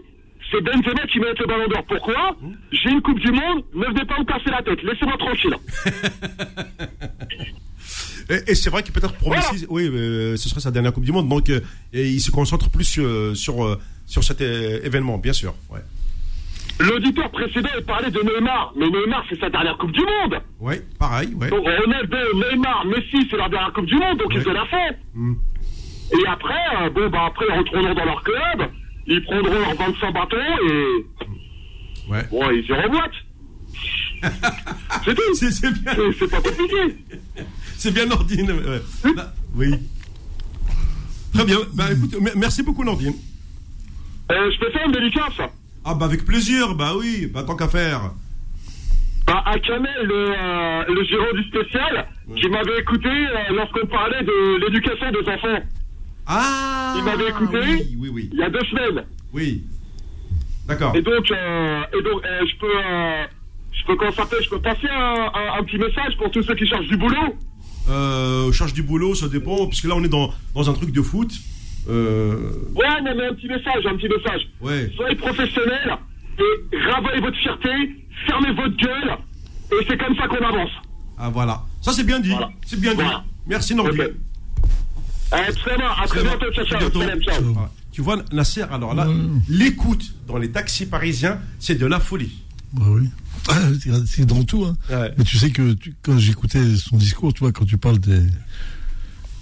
c'est 0.52 0.62
Benzema 0.62 1.06
qui 1.12 1.20
mérite 1.20 1.40
le 1.40 1.46
ballon 1.48 1.68
d'or. 1.70 1.84
Pourquoi? 1.88 2.36
Hmm. 2.42 2.54
J'ai 2.72 2.90
une 2.92 3.02
Coupe 3.02 3.20
du 3.20 3.32
Monde, 3.32 3.64
ne 3.74 3.86
venez 3.86 4.06
pas 4.06 4.20
me 4.20 4.26
casser 4.26 4.50
la 4.50 4.62
tête, 4.64 4.82
laissez-moi 4.84 5.18
tranquille. 5.18 5.56
Et, 8.30 8.52
et 8.52 8.56
c'est 8.56 8.70
vrai 8.70 8.84
qu'il 8.84 8.94
peut-être 8.94 9.14
pour 9.16 9.28
Voilà. 9.28 9.44
Messi, 9.52 9.66
oui, 9.70 9.84
euh, 9.86 10.38
ce 10.38 10.48
serait 10.48 10.62
sa 10.62 10.72
dernière 10.72 10.94
Coupe 10.94 11.04
du 11.04 11.12
Monde, 11.12 11.28
donc 11.28 11.50
euh, 11.50 11.60
et 11.92 12.08
il 12.10 12.22
se 12.22 12.32
concentre 12.32 12.70
plus 12.70 12.86
sur, 12.86 13.36
sur, 13.36 13.66
euh, 13.66 13.78
sur 14.06 14.24
cet 14.24 14.40
euh, 14.42 14.80
événement, 14.84 15.18
bien 15.18 15.34
sûr. 15.34 15.54
Ouais. 15.70 15.82
L'auditeur 16.80 17.30
précédent, 17.32 17.70
il 17.78 17.86
parlait 17.86 18.10
de 18.12 18.20
Neymar. 18.20 18.74
Mais 18.76 18.90
Neymar, 18.90 19.24
c'est 19.30 19.40
sa 19.40 19.50
dernière 19.50 19.78
Coupe 19.78 19.92
du 19.92 20.02
Monde. 20.02 20.42
Ouais, 20.60 20.82
pareil, 21.00 21.34
ouais. 21.36 21.50
Donc 21.50 21.66
Ronaldo, 21.68 22.18
Neymar, 22.36 22.86
Messi, 22.86 23.28
c'est 23.30 23.38
leur 23.38 23.50
dernière 23.50 23.72
Coupe 23.74 23.86
du 23.86 23.96
Monde, 23.96 24.18
donc 24.18 24.30
Ouais. 24.30 24.36
ils 24.38 24.44
se 24.44 24.50
la 24.50 24.66
font. 24.66 24.96
Hmm. 25.14 25.34
Et 26.12 26.28
après, 26.28 26.54
euh, 26.82 26.90
bon, 26.90 27.10
bah 27.10 27.26
après, 27.28 27.46
ils 27.50 27.58
retourneront 27.60 27.94
dans 27.94 28.06
leur 28.06 28.24
club, 28.24 28.70
ils 29.08 29.24
prendront 29.24 29.54
leurs 29.54 29.76
25 29.76 30.12
bâtons 30.14 30.38
et 30.68 31.06
Ouais. 32.12 32.28
bon, 32.32 32.50
ils 32.52 32.66
iront 32.68 32.84
en 32.86 32.90
boîte. 32.90 33.12
c'est 35.06 35.16
tout. 35.16 35.22
C'est 35.36 35.72
bien, 35.74 35.94
C'est- 36.18 36.28
pas 36.30 36.42
compliqué. 36.42 36.96
c'est 37.78 37.94
bien 37.94 38.06
Nordine. 38.06 38.52
ouais. 38.52 39.14
Là, 39.16 39.34
oui. 39.56 39.72
Très 41.34 41.46
bien. 41.46 41.58
Bah, 41.74 41.86
écoute, 41.92 42.20
me- 42.20 42.36
merci 42.40 42.64
beaucoup 42.64 42.84
Nordine. 42.84 43.14
Euh, 44.32 44.52
je 44.52 44.60
peux 44.60 44.72
faire 44.72 44.86
une 44.86 44.92
dédicace? 44.92 45.34
Ah 45.86 45.94
bah 45.96 46.06
avec 46.06 46.26
plaisir, 46.26 46.76
bah 46.76 46.94
oui, 46.98 47.28
bah 47.34 47.44
tant 47.44 47.56
qu'à 47.56 47.68
faire. 47.68 48.12
bah, 49.28 49.42
à 49.46 49.60
Kamel, 49.60 49.92
le, 50.04 50.14
euh, 50.32 50.84
le 50.88 51.04
gérant 51.06 51.34
du 51.34 51.44
spécial, 51.50 52.08
qui 52.36 52.48
m'avait 52.50 52.80
écouté 52.80 53.10
euh, 53.10 53.54
lorsqu'on 53.56 53.86
parlait 53.88 54.24
de 54.24 54.66
l'éducation 54.66 55.12
des 55.12 55.30
enfants. 55.30 55.64
Ah 56.26 56.94
Il 56.98 57.04
m'avait 57.04 57.30
écouté 57.30 57.58
Oui, 57.62 57.96
oui, 58.00 58.10
oui. 58.14 58.30
Il 58.32 58.40
y 58.40 58.44
a 58.44 58.50
deux 58.50 58.64
semaines. 58.66 59.04
Oui. 59.34 59.64
D'accord. 60.68 60.96
Et 60.96 61.02
donc, 61.02 61.30
euh, 61.32 61.82
et 62.00 62.02
donc 62.02 62.24
euh, 62.26 62.46
je 62.48 62.58
peux, 62.58 62.68
je 63.74 63.86
peux 63.86 64.12
s'appelle, 64.14 64.40
je 64.42 64.50
peux 64.50 64.62
passer 64.62 64.88
un, 64.90 65.30
un- 65.34 65.60
un 65.60 65.64
petit 65.66 65.78
message 65.78 66.16
pour 66.18 66.32
tous 66.32 66.44
ceux 66.44 66.56
qui 66.56 66.66
cherchent 66.66 66.88
du 66.88 66.96
boulot. 66.96 67.36
Euh, 67.90 68.54
charge 68.54 68.74
du 68.74 68.84
boulot, 68.84 69.14
ça 69.16 69.28
dépend, 69.28 69.68
puisque 69.68 69.84
là 69.84 69.96
on 69.98 70.04
est 70.06 70.10
dans, 70.10 70.32
dans 70.56 70.70
un 70.70 70.74
truc 70.74 70.92
de 70.94 71.02
foot. 71.02 71.34
Euh, 71.90 72.52
Ouais, 72.76 73.02
non, 73.04 73.12
mais 73.18 73.28
un 73.28 73.34
petit 73.34 73.48
message, 73.48 73.86
un 73.86 73.96
petit 73.98 74.08
message. 74.10 74.42
ouais. 74.62 74.92
Soyez 74.96 75.16
professionnels 75.16 75.98
et 76.40 76.78
ravalez 76.92 77.20
votre 77.22 77.38
fierté, 77.38 77.70
fermez 78.26 78.52
votre 78.54 78.76
gueule, 78.78 79.18
et 79.72 79.86
c'est 79.88 79.98
comme 79.98 80.16
ça 80.16 80.28
qu'on 80.28 80.44
avance. 80.46 80.72
Ah 81.18 81.30
voilà. 81.30 81.62
Ça 81.82 81.92
c'est 81.94 82.04
bien 82.06 82.20
dit. 82.20 82.30
Voilà. 82.30 82.50
C'est 82.66 82.80
bien 82.80 82.92
dit. 82.92 83.02
Voilà. 83.02 83.24
Merci 83.46 83.76
Nordine. 83.76 84.02
Ok. 84.02 84.12
Allez, 85.32 85.54
très 85.54 85.76
bien, 85.78 85.90
à 85.90 86.08
très 86.08 86.20
Très 86.20 86.22
bien. 86.22 86.38
bientôt, 86.38 86.54
ciao, 86.54 86.66
ciao, 86.66 87.20
ciao. 87.22 87.56
Ah, 87.58 87.70
Tu 87.92 88.02
vois, 88.02 88.18
Nasser, 88.32 88.62
alors 88.72 88.94
là, 88.94 89.08
l'écoute 89.50 90.04
dans 90.28 90.38
les 90.38 90.52
taxis 90.52 90.86
parisiens, 90.86 91.40
c'est 91.60 91.76
de 91.76 91.86
la 91.86 92.00
folie. 92.00 92.44
Bah 92.72 92.86
oui. 92.88 93.10
C'est- 93.82 93.92
C'est 94.08 94.26
dans 94.26 94.44
tout. 94.44 94.64
Hein. 94.66 94.76
Ouais. 94.90 95.12
Mais 95.18 95.24
tu 95.24 95.38
sais 95.38 95.50
que 95.52 95.74
tu- 95.74 95.94
quand 96.02 96.18
j'écoutais 96.18 96.76
son 96.78 96.98
discours, 96.98 97.34
tu 97.34 97.40
vois, 97.42 97.52
quand 97.52 97.66
tu 97.66 97.78
parles 97.78 98.00
des, 98.00 98.22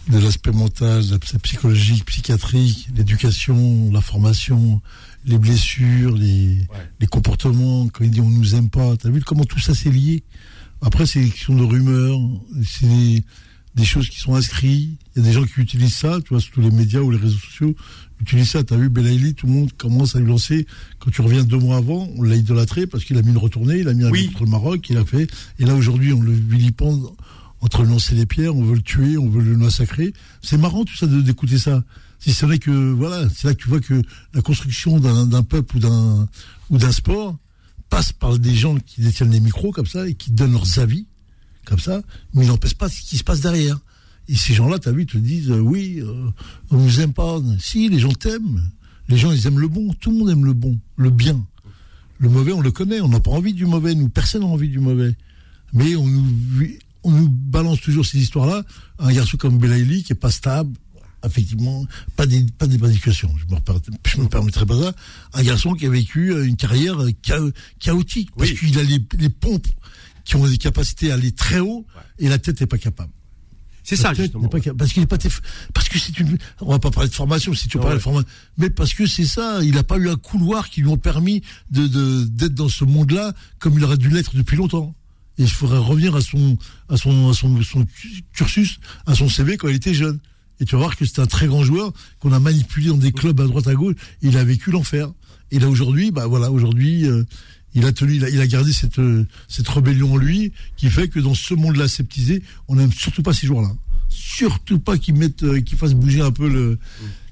de 0.09 0.19
l'aspect 0.19 0.51
mental, 0.51 1.05
de 1.05 1.11
l'aspect 1.11 1.39
psychologique, 1.39 2.05
psychiatrique, 2.05 2.87
l'éducation, 2.95 3.91
la 3.91 4.01
formation, 4.01 4.81
les 5.25 5.37
blessures, 5.37 6.15
les, 6.15 6.57
les 6.99 7.07
comportements, 7.07 7.87
quand 7.89 8.03
il 8.03 8.11
dit 8.11 8.21
on 8.21 8.29
nous 8.29 8.55
aime 8.55 8.69
pas, 8.69 8.97
t'as 8.97 9.09
vu 9.09 9.21
comment 9.21 9.43
tout 9.45 9.59
ça 9.59 9.73
c'est 9.75 9.91
lié? 9.91 10.23
Après, 10.81 11.05
c'est 11.05 11.21
des 11.21 11.29
questions 11.29 11.55
de 11.55 11.63
rumeurs, 11.63 12.19
c'est 12.65 12.87
des, 12.87 13.23
des 13.75 13.85
choses 13.85 14.09
qui 14.09 14.19
sont 14.19 14.33
inscrites. 14.33 14.99
Il 15.15 15.21
y 15.21 15.25
a 15.25 15.27
des 15.27 15.33
gens 15.33 15.43
qui 15.45 15.59
utilisent 15.61 15.95
ça, 15.95 16.19
tu 16.23 16.29
vois, 16.29 16.41
surtout 16.41 16.61
les 16.61 16.71
médias 16.71 17.01
ou 17.01 17.11
les 17.11 17.17
réseaux 17.19 17.37
sociaux, 17.37 17.75
utilisent 18.19 18.49
ça. 18.49 18.63
T'as 18.63 18.77
vu 18.77 18.89
Belaïli, 18.89 19.35
tout 19.35 19.45
le 19.45 19.53
monde 19.53 19.71
commence 19.77 20.15
à 20.15 20.19
lui 20.19 20.27
lancer. 20.27 20.65
Quand 20.99 21.11
tu 21.11 21.21
reviens 21.21 21.43
deux 21.43 21.59
mois 21.59 21.77
avant, 21.77 22.09
on 22.17 22.23
l'a 22.23 22.35
idolâtré 22.35 22.87
parce 22.87 23.03
qu'il 23.03 23.15
a 23.19 23.21
mis 23.21 23.29
une 23.29 23.37
retournée, 23.37 23.77
il 23.77 23.87
a 23.87 23.93
mis 23.93 24.03
un 24.05 24.09
Oui. 24.09 24.25
contre 24.31 24.45
le 24.45 24.49
Maroc, 24.49 24.89
il 24.89 24.97
a 24.97 25.05
fait. 25.05 25.27
Et 25.59 25.65
là, 25.65 25.75
aujourd'hui, 25.75 26.13
on 26.13 26.21
le 26.21 26.31
vilipende 26.33 27.05
entre 27.61 27.83
lancer 27.83 28.15
les 28.15 28.25
pierres, 28.25 28.55
on 28.55 28.63
veut 28.63 28.75
le 28.75 28.81
tuer, 28.81 29.17
on 29.17 29.29
veut 29.29 29.43
le 29.43 29.55
massacrer. 29.55 30.13
C'est 30.41 30.57
marrant 30.57 30.83
tout 30.83 30.95
ça 30.95 31.07
d'écouter 31.07 31.57
ça. 31.57 31.83
C'est 32.19 32.45
vrai 32.45 32.59
que 32.59 32.91
voilà, 32.91 33.27
c'est 33.29 33.47
là 33.47 33.53
que 33.55 33.61
tu 33.61 33.69
vois 33.69 33.79
que 33.79 34.01
la 34.33 34.41
construction 34.41 34.99
d'un 34.99 35.43
peuple 35.43 35.77
ou 35.77 35.79
d'un 35.79 36.27
ou 36.69 36.77
d'un 36.77 36.91
sport 36.91 37.37
passe 37.89 38.11
par 38.11 38.37
des 38.37 38.55
gens 38.55 38.77
qui 38.77 39.01
détiennent 39.01 39.31
les 39.31 39.39
micros 39.39 39.71
comme 39.71 39.85
ça 39.85 40.07
et 40.07 40.13
qui 40.13 40.31
donnent 40.31 40.53
leurs 40.53 40.79
avis 40.79 41.07
comme 41.65 41.79
ça, 41.79 42.01
mais 42.33 42.45
ils 42.45 42.47
n'empêchent 42.47 42.77
pas 42.77 42.89
ce 42.89 43.01
qui 43.01 43.17
se 43.17 43.23
passe 43.23 43.41
derrière. 43.41 43.79
Et 44.27 44.35
ces 44.35 44.53
gens-là, 44.53 44.79
tu 44.79 44.89
as 44.89 44.91
vu, 44.91 45.05
te 45.05 45.17
disent 45.17 45.51
euh, 45.51 45.59
oui, 45.59 45.99
euh, 45.99 46.29
on 46.69 46.77
nous 46.77 47.01
aime 47.01 47.13
pas. 47.13 47.39
Si, 47.59 47.89
les 47.89 47.99
gens 47.99 48.13
t'aiment. 48.13 48.61
Les 49.09 49.17
gens, 49.17 49.31
ils 49.31 49.45
aiment 49.47 49.59
le 49.59 49.67
bon. 49.67 49.93
Tout 49.99 50.11
le 50.11 50.17
monde 50.17 50.29
aime 50.29 50.45
le 50.45 50.53
bon, 50.53 50.79
le 50.95 51.09
bien. 51.09 51.45
Le 52.17 52.29
mauvais, 52.29 52.53
on 52.53 52.61
le 52.61 52.71
connaît. 52.71 53.01
On 53.01 53.09
n'a 53.09 53.19
pas 53.19 53.31
envie 53.31 53.53
du 53.53 53.65
mauvais. 53.65 53.93
Nous, 53.93 54.09
personne 54.09 54.41
n'a 54.41 54.47
envie 54.47 54.69
du 54.69 54.79
mauvais. 54.79 55.15
Mais 55.73 55.95
on 55.95 56.05
nous, 56.05 56.23
on 57.03 57.11
nous 57.11 57.29
balance 57.29 57.81
toujours 57.81 58.05
ces 58.05 58.19
histoires-là. 58.19 58.63
Un 58.99 59.11
garçon 59.11 59.37
comme 59.37 59.57
Belaïli, 59.57 60.03
qui 60.03 60.13
est 60.13 60.15
pas 60.15 60.31
stable, 60.31 60.75
effectivement, 61.25 61.85
pas 62.15 62.25
des, 62.25 62.45
pas 62.57 62.67
d'éducation. 62.67 63.33
Je 63.37 63.45
me, 63.53 63.59
je 64.05 64.17
me 64.21 64.27
permettrai 64.27 64.65
pas 64.65 64.79
ça. 64.81 64.93
Un 65.33 65.43
garçon 65.43 65.73
qui 65.73 65.85
a 65.85 65.89
vécu 65.89 66.31
euh, 66.31 66.45
une 66.45 66.55
carrière 66.57 67.01
euh, 67.01 67.11
chao- 67.23 67.51
chaotique. 67.79 68.29
Parce 68.37 68.49
Oui. 68.51 68.57
qu'il 68.57 68.79
a 68.79 68.83
les, 68.83 68.99
les 69.17 69.29
pompes 69.29 69.67
qui 70.25 70.35
ont 70.35 70.47
des 70.47 70.57
capacités 70.57 71.11
à 71.11 71.15
aller 71.15 71.31
très 71.31 71.59
haut 71.59 71.85
et 72.19 72.29
la 72.29 72.37
tête 72.37 72.59
n'est 72.61 72.67
pas 72.67 72.77
capable. 72.77 73.11
C'est 73.83 73.95
ça, 73.95 74.13
justement. 74.13 74.47
pas 74.47 74.59
parce 74.77 74.93
qu'il 74.93 75.01
est 75.01 75.07
pas 75.07 75.17
parce 75.73 75.89
que 75.89 75.97
c'est 75.97 76.19
une 76.19 76.37
on 76.61 76.69
va 76.69 76.77
pas 76.77 76.91
parler 76.91 77.09
de 77.09 77.15
formation 77.15 77.51
si 77.55 77.67
tu 77.67 77.77
Ouais. 77.77 77.83
parles 77.83 77.95
de 77.95 77.99
formation 77.99 78.29
mais 78.59 78.69
parce 78.69 78.93
que 78.93 79.07
c'est 79.07 79.25
ça 79.25 79.63
il 79.63 79.73
n'a 79.73 79.81
pas 79.83 79.97
eu 79.97 80.07
un 80.07 80.15
couloir 80.17 80.69
qui 80.69 80.81
lui 80.81 80.87
ont 80.89 80.97
permis 80.99 81.41
de- 81.71 82.23
d'être 82.25 82.53
dans 82.53 82.69
ce 82.69 82.85
monde-là 82.85 83.33
comme 83.57 83.73
il 83.79 83.83
aurait 83.83 83.97
dû 83.97 84.09
l'être 84.09 84.35
depuis 84.35 84.55
longtemps 84.55 84.93
et 85.41 85.45
il 85.45 85.49
faudrait 85.49 85.79
revenir 85.79 86.15
à 86.15 86.21
son 86.21 86.57
à 86.87 86.97
son 86.97 87.29
à 87.29 87.33
son, 87.33 87.59
cursus 88.33 88.79
à 89.05 89.15
son 89.15 89.27
CV 89.27 89.57
quand 89.57 89.67
il 89.67 89.75
était 89.75 89.93
jeune 89.93 90.19
et 90.59 90.65
tu 90.65 90.75
vas 90.75 90.79
voir 90.79 90.95
que 90.95 91.05
c'est 91.05 91.19
un 91.19 91.25
très 91.25 91.47
grand 91.47 91.63
joueur 91.63 91.91
qu'on 92.19 92.31
a 92.31 92.39
manipulé 92.39 92.89
dans 92.89 92.97
des 92.97 93.11
clubs 93.11 93.39
à 93.41 93.45
droite 93.45 93.67
à 93.67 93.73
gauche 93.73 93.95
et 94.21 94.27
il 94.27 94.37
a 94.37 94.43
vécu 94.43 94.71
l'enfer 94.71 95.11
et 95.49 95.59
là 95.59 95.67
aujourd'hui 95.67 96.11
bah 96.11 96.27
voilà 96.27 96.51
aujourd'hui 96.51 97.07
euh, 97.07 97.23
il 97.73 97.85
a 97.85 97.91
tenu, 97.91 98.15
il 98.15 98.41
a, 98.41 98.47
gardé 98.47 98.73
cette, 98.73 98.99
euh, 98.99 99.25
cette 99.47 99.69
rébellion 99.69 100.13
en 100.13 100.17
lui, 100.17 100.51
qui 100.75 100.89
fait 100.89 101.07
que 101.07 101.19
dans 101.19 101.33
ce 101.33 101.53
monde-là 101.53 101.85
aseptisé, 101.85 102.43
on 102.67 102.75
n'aime 102.75 102.91
surtout 102.91 103.23
pas 103.23 103.31
ces 103.33 103.47
joueurs-là. 103.47 103.71
Surtout 104.09 104.79
pas 104.79 104.97
qu'ils 104.97 105.15
mettent, 105.15 105.43
euh, 105.43 105.61
fassent 105.77 105.93
bouger 105.93 106.19
un 106.19 106.31
peu 106.31 106.49
le, 106.49 106.77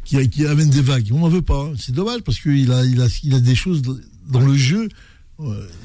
qui, 0.05 0.45
amènent 0.45 0.69
des 0.69 0.81
vagues. 0.81 1.09
On 1.11 1.19
n'en 1.19 1.27
veut 1.29 1.41
pas. 1.41 1.65
hein. 1.65 1.73
C'est 1.77 1.93
dommage 1.93 2.21
parce 2.21 2.39
qu'il 2.39 2.71
a, 2.71 2.85
il 2.85 3.01
a, 3.01 3.07
il 3.23 3.33
a 3.33 3.39
des 3.39 3.55
choses 3.55 3.81
dans- 3.81 4.39
le 4.39 4.55
jeu, 4.55 4.87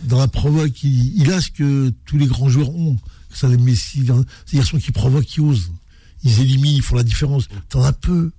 dans 0.04 0.18
la 0.18 0.28
provoque. 0.28 0.82
Il, 0.82 1.20
il 1.20 1.32
a 1.32 1.40
ce 1.40 1.50
que 1.50 1.92
tous 2.04 2.18
les 2.18 2.26
grands 2.26 2.48
joueurs 2.48 2.70
ont. 2.70 2.96
Que 3.30 3.38
ça 3.38 3.48
les 3.48 3.56
Messi, 3.56 4.06
hein. 4.10 4.24
ces 4.46 4.58
garçons 4.58 4.78
qui 4.78 4.92
provoquent, 4.92 5.24
qui 5.24 5.40
osent. 5.40 5.72
Ils 6.22 6.40
éliminent, 6.40 6.76
ils 6.76 6.82
font 6.82 6.96
la 6.96 7.02
différence. 7.02 7.48
T'en 7.68 7.82
as 7.82 7.92
peu. 7.92 8.30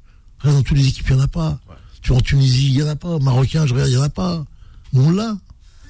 Dans 0.44 0.62
toutes 0.62 0.78
les 0.78 0.88
équipes, 0.88 1.08
il 1.10 1.16
n'y 1.16 1.22
en 1.22 1.26
a 1.26 1.28
pas. 1.28 1.60
Tu 2.02 2.10
vois, 2.10 2.18
en 2.18 2.22
Tunisie, 2.22 2.68
il 2.68 2.74
n'y 2.74 2.84
en 2.84 2.88
a 2.88 2.96
pas. 2.96 3.18
Marocain, 3.20 3.66
je 3.66 3.74
regarde, 3.74 3.90
il 3.90 3.96
n'y 3.96 4.02
en 4.02 4.04
a 4.04 4.10
pas. 4.10 4.46
Nous, 4.94 5.04
on 5.04 5.12
l'a. 5.12 5.38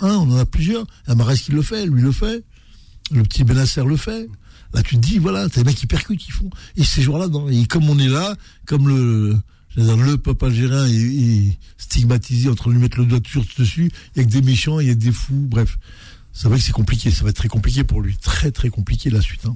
Hein, 0.02 0.16
on 0.18 0.32
en 0.32 0.38
a 0.38 0.46
plusieurs. 0.46 0.86
Il 1.06 1.10
y 1.10 1.12
a 1.12 1.16
Marès 1.16 1.42
qui 1.42 1.52
le 1.52 1.62
fait, 1.62 1.86
lui 1.86 2.02
le 2.02 2.12
fait. 2.12 2.44
Le 3.12 3.24
petit 3.24 3.44
Benasser 3.44 3.84
le 3.84 3.98
fait. 3.98 4.30
Là, 4.74 4.82
tu 4.82 4.96
te 4.96 5.02
dis, 5.02 5.20
voilà, 5.20 5.48
t'as 5.50 5.62
des 5.62 5.66
mecs 5.66 5.78
qui 5.78 5.88
percutent, 5.88 6.20
qui 6.20 6.32
font. 6.32 6.50
Et 6.76 6.84
ces 6.84 7.02
joueurs-là, 7.02 7.28
et 7.52 7.66
comme 7.66 7.90
on 7.90 8.00
est 8.00 8.08
là, 8.08 8.36
comme 8.66 8.88
le, 8.88 9.38
le 9.76 10.16
peuple 10.18 10.46
algérien 10.46 10.86
est, 10.86 10.94
est 10.94 11.58
stigmatisé 11.78 12.50
entre 12.50 12.70
lui 12.70 12.80
mettre 12.80 13.00
le 13.00 13.06
doigt 13.06 13.20
dessus, 13.20 13.92
il 14.16 14.22
y 14.22 14.22
a 14.22 14.28
que 14.28 14.32
des 14.32 14.42
méchants, 14.42 14.80
il 14.80 14.88
y 14.88 14.92
a 14.92 14.96
des 14.96 15.12
fous, 15.12 15.48
bref. 15.48 15.78
C'est 16.34 16.48
vrai 16.50 16.58
que 16.58 16.64
c'est 16.64 16.74
compliqué, 16.74 17.12
ça 17.12 17.24
va 17.24 17.30
être 17.30 17.38
très 17.38 17.48
compliqué 17.48 17.84
pour 17.84 18.02
lui. 18.02 18.18
Très, 18.18 18.52
très 18.52 18.70
compliqué 18.70 19.10
la 19.10 19.22
suite. 19.22 19.46
Hein. 19.46 19.56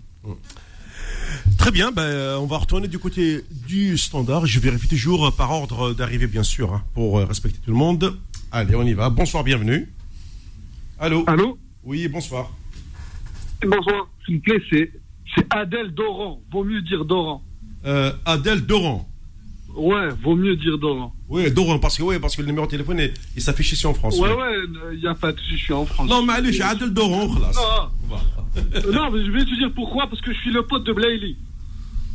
Très 1.57 1.71
bien, 1.71 1.91
ben, 1.91 2.03
euh, 2.03 2.37
on 2.37 2.45
va 2.45 2.57
retourner 2.57 2.87
du 2.87 2.99
côté 2.99 3.43
du 3.67 3.97
standard. 3.97 4.45
Je 4.45 4.59
vérifie 4.59 4.87
toujours 4.87 5.33
par 5.35 5.51
ordre 5.51 5.93
d'arrivée, 5.93 6.27
bien 6.27 6.43
sûr, 6.43 6.73
hein, 6.73 6.83
pour 6.93 7.19
euh, 7.19 7.25
respecter 7.25 7.59
tout 7.59 7.71
le 7.71 7.77
monde. 7.77 8.17
Allez, 8.51 8.75
on 8.75 8.83
y 8.83 8.93
va. 8.93 9.09
Bonsoir, 9.09 9.43
bienvenue. 9.43 9.91
Allô? 10.99 11.23
Allô? 11.27 11.57
Oui, 11.83 12.07
bonsoir. 12.07 12.51
Bonsoir, 13.61 14.09
s'il 14.25 14.35
vous 14.35 14.41
plaît, 14.41 14.61
c'est, 14.69 14.91
c'est 15.35 15.45
Adèle 15.49 15.93
Doran. 15.93 16.41
Vaut 16.51 16.63
mieux 16.63 16.81
dire 16.81 17.03
Doran. 17.03 17.43
Euh, 17.85 18.13
Adèle 18.25 18.65
Doran. 18.65 19.09
Ouais, 19.75 20.09
vaut 20.21 20.35
mieux 20.35 20.55
dire 20.55 20.77
Doran. 20.77 21.13
Oui, 21.29 21.49
Doran, 21.51 21.79
parce 21.79 21.97
que, 21.97 22.17
parce 22.17 22.35
que 22.35 22.41
le 22.41 22.47
numéro 22.47 22.65
de 22.65 22.71
téléphone, 22.71 23.01
il 23.35 23.41
s'affiche 23.41 23.73
ici 23.73 23.85
en 23.87 23.93
France. 23.93 24.17
Ouais, 24.19 24.31
ouais, 24.33 24.55
il 24.93 24.99
n'y 24.99 25.05
euh, 25.05 25.11
a 25.11 25.15
pas 25.15 25.31
de 25.31 25.39
je 25.49 25.55
suis 25.55 25.73
en 25.73 25.85
France. 25.85 26.09
Non, 26.09 26.23
mais 26.23 26.33
allez, 26.33 26.51
j'ai 26.51 26.63
Adel 26.63 26.91
Doran, 26.91 27.27
là. 27.39 27.51
Euh, 28.57 28.91
non. 28.91 29.11
mais 29.11 29.23
je 29.25 29.31
vais 29.31 29.45
te 29.45 29.55
dire 29.55 29.71
pourquoi, 29.73 30.07
parce 30.07 30.21
que 30.21 30.33
je 30.33 30.39
suis 30.39 30.51
le 30.51 30.63
pote 30.63 30.83
de 30.85 30.93
Blayley. 30.93 31.35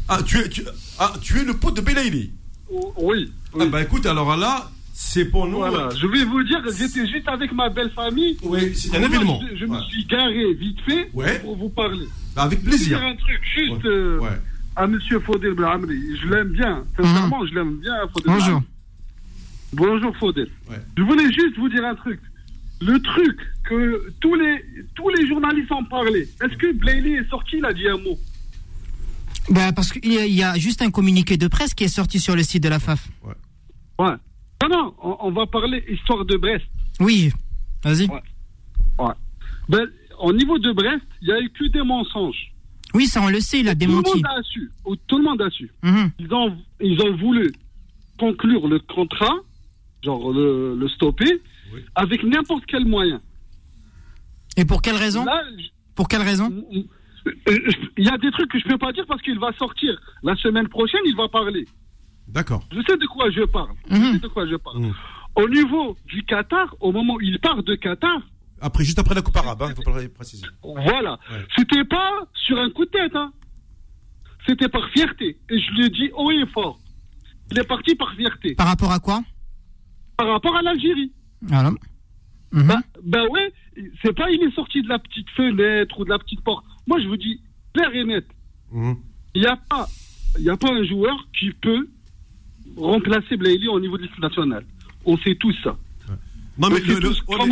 Ah, 0.09 0.18
tu 0.24 0.38
es, 0.38 0.50
ah, 0.98 1.12
tu 1.22 1.38
es 1.38 1.44
le 1.44 1.55
pote 1.55 1.76
de 1.76 1.80
Blayley 1.80 2.30
oh, 2.70 2.92
oui. 2.98 3.32
Ah, 3.59 3.64
bah 3.66 3.82
écoute, 3.82 4.05
alors 4.05 4.36
là, 4.36 4.70
c'est 4.92 5.24
pour 5.26 5.46
nous. 5.46 5.62
Je 5.62 6.07
vais 6.07 6.24
vous 6.24 6.42
dire, 6.42 6.61
j'étais 6.76 7.07
juste 7.07 7.28
avec 7.28 7.52
ma 7.52 7.68
belle 7.68 7.90
famille. 7.90 8.36
Oui, 8.42 8.74
c'est 8.74 8.96
un 8.96 9.02
événement. 9.02 9.40
Je, 9.55 9.64
me 9.64 9.80
suis 9.82 10.05
garé 10.07 10.55
vite 10.55 10.78
fait 10.86 11.11
pour 11.42 11.57
vous 11.57 11.70
parler. 11.70 12.07
Bah, 12.34 12.42
avec 12.42 12.62
plaisir. 12.62 12.98
Je 12.98 13.05
vais 13.05 13.12
dire 13.12 13.14
un 13.14 13.16
truc, 13.16 13.40
juste. 13.55 13.84
Euh, 13.86 14.20
à 14.76 14.86
Monsieur 14.86 15.20
Faudel 15.20 15.54
Blamri. 15.54 16.00
Je 16.20 16.28
l'aime 16.28 16.48
bien. 16.48 16.84
Sincèrement, 16.96 17.46
je 17.46 17.54
l'aime 17.54 17.76
bien, 17.80 17.94
Faudel 18.12 18.32
Bonjour. 18.32 18.62
Bonjour 19.72 20.16
Faudel. 20.16 20.48
Ouais. 20.70 20.76
Je 20.96 21.02
voulais 21.02 21.26
juste 21.32 21.56
vous 21.56 21.68
dire 21.68 21.84
un 21.84 21.94
truc. 21.94 22.20
Le 22.80 22.98
truc 23.00 23.38
que 23.64 24.12
tous 24.20 24.34
les, 24.34 24.64
tous 24.94 25.08
les 25.10 25.26
journalistes 25.26 25.72
en 25.72 25.84
parlaient, 25.84 26.28
est-ce 26.42 26.56
que 26.56 26.72
Blayley 26.72 27.12
est 27.12 27.28
sorti, 27.30 27.56
il 27.58 27.64
a 27.64 27.72
dit 27.72 27.88
un 27.88 27.96
mot? 27.98 28.18
Bah, 29.50 29.72
parce 29.72 29.92
qu'il 29.92 30.12
y, 30.12 30.18
a- 30.18 30.26
il 30.26 30.34
y 30.34 30.42
a 30.42 30.54
juste 30.56 30.82
un 30.82 30.90
communiqué 30.90 31.36
de 31.36 31.48
presse 31.48 31.74
qui 31.74 31.84
est 31.84 31.88
sorti 31.88 32.18
sur 32.18 32.34
le 32.36 32.42
site 32.42 32.62
de 32.62 32.68
la 32.68 32.78
FAF. 32.80 33.08
Ouais. 33.22 33.34
Non, 34.62 34.68
non, 34.70 34.94
on, 35.02 35.16
on 35.20 35.30
va 35.32 35.46
parler 35.46 35.84
histoire 35.88 36.24
de 36.24 36.36
Brest. 36.36 36.64
Oui, 37.00 37.30
vas-y. 37.82 38.06
Ouais. 38.08 38.22
Ouais. 38.98 39.12
Ben, 39.68 39.86
au 40.20 40.32
niveau 40.32 40.58
de 40.58 40.72
Brest, 40.72 41.02
il 41.20 41.28
n'y 41.28 41.32
a 41.34 41.40
eu 41.40 41.50
que 41.50 41.66
des 41.68 41.82
mensonges. 41.82 42.52
Oui, 42.95 43.07
ça 43.07 43.20
on 43.22 43.28
le 43.28 43.40
sait, 43.40 43.61
il 43.61 43.68
a 43.68 43.72
Tout 43.74 43.80
le 43.80 43.86
démenti. 43.86 44.14
monde 44.16 44.26
a 44.26 44.42
su. 44.42 44.70
Ou 44.84 44.97
Tout 44.97 45.18
le 45.18 45.24
monde 45.24 45.42
a 45.42 45.51
su. 45.51 45.70
Ils 46.18 46.32
ont, 46.32 46.57
ils 46.80 47.01
ont 47.03 47.16
voulu 47.16 47.53
conclure 48.18 48.68
le 48.68 48.78
contrat, 48.78 49.34
genre 50.03 50.32
le, 50.32 50.76
le 50.76 50.88
stopper, 50.88 51.40
Oui. 51.72 51.80
avec 51.97 52.22
n'importe 52.22 52.64
quel 52.66 52.84
moyen. 52.86 53.20
Et 54.57 54.64
pour 54.64 54.82
quelle 54.82 54.97
raison 54.97 55.24
Là, 55.24 55.42
Pour 55.97 56.07
quelle 56.09 56.22
raison 56.22 56.49
je- 56.72 57.30
euh, 57.51 57.59
il 57.97 58.05
y 58.05 58.09
a 58.09 58.18
des 58.18 58.30
trucs 58.30 58.51
que 58.51 58.59
je 58.59 58.64
peux 58.64 58.78
pas 58.78 58.92
dire 58.92 59.05
parce 59.09 59.22
qu'il 59.22 59.38
va 59.38 59.51
sortir. 59.55 59.99
La 60.22 60.36
semaine 60.36 60.68
prochaine, 60.68 61.01
il 61.07 61.16
va 61.16 61.26
parler. 61.28 61.66
D'accord. 62.28 62.62
Je 62.70 62.80
sais 62.86 62.97
de 62.97 63.07
quoi 63.07 63.30
je 63.30 63.42
parle. 63.45 63.70
Je 63.90 63.97
Mhm. 63.97 64.12
sais 64.12 64.18
de 64.20 64.28
quoi 64.28 64.47
je 64.47 64.57
parle. 64.57 64.78
Mhm. 64.80 64.95
Au 65.36 65.49
niveau 65.49 65.97
du 66.07 66.22
Qatar, 66.22 66.76
au 66.80 66.92
moment 66.92 67.14
où 67.14 67.20
il 67.20 67.38
part 67.40 67.62
de 67.62 67.74
Qatar, 67.74 68.20
Après, 68.64 68.82
juste 68.82 68.98
après 68.98 69.14
la 69.14 69.20
Coupe 69.20 69.36
arabe, 69.36 69.62
il 69.68 69.74
faut 69.76 69.82
pas 69.92 70.00
le 70.00 70.08
préciser. 70.08 70.46
voilà. 70.62 71.18
Ouais. 71.30 71.44
C'était 71.56 71.84
pas 71.84 72.12
sur 72.46 72.58
un 72.58 72.70
coup 72.70 72.86
de 72.86 72.90
tête, 72.90 73.14
hein. 73.14 73.30
C'était 74.46 74.68
par 74.68 74.88
fierté. 74.90 75.38
Et 75.50 75.58
je 75.60 75.70
le 75.82 75.88
dis 75.90 76.10
haut 76.16 76.30
et 76.30 76.46
fort. 76.46 76.78
Il 77.50 77.58
est 77.58 77.64
parti 77.68 77.94
par 77.94 78.14
fierté. 78.14 78.54
Par 78.54 78.66
rapport 78.66 78.90
à 78.90 78.98
quoi? 79.00 79.22
Par 80.16 80.28
rapport 80.28 80.56
à 80.56 80.62
l'Algérie. 80.62 81.12
Voilà. 81.42 81.70
Mhm. 82.52 82.66
Bah, 82.68 82.80
bah 83.02 83.24
ouais, 83.30 83.52
c'est 84.02 84.14
pas 84.16 84.30
il 84.30 84.42
est 84.42 84.54
sorti 84.54 84.80
de 84.82 84.88
la 84.88 84.98
petite 84.98 85.28
fenêtre 85.30 85.98
ou 86.00 86.04
de 86.04 86.10
la 86.10 86.18
petite 86.18 86.40
porte. 86.42 86.64
Moi, 86.86 87.00
je 87.02 87.08
vous 87.08 87.16
dis 87.18 87.40
clair 87.74 87.94
et 87.94 88.04
net. 88.04 88.26
Mhm. 88.72 88.96
Il 89.34 89.42
n'y 89.42 89.46
a 89.46 89.56
pas, 89.56 89.86
il 90.38 90.44
y 90.44 90.50
a 90.50 90.56
pas 90.56 90.72
un 90.72 90.84
joueur 90.84 91.16
qui 91.38 91.50
peut 91.52 91.86
remplacer 92.76 93.36
Blayley 93.36 93.68
au 93.68 93.78
niveau 93.80 93.98
de 93.98 94.02
l'équipe 94.04 94.20
nationale. 94.22 94.64
On 95.04 95.18
sait 95.18 95.34
tous 95.34 95.54
ça. 95.62 95.76
Non, 96.56 96.70
mais 96.70 96.78
le- 96.80 97.00
le- 97.00 97.10
on 97.28 97.36
est-. 97.46 97.50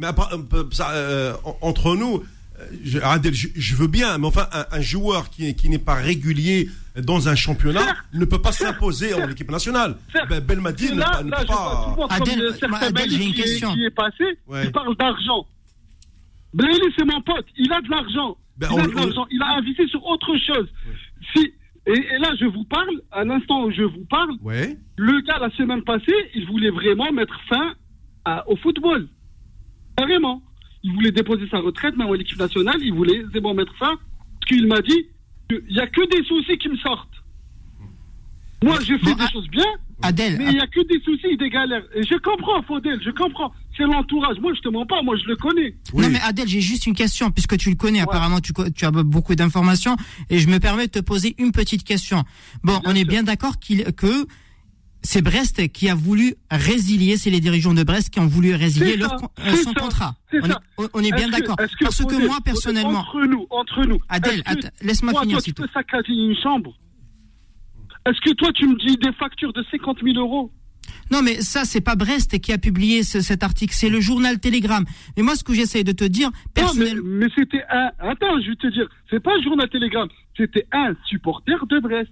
Mais 0.00 0.06
euh, 0.08 0.64
ça, 0.72 0.90
euh, 0.92 1.34
en- 1.44 1.56
entre 1.60 1.94
nous, 1.94 2.22
euh, 2.58 2.64
je, 2.82 2.98
Adel, 3.00 3.34
je, 3.34 3.48
je 3.54 3.74
veux 3.76 3.86
bien, 3.86 4.16
mais 4.18 4.26
enfin, 4.26 4.48
un, 4.52 4.64
un 4.72 4.80
joueur 4.80 5.30
qui, 5.30 5.54
qui 5.54 5.68
n'est 5.68 5.78
pas 5.78 5.94
régulier 5.94 6.68
dans 6.96 7.28
un 7.28 7.34
championnat 7.36 7.84
Certes, 7.84 7.98
ne 8.14 8.24
peut 8.24 8.40
pas 8.42 8.52
s'imposer 8.52 9.14
en 9.14 9.28
équipe 9.30 9.50
nationale. 9.50 9.96
Ben, 10.28 10.40
Belmadi 10.40 10.92
ne, 10.92 10.98
là, 11.00 11.10
pas- 11.10 11.22
ne 11.22 11.30
là, 11.30 11.36
peut 11.40 11.46
pas. 11.46 12.90
Bailly 12.90 13.16
j'ai 13.16 13.24
une 13.26 13.32
qui 13.34 13.40
est- 13.40 13.44
question. 13.44 13.72
qui 13.74 13.84
est 13.84 13.90
passé, 13.90 14.24
Ouais. 14.48 14.64
il 14.64 14.72
parle 14.72 14.96
d'argent. 14.96 15.46
Blayley, 16.52 16.88
c'est 16.98 17.04
mon 17.04 17.20
pote. 17.22 17.46
Il 17.56 17.72
a 17.72 17.80
de 17.80 17.88
l'argent. 17.90 18.36
Ben, 18.56 18.68
il 18.72 18.74
on- 18.74 18.78
a 18.82 18.86
de 18.86 18.92
on- 18.92 18.96
l'argent. 19.06 19.26
Il 19.30 19.42
a 19.42 19.56
investi 19.58 19.88
sur 19.88 20.04
autre 20.04 20.32
chose. 20.46 20.68
Si, 21.34 21.52
et, 21.86 21.92
et 21.92 22.18
là, 22.18 22.30
je 22.40 22.46
vous 22.46 22.64
parle, 22.64 23.00
à 23.12 23.22
l'instant 23.24 23.64
où 23.64 23.70
je 23.70 23.82
vous 23.82 24.04
parle, 24.10 24.32
Ouais. 24.42 24.76
le 24.96 25.20
gars, 25.22 25.38
la 25.40 25.50
semaine 25.56 25.82
passée, 25.82 26.12
il 26.34 26.46
voulait 26.46 26.70
vraiment 26.70 27.12
mettre 27.12 27.38
fin 27.48 27.74
à- 28.24 28.48
au 28.48 28.56
football. 28.56 29.06
Carrément. 29.96 30.42
Il 30.82 30.92
voulait 30.94 31.12
déposer 31.12 31.46
sa 31.50 31.58
retraite, 31.58 31.96
même 31.96 32.08
à 32.08 32.16
l'équipe 32.16 32.38
nationale, 32.38 32.78
il 32.80 32.94
voulait 32.94 33.22
c'est 33.32 33.40
bon 33.40 33.54
mettre 33.54 33.74
fin. 33.76 33.98
Parce 34.40 34.48
qu'il 34.48 34.66
m'a 34.66 34.80
dit 34.80 35.06
qu'il 35.48 35.62
n'y 35.70 35.80
a 35.80 35.86
que 35.86 36.08
des 36.08 36.24
soucis 36.24 36.56
qui 36.58 36.68
me 36.68 36.76
sortent. 36.76 37.08
Moi, 38.62 38.78
je 38.80 38.96
fais 38.98 39.14
Bon, 39.14 39.14
des 39.14 39.30
choses 39.32 39.48
bien, 39.48 39.64
Adèle, 40.02 40.36
mais 40.38 40.44
il 40.46 40.54
n'y 40.54 40.60
a 40.60 40.66
que 40.66 40.80
des 40.86 41.00
soucis 41.02 41.28
et 41.32 41.36
des 41.36 41.48
galères. 41.48 41.84
Et 41.94 42.02
je 42.02 42.14
comprends, 42.16 42.62
Faudel, 42.62 43.00
je 43.02 43.10
comprends. 43.10 43.52
C'est 43.76 43.84
l'entourage. 43.84 44.38
Moi, 44.38 44.52
je 44.54 44.60
te 44.60 44.68
mens 44.68 44.84
pas, 44.84 45.02
moi, 45.02 45.16
je 45.16 45.26
le 45.26 45.36
connais. 45.36 45.74
Oui. 45.94 46.04
Non 46.04 46.10
mais 46.10 46.20
Adèle, 46.20 46.48
j'ai 46.48 46.60
juste 46.60 46.86
une 46.86 46.94
question 46.94 47.30
puisque 47.30 47.56
tu 47.56 47.70
le 47.70 47.76
connais. 47.76 48.00
Apparemment, 48.00 48.40
tu 48.40 48.84
as 48.84 48.90
beaucoup 48.90 49.34
d'informations 49.34 49.96
et 50.28 50.38
je 50.38 50.48
me 50.48 50.58
permets 50.58 50.86
de 50.86 50.92
te 50.92 51.00
poser 51.00 51.34
une 51.38 51.52
petite 51.52 51.84
question. 51.84 52.24
Bon, 52.62 52.80
on 52.84 52.94
est 52.94 53.04
bien 53.04 53.22
d'accord 53.22 53.58
qu'il 53.58 53.84
que 53.94 54.26
c'est 55.02 55.22
Brest 55.22 55.68
qui 55.72 55.88
a 55.88 55.94
voulu 55.94 56.34
résilier, 56.50 57.16
c'est 57.16 57.30
les 57.30 57.40
dirigeants 57.40 57.74
de 57.74 57.82
Brest 57.82 58.10
qui 58.10 58.20
ont 58.20 58.26
voulu 58.26 58.54
résilier 58.54 58.96
leur 58.96 59.10
ça, 59.18 59.30
euh, 59.46 59.52
son 59.56 59.72
ça, 59.72 59.80
contrat. 59.80 60.14
On 60.32 61.02
est, 61.02 61.12
on- 61.12 61.16
bien 61.16 61.28
d'accord. 61.28 61.56
que, 61.56 61.84
Parce 61.84 62.04
que 62.04 62.26
moi 62.26 62.38
personnellement, 62.44 63.00
Entre 63.00 63.26
nous, 63.26 63.46
entre 63.50 63.84
nous. 63.86 63.98
Adèle, 64.08 64.42
est-ce 64.46 64.54
que- 64.56 64.66
att- 64.66 64.72
laisse-moi 64.82 65.12
Moi, 65.12 65.22
finir 65.22 65.36
toi, 65.38 65.42
tu 65.42 65.52
peux 65.54 65.68
saccager 65.72 66.12
une 66.12 66.36
chambre? 66.42 66.74
Est-ce 68.06 68.20
que 68.20 68.34
toi, 68.34 68.50
tu 68.54 68.66
me 68.66 68.76
dis 68.76 68.96
des 68.96 69.12
factures 69.12 69.52
de 69.52 69.64
50 69.70 69.98
000 70.02 70.16
euros? 70.18 70.52
Non, 71.10 71.22
mais 71.22 71.40
ça, 71.42 71.64
c'est 71.64 71.80
pas 71.80 71.96
Brest 71.96 72.38
qui 72.40 72.52
a 72.52 72.58
publié 72.58 73.02
ce- 73.02 73.20
cet 73.20 73.42
article, 73.42 73.74
c'est 73.74 73.88
le 73.88 74.00
journal 74.00 74.38
Télégramme. 74.38 74.84
Mais 75.16 75.22
moi, 75.22 75.34
ce 75.34 75.44
que 75.44 75.52
j'essaie 75.52 75.82
de 75.84 75.92
te 75.92 76.04
dire, 76.04 76.28
Non, 76.28 76.32
mais, 76.46 76.52
personnellement. 76.62 77.02
mais 77.04 77.26
c'était 77.36 77.62
un. 77.70 77.90
Attends, 77.98 78.40
je 78.42 78.50
vais 78.50 78.56
te 78.56 78.66
dire, 78.68 78.88
c'est 79.10 79.20
pas 79.20 79.32
un 79.36 79.42
journal 79.42 79.68
Télégramme, 79.68 80.08
c'était 80.36 80.66
un 80.72 80.94
supporter 81.06 81.66
de 81.66 81.78
Brest. 81.80 82.10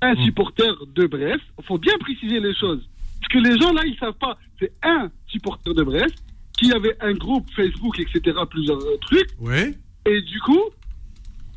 Un 0.00 0.14
supporter 0.24 0.72
de 0.94 1.06
Brest, 1.06 1.42
faut 1.66 1.78
bien 1.78 1.96
préciser 1.98 2.38
les 2.40 2.54
choses. 2.54 2.88
Parce 3.20 3.32
que 3.32 3.38
les 3.38 3.58
gens 3.58 3.72
là, 3.72 3.82
ils 3.84 3.96
savent 3.98 4.14
pas. 4.18 4.36
C'est 4.60 4.72
un 4.82 5.10
supporter 5.26 5.74
de 5.74 5.82
Brest 5.82 6.14
qui 6.56 6.72
avait 6.72 6.96
un 7.00 7.12
groupe 7.14 7.46
Facebook, 7.54 7.98
etc., 8.00 8.36
plusieurs 8.50 8.78
euh, 8.78 8.96
trucs, 9.00 9.30
Ouais. 9.40 9.74
et 10.06 10.22
du 10.22 10.40
coup, 10.40 10.60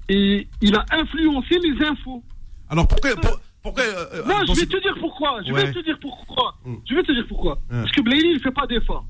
et, 0.09 0.47
il 0.61 0.75
a 0.75 0.85
influencé 0.91 1.59
les 1.59 1.85
infos. 1.85 2.23
Alors 2.69 2.87
pourquoi. 2.87 3.15
pour- 3.15 3.39
pourquoi 3.63 3.83
euh, 3.83 4.05
euh, 4.15 4.25
Non, 4.25 4.45
je 4.53 4.59
vais 4.59 4.65
te 4.65 4.81
dire 4.81 4.95
pourquoi. 4.99 5.39
Je 5.45 5.51
Ouais. 5.53 5.65
vais 5.65 5.71
te 5.73 5.79
dire 5.83 5.97
pourquoi. 6.01 6.57
Je 6.89 6.95
vais 6.95 7.03
te 7.03 7.11
dire 7.11 7.25
pourquoi. 7.27 7.53
Ouais. 7.69 7.81
Parce 7.81 7.91
que 7.91 8.01
Blayley, 8.01 8.31
il 8.33 8.39
fait 8.39 8.51
pas 8.51 8.65
d'efforts. 8.67 9.05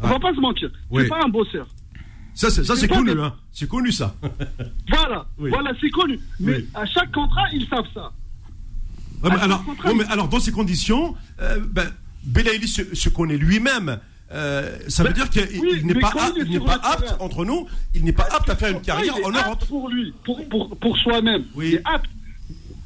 On 0.00 0.06
Ah. 0.06 0.10
va 0.10 0.18
pas 0.20 0.34
se 0.34 0.40
mentir. 0.40 0.70
Ouais. 0.90 1.02
C'est 1.02 1.08
pas 1.08 1.20
un 1.24 1.28
bosseur. 1.28 1.66
Ça, 2.34 2.50
c'est 2.50 2.88
connu, 2.88 3.12
hein. 3.20 3.34
C'est 3.52 3.68
connu, 3.68 3.92
ça. 3.92 4.14
Voilà, 4.88 5.26
Oui. 5.38 5.50
voilà, 5.50 5.72
c'est 5.80 5.90
connu. 5.90 6.18
Mais 6.40 6.56
Oui. 6.56 6.68
à 6.74 6.84
chaque 6.86 7.12
contrat, 7.12 7.44
ils 7.52 7.66
savent 7.68 7.86
ça. 7.94 8.12
Ouais, 9.22 9.30
mais 9.30 9.40
alors, 9.40 9.64
contrat, 9.64 9.88
ouais, 9.88 9.94
il- 9.94 9.98
mais 9.98 10.12
alors, 10.12 10.28
dans 10.28 10.40
ces 10.40 10.52
conditions, 10.52 11.14
euh, 11.40 11.58
ben, 11.70 11.88
Belaïli 12.24 12.66
se, 12.68 12.94
se 12.94 13.08
connaît 13.08 13.36
lui-même. 13.36 13.98
Euh, 14.32 14.78
ça 14.88 15.02
veut 15.04 15.10
Ben, 15.10 15.14
dire 15.14 15.30
qu'il 15.30 15.60
oui, 15.60 15.84
n'est 15.84 15.94
pas, 15.94 16.08
apte, 16.08 16.36
il 16.46 16.60
pas 16.60 16.80
entre 17.20 17.44
nous, 17.44 17.66
il 17.94 18.04
n'est 18.04 18.12
pas 18.12 18.26
apte 18.32 18.48
à 18.50 18.56
faire 18.56 18.70
une 18.76 18.80
carrière 18.82 19.14
en 19.24 19.30
Europe. 19.30 19.64
Pour 19.68 19.88
lui, 19.88 20.12
pour, 20.24 20.46
pour, 20.48 20.76
pour 20.78 20.96
soi-même? 20.98 21.44
Oui. 21.54 21.68
Il 21.68 21.74
est 21.76 21.82
apte 21.84 22.10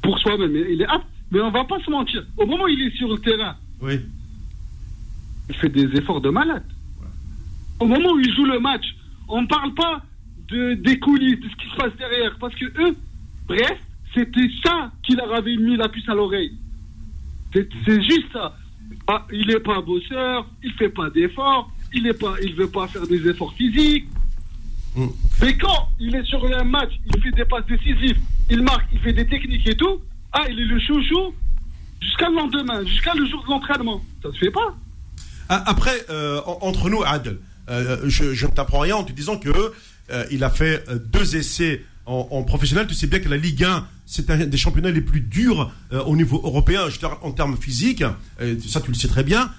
pour 0.03 0.17
soi-même. 0.19 0.55
Il 0.55 0.81
est 0.81 0.85
apte. 0.87 1.05
Mais 1.31 1.39
on 1.41 1.51
va 1.51 1.63
pas 1.65 1.79
se 1.83 1.89
mentir. 1.89 2.23
Au 2.37 2.45
moment 2.45 2.63
où 2.65 2.67
il 2.67 2.81
est 2.81 2.95
sur 2.97 3.07
le 3.07 3.17
terrain, 3.19 3.55
il 5.49 5.55
fait 5.55 5.69
des 5.69 5.85
efforts 5.97 6.21
de 6.21 6.29
malade. 6.29 6.63
Au 7.79 7.85
moment 7.85 8.11
où 8.13 8.19
il 8.19 8.33
joue 8.35 8.45
le 8.45 8.59
match, 8.59 8.83
on 9.29 9.41
ne 9.43 9.47
parle 9.47 9.73
pas 9.73 10.01
de, 10.49 10.73
des 10.75 10.99
coulisses, 10.99 11.39
de 11.39 11.47
ce 11.49 11.55
qui 11.55 11.69
se 11.69 11.75
passe 11.75 11.95
derrière. 11.97 12.35
Parce 12.39 12.55
que 12.55 12.65
eux, 12.65 12.95
bref, 13.47 13.77
c'était 14.13 14.49
ça 14.65 14.91
qui 15.03 15.15
leur 15.15 15.33
avait 15.33 15.55
mis 15.55 15.77
la 15.77 15.87
puce 15.89 16.07
à 16.09 16.13
l'oreille. 16.15 16.53
C'est 17.53 18.01
juste 18.03 18.31
ça. 18.33 18.55
Ah, 19.07 19.25
il 19.31 19.47
n'est 19.47 19.59
pas 19.59 19.81
bosseur, 19.81 20.47
il 20.63 20.71
fait 20.73 20.89
pas 20.89 21.09
d'efforts, 21.09 21.71
il 21.93 22.05
est 22.07 22.13
pas, 22.13 22.35
il 22.43 22.53
veut 22.55 22.69
pas 22.69 22.87
faire 22.87 23.07
des 23.07 23.27
efforts 23.27 23.53
physiques. 23.53 24.07
Mm. 24.95 25.07
Mais 25.41 25.57
quand 25.57 25.89
il 25.99 26.15
est 26.15 26.23
sur 26.25 26.43
un 26.45 26.63
match, 26.63 26.91
il 27.05 27.21
fait 27.21 27.31
des 27.31 27.45
passes 27.45 27.65
décisives, 27.67 28.19
il 28.49 28.61
marque, 28.63 28.87
il 28.91 28.99
fait 28.99 29.13
des 29.13 29.25
techniques 29.27 29.67
et 29.67 29.75
tout, 29.75 29.99
ah, 30.31 30.43
il 30.49 30.59
est 30.59 30.65
le 30.65 30.79
chouchou 30.79 31.33
jusqu'à 32.01 32.29
le 32.29 32.35
lendemain, 32.35 32.83
jusqu'à 32.85 33.13
le 33.15 33.25
jour 33.25 33.43
de 33.43 33.49
l'entraînement. 33.49 34.01
Ça 34.23 34.31
se 34.31 34.37
fait 34.37 34.51
pas. 34.51 34.75
Ah, 35.49 35.63
Après, 35.67 36.05
euh, 36.09 36.41
en- 36.45 36.59
entre 36.67 36.89
nous, 36.89 37.01
Adel, 37.03 37.39
je, 37.69 38.33
je 38.33 38.45
ne 38.45 38.51
t'apprends 38.51 38.79
rien 38.79 38.95
en 38.95 39.03
te 39.03 39.11
disant 39.11 39.37
que 39.37 39.49
euh, 40.11 40.25
il 40.31 40.43
a 40.43 40.49
fait 40.49 40.83
euh, 40.89 40.97
deux 40.97 41.35
essais 41.35 41.83
en, 42.05 42.27
en 42.31 42.43
professionnel. 42.43 42.87
Tu 42.87 42.95
sais 42.95 43.07
bien 43.07 43.19
que 43.19 43.29
la 43.29 43.37
Ligue 43.37 43.63
1, 43.63 43.85
c'est 44.05 44.29
un 44.29 44.37
des 44.37 44.57
championnats 44.57 44.91
les 44.91 45.01
plus 45.01 45.21
durs 45.21 45.71
euh, 45.93 46.01
au 46.03 46.15
niveau 46.15 46.41
européen, 46.43 46.81
en 47.21 47.31
termes 47.31 47.57
physiques. 47.57 48.03
Euh, 48.41 48.55
ça, 48.67 48.81
tu 48.81 48.89
le 48.89 48.95
sais 48.95 49.07
très 49.07 49.23
bien. 49.23 49.51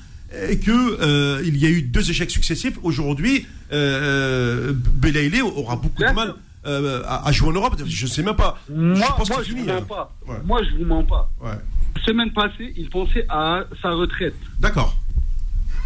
Et 0.48 0.58
que 0.60 0.70
euh, 0.70 1.42
il 1.44 1.56
y 1.56 1.66
a 1.66 1.70
eu 1.70 1.82
deux 1.82 2.08
échecs 2.08 2.30
successifs. 2.30 2.78
Aujourd'hui, 2.82 3.46
euh, 3.72 4.72
Belaïlé 4.74 5.40
aura 5.42 5.74
beaucoup 5.76 6.04
de 6.04 6.12
mal 6.12 6.34
euh, 6.66 7.02
à, 7.04 7.26
à 7.26 7.32
jouer 7.32 7.48
en 7.48 7.52
Europe. 7.52 7.74
Je 7.84 8.04
ne 8.04 8.10
sais 8.10 8.22
même 8.22 8.36
pas. 8.36 8.60
Moi, 8.68 8.94
je 8.94 9.12
pense 9.16 9.28
moi, 9.28 9.42
je 9.42 9.52
vous 9.52 9.64
mens 9.64 9.72
hein. 9.72 9.82
pas. 9.88 10.16
Ouais. 10.28 10.36
Moi, 10.44 10.60
je 10.62 10.78
vous 10.78 10.84
mens 10.84 11.02
pas. 11.02 11.30
Ouais. 11.42 11.58
Semaine 12.06 12.32
passée, 12.32 12.72
il 12.76 12.88
pensait 12.90 13.26
à 13.28 13.64
sa 13.82 13.90
retraite. 13.90 14.36
D'accord. 14.60 14.96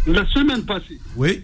La 0.05 0.25
semaine 0.27 0.63
passée. 0.63 0.99
Oui. 1.15 1.43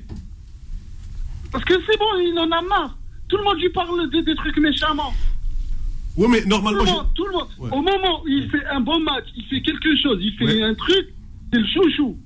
Parce 1.52 1.64
que 1.66 1.74
c'est 1.86 1.98
bon, 2.00 2.06
il 2.20 2.38
en 2.40 2.50
a 2.52 2.62
marre. 2.62 2.98
Tout 3.28 3.38
le 3.38 3.44
monde 3.44 3.60
lui 3.60 3.70
parle 3.70 4.10
des, 4.10 4.22
des 4.24 4.36
trucs 4.36 4.58
méchamment. 4.58 5.14
Oui, 6.18 6.28
mais 6.30 6.42
Tout 6.42 6.50
normalement. 6.50 6.86
je- 6.86 7.14
tout 7.16 7.26
le 7.26 7.32
monde. 7.32 7.48
Ouais. 7.58 7.70
Au 7.72 7.82
moment 7.82 8.22
où 8.24 8.28
il 8.28 8.50
fait 8.50 8.66
un 8.66 8.82
bon 8.82 9.00
match, 9.00 9.26
il 9.36 9.46
fait 9.46 9.62
quelque 9.62 9.96
chose, 10.02 10.18
il 10.22 10.34
fait 10.38 10.46
Ouais. 10.46 10.64
un 10.64 10.74
truc, 10.76 11.08
c'est 11.52 11.60
le 11.60 11.66
chouchou. 11.68 12.18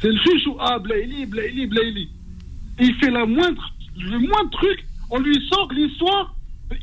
C'est 0.00 0.08
le 0.10 0.18
chouchou. 0.18 0.56
Ah, 0.58 0.78
Blaili, 0.78 1.26
Blaili, 1.26 1.66
Blaili. 1.66 2.08
Et 2.78 2.86
il 2.86 2.94
fait 2.96 3.10
la 3.10 3.26
moindre, 3.26 3.62
le 3.98 4.18
moindre 4.18 4.50
truc, 4.52 4.84
on 5.10 5.18
lui 5.20 5.36
sort 5.48 5.70
l'histoire 5.72 6.34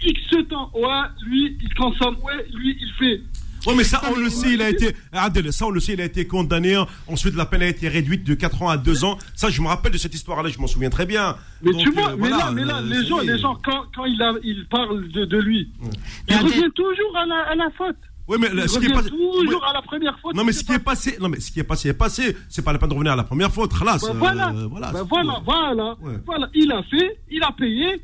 X 0.04 0.48
temps. 0.50 0.70
Ouais, 0.76 1.08
lui, 1.26 1.58
il 1.62 1.74
consomme. 1.74 2.18
Ouais, 2.24 2.46
lui, 2.54 2.78
il 2.80 2.92
fait. 3.00 3.22
Oui, 3.68 3.74
mais 3.78 3.84
ça, 3.84 4.02
on 4.10 4.16
le 4.20 4.30
sait, 4.30 4.54
il 4.54 4.62
a 4.62 4.70
été, 4.70 4.96
Adel, 5.12 5.52
ça, 5.52 5.66
on 5.68 5.70
le 5.72 5.80
sait, 5.80 5.94
il 5.94 6.02
a 6.02 6.06
été 6.06 6.26
condamné. 6.28 6.78
Ensuite, 7.08 7.36
la 7.36 7.46
peine 7.46 7.62
a 7.62 7.68
été 7.68 7.88
réduite 7.88 8.24
de 8.24 8.34
4 8.34 8.62
ans 8.64 8.70
à 8.70 8.78
2 8.78 9.04
ans. 9.04 9.18
Ça, 9.36 9.50
je 9.50 9.62
me 9.62 9.68
rappelle 9.68 9.92
de 9.92 9.98
cette 9.98 10.14
histoire-là, 10.16 10.50
je 10.50 10.60
m'en 10.60 10.68
souviens 10.68 10.90
très 10.90 11.06
bien. 11.06 11.36
Mais 11.62 11.72
Donc, 11.72 11.82
tu 11.82 11.92
vois, 11.92 12.10
euh, 12.12 12.16
mais 12.18 12.30
voilà, 12.30 12.38
là, 12.46 12.52
mais 12.52 12.66
là, 12.66 12.78
euh, 12.80 12.82
les 12.84 13.06
gens, 13.06 13.20
les 13.20 13.38
gens, 13.38 13.58
quand, 13.64 13.84
quand 13.96 14.06
il, 14.06 14.22
a, 14.22 14.34
il 14.44 14.66
parle 14.70 15.10
de, 15.10 15.26
de 15.26 15.38
lui, 15.38 15.70
il 15.82 15.90
Mais 16.30 16.36
Adel- 16.36 16.46
revient 16.48 16.72
toujours 16.74 17.18
à 17.18 17.26
la, 17.26 17.36
à 17.52 17.56
la 17.56 17.70
faute. 17.78 17.98
Oui, 18.30 18.38
mais 18.40 18.48
Il 18.52 18.58
là, 18.58 18.68
ce 18.68 18.78
qui 18.80 18.86
est 18.86 18.94
passé. 18.94 19.10
toujours 19.10 19.66
à 19.66 19.74
la 19.74 19.82
première 19.82 20.18
faute. 20.20 20.36
Non, 20.36 20.44
mais 20.44 20.52
ce 20.52 20.64
qui 20.64 20.72
est 20.72 20.78
passé, 20.80 21.18
non, 21.20 21.30
mais 21.30 21.40
ce 21.40 21.52
qui 21.52 21.60
est 21.60 21.64
passé 21.64 21.90
est 21.90 21.94
passé. 21.94 22.38
C'est 22.48 22.64
pas 22.64 22.72
la 22.72 22.78
peine 22.80 22.90
de 22.90 22.94
revenir 22.94 23.14
à 23.14 23.16
la 23.16 23.24
première 23.24 23.52
faute. 23.52 23.72
Khalas, 23.78 23.98
Bah, 24.02 24.08
euh, 24.10 24.14
voilà, 24.14 24.54
voilà. 24.70 24.92
Bah, 24.92 25.04
voilà, 25.10 25.42
voilà, 25.44 25.96
Ouais. 26.02 26.20
voilà. 26.26 26.48
Il 26.54 26.72
a 26.72 26.84
fait, 26.84 27.18
il 27.32 27.42
a 27.44 27.52
payé, 27.52 28.00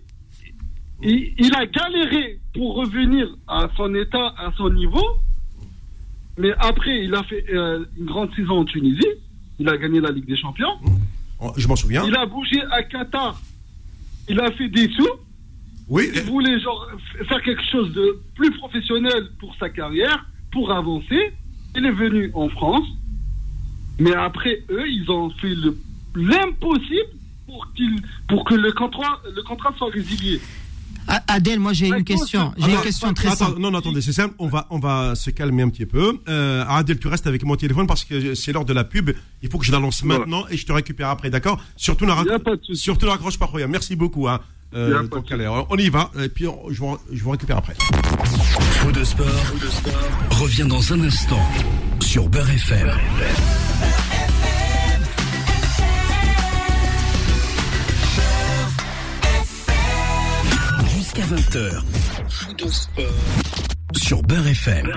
il, 1.04 1.34
il 1.38 1.54
a 1.56 1.66
galéré 1.68 2.40
pour 2.54 2.76
revenir 2.76 3.28
à 3.48 3.68
son 3.78 3.94
état, 3.94 4.34
à 4.38 4.52
son 4.58 4.70
niveau. 4.72 5.06
Mais 6.38 6.52
après, 6.60 7.04
il 7.06 7.14
a 7.16 7.24
fait 7.24 7.46
euh, 7.54 7.86
une 7.98 8.06
grande 8.06 8.34
saison 8.36 8.60
en 8.60 8.66
Tunisie. 8.66 9.08
Il 9.60 9.70
a 9.70 9.78
gagné 9.78 10.02
la 10.02 10.12
Ligue 10.12 10.26
des 10.28 10.36
Champions. 10.38 10.74
Oh, 11.40 11.52
Je 11.58 11.68
m'en 11.68 11.76
souviens. 11.76 12.04
Il 12.06 12.16
a 12.16 12.26
bougé 12.26 12.62
à 12.72 12.84
Qatar. 12.84 13.40
Il 14.28 14.40
a 14.40 14.52
fait 14.52 14.68
des 14.70 14.90
sous. 14.94 15.08
Oui, 15.88 16.10
Il 16.16 16.22
voulait 16.24 16.60
genre 16.60 16.88
faire 17.30 17.42
quelque 17.44 17.62
chose 17.72 17.94
de 17.94 18.20
plus 18.36 18.52
professionnel 18.52 19.30
pour 19.40 19.56
sa 19.60 19.70
carrière, 19.70 20.26
pour 20.52 20.72
avancer. 20.72 21.32
Il 21.76 21.86
est 21.86 21.92
venu 21.92 22.32
en 22.34 22.50
France. 22.50 22.88
Mais 24.00 24.14
après, 24.16 24.64
eux, 24.72 24.88
ils 24.90 25.10
ont 25.12 25.30
fait 25.30 25.54
le- 25.56 25.78
l'impossible 26.16 27.10
pour, 27.46 27.68
pour 28.28 28.44
que 28.46 28.56
le 28.56 28.72
contrat, 28.72 29.22
le 29.34 29.42
contrat 29.44 29.74
soit 29.78 29.92
résilié. 29.92 30.42
Adèle, 31.08 31.60
moi 31.60 31.74
j'ai 31.74 31.88
une 31.88 32.04
question. 32.04 32.54
J'ai 32.58 32.72
une 32.72 32.82
question 32.82 33.14
très 33.14 33.28
attends, 33.30 33.48
simple. 33.48 33.60
Non, 33.60 33.72
non, 33.72 33.80
attendez, 33.80 34.02
c'est 34.02 34.14
simple. 34.14 34.34
On 34.40 34.48
va, 34.48 34.68
on 34.70 34.80
va 34.80 35.16
se 35.16 35.30
calmer 35.30 35.64
un 35.64 35.70
petit 35.70 35.86
peu. 35.86 36.20
Euh, 36.28 36.64
Adel, 36.68 37.00
tu 37.00 37.08
restes 37.08 37.28
avec 37.28 37.44
mon 37.46 37.56
téléphone 37.56 37.88
parce 37.88 38.04
que 38.04 38.34
c'est 38.36 38.52
l'heure 38.52 38.66
de 38.66 38.74
la 38.74 38.84
pub. 38.84 39.12
Il 39.42 39.50
faut 39.50 39.58
que 39.58 39.66
je 39.66 39.72
la 39.72 39.80
lance 39.80 40.04
Voilà. 40.04 40.20
maintenant 40.20 40.46
et 40.50 40.58
je 40.58 40.66
te 40.66 40.72
récupère 40.72 41.10
après, 41.10 41.30
d'accord? 41.30 41.62
Surtout, 41.76 42.06
ne 42.06 43.06
raccroche 43.08 43.38
pas 43.38 43.46
Roya. 43.46 43.68
Merci 43.68 43.96
beaucoup. 43.96 44.28
Hein. 44.28 44.40
Euh, 44.74 45.04
donc, 45.08 45.32
allez, 45.32 45.48
on 45.48 45.78
y 45.78 45.90
va. 45.90 46.12
Et 46.22 46.28
puis, 46.28 46.48
on- 46.48 46.70
je, 46.70 46.80
vous, 46.80 46.98
je 47.12 47.24
vous 47.24 47.30
récupère 47.32 47.58
après. 47.58 47.76
Faux 48.82 48.92
de 48.92 49.04
sport, 49.04 49.26
revient 50.32 50.66
dans 50.68 50.92
un 50.94 51.02
instant 51.02 51.40
sur 52.02 52.28
Beurre 52.28 52.50
FM. 52.50 52.90
Jusqu'à 61.16 61.36
20h. 61.36 61.84
Faux 62.30 62.54
de 62.54 62.68
sport 62.70 63.06
sur 63.96 64.22
Beurre 64.24 64.48
FM. 64.48 64.88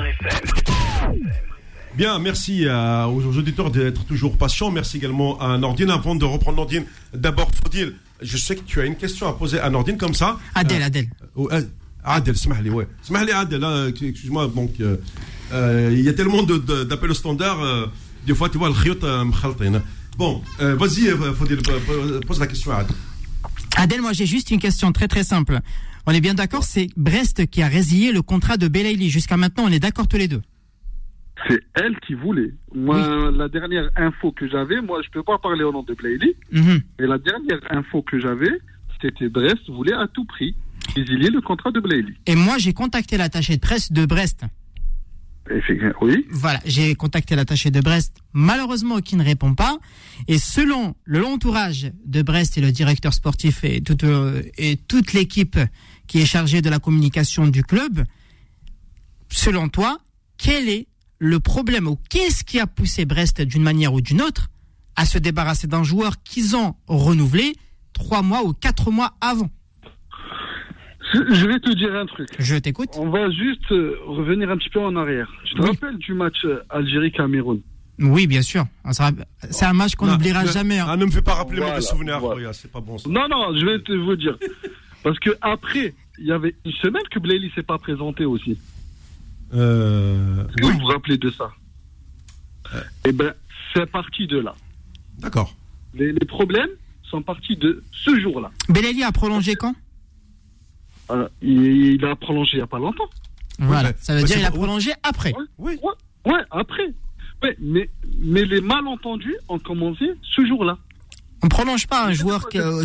Bien, 1.97 2.19
merci 2.19 2.67
à- 2.69 3.09
aux 3.09 3.23
auditeurs 3.37 3.71
d'être 3.71 4.05
toujours 4.05 4.37
patients. 4.37 4.71
Merci 4.71 4.97
également 4.97 5.41
à 5.41 5.57
Nordine. 5.59 5.91
Avant 5.91 6.15
de 6.17 6.25
reprendre 6.25 6.57
Nordine, 6.57 6.85
d'abord, 7.15 7.51
Faudil, 7.63 7.95
je 8.21 8.37
sais 8.37 8.57
que 8.57 8.63
tu 8.63 8.81
as 8.81 8.85
une 8.87 8.97
question 8.97 9.29
à 9.29 9.33
poser 9.33 9.61
à 9.61 9.71
Nordine 9.71 9.97
comme 9.97 10.15
ça. 10.15 10.39
Adèle, 10.55 10.83
Adèle. 10.83 11.09
Oh, 11.37 11.49
euh, 11.53 11.63
Adel, 12.05 12.37
smahli, 12.37 12.71
ouais. 12.71 12.89
Smahli, 13.03 13.31
Adel, 13.31 13.63
hein, 13.63 13.87
excuse-moi, 13.89 14.49
donc, 14.49 14.73
euh, 14.81 14.97
euh, 15.53 15.91
il 15.93 16.01
y 16.05 16.09
a 16.09 16.13
tellement 16.15 16.43
d'appels 16.43 17.11
au 17.11 17.15
standard, 17.15 17.63
euh, 17.63 17.87
des 18.27 18.35
fois, 18.35 18.49
tu 18.49 18.59
vois, 18.59 18.69
le 18.69 18.75
khiyot, 18.75 19.05
euh, 19.05 19.25
mkhaltin. 19.25 19.83
Bon, 20.17 20.43
euh, 20.61 20.75
vas-y, 20.75 21.09
euh, 21.09 21.33
Faudil, 21.35 21.59
euh, 21.69 22.21
pose 22.27 22.41
la 22.41 22.47
question 22.49 22.73
à 22.73 22.79
Adel. 22.79 22.97
Adèle, 23.81 24.01
moi 24.03 24.13
j'ai 24.13 24.27
juste 24.27 24.51
une 24.51 24.59
question 24.59 24.91
très 24.93 25.07
très 25.09 25.23
simple. 25.23 25.61
On 26.07 26.13
est 26.13 26.21
bien 26.21 26.35
d'accord, 26.35 26.65
c'est 26.65 26.89
Brest 26.97 27.47
qui 27.47 27.63
a 27.63 27.69
résilié 27.69 28.13
le 28.13 28.23
contrat 28.23 28.57
de 28.57 28.67
Belaïli. 28.67 29.09
Jusqu'à 29.09 29.37
maintenant, 29.37 29.65
on 29.67 29.73
est 29.73 29.79
d'accord 29.79 30.09
tous 30.09 30.17
les 30.17 30.27
deux. 30.27 30.43
C'est 31.49 31.61
elle 31.75 31.97
qui 32.01 32.15
voulait. 32.15 32.53
Moi, 32.75 33.31
la 33.31 33.49
dernière 33.49 33.89
info 33.97 34.33
que 34.33 34.49
j'avais, 34.49 34.81
moi, 34.81 35.01
je 35.05 35.11
peux 35.11 35.23
pas 35.23 35.39
parler 35.39 35.63
au 35.63 35.71
nom 35.73 35.85
de 35.85 35.95
Blaili, 35.95 36.35
Mhm. 36.51 36.81
mais 36.99 37.07
la 37.07 37.19
dernière 37.19 37.61
info 37.71 38.03
que 38.03 38.19
j'avais, 38.19 38.51
c'était 39.01 39.29
Brest 39.29 39.69
voulait 39.69 39.93
à 39.95 40.09
tout 40.13 40.25
prix 40.25 40.57
résilier 40.97 41.31
le 41.31 41.41
contrat 41.41 41.71
de 41.71 41.79
Blaili. 41.79 42.15
Et 42.27 42.35
moi 42.35 42.57
j'ai 42.59 42.73
contacté 42.73 43.17
l'attaché 43.17 43.55
de 43.57 43.61
presse 43.61 43.93
de 43.93 44.05
Brest. 44.07 44.43
Voilà, 46.31 46.61
j'ai 46.65 46.95
contacté 46.95 47.35
l'attaché 47.37 47.71
de 47.71 47.81
Brest, 47.81 48.17
malheureusement 48.33 49.01
qui 49.01 49.17
ne 49.17 49.25
répond 49.25 49.55
pas. 49.55 49.79
Et 50.27 50.39
selon 50.39 50.95
le 51.05 51.25
entourage 51.25 51.91
de 52.05 52.23
Brest 52.23 52.59
et 52.59 52.61
le 52.61 52.73
directeur 52.73 53.15
sportif 53.15 53.65
et 53.65 53.81
toute, 53.81 54.05
euh, 54.05 54.43
et 54.57 54.77
toute 54.77 55.13
l'équipe 55.13 55.59
qui 56.07 56.21
est 56.21 56.27
chargée 56.27 56.63
de 56.63 56.71
la 56.71 56.79
communication 56.79 57.47
du 57.47 57.63
club, 57.63 58.05
selon 59.31 59.69
toi, 59.69 59.99
quel 60.37 60.69
est 60.69 60.87
le 61.19 61.41
problème 61.41 61.87
ou 61.87 61.99
qu'est-ce 62.09 62.45
qui 62.45 62.61
a 62.61 62.67
poussé 62.67 63.05
Brest 63.05 63.41
d'une 63.43 63.63
manière 63.63 63.93
ou 63.93 64.01
d'une 64.01 64.23
autre 64.23 64.49
à 64.97 65.05
se 65.07 65.19
débarrasser 65.19 65.67
d'un 65.67 65.85
joueur 65.85 66.23
qu'ils 66.23 66.57
ont 66.57 66.75
renouvelé 66.87 67.57
trois 67.93 68.23
mois 68.23 68.45
ou 68.45 68.53
quatre 68.53 68.91
mois 68.91 69.17
avant? 69.21 69.51
Je 71.15 71.35
je 71.35 71.47
vais 71.47 71.59
te 71.61 71.73
dire 71.75 71.95
un 71.95 72.07
truc. 72.07 72.29
Je 72.39 72.57
t'écoute. 72.57 72.91
On 72.97 73.09
va 73.11 73.31
juste 73.31 73.71
euh, 73.73 73.97
revenir 74.07 74.51
un 74.51 74.57
petit 74.57 74.69
peu 74.71 74.81
en 74.81 74.95
arrière. 74.97 75.31
Tu 75.45 75.55
te 75.55 75.63
Oui. 75.63 75.69
rappelles 75.69 75.97
du 75.99 76.13
match 76.15 76.37
euh, 76.45 76.61
Algérie-Cameroun? 76.71 77.61
Oui, 78.01 78.27
bien 78.27 78.43
sûr. 78.43 78.65
Rappelle- 78.85 79.27
C'est 79.51 79.65
un 79.65 79.73
match 79.73 79.95
qu'on 79.95 80.07
n'oubliera 80.07 80.45
jamais. 80.47 80.79
hein. 80.79 80.87
Ah, 80.89 80.97
ne 80.97 81.05
me 81.07 81.11
fais 81.11 81.23
pas 81.23 81.35
rappeler 81.35 81.57
Voilà, 81.59 81.73
mauvais 81.75 81.83
souvenirs, 81.87 82.21
voilà. 82.21 82.53
C'est 82.53 82.71
pas 82.71 82.81
bon 82.81 82.99
ça. 82.99 83.09
Non, 83.09 83.27
non, 83.29 83.57
je 83.59 83.65
vais 83.65 83.81
te 83.81 83.93
vous 83.93 84.17
dire. 84.17 84.37
Parce 85.03 85.19
que 85.19 85.31
après, 85.41 85.95
il 86.19 86.27
y 86.27 86.33
avait 86.33 86.55
une 86.65 86.73
semaine 86.73 87.03
que 87.11 87.19
Blaili 87.19 87.51
s'est 87.55 87.63
pas 87.63 87.79
présenté 87.79 88.25
aussi. 88.25 88.59
Euh, 89.55 90.45
oui, 90.63 90.71
vous 90.73 90.79
vous 90.81 90.87
rappelez 90.87 91.17
de 91.17 91.31
ça? 91.31 91.51
Eh 93.07 93.13
ben, 93.13 93.33
c'est 93.73 93.87
parti 93.91 94.27
de 94.27 94.39
là. 94.39 94.55
d'accord. 95.19 95.55
Les, 95.95 96.13
les 96.13 96.27
problèmes 96.27 96.69
sont 97.03 97.23
partis 97.23 97.57
de 97.57 97.83
ce 97.93 98.21
jour-là. 98.21 98.51
Belaïli 98.69 99.03
a 99.03 99.11
prolongé 99.13 99.55
quand? 99.57 99.75
Euh, 101.11 101.29
il, 101.43 102.05
a 102.05 102.15
prolongé 102.17 102.51
il 102.55 102.57
n'y 102.57 102.63
a 102.63 102.67
pas 102.67 102.79
longtemps. 102.79 103.09
Voilà, 103.59 103.93
ça 103.99 104.15
veut 104.15 104.21
bah, 104.21 104.27
dire 104.27 104.37
c'est 104.37 104.43
il 104.43 104.47
a 104.47 104.51
prolongé 104.51 104.93
après. 105.03 105.33
Oui. 105.59 105.79
Ouais, 105.83 106.33
ouais 106.33 106.41
après. 106.51 106.93
Ouais, 107.43 107.57
mais, 107.61 107.89
mais 108.21 108.45
les 108.45 108.61
malentendus 108.61 109.37
ont 109.49 109.59
commencé 109.59 110.11
ce 110.23 110.45
jour-là. 110.47 110.77
On 111.43 111.49
prolonge 111.49 111.87
pas 111.87 112.07
un 112.07 112.13
joueur 112.13 112.49
que, 112.49 112.59
euh, 112.59 112.85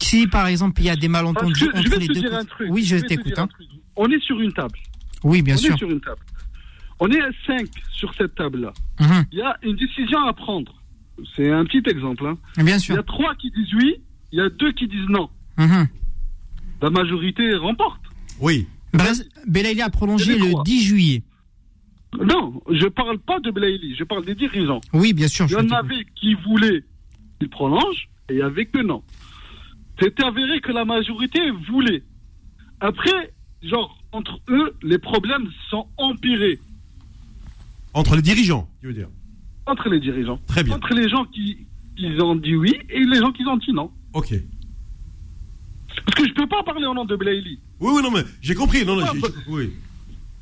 si 0.00 0.26
par 0.26 0.46
exemple 0.46 0.80
il 0.80 0.86
y 0.86 0.90
a 0.90 0.96
des 0.96 1.08
malentendus 1.08 1.52
que 1.68 1.76
je 1.76 1.80
entre 1.80 1.90
vais 1.90 1.98
les 1.98 2.06
te 2.08 2.12
deux. 2.14 2.20
dire 2.20 2.34
un 2.34 2.44
truc. 2.44 2.68
Oui, 2.70 2.82
je 2.84 2.96
t'écoute. 2.96 3.38
hein. 3.38 3.48
On 3.96 4.10
est 4.10 4.20
sur 4.22 4.40
une 4.40 4.52
table. 4.52 4.78
Oui, 5.22 5.42
bien 5.42 5.54
on 5.54 5.58
sûr. 5.58 5.74
est 5.74 5.78
sur 5.78 5.90
une 5.90 6.00
table. 6.00 6.20
On 6.98 7.10
est 7.10 7.20
à 7.20 7.28
5 7.46 7.66
sur 7.92 8.12
cette 8.14 8.34
table-là. 8.34 8.72
Mhm. 9.00 9.24
Il 9.32 9.38
y 9.38 9.42
a 9.42 9.56
une 9.62 9.76
décision 9.76 10.18
à 10.26 10.32
prendre. 10.32 10.72
C'est 11.36 11.50
un 11.50 11.64
petit 11.64 11.82
exemple. 11.90 12.26
hein. 12.26 12.36
Bien 12.56 12.76
Il 12.76 12.78
y 12.78 12.80
sûr. 12.80 12.98
a 12.98 13.02
trois 13.02 13.34
qui 13.36 13.50
disent 13.50 13.74
oui, 13.74 13.96
il 14.32 14.38
y 14.38 14.42
a 14.42 14.48
deux 14.48 14.72
qui 14.72 14.86
disent 14.88 15.08
non. 15.08 15.28
Mhm. 15.58 15.88
La 16.82 16.90
majorité 16.90 17.54
remporte. 17.56 18.00
Oui. 18.40 18.66
Brest, 18.92 19.28
Belaïli 19.46 19.82
a 19.82 19.90
prolongé 19.90 20.32
C'est 20.32 20.38
le 20.38 20.52
quoi 20.52 20.62
10 20.64 20.82
juillet. 20.82 21.22
Non, 22.18 22.60
je 22.68 22.86
parle 22.88 23.18
pas 23.18 23.38
de 23.40 23.50
Blaili, 23.50 23.94
je 23.96 24.04
parle 24.04 24.24
des 24.24 24.34
dirigeants. 24.34 24.80
Oui, 24.92 25.12
bien 25.12 25.28
sûr. 25.28 25.46
Il 25.48 25.52
y 25.52 25.56
en 25.56 25.70
avait 25.70 26.04
qui 26.16 26.34
voulaient 26.34 26.82
qu'il 27.38 27.48
prolonge 27.48 28.08
et 28.28 28.34
il 28.34 28.38
y 28.38 28.42
avait 28.42 28.66
que 28.66 28.82
non. 28.82 29.02
C'était 30.00 30.24
avéré 30.24 30.60
que 30.60 30.72
la 30.72 30.84
majorité 30.84 31.38
voulait. 31.68 32.02
Après, 32.80 33.32
genre, 33.62 33.96
entre 34.12 34.40
eux, 34.48 34.74
les 34.82 34.98
problèmes 34.98 35.48
sont 35.68 35.86
empirés. 35.98 36.58
Entre 37.94 38.16
les 38.16 38.22
dirigeants, 38.22 38.68
tu 38.80 38.88
veux 38.88 38.94
dire. 38.94 39.08
Entre 39.66 39.88
les 39.88 40.00
dirigeants. 40.00 40.40
Très 40.46 40.64
bien. 40.64 40.74
Entre 40.74 40.94
les 40.94 41.08
gens 41.08 41.24
qui, 41.26 41.58
qui 41.96 42.06
ont 42.20 42.34
dit 42.34 42.56
oui 42.56 42.74
et 42.88 43.04
les 43.04 43.18
gens 43.18 43.30
qui 43.30 43.46
ont 43.46 43.56
dit 43.56 43.72
non. 43.72 43.90
Ok. 44.14 44.34
Parce 46.06 46.14
que 46.16 46.26
je 46.28 46.32
peux 46.34 46.46
pas 46.46 46.62
parler 46.62 46.86
au 46.86 46.94
nom 46.94 47.04
de 47.04 47.16
Blaili. 47.16 47.58
Oui, 47.80 47.92
oui, 47.96 48.02
non, 48.02 48.10
mais 48.10 48.22
j'ai 48.40 48.54
compris. 48.54 48.84
Non, 48.84 48.96
non, 48.96 49.04
Ah, 49.06 49.12
j'ai- 49.14 49.20
bah- 49.20 49.28
oui. 49.48 49.72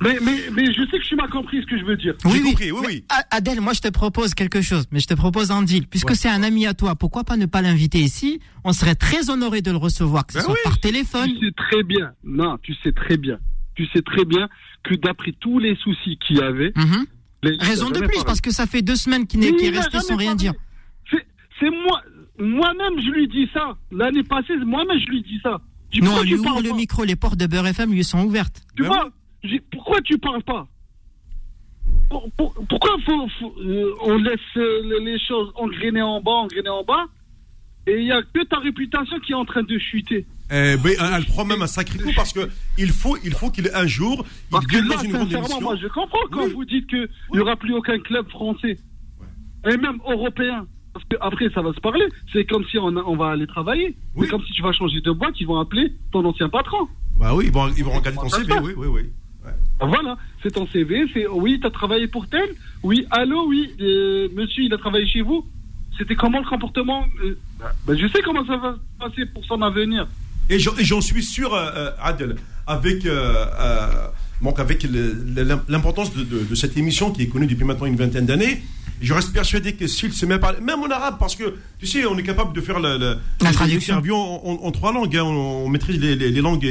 Mais, 0.01 0.17
mais, 0.21 0.37
mais 0.53 0.65
je 0.73 0.81
sais 0.89 0.97
que 0.97 1.03
tu 1.05 1.15
m'as 1.17 1.27
compris 1.27 1.61
ce 1.61 1.65
que 1.65 1.77
je 1.77 1.83
veux 1.83 1.97
dire. 1.97 2.15
J'ai 2.25 2.41
compris, 2.41 2.71
oui, 2.71 2.79
Mais, 2.81 2.87
oui. 2.87 3.03
A- 3.09 3.35
Adèle, 3.35 3.59
moi 3.59 3.73
je 3.73 3.81
te 3.81 3.89
propose 3.89 4.33
quelque 4.33 4.61
chose, 4.61 4.85
mais 4.91 5.01
je 5.01 5.07
te 5.07 5.13
propose 5.13 5.51
un 5.51 5.61
deal. 5.61 5.87
Puisque 5.87 6.09
Ouais. 6.11 6.15
c'est 6.15 6.29
un 6.29 6.41
ami 6.41 6.65
à 6.65 6.73
toi, 6.73 6.95
pourquoi 6.95 7.25
pas 7.25 7.35
ne 7.35 7.45
pas 7.45 7.61
l'inviter 7.61 7.99
ici? 7.99 8.39
On 8.63 8.71
serait 8.71 8.95
très 8.95 9.29
honoré 9.29 9.61
de 9.61 9.71
le 9.71 9.77
recevoir, 9.77 10.25
que 10.25 10.31
ce 10.33 10.37
Ben 10.37 10.45
soit 10.45 10.53
oui. 10.53 10.59
par 10.63 10.79
téléphone. 10.79 11.29
Tu 11.37 11.47
sais 11.47 11.51
très 11.51 11.83
bien, 11.83 12.11
non, 12.23 12.57
tu 12.63 12.73
sais 12.81 12.93
très 12.93 13.17
bien, 13.17 13.39
tu 13.75 13.85
sais 13.87 14.01
très 14.01 14.23
bien 14.23 14.47
que 14.83 14.95
d'après 14.95 15.33
tous 15.37 15.59
les 15.59 15.75
soucis 15.75 16.17
qu'il 16.25 16.37
y 16.37 16.41
avait, 16.41 16.71
Mhm. 16.77 17.05
les- 17.43 17.57
Raison 17.59 17.89
de 17.89 17.97
plus, 17.99 18.07
parlé. 18.07 18.23
parce 18.25 18.39
que 18.39 18.51
ça 18.51 18.67
fait 18.67 18.81
deux 18.81 18.95
semaines 18.95 19.27
qu'il 19.27 19.41
qu'il 19.41 19.65
est 19.65 19.77
resté 19.77 19.99
sans 19.99 20.15
rien 20.15 20.29
parlé. 20.33 20.37
dire. 20.37 20.53
C'est 21.59 21.69
moi, 21.71 22.01
moi-même 22.39 22.99
je 23.01 23.09
lui 23.11 23.27
dis 23.27 23.49
ça. 23.53 23.75
L'année 23.91 24.23
passée, 24.23 24.55
moi-même 24.57 24.99
je 24.99 25.07
lui 25.07 25.21
dis 25.21 25.39
ça. 25.43 25.59
Je 25.91 25.99
dis, 25.99 26.05
Non, 26.05 26.21
lui 26.21 26.29
tu 26.29 26.35
ouvre 26.35 26.43
parles 26.45 26.63
le 26.63 26.73
micro, 26.73 27.03
les 27.03 27.15
portes 27.15 27.37
de 27.37 27.47
Beurre 27.47 27.67
FM 27.67 27.91
lui 27.91 28.03
sont 28.03 28.23
ouvertes. 28.23 28.61
Tu 28.75 28.83
Ben 28.83 28.89
vois, 28.89 29.09
je 29.43 29.49
dis, 29.49 29.59
pourquoi 29.71 29.99
tu 30.01 30.17
parles 30.17 30.43
pas 30.43 30.67
Pour- 32.09 32.29
pour- 32.37 32.53
Pourquoi 32.67 32.91
faut, 33.05 33.27
faut- 33.39 33.55
euh, 33.61 33.93
on 34.03 34.17
laisse 34.17 34.39
euh, 34.57 34.99
les- 35.03 35.19
choses 35.19 35.51
engrainer 35.55 36.01
en 36.01 36.21
bas, 36.21 36.31
engrainer 36.31 36.69
en 36.69 36.83
bas, 36.83 37.05
et 37.87 37.97
il 37.99 38.05
y 38.07 38.11
a 38.11 38.21
que 38.23 38.43
ta 38.45 38.57
réputation 38.59 39.19
qui 39.19 39.31
est 39.31 39.35
en 39.35 39.45
train 39.45 39.63
de 39.63 39.77
chuter. 39.77 40.25
Eh 40.51 40.75
ben, 40.77 40.93
elle 41.15 41.25
prend 41.25 41.45
même 41.45 41.61
un 41.61 41.67
sacré 41.67 41.99
coup 41.99 42.09
parce 42.15 42.33
que 42.33 42.49
il 42.79 42.89
faut, 42.89 43.15
il 43.23 43.33
faut 43.33 43.51
qu'il 43.51 43.69
un 43.75 43.85
jour, 43.85 44.25
Parce 44.49 44.63
il 44.65 44.67
que 44.67 44.71
vienne 44.77 44.87
là, 44.87 44.95
dans 44.95 45.01
une 45.03 45.11
grande 45.11 45.61
moi 45.61 45.75
je 45.79 45.87
comprends 45.87 46.17
quand 46.31 46.45
Oui. 46.45 46.53
vous 46.53 46.65
dites 46.65 46.87
qu'il 46.87 47.07
n'y 47.33 47.39
aura 47.39 47.55
plus 47.55 47.73
aucun 47.75 47.99
club 47.99 48.27
français, 48.29 48.77
et 49.69 49.77
même 49.77 49.99
européen. 50.07 50.65
Parce 50.93 51.05
que 51.05 51.15
après, 51.21 51.49
ça 51.53 51.61
va 51.61 51.71
se 51.73 51.79
parler. 51.79 52.05
C'est 52.33 52.45
comme 52.45 52.65
si 52.65 52.77
on, 52.77 52.85
on 52.87 53.15
va 53.15 53.29
aller 53.31 53.47
travailler. 53.47 53.95
Oui. 54.15 54.25
C'est 54.25 54.31
comme 54.31 54.43
si 54.43 54.53
tu 54.53 54.61
vas 54.61 54.71
changer 54.71 55.01
de 55.01 55.11
boîte, 55.11 55.35
ils 55.39 55.47
vont 55.47 55.59
appeler 55.59 55.93
ton 56.11 56.25
ancien 56.25 56.49
patron. 56.49 56.87
Bah 57.19 57.33
oui, 57.35 57.45
ils 57.47 57.51
vont, 57.51 57.67
ils 57.77 57.83
vont 57.83 57.91
regarder 57.91 58.17
ton 58.17 58.29
CV, 58.29 58.53
oui, 58.63 58.73
oui, 58.77 58.87
oui. 58.87 59.01
Voilà, 59.81 60.17
c'est 60.43 60.51
ton 60.51 60.67
CV, 60.67 61.05
c'est 61.13 61.25
oui, 61.27 61.57
tu 61.61 61.65
as 61.65 61.69
travaillé 61.71 62.07
pour 62.07 62.27
tel, 62.27 62.49
oui, 62.83 63.05
allô, 63.11 63.47
oui, 63.47 63.71
euh, 63.79 64.27
monsieur, 64.35 64.63
il 64.63 64.73
a 64.73 64.77
travaillé 64.77 65.07
chez 65.07 65.21
vous. 65.21 65.45
C'était 65.97 66.15
comment 66.15 66.39
le 66.39 66.45
comportement? 66.45 67.05
Euh, 67.23 67.37
bah, 67.59 67.71
bah, 67.87 67.93
Je 67.95 68.05
sais 68.07 68.21
comment 68.21 68.45
ça 68.45 68.57
va 68.57 68.75
se 68.75 68.99
passer 68.99 69.25
pour 69.27 69.43
son 69.45 69.61
avenir. 69.61 70.05
Et 70.49 70.59
j'en 70.59 70.99
suis 71.01 71.23
sûr, 71.23 71.53
euh, 71.53 71.91
Adel, 72.01 72.35
avec, 72.67 73.05
euh, 73.05 73.45
euh, 73.59 74.07
donc 74.41 74.59
avec 74.59 74.85
l'importance 75.69 76.13
de, 76.15 76.23
de- 76.23 76.43
de 76.43 76.55
cette 76.55 76.75
émission 76.77 77.11
qui 77.11 77.23
est 77.23 77.27
connue 77.27 77.47
depuis 77.47 77.65
maintenant 77.65 77.85
une 77.85 77.95
vingtaine 77.95 78.25
d'années. 78.25 78.61
Je 79.01 79.13
reste 79.13 79.31
persuadé 79.31 79.73
que 79.73 79.87
s'il 79.87 80.11
se 80.13 80.25
met 80.25 80.33
à 80.35 80.39
parler, 80.39 80.59
même 80.61 80.79
en 80.81 80.89
arabe, 80.89 81.15
parce 81.19 81.35
que 81.35 81.55
tu 81.79 81.87
sais, 81.87 82.05
on 82.05 82.17
est 82.17 82.23
capable 82.23 82.53
de 82.53 82.61
faire 82.61 82.79
le- 82.79 82.97
La 82.97 83.15
les 83.49 83.51
traduction. 83.55 83.95
en, 83.97 84.41
en- 84.45 84.65
en 84.65 84.71
trois 84.71 84.91
langues, 84.91 85.15
hein, 85.15 85.23
on, 85.23 85.65
on 85.65 85.69
maîtrise 85.69 85.99
les, 85.99 86.15
les- 86.15 86.31
les 86.31 86.41
langues 86.41 86.65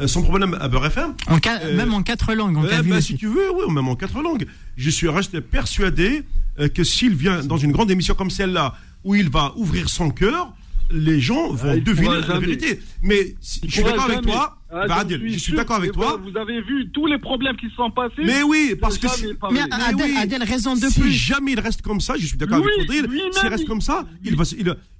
euh, 0.00 0.06
sans 0.06 0.22
problème 0.22 0.56
à 0.60 0.68
Beurre 0.68 0.86
FM. 0.86 1.14
En 1.28 1.38
ca- 1.42 1.60
Euh, 1.64 1.76
même 1.76 1.92
en 1.94 2.02
quatre 2.02 2.34
langues, 2.34 2.56
ben, 2.68 2.92
aussi. 2.92 3.12
si 3.12 3.16
tu 3.18 3.26
veux, 3.26 3.50
oui, 3.52 3.72
même 3.72 3.88
en 3.88 3.96
quatre 3.96 4.20
langues. 4.22 4.46
Je 4.76 4.90
suis 4.90 5.08
resté 5.08 5.40
persuadé 5.40 6.22
euh, 6.60 6.68
que 6.68 6.84
s'il 6.84 7.14
vient 7.14 7.42
dans 7.44 7.56
une 7.58 7.72
grande 7.72 7.90
émission 7.90 8.14
comme 8.14 8.30
celle-là, 8.30 8.74
où 9.04 9.14
il 9.14 9.28
va 9.28 9.52
ouvrir 9.56 9.88
son 9.88 10.10
cœur, 10.10 10.52
les 10.90 11.20
gens 11.20 11.50
vont 11.52 11.72
Ah, 11.72 11.76
deviner 11.80 12.20
la 12.28 12.38
vérité. 12.38 12.80
Mais 13.02 13.34
si- 13.40 13.60
je 13.66 13.70
suis 13.72 13.82
d'accord 13.82 14.04
avec 14.04 14.20
toi, 14.22 14.58
ah, 14.74 14.86
bah, 14.86 14.96
Adil, 15.00 15.20
je 15.28 15.38
suis, 15.38 15.52
d'accord 15.52 15.76
avec 15.76 15.92
toi. 15.92 16.18
Vous 16.22 16.36
avez 16.36 16.62
vu 16.62 16.90
tous 16.92 17.06
les 17.06 17.18
problèmes 17.18 17.56
qui 17.56 17.68
se 17.68 17.74
sont 17.74 17.90
passés. 17.90 18.22
Mais 18.24 18.42
oui, 18.42 18.74
parce 18.80 18.96
que. 18.96 19.06
Si, 19.06 19.26
mais, 19.26 19.34
mais 19.52 19.60
Adel, 19.70 20.06
oui, 20.06 20.16
Adel, 20.16 20.42
raison 20.42 20.74
de 20.74 20.80
si 20.80 21.00
plus. 21.00 21.10
Si 21.10 21.18
jamais 21.18 21.52
il 21.52 21.60
reste 21.60 21.82
comme 21.82 22.00
ça, 22.00 22.14
je 22.18 22.26
suis 22.26 22.38
d'accord 22.38 22.58
avec 22.58 22.70
Faudril. 22.80 23.06
S'il 23.32 23.48
reste 23.48 23.66
comme 23.66 23.82
ça, 23.82 24.06
il, 24.24 24.34
va, 24.34 24.44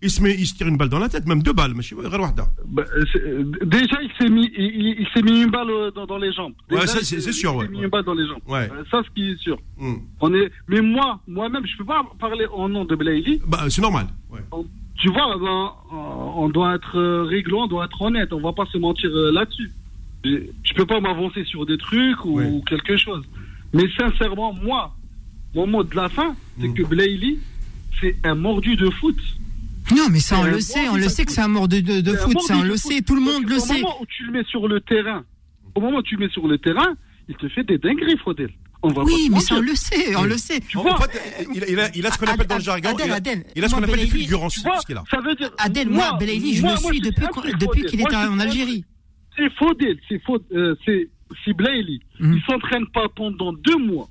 il, 0.03 0.11
se 0.11 0.23
met, 0.23 0.35
il 0.35 0.47
se 0.47 0.55
tire 0.55 0.67
une 0.69 0.77
balle 0.77 0.91
dans 0.91 0.99
la 0.99 1.09
tête, 1.09 1.27
même 1.27 1.43
deux 1.43 1.55
balles. 1.55 1.73
Bah, 1.73 2.85
déjà, 3.63 3.99
il 4.03 4.11
s'est 4.21 4.29
mis, 4.29 4.51
il, 4.57 5.07
s'est 5.15 5.23
mis 5.23 5.43
une 5.43 5.51
balle 5.51 5.71
euh, 5.71 5.91
dans, 5.91 6.19
les 6.19 6.33
jambes. 6.33 6.53
Déjà, 6.69 6.87
c'est, 6.87 7.21
c'est 7.21 7.33
sûr. 7.33 7.55
Il 7.63 7.67
s'est 7.67 7.73
mis 7.73 7.83
une 7.83 7.89
balle 7.89 8.05
dans 8.05 8.15
les 8.15 8.27
jambes. 8.27 8.43
Ouais. 8.47 8.71
Euh, 8.71 8.85
ça, 8.91 9.03
ce 9.03 9.11
qui 9.15 9.31
est 9.31 9.39
sûr. 9.39 9.59
Hmm. 9.79 9.95
On 10.21 10.35
est, 10.35 10.51
mais 10.69 10.83
moi, 10.83 11.21
moi-même, 11.27 11.67
je 11.67 11.77
peux 11.79 11.85
pas 11.85 12.03
parler 12.21 12.47
en 12.53 12.69
nom 12.69 12.85
de 12.85 12.95
Blaïli. 12.95 13.41
Bah, 13.47 13.65
c'est 13.71 13.83
normal. 13.83 14.07
Tu 15.03 15.09
vois, 15.11 15.37
ben, 15.37 15.73
on 15.91 16.49
doit 16.49 16.77
être 16.77 16.97
euh, 16.97 17.25
réglo, 17.25 17.63
on 17.63 17.67
doit 17.67 17.87
être 17.87 18.01
honnête. 18.01 18.33
On 18.33 18.41
va 18.41 18.53
pas 18.53 18.67
se 18.67 18.79
mentir 18.79 19.11
euh, 19.11 19.33
là-dessus. 19.33 19.69
Je, 20.25 20.75
peux 20.77 20.87
pas 20.87 21.01
m'avancer 21.01 21.45
sur 21.45 21.67
des 21.67 21.77
trucs 21.77 22.25
ou, 22.25 22.39
Oui. 22.39 22.63
quelque 22.69 22.97
chose. 22.97 23.25
Mais 23.75 23.83
sincèrement, 23.99 24.53
moi, 24.53 24.95
mon 25.57 25.67
mot 25.67 25.83
de 25.83 25.97
la 25.97 26.09
fin, 26.09 26.37
c'est 26.61 26.69
Mm. 26.69 26.75
que 26.75 26.83
Blaili, 26.85 27.41
c'est 28.01 28.15
un 28.23 28.37
mordu 28.37 28.77
de 28.77 28.89
foot. 28.91 29.17
Non, 29.97 30.05
mais 30.09 30.21
ça, 30.21 30.39
on 30.39 30.45
le 30.45 30.61
sait, 30.61 30.89
on 30.89 30.95
le 30.95 31.09
sait 31.09 31.25
que 31.25 31.33
c'est 31.33 31.41
un 31.41 31.49
mort 31.49 31.67
de, 31.67 31.79
foot, 31.81 32.35
mordu 32.35 32.47
ça, 32.47 32.57
on 32.59 32.63
le 32.63 32.77
foot. 32.77 32.93
sait, 32.93 33.03
tout 33.03 33.17
le 33.17 33.21
monde 33.23 33.49
le 33.49 33.57
au 33.57 33.59
sait. 33.59 33.81
moment 33.81 33.97
où 34.01 34.07
tu 34.07 34.25
le 34.25 34.31
mets 34.33 34.45
sur 34.45 34.69
le 34.69 34.81
terrain, 34.81 35.25
au 35.75 35.81
moment 35.81 35.99
où 35.99 36.03
tu 36.03 36.15
le 36.15 36.27
mets 36.27 36.33
sur 36.33 36.47
le 36.47 36.59
terrain, 36.59 36.95
il 37.29 37.35
te 37.35 37.49
fait 37.49 37.65
des 37.65 37.79
dingueries, 37.79 38.19
Faudel. 38.19 38.51
On 38.85 38.89
va 38.89 38.95
pas 38.95 39.03
Oui, 39.05 39.29
mais 39.31 39.41
ça, 39.41 39.55
on 39.57 39.61
le 39.61 39.75
sait, 39.77 40.17
on 40.17 40.25
le 40.25 40.37
sait. 40.37 40.61
Tu 40.61 40.77
En 40.77 40.83
vois, 40.83 40.97
fait, 41.09 41.45
il, 41.55 41.65
il 41.69 41.79
a, 41.79 41.89
il 41.97 42.05
a 42.07 42.11
ce 42.11 42.19
qu'on 42.19 42.27
appelle 42.27 42.47
dans 42.47 42.57
le 42.57 42.63
jargon. 42.63 42.89
Adèle, 42.89 43.07
il 43.07 43.13
a- 43.13 43.15
Adèle, 43.17 43.45
il 43.55 43.65
a 43.65 43.69
ce 43.69 43.75
qu'on 43.75 43.81
moi, 43.81 43.89
appelle 43.89 44.01
des 44.05 44.11
fulgurances. 44.11 44.55
ce 44.57 44.87
qu'il 44.87 44.97
a. 44.97 45.05
ça 45.11 45.21
veut 45.21 45.35
dire. 45.37 45.51
Adèle, 45.59 45.89
moi, 45.89 46.17
Belaïli, 46.19 46.57
je 46.57 46.63
moi, 46.63 46.75
le 46.75 46.81
moi, 46.81 46.91
suis 46.93 47.01
depuis, 47.01 47.85
qu'il 47.87 48.01
Moi, 48.01 48.09
je 48.11 48.17
en 48.29 48.39
Algérie. 48.41 48.85
C'est 49.37 49.51
Faudel, 49.55 49.99
c'est 50.09 50.19
Faudel, 50.25 50.47
euh, 50.59 50.75
c'est 50.85 51.09
Mhm. 52.21 52.35
il 52.35 52.43
s'entraîne 52.43 52.87
pas 52.89 53.09
pendant 53.09 53.53
deux 53.53 53.79
mois. 53.79 54.09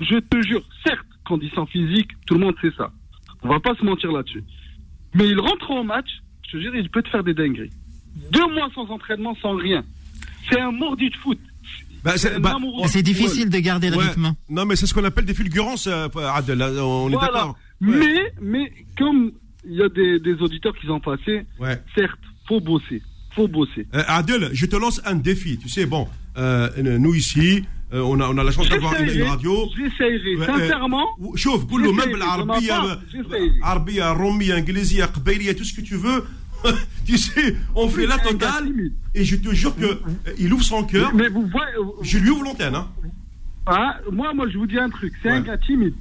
Je 0.00 0.16
te 0.18 0.42
jure, 0.42 0.62
certes, 0.84 1.06
conditions 1.24 1.66
physiques, 1.66 2.10
tout 2.26 2.34
le 2.34 2.40
monde 2.40 2.54
sait 2.60 2.72
ça. 2.76 2.90
On 3.42 3.48
va 3.48 3.60
pas 3.60 3.74
se 3.76 3.84
mentir 3.84 4.12
là-dessus. 4.12 4.44
Mais 5.14 5.26
il 5.28 5.40
rentre 5.40 5.70
en 5.70 5.84
match, 5.84 6.08
je 6.46 6.52
te 6.52 6.60
jure, 6.62 6.74
il 6.76 6.90
peut 6.90 7.02
te 7.02 7.08
faire 7.08 7.24
des 7.24 7.32
dingueries. 7.34 7.70
Deux 8.30 8.46
mois 8.52 8.68
sans 8.74 8.86
entraînement, 8.90 9.34
sans 9.40 9.54
rien. 9.54 9.84
C'est 10.50 10.60
un 10.60 10.70
mordu 10.72 11.08
de 11.10 11.16
foot. 11.16 11.38
Bah, 12.04 12.12
c'est 12.16 12.34
euh, 12.34 12.38
bah, 12.38 12.56
oh, 12.62 12.86
difficile 13.02 13.50
de 13.50 13.58
garder 13.58 13.90
le 13.90 13.96
ouais. 13.96 14.04
rythme. 14.04 14.34
Non, 14.48 14.64
mais 14.64 14.76
c'est 14.76 14.86
ce 14.86 14.94
qu'on 14.94 15.04
appelle 15.04 15.24
des 15.24 15.34
fulgurances, 15.34 15.86
euh, 15.86 16.08
Adel. 16.34 16.62
Hein, 16.62 16.72
on 16.78 17.08
est 17.10 17.20
d'accord. 17.20 17.56
Ouais. 17.80 17.88
Mais, 17.98 18.32
mais 18.40 18.72
comme 18.96 19.32
il 19.64 19.76
y 19.76 19.82
a 19.82 19.88
des, 19.88 20.18
des 20.20 20.34
auditeurs 20.34 20.74
qui 20.76 20.86
sont 20.86 21.00
passés, 21.00 21.46
ouais. 21.60 21.80
certes, 21.94 22.18
faut 22.46 22.60
bosser. 22.60 23.02
Faut 23.34 23.48
bosser. 23.48 23.86
Euh, 23.94 24.02
Adel, 24.08 24.50
je 24.52 24.66
te 24.66 24.76
lance 24.76 25.00
un 25.04 25.14
défi. 25.14 25.58
Tu 25.58 25.68
sais, 25.68 25.86
bon, 25.86 26.08
euh, 26.36 26.68
euh, 26.78 26.98
nous 26.98 27.14
ici, 27.14 27.64
euh, 27.92 28.00
on, 28.00 28.20
a, 28.20 28.28
on 28.28 28.38
a 28.38 28.44
la 28.44 28.50
chance 28.50 28.68
d'avoir 28.68 28.94
une, 29.00 29.22
radio. 29.22 29.68
J'essayerai, 29.76 30.46
sincèrement. 30.46 31.06
Chauffe, 31.34 31.66
Goulou, 31.66 31.92
même 31.92 32.16
l'Arabie, 32.16 32.70
Arabie, 33.62 34.00
Romi, 34.00 34.52
Anglaise, 34.52 34.94
tout 35.56 35.64
ce 35.64 35.74
que 35.74 35.80
tu 35.80 35.96
veux. 35.96 36.24
tu 37.06 37.16
sais 37.18 37.56
on 37.74 37.88
fait 37.88 38.06
la 38.06 38.18
totale 38.18 38.72
et 39.14 39.24
je 39.24 39.36
te 39.36 39.54
jure 39.54 39.74
que 39.76 39.84
euh, 39.84 40.00
il 40.38 40.52
ouvre 40.52 40.64
son 40.64 40.82
cœur 40.84 41.12
Mais 41.14 41.28
vous 41.28 41.46
voyez, 41.46 41.74
euh, 41.76 41.84
je 42.02 42.18
lui 42.18 42.30
ouvre 42.30 42.44
l'antenne 42.44 42.74
hein. 42.74 42.88
hein, 43.66 43.94
moi, 44.12 44.32
moi, 44.34 44.46
je 44.52 44.58
vous 44.58 44.66
dis 44.66 44.78
un 44.78 44.90
truc. 44.90 45.12
C'est 45.22 45.30
un 45.30 45.40
gars 45.40 45.58
timide. 45.58 45.94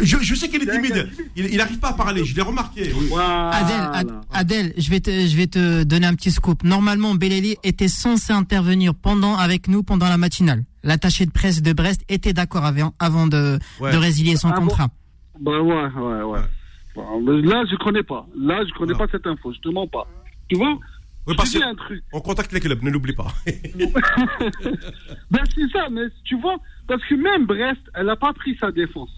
je, 0.00 0.16
je 0.20 0.34
sais 0.34 0.48
qu'il 0.48 0.62
est 0.62 0.72
timide 0.72 1.08
il, 1.36 1.46
il 1.46 1.60
arrive 1.60 1.78
pas 1.78 1.90
à 1.90 1.92
parler 1.92 2.24
je 2.24 2.34
l'ai 2.34 2.42
remarqué 2.42 2.92
oui. 2.98 3.06
Voilà. 3.10 3.50
Adèle, 3.50 3.90
Ad- 3.92 4.20
Adèle, 4.32 4.74
je 4.76 4.90
vais 4.90 5.00
te, 5.00 5.10
je 5.10 5.36
vais 5.36 5.46
te 5.46 5.82
donner 5.84 6.06
un 6.06 6.14
petit 6.14 6.32
scoop. 6.32 6.64
Normalement, 6.64 7.14
Belali 7.14 7.56
était 7.62 7.86
censé 7.88 8.32
intervenir 8.32 8.94
pendant, 8.94 9.36
avec 9.36 9.68
nous 9.68 9.82
pendant 9.84 10.08
la 10.08 10.16
matinale. 10.16 10.64
L'attaché 10.82 11.24
de 11.26 11.30
presse 11.30 11.62
de 11.62 11.72
Brest 11.72 12.02
était 12.08 12.32
d'accord 12.32 12.64
avant, 12.64 12.92
avant 12.98 13.26
de, 13.26 13.58
Ouais. 13.80 13.92
de 13.92 13.96
résilier 13.96 14.36
son 14.36 14.48
Ah 14.50 14.58
bon 14.60 14.66
contrat. 14.66 14.88
Bah 15.40 15.60
ouais, 15.60 15.86
ouais, 15.96 16.22
ouais. 16.22 16.40
Là, 16.96 17.64
je 17.70 17.76
connais 17.76 18.02
pas. 18.02 18.26
Là, 18.38 18.62
je 18.66 18.72
connais 18.74 18.92
Non. 18.92 18.98
pas 18.98 19.06
cette 19.10 19.26
info. 19.26 19.52
Je 19.52 19.58
te 19.60 19.68
mens 19.68 19.86
pas. 19.86 20.06
Tu 20.48 20.56
vois 20.56 20.78
Oui, 21.26 21.34
parce 21.36 21.56
un 21.56 21.74
truc. 21.74 22.02
on 22.12 22.20
contacte 22.20 22.52
les 22.52 22.60
clubs 22.60 22.82
ne 22.82 22.90
l'oublie 22.90 23.14
pas 23.14 23.28
Ben, 25.30 25.40
c'est 25.54 25.68
ça, 25.72 25.88
mais 25.90 26.02
tu 26.24 26.38
vois, 26.40 26.56
parce 26.86 27.02
que 27.04 27.14
même 27.14 27.46
Brest, 27.46 27.80
elle 27.94 28.08
a 28.10 28.16
pas 28.16 28.32
pris 28.32 28.56
sa 28.60 28.70
défense. 28.70 29.10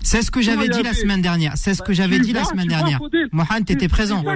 C'est 0.00 0.22
ce 0.22 0.30
que 0.30 0.40
j'avais 0.42 0.68
dit 0.68 0.82
la 0.82 0.92
semaine 0.92 1.22
dernière. 1.22 1.56
C'est 1.56 1.74
ce 1.74 1.82
que 1.82 1.92
j'avais 1.92 2.16
Tu 2.16 2.22
dit 2.26 2.32
la 2.32 2.44
semaine 2.44 2.68
dernière. 2.68 3.00
Mohamed, 3.32 3.64
t'étais 3.66 3.88
présent. 3.88 4.22
c'est 4.22 4.28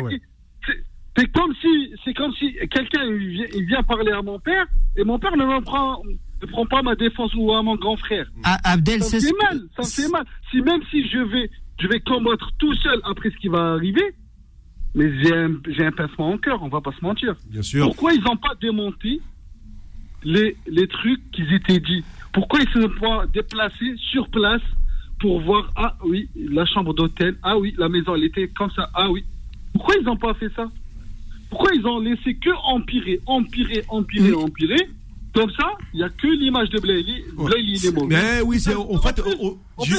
Ouais, 1.22 1.26
comme 1.34 1.52
si, 1.60 1.92
c'est 2.04 2.14
comme 2.14 2.32
si 2.34 2.54
quelqu'un 2.70 3.02
il 3.04 3.28
vient, 3.30 3.46
il 3.54 3.64
vient 3.66 3.82
parler 3.82 4.12
à 4.12 4.22
mon 4.22 4.38
père 4.38 4.66
et 4.96 5.02
mon 5.04 5.18
père 5.18 5.36
ne 5.36 5.44
me 5.44 5.60
prend, 5.62 6.00
ne 6.42 6.46
prend 6.46 6.64
pas 6.64 6.80
ma 6.82 6.94
défense 6.94 7.32
ou 7.36 7.52
à 7.52 7.62
mon 7.62 7.74
grand 7.76 7.96
frère. 7.96 8.26
Ah, 8.44 8.56
Abdel, 8.64 9.02
Ça 9.02 9.16
me 9.16 9.22
fait 9.22 9.32
mal, 9.42 9.60
ça 9.76 9.82
me 9.82 10.04
fait 10.06 10.12
mal. 10.12 10.24
Si 10.50 10.62
même 10.62 10.80
si 10.90 11.08
je 11.08 11.18
vais, 11.18 11.50
je 11.80 11.86
vais 11.86 12.00
combattre 12.00 12.50
tout 12.58 12.74
seul 12.76 13.00
après 13.04 13.30
ce 13.30 13.36
qui 13.36 13.48
va 13.48 13.72
arriver, 13.72 14.14
mais 14.94 15.10
j'ai 15.22 15.84
un, 15.84 15.92
pincement 15.92 16.30
en 16.30 16.38
cœur, 16.38 16.62
on 16.62 16.68
va 16.68 16.80
pas 16.80 16.92
se 16.92 17.04
mentir. 17.04 17.36
bien 17.50 17.62
sûr 17.62 17.86
Pourquoi 17.86 18.12
ils 18.14 18.22
n'ont 18.22 18.36
pas 18.36 18.54
démonté 18.60 19.20
les, 20.24 20.56
les 20.66 20.88
trucs 20.88 21.30
qui 21.30 21.42
étaient 21.54 21.80
dits? 21.80 22.04
Pourquoi 22.32 22.60
ils 22.60 22.68
se 22.70 22.80
sont 22.80 23.00
pas 23.00 23.26
déplacés 23.26 23.96
sur 24.10 24.28
place 24.28 24.62
pour 25.20 25.40
voir, 25.40 25.72
ah 25.76 25.96
oui, 26.04 26.28
la 26.36 26.64
chambre 26.64 26.94
d'hôtel, 26.94 27.36
ah 27.42 27.58
oui, 27.58 27.74
la 27.76 27.88
maison, 27.88 28.14
elle 28.14 28.24
était 28.24 28.48
comme 28.48 28.70
ça, 28.70 28.88
ah 28.94 29.10
oui. 29.10 29.24
Pourquoi 29.72 29.94
ils 30.00 30.04
n'ont 30.04 30.16
pas 30.16 30.34
fait 30.34 30.52
ça? 30.54 30.70
Pourquoi 31.50 31.74
ils 31.74 31.86
ont 31.86 31.98
laissé 31.98 32.34
que 32.34 32.50
empirer, 32.64 33.20
empirer, 33.26 33.84
empirer, 33.88 34.34
empirer 34.34 34.88
Comme 35.38 35.50
ça, 35.52 35.68
il 35.94 35.98
n'y 35.98 36.02
a 36.04 36.08
que 36.08 36.26
l'image 36.26 36.68
de 36.70 36.80
Blaili. 36.80 37.22
Blaili, 37.36 37.74
il 37.76 37.86
est 37.86 37.92
mauvais. 37.92 38.16
Mais 38.16 38.40
oui, 38.42 38.58
c'est 38.60 38.74
en 38.74 38.98
fait. 39.00 39.20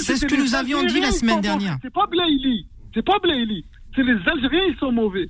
C'est 0.01 0.15
ce 0.17 0.25
que 0.25 0.35
nous 0.35 0.53
avions 0.55 0.83
dit 0.85 0.99
la 0.99 1.11
semaine 1.11 1.41
dernière. 1.41 1.77
C'est 1.81 1.93
pas 1.93 2.07
Blaili. 2.07 2.67
C'est 2.93 3.05
pas 3.05 3.19
Blaili. 3.23 3.63
C'est 3.95 4.03
les 4.03 4.17
Algériens, 4.25 4.65
ils 4.69 4.77
sont 4.79 4.91
mauvais. 4.91 5.29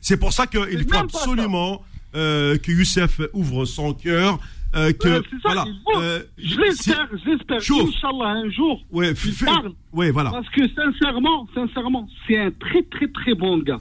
C'est 0.00 0.16
pour 0.18 0.32
ça 0.32 0.46
qu'il 0.46 0.60
faut 0.88 0.96
absolument 0.96 1.82
euh, 2.14 2.56
que 2.58 2.72
Youssef 2.72 3.20
ouvre 3.32 3.64
son 3.66 3.94
cœur. 3.94 4.38
euh, 4.74 4.92
que 4.92 5.08
Euh, 5.08 5.22
c'est 5.30 5.36
ça, 5.48 5.52
voilà. 5.52 5.64
euh, 5.96 6.22
je 6.38 6.48
si- 6.54 6.58
l'espère, 6.58 7.08
je 7.24 7.30
l'espère. 7.30 7.60
Chauffe. 7.60 7.88
Inch'Allah, 7.88 8.30
un 8.44 8.50
jour, 8.50 8.80
Ouais, 8.92 9.12
il 9.12 9.44
parle. 9.44 9.72
ouais, 9.92 10.10
voilà. 10.12 10.30
Parce 10.30 10.48
que 10.50 10.62
sincèrement, 10.74 11.48
sincèrement, 11.54 12.08
c'est 12.26 12.38
un 12.38 12.50
très 12.52 12.82
très 12.84 13.08
très 13.08 13.34
bon 13.34 13.58
gars. 13.58 13.80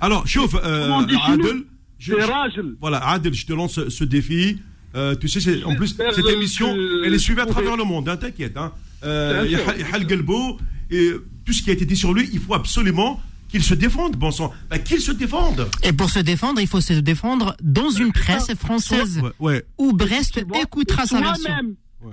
Alors, 0.00 0.26
chauffe, 0.26 0.54
euh, 0.62 0.92
Adel. 1.24 1.64
Je- 1.98 2.12
je-. 2.14 2.60
Voilà, 2.80 2.98
Adel, 3.08 3.34
je 3.34 3.46
te 3.46 3.52
lance 3.52 3.74
ce, 3.74 3.88
ce 3.90 4.04
défi. 4.04 4.58
Euh, 4.94 5.14
tu 5.14 5.28
sais, 5.28 5.62
en 5.64 5.74
plus, 5.74 5.88
cette 5.88 6.14
que- 6.24 6.32
émission, 6.34 6.74
elle 7.04 7.12
est 7.14 7.18
suivie 7.18 7.40
à 7.40 7.46
travers 7.46 7.76
le 7.76 7.84
monde, 7.84 8.08
hein, 8.08 8.16
t'inquiète. 8.16 8.56
Hein. 8.56 8.72
Euh, 9.04 9.46
Yahya 9.48 10.08
Gelbo, 10.08 10.58
et 10.90 11.10
tout 11.44 11.52
ce 11.52 11.62
qui 11.62 11.70
a 11.70 11.72
été 11.74 11.84
dit 11.84 11.96
sur 11.96 12.14
lui, 12.14 12.28
il 12.32 12.38
faut 12.40 12.54
absolument 12.54 13.20
qu'il 13.48 13.62
se 13.62 13.74
défende, 13.74 14.16
bon 14.16 14.30
sang. 14.30 14.52
Bah, 14.70 14.78
qu'il 14.78 15.00
se 15.00 15.12
défende. 15.12 15.68
Et 15.82 15.92
pour 15.92 16.08
se 16.10 16.18
défendre, 16.20 16.60
il 16.60 16.66
faut 16.66 16.80
se 16.80 16.94
défendre 16.94 17.54
dans 17.62 17.90
une 17.90 18.12
presse 18.12 18.52
française 18.54 19.20
Ouais, 19.22 19.30
ouais. 19.38 19.64
où 19.78 19.92
Brest 19.92 20.42
écoutera 20.62 21.06
sa 21.06 21.20
version. 21.20 21.52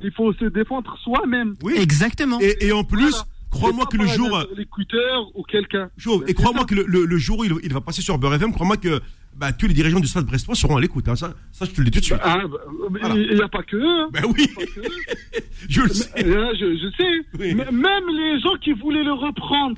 Il 0.04 0.12
faut 0.12 0.34
se 0.34 0.46
défendre 0.46 0.98
soi-même. 1.04 1.54
Oui. 1.64 1.74
Exactement. 1.78 2.40
Et, 2.42 2.56
et 2.68 2.72
en 2.72 2.84
plus, 2.84 3.10
Voilà. 3.12 3.26
Crois-moi 3.54 3.86
que 3.86 3.98
le 3.98 4.08
jour. 4.08 4.38
un 4.38 4.62
écouteur 4.62 5.26
ou 5.36 5.44
quelqu'un. 5.44 5.90
Chauve, 5.98 6.24
et 6.28 6.34
crois-moi 6.34 6.66
que 6.66 6.76
le, 6.76 6.84
le- 6.88 7.06
le 7.06 7.18
jour 7.18 7.40
où 7.40 7.44
il, 7.46 7.54
il 7.64 7.74
va 7.74 7.82
passer 7.82 8.02
sur 8.02 8.18
Beurre 8.18 8.36
FM, 8.36 8.52
crois-moi 8.54 8.78
que 8.78 9.02
bah, 9.36 9.52
tous 9.52 9.68
les 9.68 9.74
dirigeants 9.74 10.00
du 10.00 10.08
Stade 10.08 10.26
Brestois 10.26 10.54
seront 10.56 10.78
à 10.78 10.82
l'écoute. 10.82 11.08
hein. 11.08 11.16
Ça, 11.16 11.34
ça, 11.52 11.66
je 11.66 11.72
te 11.72 11.80
le 11.82 11.86
dis 11.86 11.92
tout 11.92 12.00
de 12.00 12.06
suite. 12.06 12.20
Ah, 12.24 12.38
bah, 12.50 12.58
Voilà. 12.90 13.16
Il 13.16 13.36
n'y 13.36 13.42
a 13.42 13.48
pas 13.48 13.64
que 13.64 13.76
eux. 13.78 13.84
hein. 14.04 14.10
Ben 14.12 14.24
oui, 14.28 14.48
Pas 14.48 14.66
que 14.66 14.80
eux. 14.80 14.84
je 15.70 15.82
le 15.82 15.90
sais. 15.90 16.10
Je, 16.18 16.78
je 16.78 16.92
sais. 16.98 17.40
Oui. 17.40 17.56
Même 17.56 18.08
les 18.10 18.40
gens 18.42 18.56
qui 18.62 18.74
voulaient 18.74 19.04
le 19.04 19.14
reprendre. 19.14 19.78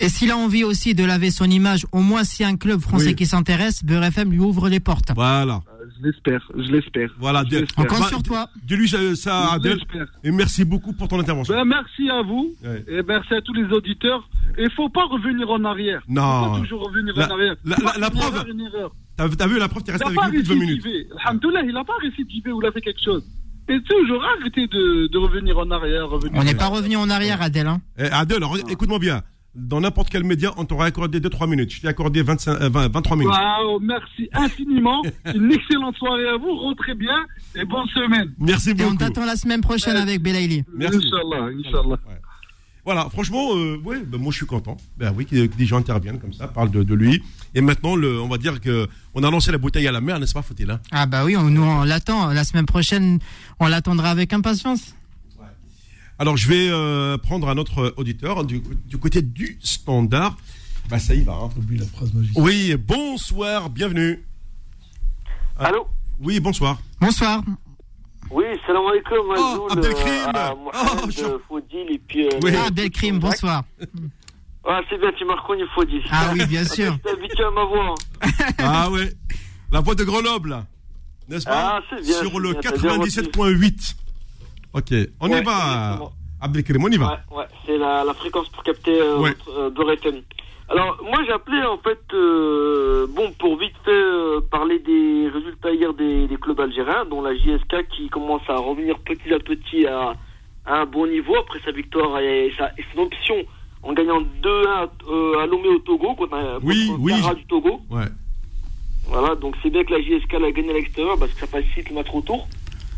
Et 0.00 0.08
s'il 0.08 0.30
a 0.32 0.36
envie 0.36 0.64
aussi 0.64 0.94
de 0.94 1.04
laver 1.04 1.30
son 1.30 1.44
image, 1.44 1.86
au 1.92 2.00
moins 2.00 2.24
si 2.24 2.42
un 2.44 2.56
club 2.56 2.80
français 2.80 3.08
Oui. 3.08 3.14
qui 3.14 3.26
s'intéresse, 3.26 3.84
Beurre 3.84 4.04
FM 4.04 4.32
lui 4.32 4.40
ouvre 4.40 4.68
les 4.68 4.80
portes. 4.80 5.12
Voilà. 5.14 5.60
Euh, 6.04 6.04
Je 6.04 6.06
l'espère, 6.08 6.48
je 6.56 6.70
l'espère. 6.72 7.10
Voilà. 7.18 7.44
Je 7.44 7.60
de-. 7.60 7.66
On 7.76 7.84
compte 7.84 8.06
sur 8.08 8.22
toi. 8.22 8.48
Dis-lui 8.64 8.88
ça, 8.88 8.98
ça 9.16 9.48
Je 9.50 9.56
Adel. 9.56 9.74
l'espère. 9.78 10.06
Et 10.24 10.30
merci 10.30 10.64
beaucoup 10.64 10.92
pour 10.92 11.08
ton 11.08 11.18
intervention. 11.20 11.54
Ben, 11.54 11.64
merci 11.64 12.10
à 12.10 12.22
vous 12.22 12.54
Ouais. 12.64 12.84
et 12.88 13.02
merci 13.02 13.34
à 13.34 13.40
tous 13.40 13.52
les 13.54 13.64
auditeurs. 13.64 14.28
Il 14.58 14.70
faut 14.70 14.88
pas 14.88 15.04
revenir 15.04 15.48
en 15.50 15.64
arrière. 15.64 16.02
Non. 16.08 16.44
Faut 16.46 16.50
pas 16.54 16.58
toujours 16.60 16.86
revenir 16.88 17.14
La- 17.16 17.28
en 17.28 17.30
arrière. 17.32 17.54
la- 17.64 17.76
la- 17.84 17.98
la 17.98 18.10
preuve-. 18.10 18.44
T'as 19.16 19.46
vu 19.46 19.58
la 19.58 19.68
preuve, 19.68 19.82
t'es 19.84 19.92
resté 19.92 20.06
avec 20.06 20.18
pas 20.18 20.26
nous 20.26 20.32
plus 20.32 20.42
de 20.42 20.48
20 20.48 20.54
minutes. 20.54 20.82
récidivé. 20.84 21.08
Alhamdoulilah, 21.24 21.62
il 21.62 21.72
n'a 21.72 21.84
pas 21.84 21.96
récidivé 22.02 22.50
ou 22.52 22.60
il 22.62 22.66
a 22.66 22.72
fait 22.72 22.80
quelque 22.80 23.02
chose. 23.02 23.24
Et 23.68 23.80
toujours 23.82 24.24
arrêtez 24.24 24.66
de, 24.66 25.06
de 25.06 25.18
revenir 25.18 25.56
en 25.58 25.70
arrière. 25.70 26.08
Revenir 26.08 26.32
On 26.40 26.42
n'est 26.42 26.54
pas 26.54 26.66
revenu 26.66 26.96
en 26.96 27.08
arrière, 27.08 27.40
Adèle. 27.40 27.68
hein. 27.68 27.80
Eh, 27.96 28.04
Adel, 28.10 28.38
alors, 28.38 28.56
écoute-moi 28.68 28.98
bien. 28.98 29.22
Dans 29.54 29.82
n'importe 29.82 30.08
quel 30.08 30.24
média, 30.24 30.50
on 30.56 30.64
t'aurait 30.64 30.86
accordé 30.86 31.20
2-3 31.20 31.46
minutes. 31.48 31.70
Je 31.74 31.80
t'ai 31.82 31.88
accordé 31.88 32.22
25, 32.22 32.52
euh, 32.62 32.68
20, 32.70 32.88
23 32.90 33.16
minutes. 33.18 33.32
Waouh, 33.34 33.80
merci 33.80 34.28
infiniment. 34.32 35.02
Une 35.34 35.52
excellente 35.52 35.94
soirée 35.96 36.26
à 36.26 36.38
vous. 36.38 36.54
Rentrez 36.56 36.94
bien 36.94 37.26
et 37.54 37.64
bonne 37.66 37.86
semaine. 37.88 38.32
Merci 38.38 38.70
Et 38.70 38.72
on 38.80 38.84
beaucoup. 38.92 38.96
t'attend 38.96 39.26
la 39.26 39.36
semaine 39.36 39.60
prochaine 39.60 39.96
avec 39.96 40.22
Belaïli. 40.22 40.64
Merci. 40.74 40.96
Inch'Allah, 40.96 41.50
Inch'Allah. 41.52 41.96
Voilà, 42.84 43.08
franchement, 43.10 43.54
euh, 43.54 43.76
ouais, 43.84 44.02
ben, 44.02 44.18
moi 44.18 44.32
je 44.32 44.38
suis 44.38 44.46
content. 44.46 44.76
Ben 44.96 45.12
oui, 45.16 45.24
que, 45.26 45.46
que 45.46 45.56
des 45.56 45.66
gens 45.66 45.76
interviennent 45.76 46.18
comme 46.18 46.32
ça, 46.32 46.48
parlent 46.48 46.70
de, 46.70 46.82
de 46.82 46.94
lui. 46.94 47.22
Et 47.54 47.60
maintenant, 47.60 47.94
le, 47.94 48.20
on 48.20 48.26
va 48.28 48.38
dire 48.38 48.60
que 48.60 48.88
on 49.14 49.22
a 49.22 49.30
lancé 49.30 49.52
la 49.52 49.58
bouteille 49.58 49.86
à 49.86 49.92
la 49.92 50.00
mer, 50.00 50.18
n'est-ce 50.18 50.32
pas, 50.34 50.42
faut-il 50.42 50.68
hein? 50.70 50.80
Ah 50.90 51.06
bah 51.06 51.24
oui, 51.24 51.36
on, 51.36 51.44
nous 51.44 51.62
on 51.62 51.84
l'attend. 51.84 52.32
La 52.32 52.42
semaine 52.42 52.66
prochaine, 52.66 53.18
on 53.60 53.68
l'attendra 53.68 54.10
avec 54.10 54.32
impatience. 54.32 54.96
Alors, 56.22 56.36
je 56.36 56.46
vais 56.46 56.68
euh, 56.70 57.18
prendre 57.18 57.48
un 57.48 57.58
autre 57.58 57.94
auditeur 57.96 58.44
du, 58.44 58.62
du 58.86 58.96
côté 58.96 59.22
du 59.22 59.58
standard. 59.60 60.36
Bah 60.88 61.00
ça 61.00 61.16
y 61.16 61.22
va. 61.22 61.32
Hein. 61.32 61.48
Oublie 61.58 61.78
la 61.78 61.84
phrase 61.86 62.14
magique. 62.14 62.38
Oui, 62.38 62.76
bonsoir, 62.76 63.68
bienvenue. 63.70 64.22
Ah. 65.58 65.64
Allô 65.66 65.84
Oui, 66.20 66.38
bonsoir. 66.38 66.78
Bonsoir. 67.00 67.42
Oui, 68.30 68.44
salam 68.68 68.84
alaikum. 68.86 69.18
Oh, 69.18 69.32
Azoul, 69.32 69.72
Abdelkrim. 69.72 70.12
euh, 70.12 70.32
à 70.38 70.54
Oh, 70.54 71.10
je- 71.10 71.24
euh, 71.24 71.38
Faudil 71.48 71.86
et 71.90 71.98
puis. 71.98 72.24
euh, 72.28 72.38
Oui. 72.40 72.52
Ah, 72.56 72.70
Belkrim, 72.70 73.18
bonsoir. 73.18 73.64
Ah, 74.64 74.80
c'est 74.88 74.98
bien, 75.00 75.10
tu 75.18 75.24
m'as 75.24 75.34
reconnu, 75.34 75.64
Faudil. 75.74 76.02
Ah 76.08 76.30
oui, 76.32 76.46
bien 76.46 76.64
sûr. 76.64 76.96
T'es 77.02 77.10
habitué 77.10 77.42
à 77.42 77.50
ma 77.50 77.64
voix. 77.64 77.94
hein. 78.22 78.28
Ah 78.58 78.88
ouais, 78.92 79.12
la 79.72 79.80
voix 79.80 79.96
de 79.96 80.04
Grenoble, 80.04 80.56
n'est-ce 81.28 81.46
pas 81.46 81.78
Ah, 81.78 81.80
c'est 81.90 82.00
bien, 82.00 82.20
Sur 82.20 82.38
le 82.38 82.52
bien, 82.52 82.60
t'as 82.62 82.76
bien 82.78 82.96
97.8. 82.98 83.96
Ok, 84.74 84.92
on 85.20 85.28
y 85.28 85.42
va. 85.42 85.98
Abdelkrim, 86.40 86.82
on 86.84 86.88
y 86.88 86.96
va. 86.96 87.20
Ouais, 87.30 87.38
ouais, 87.38 87.44
c'est 87.66 87.78
la, 87.78 88.04
la 88.04 88.14
fréquence 88.14 88.48
pour 88.48 88.62
capter 88.64 89.00
euh, 89.00 89.18
Ouais. 89.18 89.34
votre, 89.74 90.06
euh. 90.08 90.20
Alors, 90.68 90.98
moi, 91.04 91.18
j'ai 91.26 91.32
appelé, 91.32 91.62
en 91.64 91.76
fait, 91.78 92.00
euh, 92.14 93.06
bon, 93.10 93.30
pour 93.38 93.58
vite 93.58 93.74
fait 93.84 93.90
euh, 93.92 94.40
parler 94.50 94.78
des 94.78 95.28
résultats 95.28 95.70
hier 95.72 95.92
des, 95.92 96.26
des 96.26 96.36
clubs 96.36 96.58
algériens, 96.58 97.04
dont 97.04 97.20
la 97.20 97.34
JSK 97.34 97.86
qui 97.94 98.08
commence 98.08 98.42
à 98.48 98.56
revenir 98.56 98.98
petit 99.00 99.32
à 99.34 99.38
petit 99.38 99.86
à, 99.86 100.14
à 100.64 100.80
un 100.80 100.86
bon 100.86 101.06
niveau 101.06 101.36
après 101.36 101.60
sa 101.64 101.72
victoire 101.72 102.18
et, 102.20 102.52
sa, 102.56 102.68
et 102.78 102.84
son 102.94 103.02
option 103.02 103.36
en 103.82 103.92
gagnant 103.92 104.20
2-1 104.42 104.88
euh, 105.10 105.38
à 105.40 105.46
Lomé 105.46 105.68
au 105.68 105.78
Togo 105.80 106.14
contre, 106.14 106.60
Oui, 106.62 106.86
contre 106.88 107.00
oui. 107.02 107.36
Du 107.36 107.44
Togo. 107.46 107.80
Voilà, 109.08 109.34
donc 109.34 109.56
c'est 109.62 109.70
bien 109.70 109.84
que 109.84 109.92
la 109.92 110.00
JSK 110.00 110.32
l'a 110.40 110.52
gagné 110.52 110.70
à 110.70 110.74
l'extérieur 110.74 111.18
parce 111.18 111.32
que 111.34 111.40
ça 111.40 111.46
facilite 111.48 111.88
le 111.90 111.96
match 111.96 112.08
retour. 112.08 112.48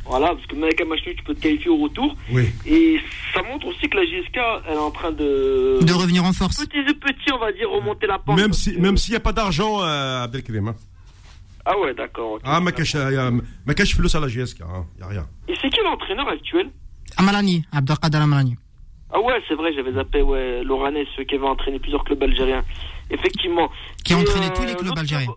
Voilà, 0.06 0.28
parce 0.35 0.47
que 0.47 0.55
même 0.55 0.64
avec 0.64 0.81
un 0.81 0.85
match 0.85 1.01
nul, 1.06 1.16
tu 1.16 1.24
peux 1.24 1.35
te 1.35 1.40
qualifier 1.40 1.70
au 1.70 1.78
retour. 1.78 2.14
Oui. 2.31 2.51
Et 2.66 3.01
ça 3.32 3.43
montre 3.43 3.66
aussi 3.68 3.89
que 3.89 3.97
la 3.97 4.05
JSK, 4.05 4.36
elle 4.68 4.74
est 4.74 4.76
en 4.76 4.90
train 4.90 5.12
de... 5.12 5.78
De 5.82 5.93
revenir 5.93 6.24
en 6.24 6.32
force. 6.32 6.64
Petit 6.66 6.78
à 6.78 6.93
petit, 6.94 7.32
on 7.32 7.39
va 7.39 7.52
dire, 7.52 7.70
remonter 7.70 8.06
la 8.06 8.18
pente. 8.18 8.36
Même 8.39 8.52
s'il 8.52 9.10
n'y 9.12 9.16
a 9.16 9.20
pas 9.20 9.32
d'argent, 9.32 9.82
euh, 9.82 10.24
Abdelkrim. 10.24 10.68
hein. 10.68 10.74
Ah 11.64 11.78
ouais, 11.78 11.94
d'accord. 11.94 12.32
ok. 12.32 12.40
Ah, 12.44 12.60
ma 12.60 12.72
cache, 12.72 12.94
euh, 12.94 13.31
ma 13.64 13.72
cache 13.74 13.94
flou 13.94 14.06
à 14.14 14.20
la 14.20 14.28
GSK, 14.28 14.60
hein. 14.60 14.85
y 15.01 15.02
a 15.02 15.06
rien. 15.06 15.26
Et 15.48 15.55
c'est 15.60 15.70
qui 15.70 15.81
l'entraîneur 15.82 16.28
actuel 16.28 16.70
Amalani, 17.16 17.64
Abdelkader 17.72 18.18
Amalani. 18.18 18.56
Ah 19.10 19.20
ouais, 19.20 19.40
c'est 19.48 19.55
vrai, 19.55 19.72
j'avais 19.74 19.93
zappé, 19.93 20.20
ouais, 20.20 20.62
Loranès, 20.64 21.06
ceux 21.16 21.24
qui 21.24 21.36
avaient 21.36 21.47
entraîné 21.47 21.78
plusieurs 21.78 22.05
clubs 22.05 22.22
algériens. 22.22 22.64
Effectivement. 23.10 23.70
Qui 24.05 24.12
a 24.12 24.18
entraîné 24.18 24.47
euh, 24.47 24.51
tous 24.55 24.62
les 24.62 24.74
clubs 24.74 24.86
l'autre 24.86 25.01
algériens. 25.01 25.35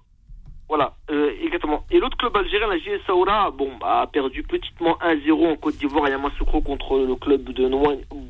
Voilà, 0.69 0.93
euh, 1.11 1.31
exactement. 1.41 1.85
Et 1.91 1.99
l'autre 1.99 2.17
club 2.17 2.35
algérien, 2.35 2.67
la 2.67 2.77
JS 2.77 3.01
Saoura, 3.05 3.51
bon, 3.51 3.71
bah, 3.79 4.01
a 4.01 4.07
perdu 4.07 4.43
petitement 4.43 4.97
1-0 5.01 5.53
en 5.53 5.55
Côte 5.55 5.77
d'Ivoire 5.77 6.05
à 6.05 6.09
Yamoussoukro 6.09 6.61
contre 6.61 6.97
le 6.99 7.15
club 7.15 7.43
de 7.43 7.69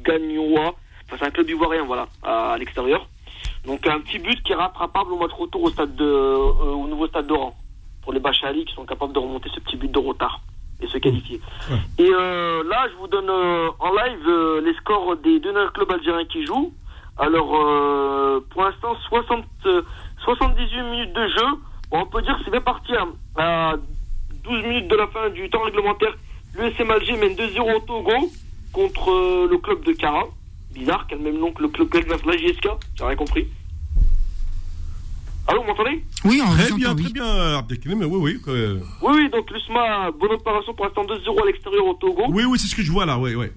Gagnoa. 0.03 0.75
Enfin, 1.05 1.15
c'est 1.19 1.25
un 1.25 1.31
club 1.31 1.49
ivoirien, 1.49 1.83
voilà, 1.83 2.07
à, 2.21 2.53
à 2.53 2.57
l'extérieur. 2.57 3.07
Donc, 3.65 3.87
un 3.87 3.99
petit 3.99 4.19
but 4.19 4.41
qui 4.43 4.51
est 4.51 4.55
rattrapable 4.55 5.13
au 5.13 5.17
match 5.17 5.31
retour 5.31 5.63
au, 5.63 5.69
stade 5.69 5.95
de, 5.95 6.05
euh, 6.05 6.73
au 6.73 6.87
nouveau 6.87 7.07
stade 7.07 7.27
d'Oran. 7.27 7.55
Pour 8.03 8.13
les 8.13 8.19
Bachali 8.19 8.65
qui 8.65 8.73
sont 8.73 8.85
capables 8.85 9.13
de 9.13 9.19
remonter 9.19 9.49
ce 9.53 9.59
petit 9.59 9.75
but 9.75 9.91
de 9.91 9.99
retard 9.99 10.39
et 10.79 10.87
se 10.87 10.97
qualifier. 10.97 11.41
Ouais. 11.69 12.05
Et 12.05 12.09
euh, 12.09 12.63
là, 12.63 12.87
je 12.91 12.95
vous 12.97 13.07
donne 13.07 13.29
euh, 13.29 13.69
en 13.79 13.91
live 13.91 14.27
euh, 14.27 14.61
les 14.61 14.73
scores 14.75 15.17
des 15.17 15.39
deux 15.39 15.53
clubs 15.73 15.91
algériens 15.91 16.25
qui 16.25 16.45
jouent. 16.45 16.71
Alors, 17.17 17.55
euh, 17.55 18.39
pour 18.51 18.63
l'instant, 18.63 18.95
60, 19.09 19.43
euh, 19.65 19.81
78 20.23 20.83
minutes 20.83 21.13
de 21.13 21.27
jeu. 21.27 21.47
On 21.91 22.05
peut 22.05 22.21
dire 22.21 22.37
que 22.37 22.43
c'est 22.45 22.51
bien 22.51 22.61
parti. 22.61 22.93
hein. 22.95 23.09
À 23.37 23.75
12 24.43 24.63
minutes 24.63 24.87
de 24.89 24.95
la 24.95 25.07
fin 25.07 25.29
du 25.29 25.49
temps 25.49 25.61
réglementaire, 25.63 26.15
l'USM 26.57 26.91
Alger 26.91 27.17
mène 27.17 27.33
2-0 27.35 27.75
au 27.75 27.79
Togo 27.79 28.29
contre 28.73 29.11
euh, 29.11 29.47
le 29.49 29.57
club 29.57 29.83
de 29.83 29.93
Cara. 29.93 30.23
Bizarre, 30.73 31.07
qui 31.07 31.13
a 31.13 31.17
le 31.17 31.23
même 31.23 31.39
nom 31.39 31.51
que 31.51 31.61
le 31.63 31.69
club 31.69 31.89
belge, 31.89 32.05
la 32.25 32.37
JSK. 32.37 32.67
J'ai 32.97 33.03
rien 33.05 33.15
compris. 33.15 33.47
Allô, 35.47 35.61
vous 35.61 35.67
m'entendez? 35.67 36.03
Oui, 36.25 36.41
on 36.45 36.51
Très 36.51 36.73
bien, 36.73 36.93
très 36.93 37.05
oui. 37.05 37.13
bien, 37.13 37.57
Abdelkrim, 37.57 38.01
oui, 38.03 38.17
oui. 38.19 38.41
que- 38.45 38.79
Oui, 39.01 39.13
oui, 39.15 39.29
donc 39.29 39.49
l'USMA, 39.49 40.11
bonne 40.11 40.33
opération 40.33 40.73
pour 40.73 40.85
l'instant 40.85 41.05
2-0 41.05 41.41
à 41.41 41.45
l'extérieur 41.45 41.85
au 41.85 41.93
Togo. 41.93 42.23
Oui, 42.29 42.43
oui, 42.43 42.59
c'est 42.59 42.67
ce 42.67 42.75
que 42.75 42.81
je 42.83 42.91
vois 42.91 43.05
là, 43.05 43.17
oui, 43.17 43.33
oui. 43.33 43.45
ouais. 43.45 43.51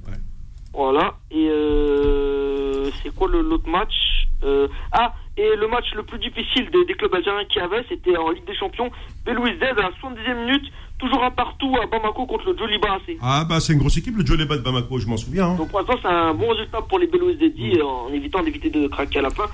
Voilà. 0.73 1.15
Et 1.32 1.48
euh, 1.51 2.90
c'est 3.02 3.12
quoi 3.12 3.27
le- 3.28 3.43
l'autre 3.43 3.69
match? 3.69 3.93
Euh, 4.44 4.69
Ah, 4.93 5.15
et 5.43 5.57
le 5.57 5.67
match 5.69 5.87
le 5.95 6.03
plus 6.03 6.19
difficile 6.19 6.69
des, 6.71 6.85
des 6.85 6.95
clubs 6.95 7.15
algériens 7.15 7.45
qu'il 7.47 7.62
y 7.62 7.65
avait, 7.65 7.85
c'était 7.89 8.17
en 8.17 8.31
Ligue 8.31 8.45
des 8.47 8.55
Champions. 8.57 8.91
Belouiz 9.25 9.55
Z 9.59 9.62
à 9.62 9.75
la 9.75 9.91
70e 9.91 10.45
minute, 10.47 10.65
toujours 10.99 11.23
un 11.25 11.31
partout 11.31 11.77
à 11.83 11.87
Bamako 11.87 12.27
contre 12.27 12.51
le 12.53 12.59
Joliba 12.59 12.89
AC. 12.95 13.17
Ah, 13.23 13.45
bah, 13.49 13.61
c'est 13.61 13.73
une 13.73 13.79
grosse 13.79 13.97
équipe, 13.97 14.17
le 14.17 14.25
Joleba 14.27 14.57
de 14.57 14.62
Bamako, 14.62 14.99
je 14.99 15.07
m'en 15.07 15.17
souviens. 15.17 15.47
hein. 15.51 15.55
Donc 15.57 15.71
pour 15.71 15.81
l'instant, 15.81 15.97
c'est 16.03 16.09
un 16.09 16.35
bon 16.35 16.49
résultat 16.51 16.83
pour 16.83 16.99
les 16.99 17.07
Belouiz 17.07 17.39
Zeddy, 17.39 17.81
en 17.83 18.12
évitant 18.12 18.43
d'éviter 18.43 18.71
de 18.71 18.87
craquer 18.89 19.21
à 19.21 19.23
la 19.23 19.31
fin. 19.31 19.45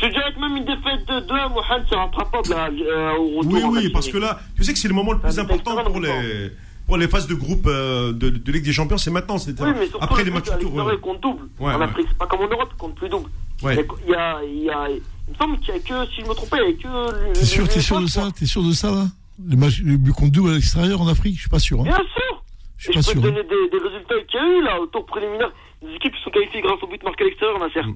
Je 0.00 0.06
dirais 0.08 0.32
que 0.34 0.40
même 0.40 0.56
une 0.56 0.64
défaite 0.64 1.06
de 1.08 1.20
2 1.20 1.34
Mohamed, 1.54 1.86
c'est 1.88 1.94
rattrapable 1.96 2.48
là, 2.50 2.68
euh, 2.68 3.16
au 3.16 3.38
retour. 3.38 3.52
Oui, 3.52 3.60
oui, 3.84 3.88
parce 3.92 4.08
que 4.08 4.18
là, 4.18 4.38
tu 4.56 4.64
sais 4.64 4.72
que 4.72 4.78
c'est 4.78 4.88
le 4.88 4.94
moment 4.94 5.12
le 5.12 5.20
plus 5.20 5.38
important 5.38 5.82
pour 5.84 6.00
les, 6.00 6.50
pour 6.86 6.96
les 6.96 7.08
phases 7.08 7.26
de 7.26 7.34
groupe 7.34 7.66
euh, 7.66 8.12
de, 8.12 8.28
de 8.30 8.52
Ligue 8.52 8.64
des 8.64 8.72
Champions, 8.72 8.98
c'est 8.98 9.10
maintenant. 9.10 9.38
c'est 9.38 9.58
Oui, 9.60 9.68
mais 9.78 9.86
surtout, 9.88 10.04
après 10.04 10.22
le 10.22 10.30
les 10.30 10.34
matchs 10.34 10.50
retour. 10.50 11.00
compte 11.00 11.20
double. 11.22 11.48
Ouais, 11.58 11.72
en 11.72 11.78
ouais. 11.78 11.84
Afrique, 11.84 12.06
c'est 12.08 12.18
pas 12.18 12.26
comme 12.26 12.40
en 12.40 12.48
Europe, 12.48 12.72
compte 12.78 12.94
plus 12.94 13.08
double. 13.08 13.30
Ouais. 13.62 13.86
Il 14.06 14.10
y 14.10 14.14
a, 14.14 14.40
il 14.44 14.62
y 14.64 14.70
a, 14.70 14.88
il 14.90 15.00
me 15.32 15.36
semble 15.38 15.58
qu'il 15.60 15.74
y 15.74 15.78
a 15.78 15.80
que, 15.80 16.10
si 16.12 16.20
je 16.20 16.26
me 16.26 16.34
trompe 16.34 16.50
pas, 16.50 16.58
il 16.62 16.70
y 16.70 16.72
a 16.74 16.82
que. 16.82 17.28
le- 17.28 17.32
T'es 17.32 17.44
sûr, 17.44 17.62
le- 17.62 17.68
t'es 17.68 17.76
le- 17.76 17.80
sûr 17.82 17.96
de 17.96 18.02
le- 18.02 18.08
ça 18.08 18.28
T'es 18.36 18.46
sûr 18.46 18.62
de 18.62 18.72
ça, 18.72 18.90
là? 18.90 19.06
Les 19.48 19.56
matchs, 19.56 19.80
les 19.84 19.96
buts 19.96 20.12
contre 20.12 20.32
double 20.32 20.50
à 20.50 20.54
l'extérieur 20.54 21.00
en 21.00 21.08
Afrique 21.08 21.34
Je 21.36 21.40
suis 21.40 21.48
pas 21.48 21.58
sûr. 21.58 21.80
hein. 21.80 21.84
Bien 21.84 21.96
sûr 21.96 22.44
Je 22.76 22.84
suis 22.84 22.92
je 22.92 22.98
pas 22.98 23.04
peux 23.06 23.12
sûr. 23.12 23.12
te 23.14 23.18
hein. 23.26 23.30
donner 23.30 23.42
des, 23.42 23.70
des 23.78 23.82
résultats 23.84 24.14
qu'il 24.28 24.38
y 24.40 24.42
a 24.42 24.46
eu 24.58 24.62
là, 24.62 24.80
au 24.80 24.86
tour 24.86 25.04
préliminaire. 25.06 25.50
Des 25.82 25.92
équipes 25.94 26.14
qui 26.14 26.22
sont 26.22 26.30
qualifiées 26.30 26.60
grâce 26.62 26.82
au 26.82 26.86
but 26.86 27.02
marqué 27.02 27.24
à 27.24 27.26
l'extérieur, 27.28 27.58
Nasser. 27.58 27.82
Mm. 27.82 27.94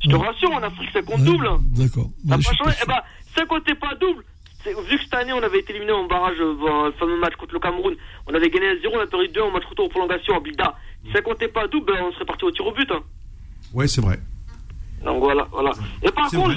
Je 0.00 0.08
te 0.10 0.14
rassure, 0.16 0.52
en 0.52 0.62
Afrique, 0.62 0.90
ça 0.92 1.02
compte 1.02 1.20
Ouais, 1.20 1.26
double. 1.26 1.46
hein. 1.48 1.58
D'accord. 1.76 2.10
Ça 2.28 2.36
n'a 2.36 2.40
je 2.40 2.48
pas 2.48 2.54
changé. 2.54 2.76
Eh 2.82 2.86
ben, 2.86 3.00
ça 3.36 3.44
comptait 3.46 3.74
pas 3.74 3.94
double. 4.00 4.24
Vu 4.88 4.96
que 4.98 5.04
cette 5.04 5.14
année, 5.14 5.32
on 5.32 5.42
avait 5.42 5.58
été 5.60 5.70
éliminé 5.72 5.92
en 5.92 6.04
barrage 6.06 6.36
euh, 6.40 6.54
dans 6.54 6.86
le 6.86 6.92
fameux 6.92 7.18
match 7.18 7.34
contre 7.36 7.54
le 7.54 7.60
Cameroun, 7.60 7.94
on 8.26 8.34
avait 8.34 8.50
gagné 8.50 8.66
1-0, 8.74 8.88
on 8.94 9.00
a 9.00 9.06
perdu 9.06 9.28
2 9.28 9.40
en 9.40 9.50
match 9.50 9.64
retour 9.68 9.86
en 9.86 9.88
prolongation 9.88 10.36
à 10.36 10.40
Bilda. 10.40 10.74
Si 11.06 11.12
ça 11.12 11.20
comptait 11.22 11.48
pas 11.48 11.66
double, 11.68 11.86
ben, 11.92 12.04
on 12.08 12.12
serait 12.12 12.24
parti 12.24 12.44
au 12.44 12.50
tir 12.50 12.66
au 12.66 12.72
but. 12.72 12.90
Hein. 12.90 13.00
Ouais, 13.74 13.86
c'est 13.88 14.00
vrai. 14.00 14.18
Donc 15.04 15.22
voilà, 15.22 15.46
voilà. 15.52 15.70
Et 16.02 16.10
par 16.10 16.28
contre, 16.28 16.50
euh, 16.50 16.54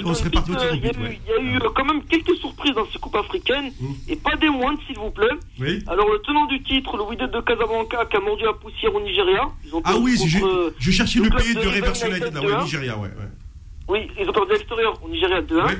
il 0.74 0.84
y 0.84 0.88
a 0.88 0.92
eu- 0.92 1.02
ouais. 1.02 1.20
il 1.24 1.30
y 1.30 1.32
a 1.32 1.40
eu 1.40 1.56
euh, 1.58 1.68
quand 1.76 1.84
même 1.84 2.02
quelques 2.04 2.34
surprises 2.38 2.74
dans 2.74 2.84
ces 2.90 2.98
coupes 2.98 3.14
africaines, 3.14 3.70
Mm. 3.80 3.92
et 4.08 4.16
pas 4.16 4.34
des 4.34 4.48
moindres, 4.50 4.80
s'il 4.86 4.98
vous 4.98 5.10
plaît. 5.12 5.28
Oui. 5.60 5.78
Alors, 5.86 6.08
le 6.10 6.18
tenant 6.22 6.46
du 6.46 6.60
titre, 6.64 6.96
le 6.96 7.04
Wydad 7.04 7.30
de 7.30 7.40
Casablanca, 7.40 8.04
qui 8.06 8.16
a 8.16 8.20
mordu 8.20 8.42
la 8.42 8.52
poussière 8.54 8.92
au 8.92 9.00
Nigeria. 9.00 9.48
Ils 9.64 9.72
ont 9.74 9.80
Ah 9.84 9.94
oui, 9.96 10.16
contre, 10.16 10.28
je, 10.28 10.44
euh, 10.44 10.70
je 10.76 10.90
cherchais 10.90 11.20
le 11.20 11.30
pays 11.30 11.54
de 11.54 11.60
de 11.60 11.68
Reverse 11.68 12.02
United 12.04 12.34
là, 12.34 12.40
ouais. 12.40 12.62
Nigeria, 12.64 12.96
ouais. 12.96 13.02
ouais. 13.08 13.28
Oui, 13.88 14.08
ils 14.20 14.28
ont 14.28 14.32
perdu 14.32 14.50
à 14.52 14.54
l'extérieur 14.56 14.98
au 15.04 15.08
Nigeria 15.08 15.40
2-1. 15.40 15.76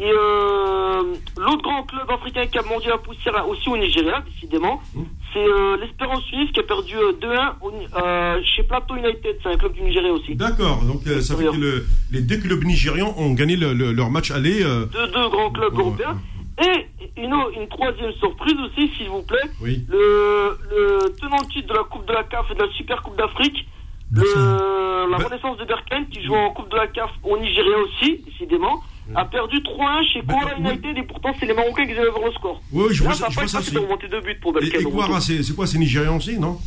Et 0.00 0.10
euh, 0.10 1.02
l'autre 1.36 1.62
grand 1.62 1.84
club 1.84 2.10
africain 2.10 2.46
qui 2.46 2.58
a 2.58 2.62
mordu 2.62 2.88
la 2.88 2.98
poussière 2.98 3.48
aussi 3.48 3.68
au 3.68 3.76
Nigeria, 3.76 4.22
décidément, 4.34 4.80
Mmh. 4.94 5.02
c'est 5.32 5.38
euh, 5.46 5.76
l'Espérance 5.76 6.22
Suisse 6.24 6.50
qui 6.52 6.58
a 6.60 6.64
perdu 6.64 6.96
euh, 6.96 7.12
2-1 7.20 7.54
au 7.60 7.70
Ni- 7.70 7.86
euh, 7.96 8.40
chez 8.44 8.64
Plateau 8.64 8.96
United. 8.96 9.36
C'est 9.42 9.48
un 9.50 9.56
club 9.56 9.72
du 9.72 9.82
Nigeria 9.82 10.12
aussi. 10.12 10.34
D'accord, 10.34 10.82
donc 10.82 11.06
euh, 11.06 11.20
ça 11.20 11.36
fait 11.36 11.44
que 11.44 11.56
le- 11.56 11.86
les 12.10 12.22
deux 12.22 12.38
clubs 12.38 12.64
nigérians 12.64 13.14
ont 13.16 13.34
gagné 13.34 13.54
le- 13.56 13.72
le- 13.72 13.92
leur 13.92 14.10
match 14.10 14.32
aller. 14.32 14.62
euh, 14.64 14.86
Deux, 14.86 15.06
deux 15.08 15.28
grands 15.28 15.50
clubs 15.50 15.78
européens. 15.78 16.18
Et 16.60 16.86
une, 17.16 17.34
une 17.60 17.68
troisième 17.68 18.12
surprise 18.14 18.54
aussi, 18.66 18.88
s'il 18.96 19.08
vous 19.08 19.22
plaît. 19.22 19.48
Oui. 19.60 19.84
Le, 19.88 20.58
le 20.70 21.14
tenant 21.20 21.40
de 21.42 21.46
titre 21.52 21.68
de 21.68 21.74
la 21.74 21.84
Coupe 21.84 22.06
de 22.06 22.12
la 22.12 22.22
CAF 22.24 22.46
et 22.50 22.54
de 22.54 22.62
la 22.62 22.72
Super 22.72 23.00
Coupe 23.02 23.16
d'Afrique, 23.16 23.66
le, 24.12 25.08
la 25.10 25.18
Bah- 25.18 25.24
Renaissance 25.24 25.56
de 25.58 25.64
Berkane, 25.64 26.06
qui 26.08 26.22
joue 26.24 26.34
en 26.34 26.50
Coupe 26.50 26.70
de 26.70 26.76
la 26.76 26.86
CAF 26.88 27.10
au 27.24 27.36
Nigeria 27.38 27.76
aussi, 27.78 28.22
décidément, 28.24 28.82
a 29.14 29.24
perdu 29.24 29.58
3-1 29.58 30.12
chez 30.12 30.22
Bah, 30.22 30.34
Kouara 30.34 30.54
oui. 30.58 30.68
United 30.70 30.96
et 30.98 31.02
pourtant 31.02 31.34
c'est 31.38 31.46
les 31.46 31.54
Marocains 31.54 31.84
qui 31.86 31.92
avaient 31.92 32.04
le 32.04 32.32
score. 32.32 32.62
Oui, 32.72 32.86
je 32.92 33.02
Là, 33.02 33.08
vois 33.10 33.14
ça 33.18 33.26
je 33.30 33.34
vois 33.34 33.48
ça 33.48 33.60
de 33.60 33.78
remonter 33.78 34.08
deux 34.08 34.20
buts 34.20 34.34
pour 34.40 34.50
Et, 34.56 34.60
Berkane. 34.60 34.80
et 34.80 34.84
retour. 34.84 35.20
c'est 35.22 35.42
c'est 35.42 35.54
quoi 35.54 35.66
C'est 35.66 35.78
nigérian 35.78 36.16
aussi, 36.16 36.38
non? 36.38 36.58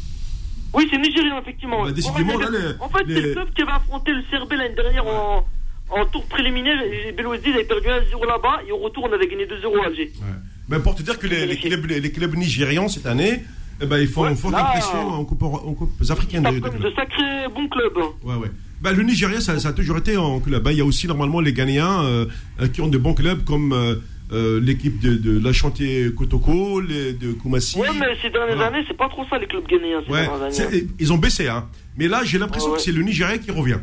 Oui, 0.73 0.87
c'est 0.91 0.97
nigérian, 0.97 1.39
effectivement. 1.41 1.83
Bah, 1.85 1.91
décidément, 1.91 2.37
là, 2.37 2.47
United- 2.49 2.75
les- 2.77 2.81
En 2.83 2.89
fait, 2.89 3.03
c'est 3.07 3.13
les- 3.13 3.21
le 3.21 3.33
club 3.33 3.53
qui 3.55 3.61
avait 3.61 3.71
affronté 3.71 4.11
le 4.11 4.21
CRB 4.29 4.51
l'année 4.53 4.75
dernière 4.75 5.07
en, 5.07 5.45
en 5.89 6.05
tour 6.05 6.25
préliminaire. 6.25 6.77
Et 6.83 7.11
Belouizdine 7.13 7.53
avait 7.53 7.63
perdu 7.63 7.87
1-0 7.87 8.25
là-bas 8.25 8.59
et 8.67 8.71
au 8.71 8.77
retour, 8.77 9.05
on 9.09 9.13
avait 9.13 9.27
gagné 9.27 9.45
2-0 9.45 9.81
à 9.81 9.85
Alger. 9.87 10.11
Ouais. 10.17 10.27
Ben, 10.69 10.79
pour 10.81 10.93
te 10.95 11.01
dire 11.01 11.17
que 11.17 11.25
les, 11.27 11.45
les 11.47 11.55
clubs, 11.57 11.85
les 11.85 12.11
clubs 12.11 12.35
nigérians 12.35 12.89
cette 12.89 13.05
année, 13.05 13.43
eh 13.81 13.85
ben, 13.85 13.97
ils 13.99 14.07
font 14.09 14.23
Ouais, 14.23 14.29
une 14.31 14.35
forte 14.35 14.55
impression 14.55 14.99
en 15.07 15.23
coupe, 15.23 15.41
en 15.43 15.73
coupe 15.73 15.91
africaine. 16.09 16.43
Ça 16.43 16.51
de- 16.51 16.59
de 16.59 16.83
de 16.89 16.91
sacrés 16.95 17.47
bons 17.55 17.69
clubs. 17.69 17.97
hein. 17.97 18.09
Ouais, 18.23 18.35
ouais. 18.35 18.51
Ben, 18.81 18.91
le 18.93 19.03
Nigeria, 19.03 19.39
ça, 19.41 19.57
ça 19.59 19.69
a 19.69 19.73
toujours 19.73 19.97
été 19.97 20.17
en 20.17 20.39
club. 20.39 20.61
Ben, 20.63 20.71
il 20.71 20.77
y 20.77 20.81
a 20.81 20.85
aussi 20.85 21.07
normalement 21.07 21.39
les 21.39 21.53
Ghanéens 21.53 22.03
euh, 22.03 22.25
euh, 22.61 22.67
qui 22.67 22.81
ont 22.81 22.87
de 22.87 22.97
bons 22.97 23.13
clubs 23.15 23.43
comme 23.43 23.73
euh, 23.73 24.59
l'équipe 24.61 24.99
de, 24.99 25.15
de 25.15 25.43
la 25.43 25.51
Chantier 25.53 26.13
Kotoko, 26.13 26.79
les, 26.81 27.13
de 27.13 27.33
Koumassi. 27.33 27.79
Ouais, 27.79 27.87
mais 27.99 28.15
ces 28.21 28.29
dernières 28.29 28.55
Voilà. 28.55 28.75
années, 28.77 28.85
c'est 28.87 28.97
pas 28.97 29.09
trop 29.09 29.25
ça 29.29 29.37
les 29.39 29.47
clubs 29.47 29.65
ghanéens. 29.67 30.01
Ces 30.05 30.11
Ouais, 30.11 30.21
dernières 30.21 30.41
années. 30.43 30.51
c'est- 30.53 30.87
ils 30.99 31.11
ont 31.13 31.17
baissé, 31.17 31.47
hein. 31.47 31.67
Mais 31.97 32.07
là, 32.07 32.21
j'ai 32.23 32.37
l'impression 32.37 32.69
ouais. 32.71 32.75
que 32.77 32.81
c'est 32.83 32.91
le 32.91 33.01
Nigeria 33.01 33.37
qui 33.37 33.49
revient. 33.51 33.79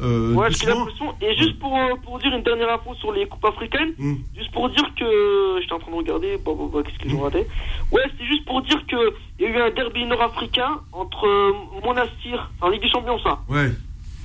Euh, 0.00 0.32
Ouais, 0.34 0.46
j'ai 0.52 0.66
l'impression. 0.66 1.12
Et 1.20 1.36
juste 1.36 1.58
pour, 1.58 1.76
pour 2.04 2.20
dire 2.20 2.32
une 2.32 2.44
dernière 2.44 2.72
info 2.72 2.94
sur 3.00 3.10
les 3.12 3.26
coupes 3.26 3.44
africaines, 3.44 3.92
Hmm. 3.98 4.14
juste 4.36 4.52
pour 4.52 4.70
dire 4.70 4.88
que. 4.98 5.60
J'étais 5.60 5.72
en 5.72 5.80
train 5.80 5.90
de 5.90 5.96
regarder, 5.96 6.36
bah, 6.46 6.52
bah, 6.56 6.64
bah, 6.72 6.80
qu'est-ce 6.86 6.98
que 7.02 7.08
j'ai 7.10 7.20
raté 7.20 7.44
Ouais, 7.90 8.02
c'était 8.12 8.26
juste 8.30 8.44
pour 8.46 8.62
dire 8.62 8.80
qu'il 8.86 8.98
y 9.40 9.44
a 9.44 9.48
eu 9.50 9.56
un 9.60 9.70
derby 9.74 10.06
nord-africain 10.06 10.78
entre 10.92 11.26
Monastir, 11.84 12.50
en 12.60 12.68
Ligue 12.70 12.82
des 12.82 12.88
Champions, 12.88 13.18
ça. 13.24 13.40
Ouais. 13.48 13.72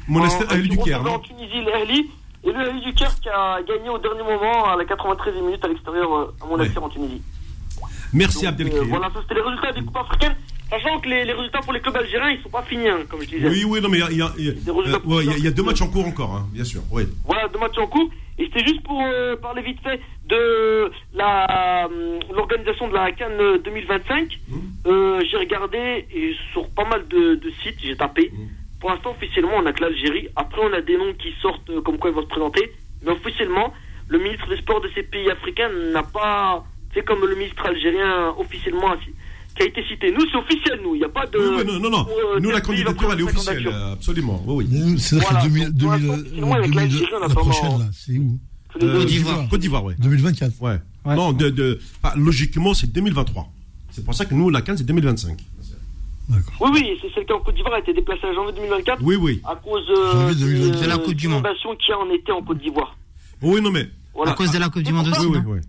Monastère 0.07 0.51
Ahli 0.51 0.69
du 0.69 0.77
Caire, 0.77 1.01
En 1.05 1.19
Tunisie, 1.19 1.63
l'Ahli. 1.65 2.09
Et 2.45 2.51
le 2.51 2.59
Ahli 2.59 2.81
du 2.81 2.93
Caire 2.93 3.15
qui 3.21 3.29
a 3.29 3.61
gagné 3.63 3.89
au 3.89 3.97
dernier 3.97 4.23
moment 4.23 4.65
à 4.65 4.75
la 4.75 4.83
93e 4.83 5.41
minute 5.45 5.63
à 5.63 5.67
l'extérieur 5.67 6.13
euh, 6.13 6.33
à 6.41 6.45
Monastir 6.45 6.83
en 6.83 6.89
Tunisie. 6.89 7.21
Merci 8.11 8.45
Abdelkrim. 8.45 8.81
euh, 8.83 8.85
voilà, 8.89 9.09
ça 9.13 9.19
c'était 9.21 9.35
les 9.35 9.41
résultats 9.41 9.71
des 9.71 9.81
coupes 9.81 9.97
africaines. 9.97 10.35
Sachant 10.69 10.99
que 10.99 11.09
les, 11.09 11.23
les 11.25 11.33
résultats 11.33 11.59
pour 11.59 11.73
les 11.73 11.79
clubs 11.79 11.95
algériens, 11.95 12.31
ils 12.31 12.41
sont 12.41 12.49
pas 12.49 12.63
finis, 12.63 12.87
hein, 12.89 12.99
comme 13.09 13.21
je 13.21 13.27
disais. 13.29 13.47
Oui, 13.47 13.63
oui, 13.63 13.79
non, 13.81 13.89
mais 13.89 13.99
il 13.99 14.17
y 14.17 14.21
a, 14.21 14.31
y 14.37 14.47
euh, 14.49 14.99
ouais, 15.05 15.25
y 15.25 15.47
y 15.47 15.51
deux 15.53 15.63
matchs 15.63 15.81
en 15.81 15.87
cours 15.87 16.07
encore, 16.07 16.35
hein, 16.35 16.47
bien 16.51 16.63
sûr. 16.63 16.81
Oui. 16.91 17.03
Voilà, 17.25 17.47
deux 17.47 17.59
matchs 17.59 17.77
en 17.77 17.87
cours. 17.87 18.09
Et 18.39 18.45
c'était 18.45 18.65
juste 18.65 18.81
pour 18.83 18.99
euh, 19.03 19.35
parler 19.35 19.61
vite 19.61 19.79
fait 19.83 20.01
de 20.27 20.91
la 21.13 21.87
l'organisation 22.33 22.87
de 22.87 22.93
la 22.93 23.11
Cannes 23.11 23.59
2025. 23.63 24.39
Mmh. 24.49 25.19
J'ai 25.29 25.37
regardé 25.37 26.07
et 26.13 26.33
sur 26.51 26.67
pas 26.69 26.85
mal 26.85 27.07
de, 27.07 27.35
de 27.35 27.51
sites, 27.61 27.77
j'ai 27.83 27.95
tapé. 27.95 28.31
Mmh. 28.33 28.37
Pour 28.83 28.91
l'instant, 28.91 29.11
officiellement, 29.11 29.53
on 29.63 29.65
a 29.65 29.71
que 29.71 29.79
l'Algérie. 29.81 30.27
Après, 30.35 30.59
on 30.61 30.73
a 30.73 30.81
des 30.81 30.97
noms 30.97 31.13
qui 31.13 31.29
sortent 31.41 31.69
euh, 31.69 31.79
comme 31.81 31.97
quoi 31.97 32.09
ils 32.09 32.13
vont 32.17 32.23
se 32.23 32.27
présenter. 32.27 32.69
Mais 33.05 33.11
officiellement, 33.11 33.71
le 34.09 34.19
ministre 34.19 34.49
des 34.49 34.57
Sports 34.57 34.81
de 34.81 34.89
ces 34.93 35.03
pays 35.03 35.31
africains 35.31 35.69
n'a 35.93 36.03
pas 36.03 36.65
fait 36.93 37.01
comme 37.01 37.21
le 37.21 37.33
ministre 37.33 37.65
algérien 37.65 38.33
officiellement 38.37 38.93
qui 39.55 39.63
a 39.63 39.67
été 39.67 39.81
cité. 39.87 40.11
Nous, 40.11 40.25
c'est 40.29 40.35
officiel, 40.35 40.81
nous. 40.83 40.95
Il 40.95 40.97
n'y 40.97 41.05
a 41.05 41.07
pas 41.07 41.25
de. 41.27 41.37
Oui, 41.37 41.45
oui, 41.59 41.65
non, 41.65 41.79
non, 41.79 41.89
non. 41.91 42.07
Euh, 42.09 42.41
Nous, 42.41 42.51
la 42.51 42.59
candidature, 42.59 43.13
elle 43.13 43.21
est 43.21 43.23
officielle, 43.23 43.69
absolument. 43.93 44.43
Oui, 44.45 44.67
oui. 44.69 44.99
C'est-à-dire 44.99 45.29
Voilà, 45.29 45.45
que 45.45 45.47
2000, 45.47 45.69
donc, 45.71 45.79
pour 45.79 45.97
2000, 45.97 46.07
l'instant, 46.09 46.29
sinon, 46.35 46.53
avec 46.53 46.71
2000, 46.71 46.75
l'Algérie, 46.75 47.11
on 47.15 47.19
la 47.19 47.29
prochaine, 47.29 47.79
là, 47.79 47.85
c'est 47.93 48.17
où 48.17 48.39
Côte 48.77 49.05
d'Ivoire. 49.05 49.47
Côte 49.49 49.59
d'Ivoire, 49.61 49.83
ouais. 49.85 49.95
2024. 49.97 50.61
Ouais. 50.61 50.79
Ouais. 51.05 51.15
Non, 51.15 51.31
de, 51.31 51.79
logiquement, 52.17 52.73
c'est 52.73 52.91
2023. 52.91 53.47
C'est 53.91 54.03
pour 54.03 54.13
ça 54.13 54.25
que 54.25 54.33
nous, 54.33 54.49
la 54.49 54.61
Cannes, 54.61 54.75
c'est 54.75 54.83
2025. 54.85 55.37
Oui, 56.29 56.69
oui, 56.73 56.97
c'est 57.01 57.13
celle 57.13 57.25
qui 57.25 57.33
en 57.33 57.39
Côte 57.39 57.55
d'Ivoire 57.55 57.73
a 57.75 57.79
été 57.79 57.93
déplacée 57.93 58.25
à 58.27 58.33
janvier 58.33 58.53
2024 58.53 58.99
Oui, 59.03 59.15
oui. 59.17 59.41
à 59.47 59.55
cause 59.55 59.85
euh, 59.89 60.11
Janvier 60.29 60.35
2024. 60.35 60.81
De 60.83 60.87
la 60.87 60.97
Coupe 60.97 61.13
du 61.15 61.27
Monde. 61.27 61.43
y 61.45 61.91
a 61.91 61.99
en 61.99 62.09
été 62.09 62.31
en 62.31 62.41
Côte 62.41 62.57
d'Ivoire. 62.59 62.95
Oui, 63.41 63.61
non, 63.61 63.71
mais. 63.71 63.87
Voilà. 64.13 64.31
À 64.31 64.35
cause 64.35 64.51
de 64.51 64.59
la 64.59 64.69
Coupe 64.69 64.83
du 64.83 64.93
Monde 64.93 65.07
aussi. 65.09 65.25
Oui, 65.25 65.37
oui, 65.37 65.43
non 65.43 65.51
oui. 65.51 65.59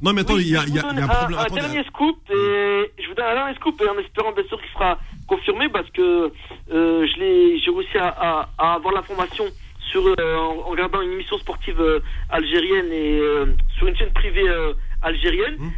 Non, 0.00 0.12
mais 0.12 0.20
attends, 0.20 0.34
Oui, 0.34 0.44
il 0.46 0.52
y 0.52 0.56
a, 0.56 0.60
je 0.62 0.68
il 0.68 0.74
y 0.76 0.78
a- 0.78 0.82
vous 0.82 0.88
il 0.92 0.98
y 0.98 1.02
a 1.02 1.04
un 1.04 1.08
problème. 1.08 1.38
Un, 1.40 1.54
dernier 1.54 1.84
scoop, 1.88 2.16
et 2.30 2.92
je 3.02 3.08
vous 3.08 3.14
donne 3.14 3.26
un 3.26 3.34
dernier 3.34 3.54
scoop, 3.56 3.82
et 3.84 3.88
en 3.88 3.98
espérant 3.98 4.32
bien 4.32 4.44
sûr 4.44 4.60
qu'il 4.60 4.70
sera 4.70 4.96
confirmé, 5.26 5.68
parce 5.68 5.90
que 5.90 6.32
euh, 6.72 7.06
je 7.06 7.18
l'ai, 7.18 7.58
j'ai 7.58 7.70
réussi 7.72 7.98
à, 7.98 8.06
à- 8.08 8.48
à 8.58 8.74
avoir 8.74 8.94
l'information 8.94 9.44
sur, 9.90 10.06
euh, 10.06 10.36
en, 10.36 10.60
en 10.66 10.70
regardant 10.70 11.00
une 11.02 11.12
émission 11.12 11.36
sportive 11.38 11.80
euh, 11.80 11.98
algérienne 12.30 12.86
et 12.92 13.18
euh, 13.18 13.46
sur 13.76 13.88
une 13.88 13.96
chaîne 13.96 14.12
privée 14.12 14.48
euh, 14.48 14.72
algérienne. 15.02 15.56
Hmm. 15.58 15.70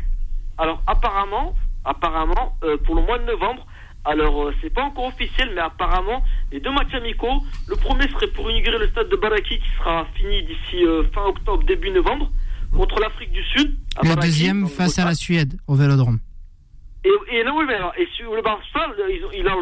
Alors 0.58 0.82
apparemment, 0.86 1.54
apparemment, 1.86 2.56
euh, 2.64 2.76
pour 2.84 2.94
le 2.96 3.02
mois 3.02 3.18
de 3.18 3.24
novembre, 3.24 3.66
alors 4.04 4.44
euh, 4.48 4.54
c'est 4.60 4.72
pas 4.72 4.82
encore 4.82 5.06
officiel, 5.06 5.52
mais 5.54 5.60
apparemment 5.60 6.22
les 6.52 6.60
deux 6.60 6.70
matchs 6.72 6.94
amicaux, 6.94 7.42
le 7.68 7.76
premier 7.76 8.08
serait 8.08 8.28
pour 8.28 8.50
inaugurer 8.50 8.78
le 8.78 8.88
stade 8.88 9.08
de 9.08 9.16
Baraki 9.16 9.58
qui 9.58 9.68
sera 9.78 10.06
fini 10.14 10.42
d'ici 10.42 10.84
euh, 10.84 11.04
fin 11.14 11.24
octobre 11.24 11.62
début 11.64 11.90
novembre 11.90 12.30
contre 12.76 13.00
l'Afrique 13.00 13.32
du 13.32 13.42
Sud. 13.44 13.76
à 13.96 14.02
Le 14.02 14.08
Baraki, 14.10 14.26
deuxième 14.28 14.66
face 14.68 14.98
à 14.98 15.04
la. 15.04 15.14
Suède, 15.14 15.54
au 15.66 15.74
Vélodrome. 15.74 16.18
Et, 17.02 17.38
et 17.38 17.44
non, 17.44 17.56
oui, 17.56 17.64
mais 17.66 17.74
alors, 17.74 17.94
et 17.96 18.06
sur 18.14 18.34
le 18.34 18.42
Barça, 18.42 18.86
ils 19.08 19.24
ont- 19.24 19.30
il 19.32 19.48
a 19.48 19.52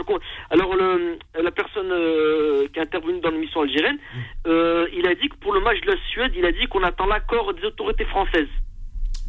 alors 0.50 0.74
le, 0.74 1.18
la 1.40 1.50
personne 1.52 1.86
euh, 1.92 2.66
qui 2.72 2.80
est 2.80 2.82
intervenue 2.82 3.20
dans 3.20 3.30
l'émission 3.30 3.60
algérienne, 3.60 3.98
euh, 4.48 4.86
il 4.92 5.06
a 5.06 5.14
dit 5.14 5.28
que 5.28 5.36
pour 5.36 5.52
le 5.52 5.60
match 5.60 5.80
de 5.82 5.92
la 5.92 5.96
Suède, 6.10 6.32
il 6.36 6.44
a 6.44 6.50
dit 6.52 6.66
qu'on 6.66 6.82
attend 6.82 7.06
l'accord 7.06 7.54
des 7.54 7.64
autorités 7.64 8.04
françaises. 8.06 8.48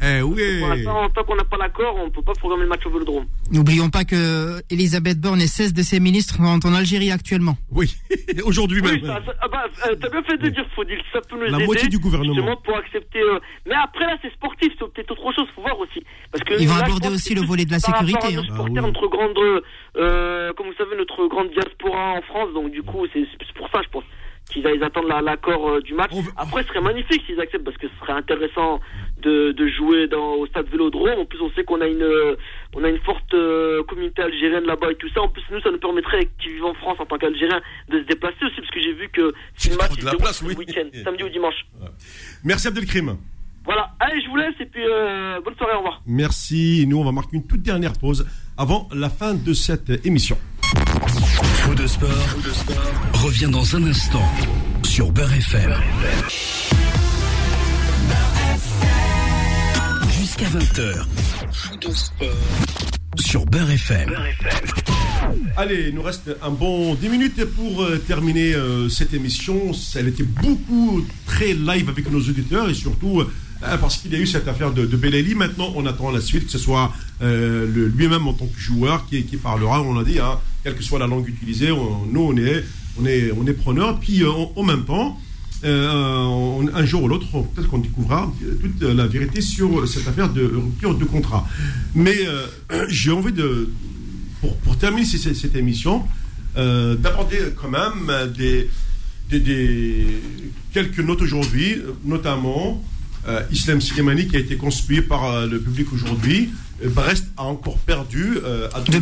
Eh 0.02 0.22
oui. 0.22 0.62
Tant 1.14 1.24
qu'on 1.24 1.36
n'a 1.36 1.44
pas 1.44 1.56
l'accord, 1.58 1.94
on 1.96 2.06
ne 2.06 2.10
peut 2.10 2.22
pas 2.22 2.32
programmer 2.32 2.62
le 2.62 2.68
match 2.68 2.86
au 2.86 2.90
Vélodrome. 2.90 3.26
N'oublions 3.52 3.90
pas 3.90 4.04
que 4.04 4.60
Elisabeth 4.70 5.20
Borne 5.20 5.40
et 5.42 5.46
16 5.46 5.74
de 5.74 5.82
ses 5.82 6.00
ministres 6.00 6.36
sont 6.36 6.66
en 6.66 6.74
Algérie 6.74 7.10
actuellement. 7.10 7.56
Oui. 7.70 7.94
Aujourd'hui 8.44 8.80
Oui, 8.82 8.92
même. 8.92 9.06
ça, 9.06 9.20
ça- 9.26 9.34
ah 9.42 9.48
bah, 9.48 9.64
euh, 9.88 9.94
t'as 10.00 10.08
bien 10.08 10.22
fait 10.22 10.38
de 10.38 10.48
dire, 10.48 10.64
Faudil, 10.74 10.98
ça 11.12 11.20
peut 11.20 11.36
nous 11.36 11.42
La 11.50 11.56
aider. 11.58 11.66
moitié 11.66 11.88
du 11.88 11.98
gouvernement. 11.98 12.56
Pour 12.64 12.76
accepter. 12.76 13.20
euh, 13.20 13.38
Mais 13.66 13.74
après 13.74 14.06
là, 14.06 14.16
c'est 14.22 14.32
sportif, 14.32 14.72
c'est 14.78 14.92
peut-être 14.92 15.10
autre 15.12 15.32
chose, 15.34 15.46
faut 15.54 15.62
voir 15.62 15.78
aussi. 15.78 16.02
Parce 16.32 16.44
que 16.44 16.54
Ils 16.60 16.68
vont 16.68 16.76
là, 16.76 16.84
aborder 16.84 17.08
aussi 17.08 17.34
le 17.34 17.42
volet 17.42 17.64
de 17.66 17.72
la 17.72 17.78
sécurité, 17.80 18.36
hein. 18.36 18.42
supporters, 18.42 18.54
Ah 18.58 18.62
oui. 18.64 18.72
notre 18.92 19.06
grande, 19.08 19.38
euh, 19.96 20.52
comme 20.54 20.66
vous 20.68 20.74
savez, 20.78 20.96
notre 20.96 21.26
grande 21.26 21.50
diaspora 21.50 22.12
en 22.14 22.22
France. 22.22 22.52
Donc 22.54 22.70
du 22.70 22.82
coup, 22.82 23.04
c'est 23.12 23.26
pour 23.56 23.68
ça, 23.70 23.80
je 23.84 23.88
pense 23.90 24.04
qu'ils 24.50 24.64
ils 24.74 24.82
attendent 24.82 25.06
la- 25.08 25.20
l'accord 25.22 25.68
euh, 25.68 25.80
du 25.80 25.94
match. 25.94 26.10
Après, 26.36 26.62
ce 26.62 26.68
serait 26.68 26.80
magnifique 26.80 27.22
s'ils 27.26 27.40
acceptent, 27.40 27.64
parce 27.64 27.76
que 27.76 27.86
ce 27.88 27.94
serait 28.00 28.14
intéressant 28.18 28.80
de, 29.20 29.52
de 29.52 29.68
jouer 29.68 30.06
dans, 30.08 30.34
au 30.34 30.46
stade 30.46 30.66
Vélodrome. 30.68 31.18
En 31.20 31.24
plus, 31.24 31.40
on 31.40 31.50
sait 31.52 31.64
qu'on 31.64 31.80
a 31.80 31.86
une, 31.86 32.02
euh, 32.02 32.36
on 32.74 32.84
a 32.84 32.88
une 32.88 33.00
forte 33.00 33.32
euh, 33.34 33.82
communauté 33.84 34.22
algérienne 34.22 34.64
là-bas 34.64 34.92
et 34.92 34.94
tout 34.96 35.08
ça. 35.14 35.22
En 35.22 35.28
plus, 35.28 35.42
nous, 35.50 35.60
ça 35.60 35.70
nous 35.70 35.78
permettrait, 35.78 36.28
qui 36.40 36.48
vivent 36.48 36.64
en 36.64 36.74
France 36.74 36.96
en 36.98 37.06
tant 37.06 37.18
qu'Algériens, 37.18 37.60
de 37.88 38.00
se 38.00 38.06
déplacer 38.06 38.44
aussi, 38.44 38.56
parce 38.56 38.70
que 38.70 38.80
j'ai 38.80 38.92
vu 38.92 39.08
que 39.12 39.32
Tu 39.58 39.70
le 39.70 39.76
match 39.76 39.96
de 39.98 40.04
la 40.04 40.14
place, 40.14 40.42
oui. 40.42 40.54
week-end, 40.56 40.88
samedi 41.04 41.22
ou 41.22 41.28
dimanche. 41.28 41.66
Merci 42.44 42.68
Abdelkrim. 42.68 43.16
Voilà. 43.64 43.90
Allez, 44.00 44.20
je 44.22 44.28
vous 44.28 44.36
laisse 44.36 44.54
et 44.58 44.66
puis 44.66 44.82
euh, 44.84 45.40
bonne 45.44 45.54
soirée, 45.56 45.74
au 45.74 45.78
revoir. 45.78 46.02
Merci. 46.06 46.86
Nous, 46.88 46.98
on 46.98 47.04
va 47.04 47.12
marquer 47.12 47.36
une 47.36 47.46
toute 47.46 47.62
dernière 47.62 47.92
pause 47.92 48.26
avant 48.56 48.88
la 48.94 49.10
fin 49.10 49.34
de 49.34 49.52
cette 49.52 50.04
émission. 50.06 50.36
Faux 50.62 51.74
de 51.74 51.86
sport, 51.86 52.08
revient 53.24 53.50
dans 53.50 53.76
un 53.76 53.84
instant 53.86 54.24
sur 54.82 55.12
Beurre 55.12 55.34
FM. 55.34 56.69
Jusqu'à 60.40 60.58
20h. 60.58 61.04
Sur 63.18 63.44
Beurre 63.44 63.70
FM. 63.72 64.10
Allez, 65.54 65.88
il 65.88 65.94
nous 65.94 66.00
reste 66.02 66.34
un 66.42 66.48
bon 66.50 66.94
10 66.94 67.08
minutes 67.10 67.44
pour 67.44 67.82
euh, 67.82 67.98
terminer 67.98 68.54
euh, 68.54 68.88
cette 68.88 69.12
émission. 69.12 69.72
Elle 69.96 70.08
était 70.08 70.22
beaucoup 70.22 71.04
très 71.26 71.52
live 71.52 71.90
avec 71.90 72.10
nos 72.10 72.20
auditeurs 72.20 72.70
et 72.70 72.74
surtout 72.74 73.20
euh, 73.20 73.26
parce 73.60 73.98
qu'il 73.98 74.12
y 74.12 74.16
a 74.16 74.18
eu 74.18 74.26
cette 74.26 74.48
affaire 74.48 74.72
de, 74.72 74.86
de. 74.86 75.34
Maintenant, 75.34 75.74
on 75.76 75.84
attend 75.84 76.10
la 76.10 76.22
suite, 76.22 76.46
que 76.46 76.52
ce 76.52 76.58
soit 76.58 76.90
lui-même 77.20 78.26
en 78.26 78.32
tant 78.32 78.46
que 78.46 78.58
joueur 78.58 79.06
qui, 79.06 79.20
parlera. 79.36 79.82
On 79.82 79.92
l'a 79.92 80.04
dit, 80.04 80.20
hein, 80.20 80.38
quelle 80.64 80.74
que 80.74 80.82
soit 80.82 80.98
la 80.98 81.06
langue 81.06 81.28
utilisée, 81.28 81.70
on- 81.70 82.06
nous 82.06 82.22
on 82.22 82.36
est, 82.38 82.64
on 82.98 83.04
est, 83.04 83.30
on 83.36 83.46
est 83.46 83.52
preneurs. 83.52 84.00
Puis 84.00 84.24
en 84.24 84.62
même 84.62 84.86
temps, 84.86 85.18
euh, 85.62 86.66
un 86.72 86.84
jour 86.86 87.02
ou 87.02 87.08
l'autre, 87.08 87.26
peut-être 87.54 87.68
qu'on 87.68 87.78
découvrira 87.78 88.32
euh, 88.42 88.54
toute 88.62 88.82
la 88.82 89.06
vérité 89.06 89.42
sur 89.42 89.86
cette 89.86 90.08
affaire 90.08 90.32
de 90.32 90.42
rupture 90.42 90.96
de 90.96 91.04
contrat. 91.04 91.46
Mais 91.94 92.16
euh, 92.26 92.86
j'ai 92.88 93.10
envie 93.10 93.32
de, 93.32 93.68
pour, 94.40 94.78
terminer 94.78 95.06
cette, 95.06 95.54
émission, 95.54 96.04
d'aborder 96.56 97.38
quand 97.60 97.68
même 97.68 98.10
des, 98.34 98.70
quelques 100.72 101.00
notes 101.00 101.20
aujourd'hui, 101.20 101.76
notamment 102.04 102.82
Islam 103.52 103.80
Slimani 103.82 104.26
qui 104.26 104.36
a 104.36 104.38
été 104.38 104.56
conspué 104.56 105.02
par 105.02 105.46
le 105.46 105.60
public 105.60 105.92
aujourd'hui. 105.92 106.50
Brest 106.82 107.26
a 107.36 107.44
encore 107.44 107.76
perdu 107.78 108.38
à 108.72 108.80
2 108.80 108.98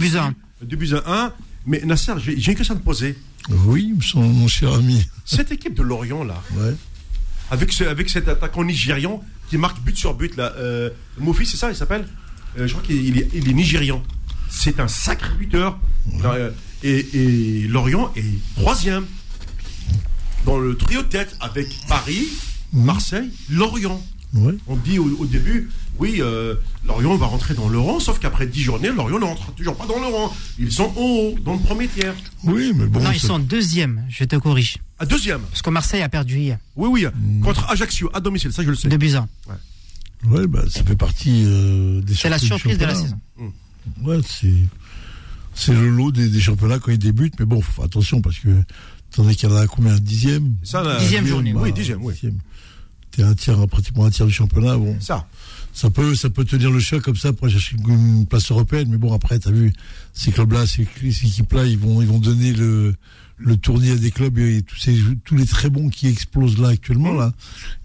buts 0.76 0.94
à 0.94 1.24
1. 1.26 1.32
Mais 1.68 1.80
Nasser, 1.84 2.12
j'ai 2.18 2.32
une 2.50 2.56
question 2.56 2.74
à 2.74 2.78
te 2.78 2.82
poser. 2.82 3.16
Oui, 3.66 3.94
son- 4.00 4.20
mon 4.22 4.48
cher 4.48 4.72
ami. 4.72 5.06
Cette 5.24 5.52
équipe 5.52 5.74
de 5.74 5.82
Lorient 5.82 6.24
là, 6.24 6.42
Ouais. 6.56 6.74
avec, 7.50 7.72
ce, 7.72 7.84
avec 7.84 8.08
cet 8.08 8.26
attaquant 8.28 8.64
nigérian 8.64 9.22
qui 9.50 9.58
marque 9.58 9.80
but 9.82 9.96
sur 9.96 10.14
but 10.14 10.34
là, 10.36 10.52
euh, 10.56 10.90
Mofi, 11.18 11.44
c'est 11.46 11.56
ça, 11.58 11.70
il 11.70 11.76
s'appelle? 11.76 12.06
Euh, 12.58 12.66
Je 12.66 12.72
crois 12.72 12.82
qu'il 12.84 12.96
il 13.06 13.18
est, 13.18 13.28
il 13.34 13.48
est 13.48 13.52
nigérian. 13.52 14.02
C'est 14.50 14.80
un 14.80 14.88
sacré 14.88 15.34
buteur. 15.38 15.78
Euh, 16.24 16.50
et, 16.82 17.06
et 17.12 17.68
Lorient 17.68 18.10
est 18.16 18.24
troisième 18.56 19.04
dans 20.46 20.58
le 20.58 20.74
trio 20.76 21.02
de 21.02 21.08
tête 21.08 21.36
avec 21.40 21.66
Paris, 21.86 22.26
Marseille, 22.72 23.30
Lorient. 23.50 24.02
Ouais. 24.34 24.54
On 24.66 24.76
dit 24.76 24.98
au, 24.98 25.04
au 25.20 25.26
début, 25.26 25.70
oui, 25.98 26.16
euh, 26.20 26.54
Lorient 26.86 27.16
va 27.16 27.26
rentrer 27.26 27.54
dans 27.54 27.68
le 27.68 27.78
rang, 27.78 27.98
sauf 28.00 28.18
qu'après 28.18 28.46
10 28.46 28.60
journées, 28.62 28.90
Lorient 28.90 29.18
ne 29.18 29.24
rentre 29.24 29.52
toujours 29.54 29.76
pas 29.76 29.86
dans 29.86 29.98
le 29.98 30.06
rang. 30.06 30.32
Ils 30.58 30.70
sont 30.72 30.84
en 30.84 31.00
haut, 31.00 31.34
dans 31.44 31.54
le 31.54 31.60
premier 31.60 31.88
tiers. 31.88 32.14
Oui, 32.44 32.72
mais 32.74 32.86
bon. 32.86 33.00
non, 33.00 33.10
ils 33.12 33.20
sont 33.20 33.38
deuxième, 33.38 34.04
je 34.08 34.24
te 34.24 34.36
corrige. 34.36 34.78
À 34.98 35.06
deuxième. 35.06 35.40
Parce 35.42 35.62
que 35.62 35.70
Marseille 35.70 36.02
a 36.02 36.08
perdu 36.08 36.38
hier. 36.38 36.58
Oui, 36.76 36.88
oui, 36.90 37.06
contre 37.42 37.68
Ajaccio, 37.70 38.10
à 38.14 38.20
domicile, 38.20 38.52
ça 38.52 38.62
je 38.62 38.70
le 38.70 38.76
sais. 38.76 38.88
Buts 38.88 39.14
à 39.14 39.18
un. 39.18 39.28
Ouais, 40.30 40.46
bah, 40.48 40.62
ça 40.68 40.82
fait 40.82 40.96
partie 40.96 41.44
euh, 41.46 42.00
des 42.02 42.14
C'est 42.14 42.28
la 42.28 42.38
surprise 42.38 42.76
de 42.78 42.84
la 42.84 42.94
saison. 42.94 43.18
Ouais, 44.02 44.18
c'est 44.26 44.52
c'est 45.54 45.72
le 45.74 45.88
lot 45.88 46.12
des, 46.12 46.28
des 46.28 46.40
championnats 46.40 46.78
quand 46.78 46.92
ils 46.92 46.98
débutent, 46.98 47.34
mais 47.40 47.44
bon, 47.46 47.60
faut 47.60 47.72
faire 47.72 47.84
attention 47.84 48.20
parce 48.20 48.38
que 48.38 48.48
t'en 49.14 49.28
es 49.28 49.34
qu'il 49.34 49.48
y 49.48 49.52
en 49.52 49.56
a 49.56 49.66
combien 49.66 49.96
Dixième? 49.98 50.54
Ça, 50.62 50.82
là, 50.82 50.98
Dixième 51.00 51.26
journée, 51.26 51.52
Oui, 51.52 51.72
dixième, 51.72 52.00
oui. 52.02 52.12
dixième. 52.14 52.38
T'es 53.10 53.22
un 53.24 53.34
tiers, 53.34 53.66
pratiquement 53.66 54.04
un 54.04 54.10
tiers 54.10 54.26
du 54.26 54.32
championnat. 54.32 54.76
Bon, 54.76 54.96
Ça. 55.00 55.26
Ça 55.72 55.90
peut, 55.90 56.14
ça 56.14 56.30
peut 56.30 56.44
tenir 56.44 56.70
le 56.70 56.80
choc 56.80 57.02
comme 57.02 57.16
ça 57.16 57.32
pour 57.32 57.46
aller 57.46 57.52
chercher 57.54 57.76
une, 57.76 58.26
place 58.26 58.50
européenne, 58.50 58.88
mais 58.90 58.98
bon, 58.98 59.12
après, 59.12 59.38
t'as 59.38 59.50
vu, 59.50 59.72
ces 60.12 60.32
clubs-là, 60.32 60.66
ces, 60.66 60.82
équipes-là, 60.82 61.66
ils 61.66 61.78
vont, 61.78 62.02
ils 62.02 62.08
vont 62.08 62.18
donner 62.18 62.52
le, 62.52 62.94
le 63.36 63.56
tournis 63.56 63.90
à 63.90 63.96
des 63.96 64.10
clubs 64.10 64.36
et 64.38 64.62
tous, 64.62 64.76
ces, 64.78 64.96
tous 65.24 65.36
les 65.36 65.46
très 65.46 65.70
bons 65.70 65.88
qui 65.88 66.08
explosent 66.08 66.58
là 66.58 66.68
actuellement, 66.68 67.12
là, 67.14 67.32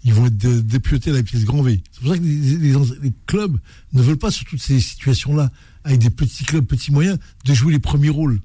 ils 0.04 0.12
vont 0.12 0.26
être 0.26 0.36
dé- 0.36 0.62
dépiotés 0.62 1.10
à 1.10 1.14
la 1.14 1.22
pièce 1.22 1.44
grand 1.44 1.62
V. 1.62 1.82
C'est 1.92 2.00
pour 2.02 2.10
ça 2.12 2.18
que 2.18 2.24
les, 2.24 2.56
les- 2.56 2.72
les 3.02 3.12
clubs 3.26 3.56
ne 3.92 4.02
veulent 4.02 4.16
pas, 4.18 4.30
sur 4.32 4.44
toutes 4.46 4.62
ces 4.62 4.80
situations-là, 4.80 5.50
avec 5.84 6.00
des 6.00 6.10
petits 6.10 6.44
clubs, 6.44 6.64
petits 6.64 6.90
moyens, 6.90 7.18
de 7.44 7.54
jouer 7.54 7.72
les 7.72 7.78
premiers 7.78 8.08
rôles. 8.08 8.40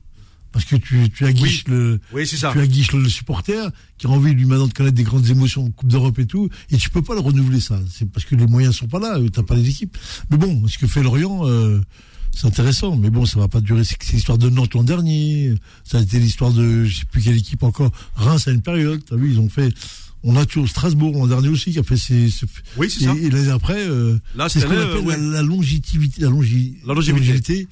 Parce 0.52 0.66
que 0.66 0.76
tu, 0.76 1.10
tu 1.12 1.26
aguiches 1.26 1.68
le, 1.68 2.00
Oui, 2.12 2.26
c'est 2.26 2.38
ça. 2.38 2.52
tu 2.52 2.60
aguiches 2.60 2.92
le, 2.94 3.02
le 3.02 3.10
supporter 3.10 3.70
qui 4.00 4.08
a 4.08 4.10
envie 4.10 4.34
lui 4.34 4.46
maintenant 4.46 4.68
de 4.68 4.74
connaître 4.74 4.96
des 4.96 5.04
grandes 5.04 5.30
émotions 5.30 5.66
en 5.66 5.70
Coupe 5.72 5.90
d'Europe 5.90 6.18
et 6.20 6.26
tout, 6.26 6.50
et 6.72 6.78
tu 6.78 6.90
peux 6.90 7.02
pas 7.04 7.14
le 7.14 7.20
renouveler 7.20 7.60
ça. 7.60 7.80
C'est 7.92 8.10
parce 8.12 8.26
que 8.26 8.36
les 8.36 8.48
moyens 8.48 8.76
sont 8.76 8.88
pas 8.88 9.00
là, 9.00 9.18
euh, 9.20 9.30
t'as 9.30 9.44
pas 9.44 9.56
les 9.56 9.70
équipes. 9.70 9.96
Mais 10.32 10.38
bon, 10.38 10.68
ce 10.68 10.78
que 10.80 10.88
fait 10.88 11.04
Lorient, 11.04 11.42
euh, 11.48 11.80
c'est 12.36 12.48
intéressant, 12.48 12.96
mais 12.96 13.10
bon, 13.12 13.26
ça 13.28 13.40
va 13.40 13.48
pas 13.48 13.62
durer. 13.62 13.84
C'est 13.84 14.02
l'histoire 14.14 14.38
de 14.40 14.50
Nantes 14.50 14.74
l'an 14.74 14.84
dernier, 14.84 15.54
ça 15.84 16.00
a 16.00 16.02
été 16.02 16.20
l'histoire 16.20 16.52
de 16.52 16.84
je 16.86 17.00
sais 17.00 17.06
plus 17.06 17.22
quelle 17.22 17.38
équipe 17.38 17.62
encore. 17.64 17.92
Reims 18.16 18.48
à 18.48 18.52
une 18.52 18.62
période, 18.64 19.02
t'as 19.08 19.16
vu, 19.18 19.32
ils 19.34 19.40
ont 19.40 19.50
fait. 19.50 19.72
On 20.24 20.36
a 20.36 20.46
toujours 20.46 20.68
Strasbourg 20.68 21.14
l'an 21.14 21.28
dernier 21.28 21.48
aussi 21.48 21.72
qui 21.72 21.80
a 21.80 21.84
fait 21.84 21.96
ses. 21.96 22.30
ses- 22.30 22.46
Oui, 22.76 22.90
c'est 22.90 23.06
ça. 23.06 23.14
et 23.22 23.30
l'année 23.30 23.52
après, 23.52 23.88
euh, 23.88 24.18
c'est 24.50 24.60
ce 24.60 24.66
qu'on 24.66 24.72
appelle 24.72 24.88
euh, 24.88 24.96
la, 24.96 25.02
ouais. 25.02 25.18
la 25.18 25.42
longévité, 25.44 26.22
la, 26.22 26.28
longi- 26.30 26.76
La 26.86 26.94
longévité. 26.94 27.20
longévité 27.26 27.68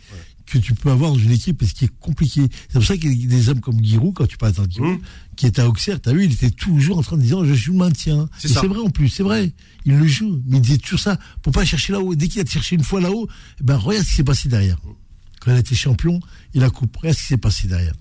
que 0.50 0.58
tu 0.58 0.74
peux 0.74 0.90
avoir 0.90 1.12
dans 1.12 1.18
une 1.20 1.32
équipe 1.32 1.62
et 1.62 1.66
ce 1.68 1.74
qui 1.74 1.86
est 1.86 2.00
compliqué. 2.00 2.48
C'est 2.70 2.74
pour 2.80 2.84
ça 2.86 2.98
qu'il 2.98 3.14
y 3.22 3.26
a 3.26 3.28
des 3.28 3.50
hommes 3.50 3.60
comme 3.60 3.84
Giroud, 3.84 4.14
quand 4.16 4.26
tu 4.28 4.38
parles 4.38 4.54
d'un 4.54 4.68
Giroud, 4.70 4.92
Hum. 4.96 5.00
qui 5.36 5.46
était 5.46 5.62
à 5.62 5.68
Auxerre, 5.70 6.00
t'as 6.02 6.14
vu, 6.14 6.24
il 6.26 6.32
était 6.34 6.50
toujours 6.50 6.98
en 6.98 7.02
train 7.04 7.18
de 7.18 7.22
dire 7.22 7.44
je 7.46 7.54
joue 7.54 7.74
le 7.74 7.80
maintien. 7.80 8.30
C'est 8.40 8.50
Et 8.50 8.54
ça. 8.54 8.62
c'est 8.62 8.68
vrai 8.68 8.80
en 8.80 8.90
plus, 8.90 9.10
c'est 9.10 9.24
vrai. 9.24 9.54
Il 9.86 9.98
le 9.98 10.08
joue, 10.08 10.42
mais 10.46 10.58
il 10.58 10.62
disait 10.62 10.78
toujours 10.78 11.00
ça 11.00 11.20
pour 11.42 11.52
pas 11.54 11.66
chercher 11.66 11.94
là-haut. 11.94 12.16
Dès 12.16 12.28
qu'il 12.28 12.42
a 12.42 12.46
cherché 12.46 12.76
une 12.76 12.84
fois 12.84 13.02
là-haut, 13.02 13.28
eh 13.60 13.64
ben 13.64 13.76
regarde 13.76 14.04
ce 14.06 14.10
qui 14.10 14.16
s'est 14.16 14.24
passé 14.24 14.48
derrière. 14.50 14.78
Quand 15.42 15.52
il 15.52 15.56
a 15.58 15.60
été 15.60 15.76
champion, 15.76 16.20
il 16.54 16.64
a 16.64 16.70
coupé. 16.70 16.98
Regarde 17.00 17.16
ce 17.18 17.22
qui 17.22 17.28
s'est 17.28 17.38
passé 17.38 17.68
derrière. 17.68 17.94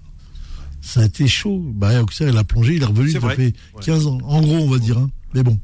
Ça 0.81 1.01
a 1.01 1.05
été 1.07 1.27
chaud. 1.27 1.65
Bah, 1.75 2.01
Auxerre, 2.03 2.29
il 2.29 2.37
a 2.37 2.45
plongé, 2.45 2.77
il 2.77 2.83
est 2.83 2.87
revenu, 2.87 3.09
C'est 3.11 3.15
il 3.15 3.17
a 3.17 3.21
vrai. 3.21 3.35
fait 3.37 3.55
15 3.83 4.07
ans. 4.07 4.19
En 4.23 4.41
gros, 4.41 4.57
on 4.59 4.71
va 4.71 4.79
dire. 4.79 4.99
Hein. 4.99 5.11
Mais 5.35 5.43
bon, 5.43 5.59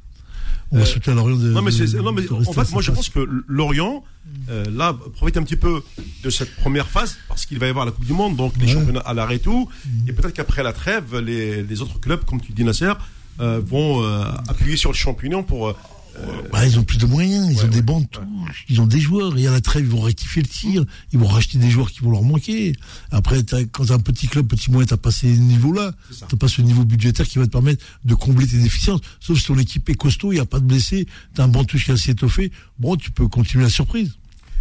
on 0.72 0.76
va 0.76 0.82
Euh, 0.82 0.86
soutenir 0.86 1.16
Lorient 1.16 1.36
de. 1.36 1.50
Non, 1.50 1.62
mais, 1.62 1.70
c'est- 1.70 1.92
de- 1.92 2.00
non, 2.00 2.12
mais 2.12 2.22
en 2.32 2.52
fait, 2.52 2.72
moi 2.72 2.82
je 2.82 2.90
pense 2.90 3.08
que 3.10 3.20
Lorient, 3.46 4.02
euh, 4.48 4.64
là, 4.72 4.94
profite 5.14 5.36
un 5.36 5.42
petit 5.42 5.56
peu 5.56 5.82
de 6.24 6.30
cette 6.30 6.54
première 6.56 6.88
phase, 6.88 7.16
parce 7.28 7.46
qu'il 7.46 7.58
va 7.58 7.66
y 7.66 7.70
avoir 7.70 7.84
la 7.86 7.92
Coupe 7.92 8.06
du 8.06 8.12
Monde, 8.14 8.36
donc 8.36 8.54
les 8.58 8.66
Ouais. 8.66 8.72
championnats 8.72 9.00
à 9.00 9.14
l'arrêt 9.14 9.36
et 9.36 9.40
tout. 9.40 9.68
Et 10.08 10.12
peut-être 10.12 10.34
qu'après 10.34 10.62
la 10.62 10.72
trêve, 10.72 11.18
les, 11.18 11.62
les 11.62 11.80
autres 11.82 12.00
clubs, 12.00 12.24
comme 12.24 12.40
tu 12.40 12.52
dis, 12.52 12.64
Nasser, 12.64 12.92
euh, 13.40 13.60
vont 13.64 14.02
euh, 14.04 14.24
appuyer 14.48 14.76
sur 14.76 14.90
le 14.90 14.96
champignon 14.96 15.42
pour. 15.42 15.74
Euh, 16.18 16.42
Bah, 16.52 16.66
ils 16.66 16.78
ont 16.78 16.84
plus 16.84 16.98
de 16.98 17.06
moyens, 17.06 17.48
ils 17.50 17.56
Ouais, 17.58 17.64
ont 17.64 17.68
des 17.68 17.76
ouais, 17.76 17.82
bandes 17.82 18.10
touches, 18.10 18.64
ils 18.68 18.80
ont 18.80 18.86
des 18.86 19.00
joueurs. 19.00 19.36
Et 19.38 19.46
à 19.46 19.50
la 19.52 19.60
trêve, 19.60 19.84
ils 19.84 19.90
vont 19.90 20.00
rectifier 20.00 20.42
le 20.42 20.48
tir, 20.48 20.84
ils 21.12 21.18
vont 21.18 21.26
racheter 21.26 21.58
des 21.58 21.70
joueurs 21.70 21.90
qui 21.90 22.00
vont 22.00 22.10
leur 22.10 22.22
manquer. 22.22 22.72
Après, 23.10 23.42
quand 23.70 23.86
t'as 23.86 23.94
un 23.94 23.98
petit 23.98 24.28
club, 24.28 24.46
petit 24.46 24.70
moyen, 24.70 24.86
t'as 24.86 24.96
pas 24.96 25.10
ces 25.10 25.28
niveaux-là. 25.36 25.92
T'as 26.28 26.36
pas 26.36 26.48
ce 26.48 26.62
niveau 26.62 26.84
budgétaire 26.84 27.26
qui 27.26 27.38
va 27.38 27.46
te 27.46 27.50
permettre 27.50 27.84
de 28.04 28.14
combler 28.14 28.46
tes 28.46 28.58
déficiences. 28.58 29.00
Sauf 29.20 29.38
si 29.38 29.46
ton 29.46 29.58
équipe 29.58 29.88
est 29.88 29.94
costaud, 29.94 30.32
il 30.32 30.36
n'y 30.36 30.40
a 30.40 30.46
pas 30.46 30.60
de 30.60 30.64
blessés, 30.66 31.06
t'as 31.34 31.44
un 31.44 31.48
banc 31.48 31.62
de 31.62 31.66
touche 31.68 31.84
qui 31.84 31.90
est 31.90 31.94
assez 31.94 32.10
étoffé. 32.12 32.52
Bon, 32.78 32.96
tu 32.96 33.10
peux 33.10 33.28
continuer 33.28 33.64
la 33.64 33.70
surprise. 33.70 34.12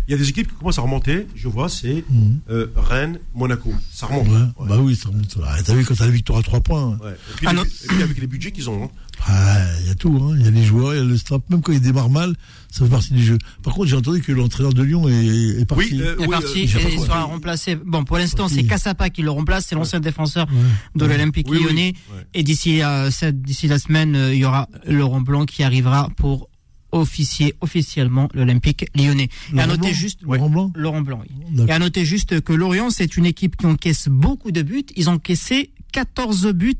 Il 0.07 0.11
y 0.11 0.15
a 0.15 0.17
des 0.17 0.27
équipes 0.29 0.47
qui 0.49 0.55
commencent 0.55 0.79
à 0.79 0.81
remonter, 0.81 1.27
je 1.35 1.47
vois, 1.47 1.69
c'est 1.69 2.03
euh, 2.49 2.67
Rennes, 2.75 3.19
Monaco. 3.35 3.71
Ça 3.93 4.07
remonte. 4.07 4.27
Ouais, 4.29 4.33
Ouais. 4.57 4.67
Bah 4.67 4.77
oui, 4.79 4.95
ça 4.95 5.09
remonte. 5.09 5.37
Ah, 5.45 5.55
T'as 5.63 5.75
vu 5.75 5.85
quand 5.85 5.93
t'as 5.95 6.05
la 6.05 6.11
victoire 6.11 6.39
à 6.39 6.43
3 6.43 6.59
points. 6.61 6.97
Ouais. 7.01 7.11
Et, 7.11 7.35
puis, 7.37 7.47
Ah 7.47 7.53
les- 7.53 7.61
et 7.61 7.87
puis 7.87 8.01
avec 8.01 8.19
les 8.19 8.27
budgets 8.27 8.51
qu'ils 8.51 8.69
ont. 8.69 8.85
hein. 8.85 8.89
Ah, 9.27 9.57
Il 9.81 9.87
y 9.87 9.89
a 9.91 9.95
tout, 9.95 10.17
hein. 10.21 10.35
il 10.39 10.45
y 10.45 10.47
a 10.47 10.51
les 10.51 10.63
joueurs, 10.63 10.93
il 10.93 10.97
y 10.97 10.99
a 11.01 11.03
le 11.03 11.17
strap. 11.17 11.41
Même 11.49 11.61
quand 11.61 11.71
ils 11.71 11.81
démarrent 11.81 12.09
mal, 12.09 12.35
ça 12.69 12.83
fait 12.85 12.89
partie 12.91 13.13
du 13.13 13.23
jeu. 13.23 13.37
Par 13.63 13.73
contre, 13.73 13.87
j'ai 13.89 13.95
entendu 13.95 14.21
que 14.21 14.31
l'entraîneur 14.31 14.73
de 14.73 14.81
Lyon 14.83 15.07
est, 15.09 15.61
est 15.61 15.65
parti. 15.65 15.89
Oui, 15.93 16.01
euh, 16.01 16.15
Il 16.17 16.23
est 16.23 16.27
oui, 16.27 16.31
parti 16.31 16.47
euh, 16.47 16.57
et 16.57 16.63
il 16.63 16.73
compris. 16.73 16.97
sera 17.05 17.23
remplacé. 17.23 17.75
Bon, 17.75 18.03
pour 18.03 18.17
l'instant, 18.17 18.43
Parti. 18.43 18.55
c'est 18.55 18.63
Cassapa 18.63 19.09
qui 19.09 19.21
le 19.21 19.29
remplace. 19.31 19.65
C'est 19.67 19.75
l'ancien 19.75 19.99
défenseur 19.99 20.47
Ouais. 20.51 20.57
de 20.95 21.05
l'Olympique 21.05 21.47
Oui, 21.49 21.57
oui. 21.59 21.65
lyonnais. 21.65 21.93
Ouais. 22.13 22.23
Et 22.33 22.43
d'ici 22.43 22.81
euh, 22.81 23.09
d'ici 23.31 23.67
la 23.67 23.77
semaine, 23.79 24.15
euh, 24.15 24.33
il 24.33 24.39
y 24.39 24.45
aura 24.45 24.67
Laurent 24.87 25.21
Blanc 25.21 25.45
qui 25.45 25.63
arrivera 25.63 26.09
pour 26.17 26.49
officier 26.93 27.53
officiellement 27.61 28.27
l'Olympique 28.33 28.85
lyonnais. 28.95 29.29
Et 29.53 29.59
à 29.59 29.65
Laurent 29.65 29.77
noter 29.77 29.91
Blanc 29.91 29.93
juste, 29.93 30.19
Laurent 30.23 30.49
Blanc 30.49 30.71
Laurent 30.75 31.01
Blanc. 31.01 31.21
oui. 31.23 31.65
Et 31.67 31.71
à 31.71 31.79
noter 31.79 32.03
juste 32.05 32.41
que 32.41 32.51
Lorient, 32.53 32.89
c'est 32.89 33.15
une 33.17 33.25
équipe 33.25 33.55
qui 33.55 33.65
encaisse 33.65 34.07
beaucoup 34.09 34.51
de 34.51 34.61
buts. 34.61 34.83
Ils 34.97 35.09
ont 35.09 35.13
encaissé 35.13 35.71
14 35.91 36.47
buts. 36.53 36.75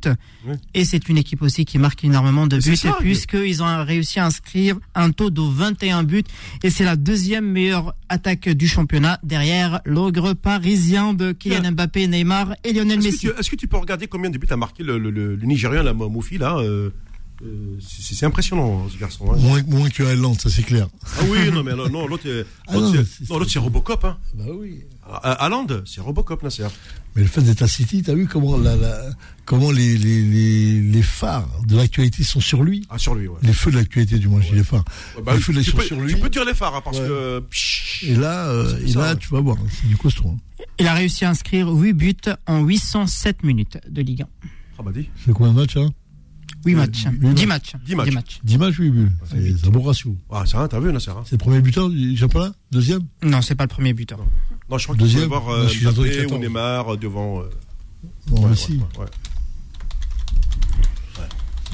Et 0.74 0.86
c'est 0.86 1.10
une 1.10 1.18
équipe 1.18 1.42
aussi 1.42 1.66
qui 1.66 1.78
marque 1.78 2.04
énormément 2.04 2.48
de 2.48 2.58
buts, 2.58 2.78
puisqu'ils 3.00 3.62
ont 3.64 3.84
réussi 3.86 4.20
à 4.20 4.26
inscrire 4.26 4.78
un 4.96 5.12
taux 5.12 5.30
de 5.30 5.42
21 5.42 6.04
buts. 6.04 6.24
Et 6.64 6.70
c'est 6.70 6.84
la 6.86 6.96
deuxième 6.96 7.46
meilleure 7.46 7.96
attaque 8.10 8.50
du 8.50 8.68
championnat, 8.68 9.20
derrière 9.24 9.82
l'ogre 9.86 10.34
parisien 10.34 11.14
de 11.14 11.32
Kylian 11.32 11.72
Mbappé, 11.72 12.08
Neymar 12.08 12.56
et 12.64 12.74
Lionel 12.74 13.00
Messi. 13.02 13.28
est-ce 13.28 13.50
que 13.50 13.56
tu 13.56 13.68
peux 13.68 13.78
regarder 13.78 14.08
combien 14.08 14.30
de 14.30 14.38
buts 14.38 14.48
a 14.50 14.58
marqué 14.58 14.84
le, 14.84 14.98
le, 14.98 15.10
le, 15.12 15.36
le 15.36 15.46
Nigérian, 15.46 15.84
la 15.84 15.94
Moufi, 15.94 16.38
là 16.38 16.58
euh, 16.58 16.90
euh, 17.44 17.78
c'est 17.80 18.26
impressionnant, 18.26 18.88
ce 18.90 18.98
garçon. 19.00 19.32
hein. 19.32 19.38
Moins, 19.40 19.64
moins 19.68 19.90
que 19.90 20.04
Haaland, 20.04 20.36
ça 20.36 20.50
c'est 20.52 20.62
clair. 20.62 20.88
Ah 21.18 21.22
oui, 21.28 21.52
non, 21.52 21.64
mais 21.64 21.72
alors, 21.72 21.90
non, 21.90 22.06
l'autre, 22.06 22.28
est- 22.28 22.46
Ah 22.68 22.76
non, 22.76 22.92
l'autre, 23.40 23.50
c'est 23.50 23.58
Robocop. 23.60 24.06
Hein. 24.06 24.18
Bah 24.36 24.44
oui. 24.60 24.82
Haaland, 25.18 25.68
c'est 25.86 26.02
Robocop, 26.02 26.42
Nasser. 26.44 26.68
Mais 27.16 27.22
le 27.24 27.28
fait 27.28 27.42
d'être 27.42 27.62
à 27.62 27.68
City, 27.68 28.02
t'as 28.04 28.14
vu 28.14 28.28
comment, 28.28 28.58
la, 28.58 28.76
la- 28.76 29.10
comment 29.46 29.72
les, 29.72 29.98
les, 29.98 30.22
les, 30.22 30.82
les 30.82 31.02
phares 31.02 31.50
de 31.68 31.76
l'actualité 31.76 32.24
sont 32.24 32.40
sur 32.40 32.64
lui? 32.64 32.86
Ah, 32.90 32.98
sur 32.98 33.16
lui, 33.16 33.28
ouais. 33.28 33.38
Les 33.44 33.54
feux 33.54 33.72
de 33.72 33.78
l'actualité, 33.78 34.18
du 34.20 34.28
moins, 34.30 34.42
je 34.42 34.50
dis 34.50 34.56
les 34.56 34.64
phares. 34.64 34.86
Ouais, 35.18 35.24
bah, 35.24 35.34
les 35.34 35.40
feux 35.42 35.54
de 35.54 35.62
tu, 35.62 35.72
peux, 35.72 35.82
sont 35.82 35.88
sur 35.88 35.98
tu 35.98 36.04
lui. 36.04 36.16
peux 36.16 36.30
dire 36.30 36.46
les 36.46 36.54
phares, 36.54 36.76
hein, 36.76 36.82
parce 36.84 37.00
Ouais. 37.00 37.08
que. 37.08 37.44
Et 38.04 38.16
là, 38.16 38.48
euh, 38.48 38.78
C'est 38.80 38.90
et 38.90 38.94
ça, 38.94 39.00
là 39.00 39.10
ouais. 39.14 39.18
tu 39.20 39.30
vas 39.30 39.42
voir, 39.42 39.58
c'est 39.70 39.88
du 39.88 39.98
costaud. 39.98 40.30
hein. 40.30 40.38
Il 40.80 40.88
a 40.88 40.94
réussi 40.94 41.26
à 41.26 41.30
inscrire 41.30 41.68
8 41.70 41.94
buts 41.94 42.16
en 42.48 42.64
807 42.64 43.44
minutes 43.44 43.78
de 43.90 44.02
Ligue 44.02 44.22
1. 44.24 44.28
Ah, 44.80 44.84
bah, 44.84 44.92
dis. 44.94 45.10
C'est 45.26 45.34
combien 45.34 45.52
de 45.54 45.58
matchs, 45.60 45.78
hein? 45.78 45.90
8 46.66 46.74
Euh, 46.74 46.78
matchs. 46.78 47.06
huit 47.06 47.34
10 47.34 47.46
matchs. 47.48 47.74
matchs. 47.74 47.82
10 47.86 47.96
matchs. 47.96 48.40
10 48.44 48.58
matchs, 48.60 48.76
8 48.76 48.90
buts. 48.92 49.10
C'est 49.30 49.58
c'est 49.58 49.68
un 49.68 49.72
bon 49.72 49.82
ratio. 49.82 50.16
Ah, 50.32 50.44
ça, 50.46 50.68
t'as 50.70 50.80
vu, 50.80 50.92
Nasser. 50.94 51.10
Hein. 51.12 51.24
C'est 51.26 51.32
le 51.34 51.38
premier 51.40 51.60
buteur 51.60 51.90
du 51.90 52.16
championnat? 52.16 52.54
Deuxième? 52.72 53.02
Non, 53.24 53.42
c'est 53.42 53.56
pas 53.56 53.64
le 53.64 53.70
premier 53.70 53.94
buteur. 53.94 54.20
Non, 54.20 54.26
je 54.78 54.84
crois 54.86 54.96
qu'il 54.96 55.06
faut 55.06 55.12
Deuxième, 55.12 55.24
avoir 55.32 55.50
euh, 55.50 55.64
Mbappé 55.66 56.26
ou 56.26 56.30
14. 56.30 56.40
Neymar 56.40 56.94
euh, 56.94 56.98
devant. 56.98 57.42
euh, 57.42 57.50
Non, 58.30 58.44
ouais. 58.44 59.06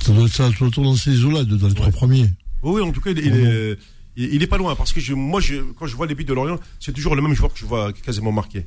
Ça 0.01 0.13
doit 0.13 0.25
être 0.25 0.33
ça, 0.33 0.49
doit 0.49 0.69
dans 0.83 0.95
ces 0.95 1.25
eaux-là, 1.25 1.43
dans 1.43 1.67
les 1.67 1.73
trois 1.73 1.91
premiers. 1.91 2.29
Oui, 2.63 2.75
oui, 2.75 2.81
en 2.81 2.91
tout 2.91 3.01
cas, 3.01 3.11
il, 3.11 3.17
il 3.19 3.35
est, 3.35 3.77
il, 4.15 4.33
il 4.35 4.43
est 4.43 4.47
pas 4.47 4.57
loin. 4.57 4.75
Parce 4.75 4.93
que 4.93 4.99
je, 5.01 5.13
moi, 5.13 5.41
je, 5.41 5.55
quand 5.77 5.85
je 5.87 5.95
vois 5.95 6.07
les 6.07 6.15
buts 6.15 6.23
de 6.23 6.33
Lorient, 6.33 6.59
c'est 6.79 6.93
toujours 6.93 7.15
le 7.15 7.21
même 7.21 7.33
joueur 7.33 7.53
que 7.53 7.59
je 7.59 7.65
vois 7.65 7.91
quasiment 7.93 8.31
marqué. 8.31 8.65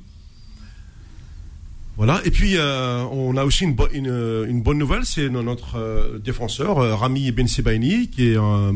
Voilà. 1.97 2.21
Et 2.25 2.31
puis, 2.31 2.57
euh, 2.57 3.05
on 3.11 3.37
a 3.37 3.45
aussi 3.45 3.65
une, 3.65 3.75
bo- 3.75 3.89
une, 3.93 4.07
une 4.49 4.63
bonne 4.63 4.79
nouvelle 4.79 5.05
c'est 5.05 5.29
no- 5.29 5.43
notre 5.43 5.77
euh, 5.77 6.19
défenseur, 6.19 6.79
euh, 6.79 6.95
Rami 6.95 7.31
Ben 7.33 7.47
Sebaini, 7.49 8.09
qui, 8.09 8.29
est, 8.29 8.37
euh, 8.39 8.73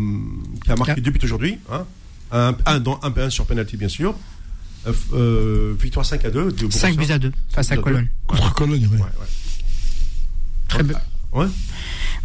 qui 0.64 0.70
a 0.70 0.76
marqué 0.76 1.00
deux 1.00 1.10
buts 1.10 1.20
aujourd'hui. 1.22 1.58
Hein. 1.70 1.86
Un, 2.32 2.56
un, 2.66 2.80
dans- 2.80 3.00
un, 3.02 3.12
un 3.16 3.30
sur 3.30 3.46
penalty, 3.46 3.76
bien 3.76 3.88
sûr. 3.88 4.14
Euh, 4.86 4.92
euh, 5.14 5.74
victoire 5.80 6.04
5 6.04 6.24
à 6.26 6.30
2. 6.30 6.52
de 6.52 6.70
5 6.72 6.96
buts 6.96 7.10
à 7.10 7.18
2 7.18 7.32
face 7.50 7.70
à 7.72 7.76
Cologne. 7.76 8.08
Contre 8.26 8.52
Cologne. 8.54 8.86
Ouais, 8.92 8.98
ouais. 8.98 9.26
Très 10.68 10.82
bien. 10.82 10.98
Ouais. 11.32 11.46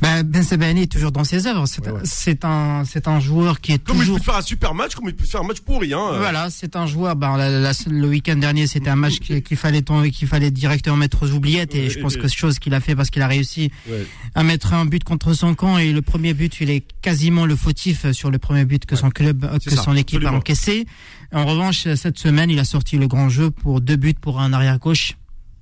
Ben, 0.02 0.24
ben 0.24 0.44
Sebaini 0.44 0.84
est 0.84 0.92
toujours 0.92 1.12
dans 1.12 1.24
ses 1.24 1.48
œuvres. 1.48 1.66
C'est 1.66 1.82
Ouais, 1.86 1.92
ouais. 1.92 2.00
c'est 2.06 2.46
un, 2.46 2.84
c'est 2.86 3.08
un 3.08 3.20
joueur 3.20 3.60
qui 3.60 3.74
est 3.74 3.84
Comme 3.84 3.98
il 3.98 4.02
toujours. 4.02 4.18
peut 4.20 4.24
faire 4.24 4.36
un 4.36 4.42
super 4.42 4.74
match, 4.74 4.94
comme 4.96 5.10
il 5.10 5.16
peut 5.16 5.26
faire 5.26 5.42
un 5.42 5.48
match 5.48 5.60
pourri. 5.62 5.94
Hein. 5.94 6.12
Voilà, 6.20 6.50
c'est 6.52 6.76
un 6.76 6.86
joueur. 6.86 7.16
Ben, 7.16 7.36
la- 7.36 7.50
la- 7.50 7.72
le 7.90 8.08
week-end 8.08 8.36
dernier, 8.38 8.68
c'était 8.68 8.90
un 8.92 8.96
match 8.96 9.20
qu'il 9.20 9.58
fallait 9.58 9.82
qu'il 10.12 10.28
fallait 10.28 10.52
directement 10.52 10.96
mettre 10.96 11.24
aux 11.24 11.32
oubliettes. 11.32 11.74
Et 11.76 11.86
Ouais, 11.86 11.90
je 11.90 12.00
pense 12.00 12.16
et- 12.16 12.20
que 12.20 12.28
c'est 12.30 12.36
chose 12.38 12.60
qu'il 12.60 12.74
a 12.76 12.80
fait 12.80 12.96
parce 12.96 13.10
qu'il 13.10 13.22
a 13.24 13.28
réussi 13.28 13.72
Ouais. 13.90 14.06
à 14.36 14.44
mettre 14.44 14.74
un 14.74 14.86
but 14.86 15.04
contre 15.04 15.34
son 15.34 15.54
camp. 15.56 15.78
Et 15.80 15.92
le 15.92 16.02
premier 16.04 16.34
but, 16.34 16.56
il 16.62 16.70
est 16.70 16.86
quasiment 17.02 17.46
le 17.46 17.56
fautif 17.56 18.10
sur 18.12 18.30
le 18.32 18.38
premier 18.38 18.64
but 18.66 18.86
que 18.86 18.96
son 18.96 19.10
club, 19.10 19.42
que 19.66 19.70
ça, 19.72 19.84
son 19.84 19.96
équipe 19.96 20.18
absolument. 20.18 20.34
a 20.38 20.38
encaissé. 20.40 20.86
En 21.32 21.46
revanche, 21.46 21.88
cette 21.96 22.18
semaine, 22.18 22.50
il 22.50 22.60
a 22.60 22.64
sorti 22.66 22.98
le 22.98 23.08
grand 23.08 23.30
jeu 23.30 23.52
pour 23.52 23.82
deux 23.82 23.96
buts 23.96 24.16
pour 24.20 24.40
un 24.40 24.52
arrière 24.54 24.80
gauche. 24.80 25.18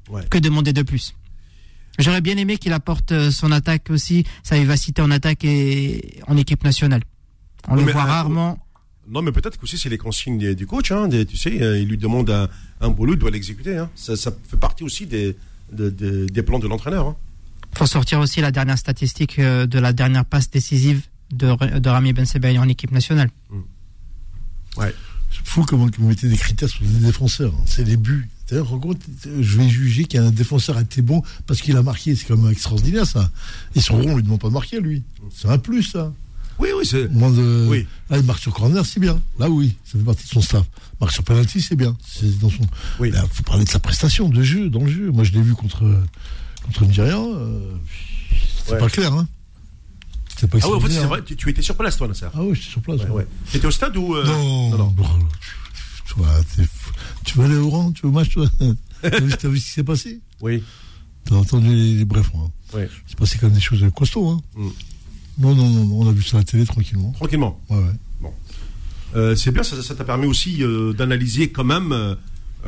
Ouais. 0.10 0.24
Que 0.30 0.38
demander 0.38 0.72
de 0.74 0.82
plus? 0.82 1.14
J'aurais 2.00 2.22
bien 2.22 2.38
aimé 2.38 2.58
qu'il 2.58 2.74
apporte 2.74 3.12
euh, 3.12 3.32
son 3.32 3.52
attaque 3.52 3.90
aussi, 3.90 4.24
sa 4.44 4.58
vivacité 4.58 5.02
en 5.02 5.10
attaque 5.12 5.44
et 5.44 6.20
en 6.28 6.38
équipe 6.38 6.64
nationale. 6.64 7.02
On 7.68 7.76
le 7.76 7.82
voit 7.82 8.04
euh, 8.04 8.06
rarement. 8.06 8.60
Non, 9.10 9.22
mais 9.22 9.32
peut-être 9.32 9.58
qu'aussi 9.58 9.78
c'est 9.78 9.90
les 9.90 9.98
consignes 9.98 10.54
du 10.54 10.68
coach. 10.68 10.92
Hein, 10.92 11.08
des- 11.08 11.26
tu 11.26 11.36
sais, 11.38 11.62
euh, 11.62 11.80
il 11.80 11.88
lui 11.90 11.98
demande 11.98 12.30
un, 12.30 12.48
un 12.82 12.90
boulot, 12.90 13.14
il 13.14 13.20
doit 13.20 13.32
l'exécuter. 13.32 13.78
Hein. 13.78 13.90
Ça, 13.96 14.16
ça 14.16 14.32
fait 14.48 14.58
partie 14.58 14.84
aussi 14.84 15.06
des, 15.08 15.36
de- 15.72 15.90
de- 15.90 16.26
des 16.28 16.44
plans 16.44 16.60
de 16.60 16.68
l'entraîneur. 16.68 17.08
Hein. 17.08 17.16
faut 17.74 17.86
sortir 17.88 18.20
aussi 18.20 18.40
la 18.42 18.52
dernière 18.52 18.78
statistique 18.78 19.40
de 19.42 19.80
la 19.80 19.92
dernière 19.92 20.24
passe 20.24 20.50
décisive 20.50 21.02
de, 21.32 21.48
Ra- 21.48 21.80
de 21.80 21.90
Rami 21.90 22.14
Ben 22.14 22.26
Sebaï 22.26 22.58
en 22.60 22.68
équipe 22.70 22.92
nationale. 22.92 23.30
Ouais. 24.78 24.94
C'est 25.32 25.46
fou 25.46 25.64
comment 25.64 25.88
vous 25.98 26.08
mettez 26.08 26.28
des 26.30 26.38
critères 26.38 26.70
sur 26.70 26.84
les 26.84 26.90
défenseurs. 27.06 27.54
hein. 27.54 27.64
C'est 27.66 27.84
les 27.84 27.98
buts. 27.98 28.28
D'ailleurs, 28.50 28.80
compte, 28.80 29.02
je 29.42 29.58
vais 29.58 29.68
juger 29.68 30.06
qu'un 30.06 30.32
défenseur 30.32 30.78
a 30.78 30.82
été 30.82 31.02
bon 31.02 31.22
parce 31.48 31.62
qu'il 31.62 31.76
a 31.76 31.84
marqué. 31.84 32.16
C'est 32.16 32.26
quand 32.26 32.38
même 32.38 32.52
extraordinaire, 32.52 33.06
ça. 33.06 33.30
Et 33.76 33.82
son 33.82 33.96
rond, 34.02 34.12
on 34.14 34.16
lui 34.16 34.24
demande 34.24 34.40
pas 34.40 34.48
de 34.48 34.54
marquer, 34.54 34.80
lui. 34.80 35.04
C'est 35.36 35.50
un 35.50 35.58
plus, 35.58 35.84
ça. 35.84 36.14
Oui, 36.60 36.70
oui, 36.76 36.86
c'est. 36.86 37.08
Moins 37.12 37.30
de... 37.30 37.68
Oui. 37.70 37.86
Là, 38.10 38.18
il 38.18 38.24
marque 38.24 38.40
sur 38.40 38.54
corner, 38.54 38.84
c'est 38.86 39.00
bien. 39.02 39.22
Là, 39.38 39.50
oui, 39.50 39.76
ça 39.86 40.00
fait 40.00 40.04
partie 40.06 40.24
de 40.24 40.30
son 40.30 40.42
staff. 40.42 40.66
Marque 41.00 41.12
sur 41.14 41.24
penalty, 41.24 41.62
c'est 41.62 41.76
bien. 41.76 41.96
C'est 42.08 42.40
dans 42.40 42.50
son. 42.50 42.64
Oui. 43.00 43.12
Il 43.14 43.22
faut 43.32 43.44
parler 43.44 43.66
de 43.66 43.70
sa 43.70 43.80
prestation 43.80 44.30
de 44.30 44.42
jeu, 44.42 44.70
dans 44.70 44.84
le 44.84 44.90
jeu. 44.92 45.12
Moi, 45.12 45.24
je 45.26 45.34
l'ai 45.34 45.42
vu 45.42 45.54
contre 45.54 45.84
contre 46.66 46.86
Nigérian. 46.86 47.28
Euh, 47.36 47.60
c'est 48.66 48.74
Ouais. 48.74 48.80
pas 48.80 48.90
clair, 48.90 49.14
hein. 49.14 49.28
Pas 50.46 50.58
Ah 50.62 50.68
en 50.70 50.80
fait, 50.80 50.90
c'est 50.92 51.06
vrai, 51.06 51.24
tu, 51.26 51.36
tu 51.36 51.50
étais 51.50 51.62
sur 51.64 51.76
place, 51.76 51.98
toi, 51.98 52.08
Nasser. 52.08 52.28
Ah 52.34 52.44
oui, 52.44 52.54
j'étais 52.54 52.70
sur 52.70 52.82
place. 52.82 53.02
Ouais, 53.02 53.10
ouais. 53.10 53.28
T'étais 53.52 53.66
au 53.66 53.72
stade 53.72 53.98
ou. 53.98 54.14
euh, 54.16 54.24
Non, 54.26 54.70
non, 54.70 54.78
non. 54.78 54.88
Bon, 54.90 55.04
toi, 56.08 56.28
tu 57.26 57.38
veux 57.38 57.46
aller 57.46 57.56
au 57.58 57.70
rang, 57.70 57.92
tu 57.92 58.04
veux 58.04 58.10
au 58.10 58.12
match, 58.12 58.30
toi 58.30 58.48
T'as 59.02 59.20
vu, 59.20 59.60
ce 59.60 59.66
qui 59.66 59.72
s'est 59.72 59.84
passé 59.84 60.20
Oui. 60.42 60.64
T'as 61.26 61.36
entendu 61.36 61.68
les, 61.70 61.94
les 61.96 62.06
brefs, 62.06 62.32
hein. 62.36 62.52
Ouais. 62.74 62.90
C'est 63.08 63.18
passé 63.18 63.38
comme 63.40 63.52
des 63.52 63.60
choses 63.60 63.84
costauds, 63.96 64.30
hein. 64.30 64.42
Mm. 64.56 64.68
Non, 65.40 65.56
non, 65.56 65.70
non, 65.70 65.86
non, 65.86 66.00
on 66.02 66.10
a 66.10 66.12
vu 66.12 66.22
ça 66.24 66.38
à 66.38 66.40
la 66.42 66.44
télé 66.46 66.66
tranquillement. 66.66 67.12
Tranquillement. 67.14 67.60
Ouais, 67.70 67.78
ouais. 67.78 68.30
Euh, 69.16 69.36
c'est 69.36 69.52
bien, 69.52 69.64
ça 69.64 69.96
t'a 69.96 70.04
permis 70.04 70.26
aussi 70.28 70.62
euh, 70.64 70.94
d'analyser 70.94 71.50
quand 71.50 71.64
même 71.64 71.92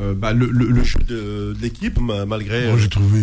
euh, 0.00 0.14
bah, 0.14 0.32
le, 0.32 0.46
le- 0.50 0.68
le 0.70 0.84
jeu 0.84 0.98
de, 1.00 1.54
de 1.54 1.56
l'équipe, 1.60 1.98
ma- 2.00 2.24
malgré. 2.26 2.68
Moi, 2.68 2.78
j'ai 2.78 2.88
trouvé 2.88 3.18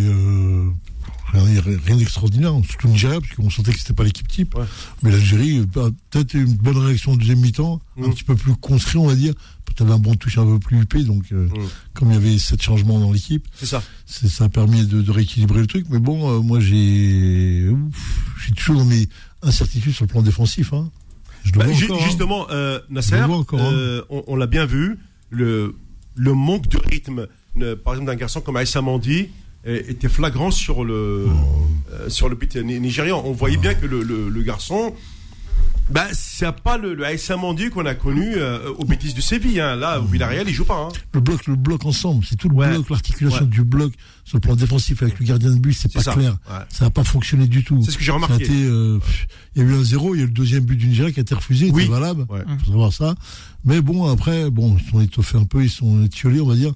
rien, 1.33 1.61
rien 1.85 1.97
d'extraordinaire, 1.97 2.53
surtout 2.67 2.87
le 2.87 2.93
Nigeria, 2.93 3.19
parce 3.19 3.33
qu'on 3.33 3.49
sentait 3.49 3.71
que 3.73 3.79
c'était 3.79 3.93
pas 3.93 4.03
l'équipe 4.03 4.27
type. 4.27 4.55
Ouais. 4.55 4.63
Mais 5.03 5.11
l'Algérie, 5.11 5.59
euh, 5.77 5.89
peut-être 6.09 6.33
une 6.33 6.53
bonne 6.55 6.77
réaction 6.77 7.13
au 7.13 7.15
deuxième 7.17 7.39
mi-temps, 7.39 7.81
un 7.99 8.07
Mm. 8.07 8.11
petit 8.13 8.23
peu 8.23 8.35
plus 8.35 8.55
construit, 8.55 8.97
on 8.97 9.07
va 9.07 9.15
dire. 9.15 9.33
Peut-être 9.65 9.91
un 9.91 9.99
bon 9.99 10.15
touche 10.15 10.37
un 10.37 10.45
peu 10.45 10.57
plus 10.59 10.79
huppé, 10.81 11.03
donc 11.03 11.25
euh, 11.31 11.45
Mm. 11.47 11.51
comme 11.93 12.09
il 12.11 12.13
y 12.13 12.17
avait 12.17 12.37
sept 12.39 12.61
changements 12.61 12.99
dans 12.99 13.11
l'équipe, 13.11 13.45
c'est 13.55 13.65
ça. 13.65 13.83
c'est- 14.05 14.27
ça 14.29 14.45
a 14.45 14.49
permis 14.49 14.85
de, 14.85 15.01
de 15.01 15.11
rééquilibrer 15.11 15.59
le 15.59 15.67
truc. 15.67 15.85
Mais 15.89 15.99
bon, 15.99 16.29
euh, 16.31 16.39
moi, 16.39 16.59
j'ai, 16.59 17.69
suis 18.41 18.53
toujours 18.53 18.77
dans 18.77 18.85
mes 18.85 19.07
incertitudes 19.43 19.93
sur 19.93 20.05
le 20.05 20.09
plan 20.09 20.21
défensif. 20.21 20.73
Hein. 20.73 20.89
Je 21.43 21.51
Bah, 21.51 21.65
encore, 21.69 22.01
hein. 22.01 22.05
justement, 22.05 22.47
euh, 22.51 22.79
Nasser, 22.89 23.21
encore, 23.21 23.59
hein. 23.61 24.01
on, 24.09 24.23
on 24.27 24.35
l'a 24.35 24.47
bien 24.47 24.65
vu, 24.65 24.97
le, 25.29 25.75
le 26.15 26.33
manque 26.33 26.67
de 26.69 26.77
rythme, 26.77 27.27
par 27.83 27.93
exemple, 27.93 28.07
d'un 28.11 28.15
garçon 28.15 28.41
comme 28.41 28.55
Aïssa 28.57 28.81
Mandi 28.81 29.27
était 29.67 30.09
flagrant 30.09 30.51
sur 30.51 30.83
le, 30.85 31.27
Oh. 31.29 31.67
euh, 31.93 32.09
sur 32.09 32.29
le 32.29 32.35
but 32.35 32.55
nigérian. 32.55 33.21
On 33.25 33.33
voyait 33.33 33.57
bien 33.57 33.73
que 33.73 33.85
le, 33.85 34.01
le- 34.01 34.29
le 34.29 34.41
garçon, 34.43 34.93
bah, 35.89 36.05
c'est 36.11 36.51
pas 36.61 36.77
le, 36.77 36.93
le 36.93 37.05
Aïssa 37.05 37.37
Mandi 37.37 37.69
qu'on 37.69 37.85
a 37.85 37.95
connu 37.95 38.33
euh, 38.35 38.69
au 38.77 38.83
bêtises 38.83 39.13
de 39.13 39.21
Séville. 39.21 39.61
hein. 39.61 39.75
Là, 39.77 40.01
au 40.01 40.05
Villarreal, 40.05 40.45
il 40.47 40.53
joue 40.53 40.65
pas. 40.65 40.75
hein. 40.77 40.89
Le 41.13 41.21
bloc, 41.21 41.47
le 41.47 41.55
bloc 41.55 41.85
ensemble, 41.85 42.25
c'est 42.27 42.35
tout 42.35 42.49
le 42.49 42.55
Ouais. 42.55 42.69
bloc, 42.69 42.89
l'articulation 42.89 43.41
Ouais. 43.45 43.47
du 43.49 43.63
bloc 43.63 43.93
sur 44.25 44.35
le 44.37 44.41
plan 44.41 44.55
défensif 44.57 45.01
avec 45.01 45.17
le 45.19 45.25
gardien 45.25 45.49
de 45.51 45.59
but, 45.59 45.73
c'est 45.73 45.91
pas 45.91 46.01
ça. 46.03 46.13
clair. 46.13 46.37
Ouais. 46.49 46.57
Ça 46.69 46.83
n'a 46.85 46.91
pas 46.91 47.05
fonctionné 47.05 47.47
du 47.47 47.63
tout. 47.63 47.81
C'est 47.85 47.91
ce 47.91 47.97
que 47.97 48.03
j'ai 48.03 48.11
remarqué. 48.11 48.43
été, 48.43 48.53
euh, 48.53 48.99
il 49.55 49.61
y 49.63 49.65
a 49.65 49.69
eu 49.69 49.73
un 49.75 49.83
zéro, 49.83 50.13
il 50.13 50.17
y 50.17 50.21
a 50.21 50.23
eu 50.23 50.27
le 50.27 50.33
deuxième 50.33 50.65
but 50.65 50.75
du 50.75 50.87
Nigeria 50.87 51.11
qui 51.13 51.19
a 51.19 51.23
été 51.23 51.33
refusé, 51.35 51.69
Oui. 51.71 51.83
c'était 51.83 51.93
valable. 51.93 52.25
Faut 52.59 52.65
savoir 52.71 52.91
ça. 52.91 53.15
Mais 53.63 53.79
bon, 53.79 54.11
après, 54.11 54.49
bon, 54.49 54.75
ils 54.77 54.91
sont 54.91 54.99
étoffés 54.99 55.37
un 55.37 55.45
peu, 55.45 55.63
ils 55.63 55.69
sont 55.69 56.03
étiolés, 56.03 56.41
on 56.41 56.47
va 56.47 56.55
dire. 56.55 56.73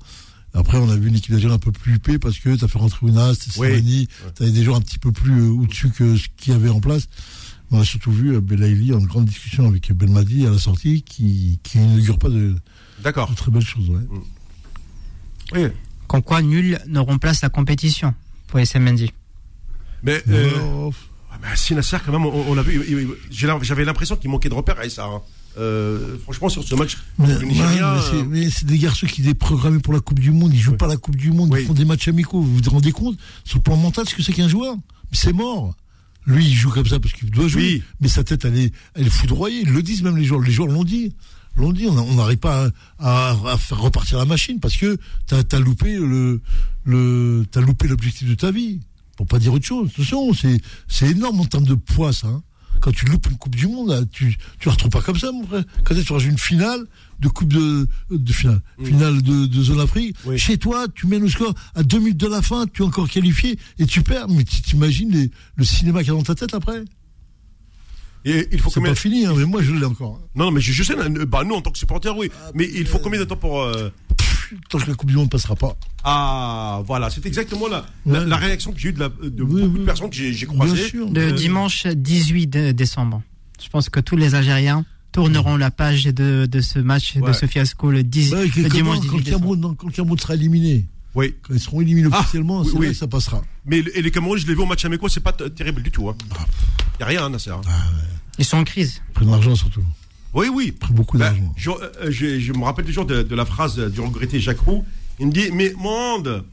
Après, 0.54 0.78
on 0.78 0.90
a 0.90 0.96
vu 0.96 1.08
une 1.08 1.16
équipe 1.16 1.32
d'Algérie 1.32 1.54
un 1.54 1.60
peu 1.60 1.72
plus 1.72 1.96
huppée 1.96 2.20
parce 2.20 2.38
que 2.40 2.56
t'as 2.56 2.68
fait 2.68 2.78
rentrer 2.78 3.06
Ounas, 3.06 3.36
t'as 3.36 3.62
Oui. 3.62 4.08
T'avais 4.36 4.52
des 4.52 4.64
joueurs 4.64 4.78
un 4.78 4.82
petit 4.82 5.00
peu 5.00 5.12
plus 5.12 5.42
euh, 5.42 5.50
au-dessus 5.50 5.90
que 5.90 6.18
ce 6.18 6.28
qu'il 6.38 6.54
y 6.54 6.56
avait 6.56 6.70
en 6.70 6.82
place. 6.82 7.08
On 7.72 7.80
a 7.80 7.86
surtout 7.86 8.12
vu 8.12 8.36
euh, 8.36 8.42
Belaïli 8.42 8.94
en 8.94 9.00
grande 9.00 9.26
discussion 9.26 9.66
avec 9.68 9.92
Belmadi 9.94 10.46
à 10.46 10.50
la 10.50 10.58
sortie 10.58 11.04
qui, 11.04 11.60
qui 11.64 11.80
n'augure 11.80 12.20
pas 12.20 12.30
de, 12.30 12.56
très 13.02 13.52
belles 13.52 13.66
choses, 13.66 13.90
ouais. 13.90 14.02
Oui. 15.54 15.68
Comme 16.08 16.22
quoi, 16.22 16.42
nul 16.42 16.80
ne 16.88 17.00
remplace 17.00 17.42
la 17.42 17.50
compétition 17.50 18.14
pour 18.48 18.60
SM 18.60 18.84
Mendy. 18.84 19.14
Mais, 20.04 20.22
euh, 20.28 20.50
Oh, 20.62 20.94
mais 21.42 21.56
si 21.56 21.74
Nasser, 21.74 21.98
quand 22.06 22.12
même, 22.12 22.26
on, 22.26 22.50
on 22.50 22.54
l'a 22.54 22.62
vu. 22.62 23.08
J'avais 23.32 23.86
l'impression 23.86 24.18
qu'il 24.18 24.30
manquait 24.30 24.50
de 24.50 24.54
repères 24.54 24.80
à 24.80 25.04
hein. 25.04 25.22
Euh, 25.58 26.18
franchement, 26.24 26.48
sur 26.50 26.64
ce 26.64 26.76
match, 26.76 26.98
Mais, 27.20 27.28
contre 27.28 27.40
le 27.42 27.48
Nigeria, 27.48 27.94
ouais, 27.94 28.00
mais 28.00 28.02
c'est- 28.10 28.16
euh, 28.16 28.26
mais 28.30 28.50
c'est 28.50 28.66
des 28.66 28.78
garçons 28.78 29.06
qui 29.08 29.22
étaient 29.22 29.34
programmés 29.34 29.80
pour 29.80 29.94
la 29.94 30.00
Coupe 30.00 30.20
du 30.20 30.32
Monde, 30.32 30.54
ils 30.54 30.60
jouent 30.60 30.78
pas 30.78 30.88
la 30.88 30.98
Coupe 30.98 31.16
du 31.18 31.32
Monde, 31.32 31.54
ils 31.60 31.66
font 31.66 31.74
des 31.74 31.86
matchs 31.86 32.08
amicaux. 32.08 32.42
Vous 32.42 32.56
vous 32.58 32.70
rendez 32.70 32.92
compte 32.92 33.18
Sur 33.44 33.58
le 33.58 33.64
plan 33.64 33.76
mental, 33.78 34.08
ce 34.08 34.16
que 34.16 34.24
c'est 34.24 34.34
qu'un 34.34 34.48
joueur? 34.48 34.76
C'est 35.12 35.34
mort. 35.34 35.76
Lui, 36.26 36.46
il 36.46 36.54
joue 36.54 36.70
comme 36.70 36.86
ça 36.86 37.00
parce 37.00 37.14
qu'il 37.14 37.30
doit 37.32 37.48
jouer, 37.48 37.62
Oui. 37.64 37.84
mais 38.00 38.08
sa 38.08 38.24
tête, 38.24 38.46
elle 38.46 38.58
est, 38.58 38.72
elle 38.94 39.08
est 39.08 39.10
foudroyée. 39.10 39.62
Ils 39.64 39.72
le 39.74 39.82
disent 39.84 40.04
même 40.04 40.16
les 40.18 40.24
joueurs. 40.24 40.42
Les 40.42 40.52
joueurs 40.52 40.70
l'ont 40.70 40.84
dit. 40.86 41.14
L'ont 41.58 41.74
dit. 41.74 41.88
On 41.88 42.14
n'arrive 42.16 42.38
pas 42.38 42.68
à, 43.00 43.32
à- 43.32 43.52
à 43.54 43.58
faire 43.58 43.80
repartir 43.80 44.20
la 44.20 44.26
machine 44.26 44.60
parce 44.60 44.78
que 44.78 44.98
t'as 45.28 45.42
as 45.52 45.60
loupé 45.60 45.96
le, 45.98 46.40
le, 46.86 47.46
t'as 47.52 47.60
loupé 47.62 47.88
l'objectif 47.88 48.30
de 48.30 48.36
ta 48.36 48.52
vie. 48.52 48.80
Pour 49.18 49.26
pas 49.28 49.38
dire 49.40 49.54
autre 49.54 49.66
chose. 49.66 49.90
Attention, 49.94 50.34
c'est, 50.34 50.62
c'est 50.88 51.10
énorme 51.12 51.42
en 51.42 51.46
termes 51.46 51.66
de 51.66 51.76
poids, 51.76 52.14
ça. 52.14 52.28
hein. 52.28 52.42
Quand 52.82 52.92
tu 52.92 53.06
loupes 53.06 53.28
une 53.30 53.38
Coupe 53.38 53.56
du 53.56 53.68
Monde, 53.68 54.08
tu, 54.12 54.36
tu 54.60 54.68
la 54.68 54.74
retrouves 54.74 54.90
pas 54.90 55.02
comme 55.02 55.18
ça, 55.18 55.32
mon 55.32 55.46
frère. 55.46 55.64
Quand 55.84 55.96
tu 55.96 56.02
joues 56.04 56.20
une 56.30 56.38
finale 56.38 56.86
de 57.20 57.28
Coupe 57.28 57.54
de, 57.54 57.88
de 58.10 58.34
finale, 58.34 58.62
finale 58.84 59.22
de, 59.22 59.46
de 59.46 59.62
zone 59.62 59.80
Afrique, 59.80 60.16
Oui. 60.26 60.38
chez 60.38 60.58
toi, 60.58 60.88
tu 60.94 61.06
mènes 61.08 61.24
au 61.24 61.30
score 61.30 61.54
à 61.76 61.84
deux 61.84 62.00
minutes 62.00 62.18
de 62.18 62.28
la 62.28 62.42
fin, 62.42 62.66
tu 62.68 62.82
es 62.82 62.86
encore 62.86 63.08
qualifié 63.08 63.58
et 63.80 63.86
tu 63.86 64.02
perds. 64.02 64.28
Mais 64.30 64.44
tu 64.44 64.62
t'imagines 64.62 65.30
le 65.56 65.64
cinéma 65.64 66.00
qu'il 66.00 66.10
y 66.12 66.12
a 66.12 66.18
dans 66.18 66.24
ta 66.24 66.36
tête 66.36 66.54
après? 66.56 66.84
Et 68.24 68.48
il 68.52 68.60
faut 68.60 68.70
C'est 68.70 68.76
combien 68.76 68.92
pas 68.92 68.96
fini, 69.00 69.26
hein, 69.26 69.34
mais 69.36 69.46
moi 69.46 69.64
je 69.64 69.72
l'ai 69.74 69.84
encore. 69.86 70.20
Non, 70.36 70.46
non, 70.46 70.52
mais 70.52 70.62
je, 70.62 70.72
je 70.72 70.84
sais, 70.84 70.96
euh, 70.96 71.26
bah 71.26 71.44
nous 71.44 71.56
en 71.56 71.62
tant 71.62 71.72
que 71.72 71.78
supporters, 71.80 72.16
oui. 72.16 72.30
mais 72.54 72.70
il 72.72 72.86
faut 72.86 73.00
combien 73.00 73.20
de 73.20 73.26
temps 73.26 73.36
pour 73.36 73.62
euh, 73.64 73.90
Tant 74.70 74.78
que 74.80 74.90
la 74.90 74.96
Coupe 74.96 75.10
du 75.10 75.16
Monde 75.16 75.30
passera 75.30 75.56
pas. 75.56 75.76
Ah, 76.04 76.82
voilà, 76.86 77.10
c'est 77.10 77.26
exactement 77.26 77.68
la, 77.68 77.86
la, 78.06 78.20
Ouais. 78.20 78.26
la 78.26 78.36
réaction 78.38 78.72
que 78.72 78.80
j'ai 78.80 78.90
eue 78.90 78.94
de, 78.94 79.00
la, 79.00 79.10
de 79.10 79.44
Oui, 79.44 79.62
beaucoup 79.62 79.74
oui. 79.74 79.80
de 79.80 79.86
personnes 79.86 80.10
que 80.10 80.16
j'ai 80.16 80.34
j'ai 80.34 80.46
Bien 80.46 80.56
croisées. 80.56 80.88
sûr. 80.90 81.10
De 81.10 81.22
Euh, 81.22 81.32
dimanche 81.32 81.88
18 81.88 82.48
de- 82.48 82.72
décembre. 82.72 83.22
Je 83.64 83.70
pense 83.70 83.90
que 83.90 84.00
tous 84.00 84.16
les 84.18 84.34
Algériens 84.36 84.86
tourneront 85.12 85.58
la 85.58 85.72
page 85.72 86.06
de, 86.06 86.48
de 86.50 86.62
ce 86.62 86.80
match, 86.80 87.16
Ouais. 87.18 87.28
de 87.30 87.34
ce 87.34 87.46
fiasco 87.46 87.92
le, 87.92 88.04
10, 88.04 88.34
Ouais, 88.34 88.46
le 88.46 88.70
dimanche 88.70 88.98
quand, 88.98 89.02
18 89.02 89.10
quand 89.12 89.18
le 89.18 89.24
décembre. 89.24 89.40
Cameroun, 89.56 89.76
quand 89.78 89.88
le 89.88 89.94
Cameroun 89.94 90.18
sera 90.20 90.36
éliminé, 90.36 90.86
Oui. 91.16 91.36
quand 91.44 91.54
ils 91.54 91.60
seront 91.60 91.82
éliminés 91.82 92.10
Ah, 92.12 92.20
officiellement, 92.22 92.62
oui, 92.62 92.68
c'est 92.72 92.78
oui. 92.78 92.86
là 92.88 92.92
que 92.94 92.98
ça 92.98 93.08
passera. 93.08 93.42
Mais 93.66 93.82
le- 93.82 93.96
et 93.98 94.02
les 94.02 94.10
Camerounais, 94.12 94.42
je 94.42 94.48
l'ai 94.48 94.56
vu 94.56 94.62
au 94.62 94.66
match 94.66 94.84
amico, 94.86 95.08
c'est 95.10 95.20
pas 95.20 95.34
t- 95.34 95.50
terrible 95.52 95.84
du 95.84 95.92
tout. 95.92 96.10
Hein. 96.10 96.16
Y 97.00 97.04
a 97.04 97.06
rien, 97.06 97.26
hein, 97.26 97.30
Nasser. 97.30 97.52
hein. 97.52 97.62
Ils 98.40 98.46
sont 98.46 98.58
en 98.58 98.64
crise. 98.64 99.02
Ils 99.10 99.14
prennent 99.14 99.28
de 99.28 99.34
l'argent 99.34 99.56
surtout. 99.56 99.84
Oui, 100.34 100.48
oui. 100.54 100.72
Prennent 100.72 100.96
beaucoup 100.96 101.18
Bah, 101.18 101.30
d'argent. 101.30 101.54
je, 101.58 101.70
euh, 101.72 102.10
je- 102.10 102.40
je 102.40 102.54
me 102.54 102.64
rappelle 102.64 102.86
toujours 102.86 103.06
de, 103.06 103.22
de 103.24 103.36
la 103.36 103.46
phrase 103.46 103.78
du 103.78 104.00
regretté 104.00 104.40
Jacques 104.40 104.60
Roux. 104.62 104.86
Il 105.20 105.28
me 105.28 105.32
dit 105.32 105.50
Mais 105.52 105.74
monde, 105.78 106.44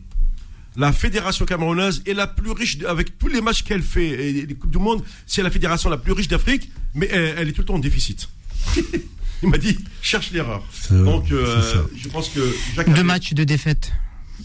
la 0.77 0.93
fédération 0.93 1.45
camerounaise 1.45 2.03
est 2.07 2.15
la 2.15 2.27
plus 2.27 2.51
riche 2.51 2.79
de- 2.79 2.87
avec 2.87 3.19
tous 3.19 3.29
les 3.29 3.41
matchs 3.41 3.63
qu'elle 3.63 3.83
fait. 3.83 4.09
Et 4.09 4.47
les 4.47 4.55
Coupes 4.55 4.71
du 4.71 4.79
Monde, 4.79 5.03
c'est 5.27 5.43
la 5.43 5.51
fédération 5.51 5.91
la 5.91 5.97
plus 5.97 6.13
riche 6.13 6.29
d'Afrique, 6.29 6.71
mais 6.95 7.09
elle, 7.11 7.35
elle 7.39 7.49
est 7.49 7.53
tout 7.53 7.61
le 7.63 7.67
temps 7.67 7.75
en 7.75 7.79
déficit. 7.79 8.29
Il 9.43 9.49
m'a 9.49 9.59
dit 9.59 9.79
Cherche 10.03 10.33
l'erreur. 10.33 10.65
Donc, 10.91 11.31
euh, 11.31 11.63
je 11.97 12.09
pense 12.09 12.29
que 12.31 12.41
Jacques. 12.75 12.89
Deux 12.89 12.93
avait- 12.95 13.03
matchs 13.05 13.35
de 13.35 13.45
défaite. 13.45 13.93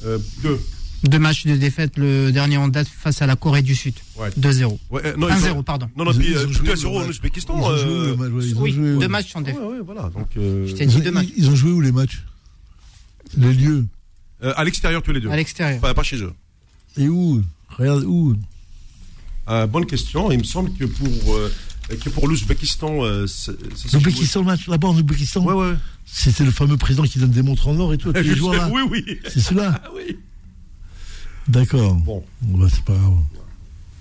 euh, 0.06 0.20
deux. 0.44 0.60
Deux 1.04 1.20
matchs 1.20 1.46
de 1.46 1.56
défaite. 1.58 1.98
Le 1.98 2.32
dernier 2.32 2.58
en 2.58 2.68
date 2.70 2.88
face 2.88 3.22
à 3.22 3.26
la 3.28 3.36
Corée 3.36 3.62
du 3.62 3.76
Sud. 3.76 3.94
Ouais. 4.16 4.30
2-0. 4.40 4.80
Ouais, 4.90 5.02
euh, 5.06 5.16
non, 5.18 5.28
ils 5.30 5.34
1-0, 5.34 5.58
ont- 5.58 5.64
pardon. 5.64 5.90
Non, 5.98 6.06
non, 6.06 6.12
Ils 6.12 6.16
ont- 6.16 6.20
puis 6.20 6.30
ils 6.32 6.38
euh, 6.38 6.48
ont 6.48 6.52
joué 6.52 6.68
2-0 6.70 7.00
le 7.00 7.06
en. 7.06 7.10
Ouzbékistan. 7.10 7.58
Ils 7.58 7.62
ont 7.62 7.78
joué 7.78 7.92
euh, 7.94 8.08
le 8.08 8.16
match, 8.16 8.32
ouais, 8.32 8.46
ils 8.48 8.58
ont 8.58 8.62
Oui, 8.62 8.72
joué, 8.72 8.98
deux 8.98 9.08
matchs 9.10 9.36
en 9.36 9.40
Ouais, 9.40 9.46
défaite. 9.46 9.62
ouais, 9.62 9.78
voilà. 9.86 10.02
Donc, 10.10 10.28
euh, 10.38 10.66
Je 10.68 10.74
t'ai 10.74 10.84
Ils 10.86 10.90
dit 10.90 10.96
ont, 10.98 11.00
deux 11.00 11.12
matchs. 11.12 11.28
ils- 11.36 11.50
ont 11.50 11.56
joué 11.56 11.72
où 11.72 11.82
les 11.82 11.92
matchs? 11.92 12.24
Les 13.38 13.54
lieux 13.54 13.86
euh, 14.44 14.54
à 14.56 14.64
l'extérieur, 14.64 15.02
tous 15.02 15.12
les 15.12 15.20
deux. 15.20 15.30
À 15.30 15.36
l'extérieur. 15.36 15.80
Pas, 15.82 15.94
pas 15.94 16.04
chez 16.04 16.18
eux. 16.22 16.34
Et 16.98 17.08
où? 17.10 17.42
Regarde 17.70 18.04
où? 18.06 18.36
Euh, 19.50 19.68
bonne 19.68 19.86
question. 19.86 20.32
Il 20.32 20.40
me 20.40 20.44
semble 20.44 20.72
que 20.74 20.86
pour, 20.86 21.36
euh, 21.36 21.52
que 22.02 22.10
pour 22.10 22.28
l'Ouzbékistan, 22.28 23.04
euh, 23.04 23.26
L'Ouzbékistan, 23.94 24.40
le 24.42 24.46
match 24.46 24.68
là-bas 24.68 24.88
en 24.90 24.96
Ouzbékistan? 24.96 25.44
Ouais, 25.44 25.54
ouais. 25.54 25.76
C'était 26.06 26.46
le 26.46 26.52
fameux 26.52 26.78
président 26.78 27.04
qui 27.04 27.20
donne 27.20 27.32
des 27.32 27.42
montres 27.42 27.68
en 27.68 27.78
or 27.80 27.94
et 27.94 27.98
tout, 27.98 28.10
à 28.10 28.14
tous 28.14 28.20
les 28.20 28.30
Je 28.30 28.36
joueurs 28.36 28.54
sais, 28.54 28.60
là. 28.60 28.70
oui, 28.72 28.82
oui. 28.90 29.20
C'est 29.32 29.40
cela 29.40 29.82
Ah 29.84 29.90
oui. 29.96 30.18
D'accord. 31.48 31.96
Bon, 31.96 32.24
bah, 32.42 32.68
c'est 32.72 32.84
pas 32.84 32.94
grave. 32.94 33.14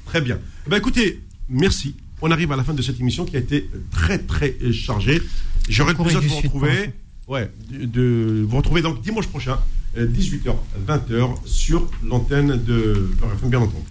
très 0.07 0.21
bien. 0.21 0.39
Ben, 0.69 0.77
écoutez, 0.77 1.21
merci. 1.49 1.95
On 2.21 2.31
arrive 2.31 2.53
à 2.53 2.57
la 2.57 2.63
fin 2.65 2.73
de 2.75 2.83
cette 2.83 3.01
émission 3.01 3.25
qui 3.25 3.37
a 3.37 3.41
été 3.41 3.69
très, 3.91 4.19
très 4.19 4.57
euh, 4.63 4.73
chargée. 4.73 5.21
J'aurai 5.69 5.93
le 5.93 5.99
plaisir 5.99 6.21
de 6.23 6.27
vous 6.27 6.37
retrouver. 6.37 6.91
Ouais, 7.29 7.51
de, 7.71 7.85
de 7.87 8.45
vous 8.49 8.57
retrouver 8.57 8.83
donc 8.83 9.01
dimanche 9.01 9.27
prochain, 9.29 9.59
18h, 9.97 10.55
20h, 10.87 11.37
sur 11.47 11.89
l'antenne 12.05 12.63
de 12.63 13.11
bien 13.45 13.61
entendu. 13.61 13.85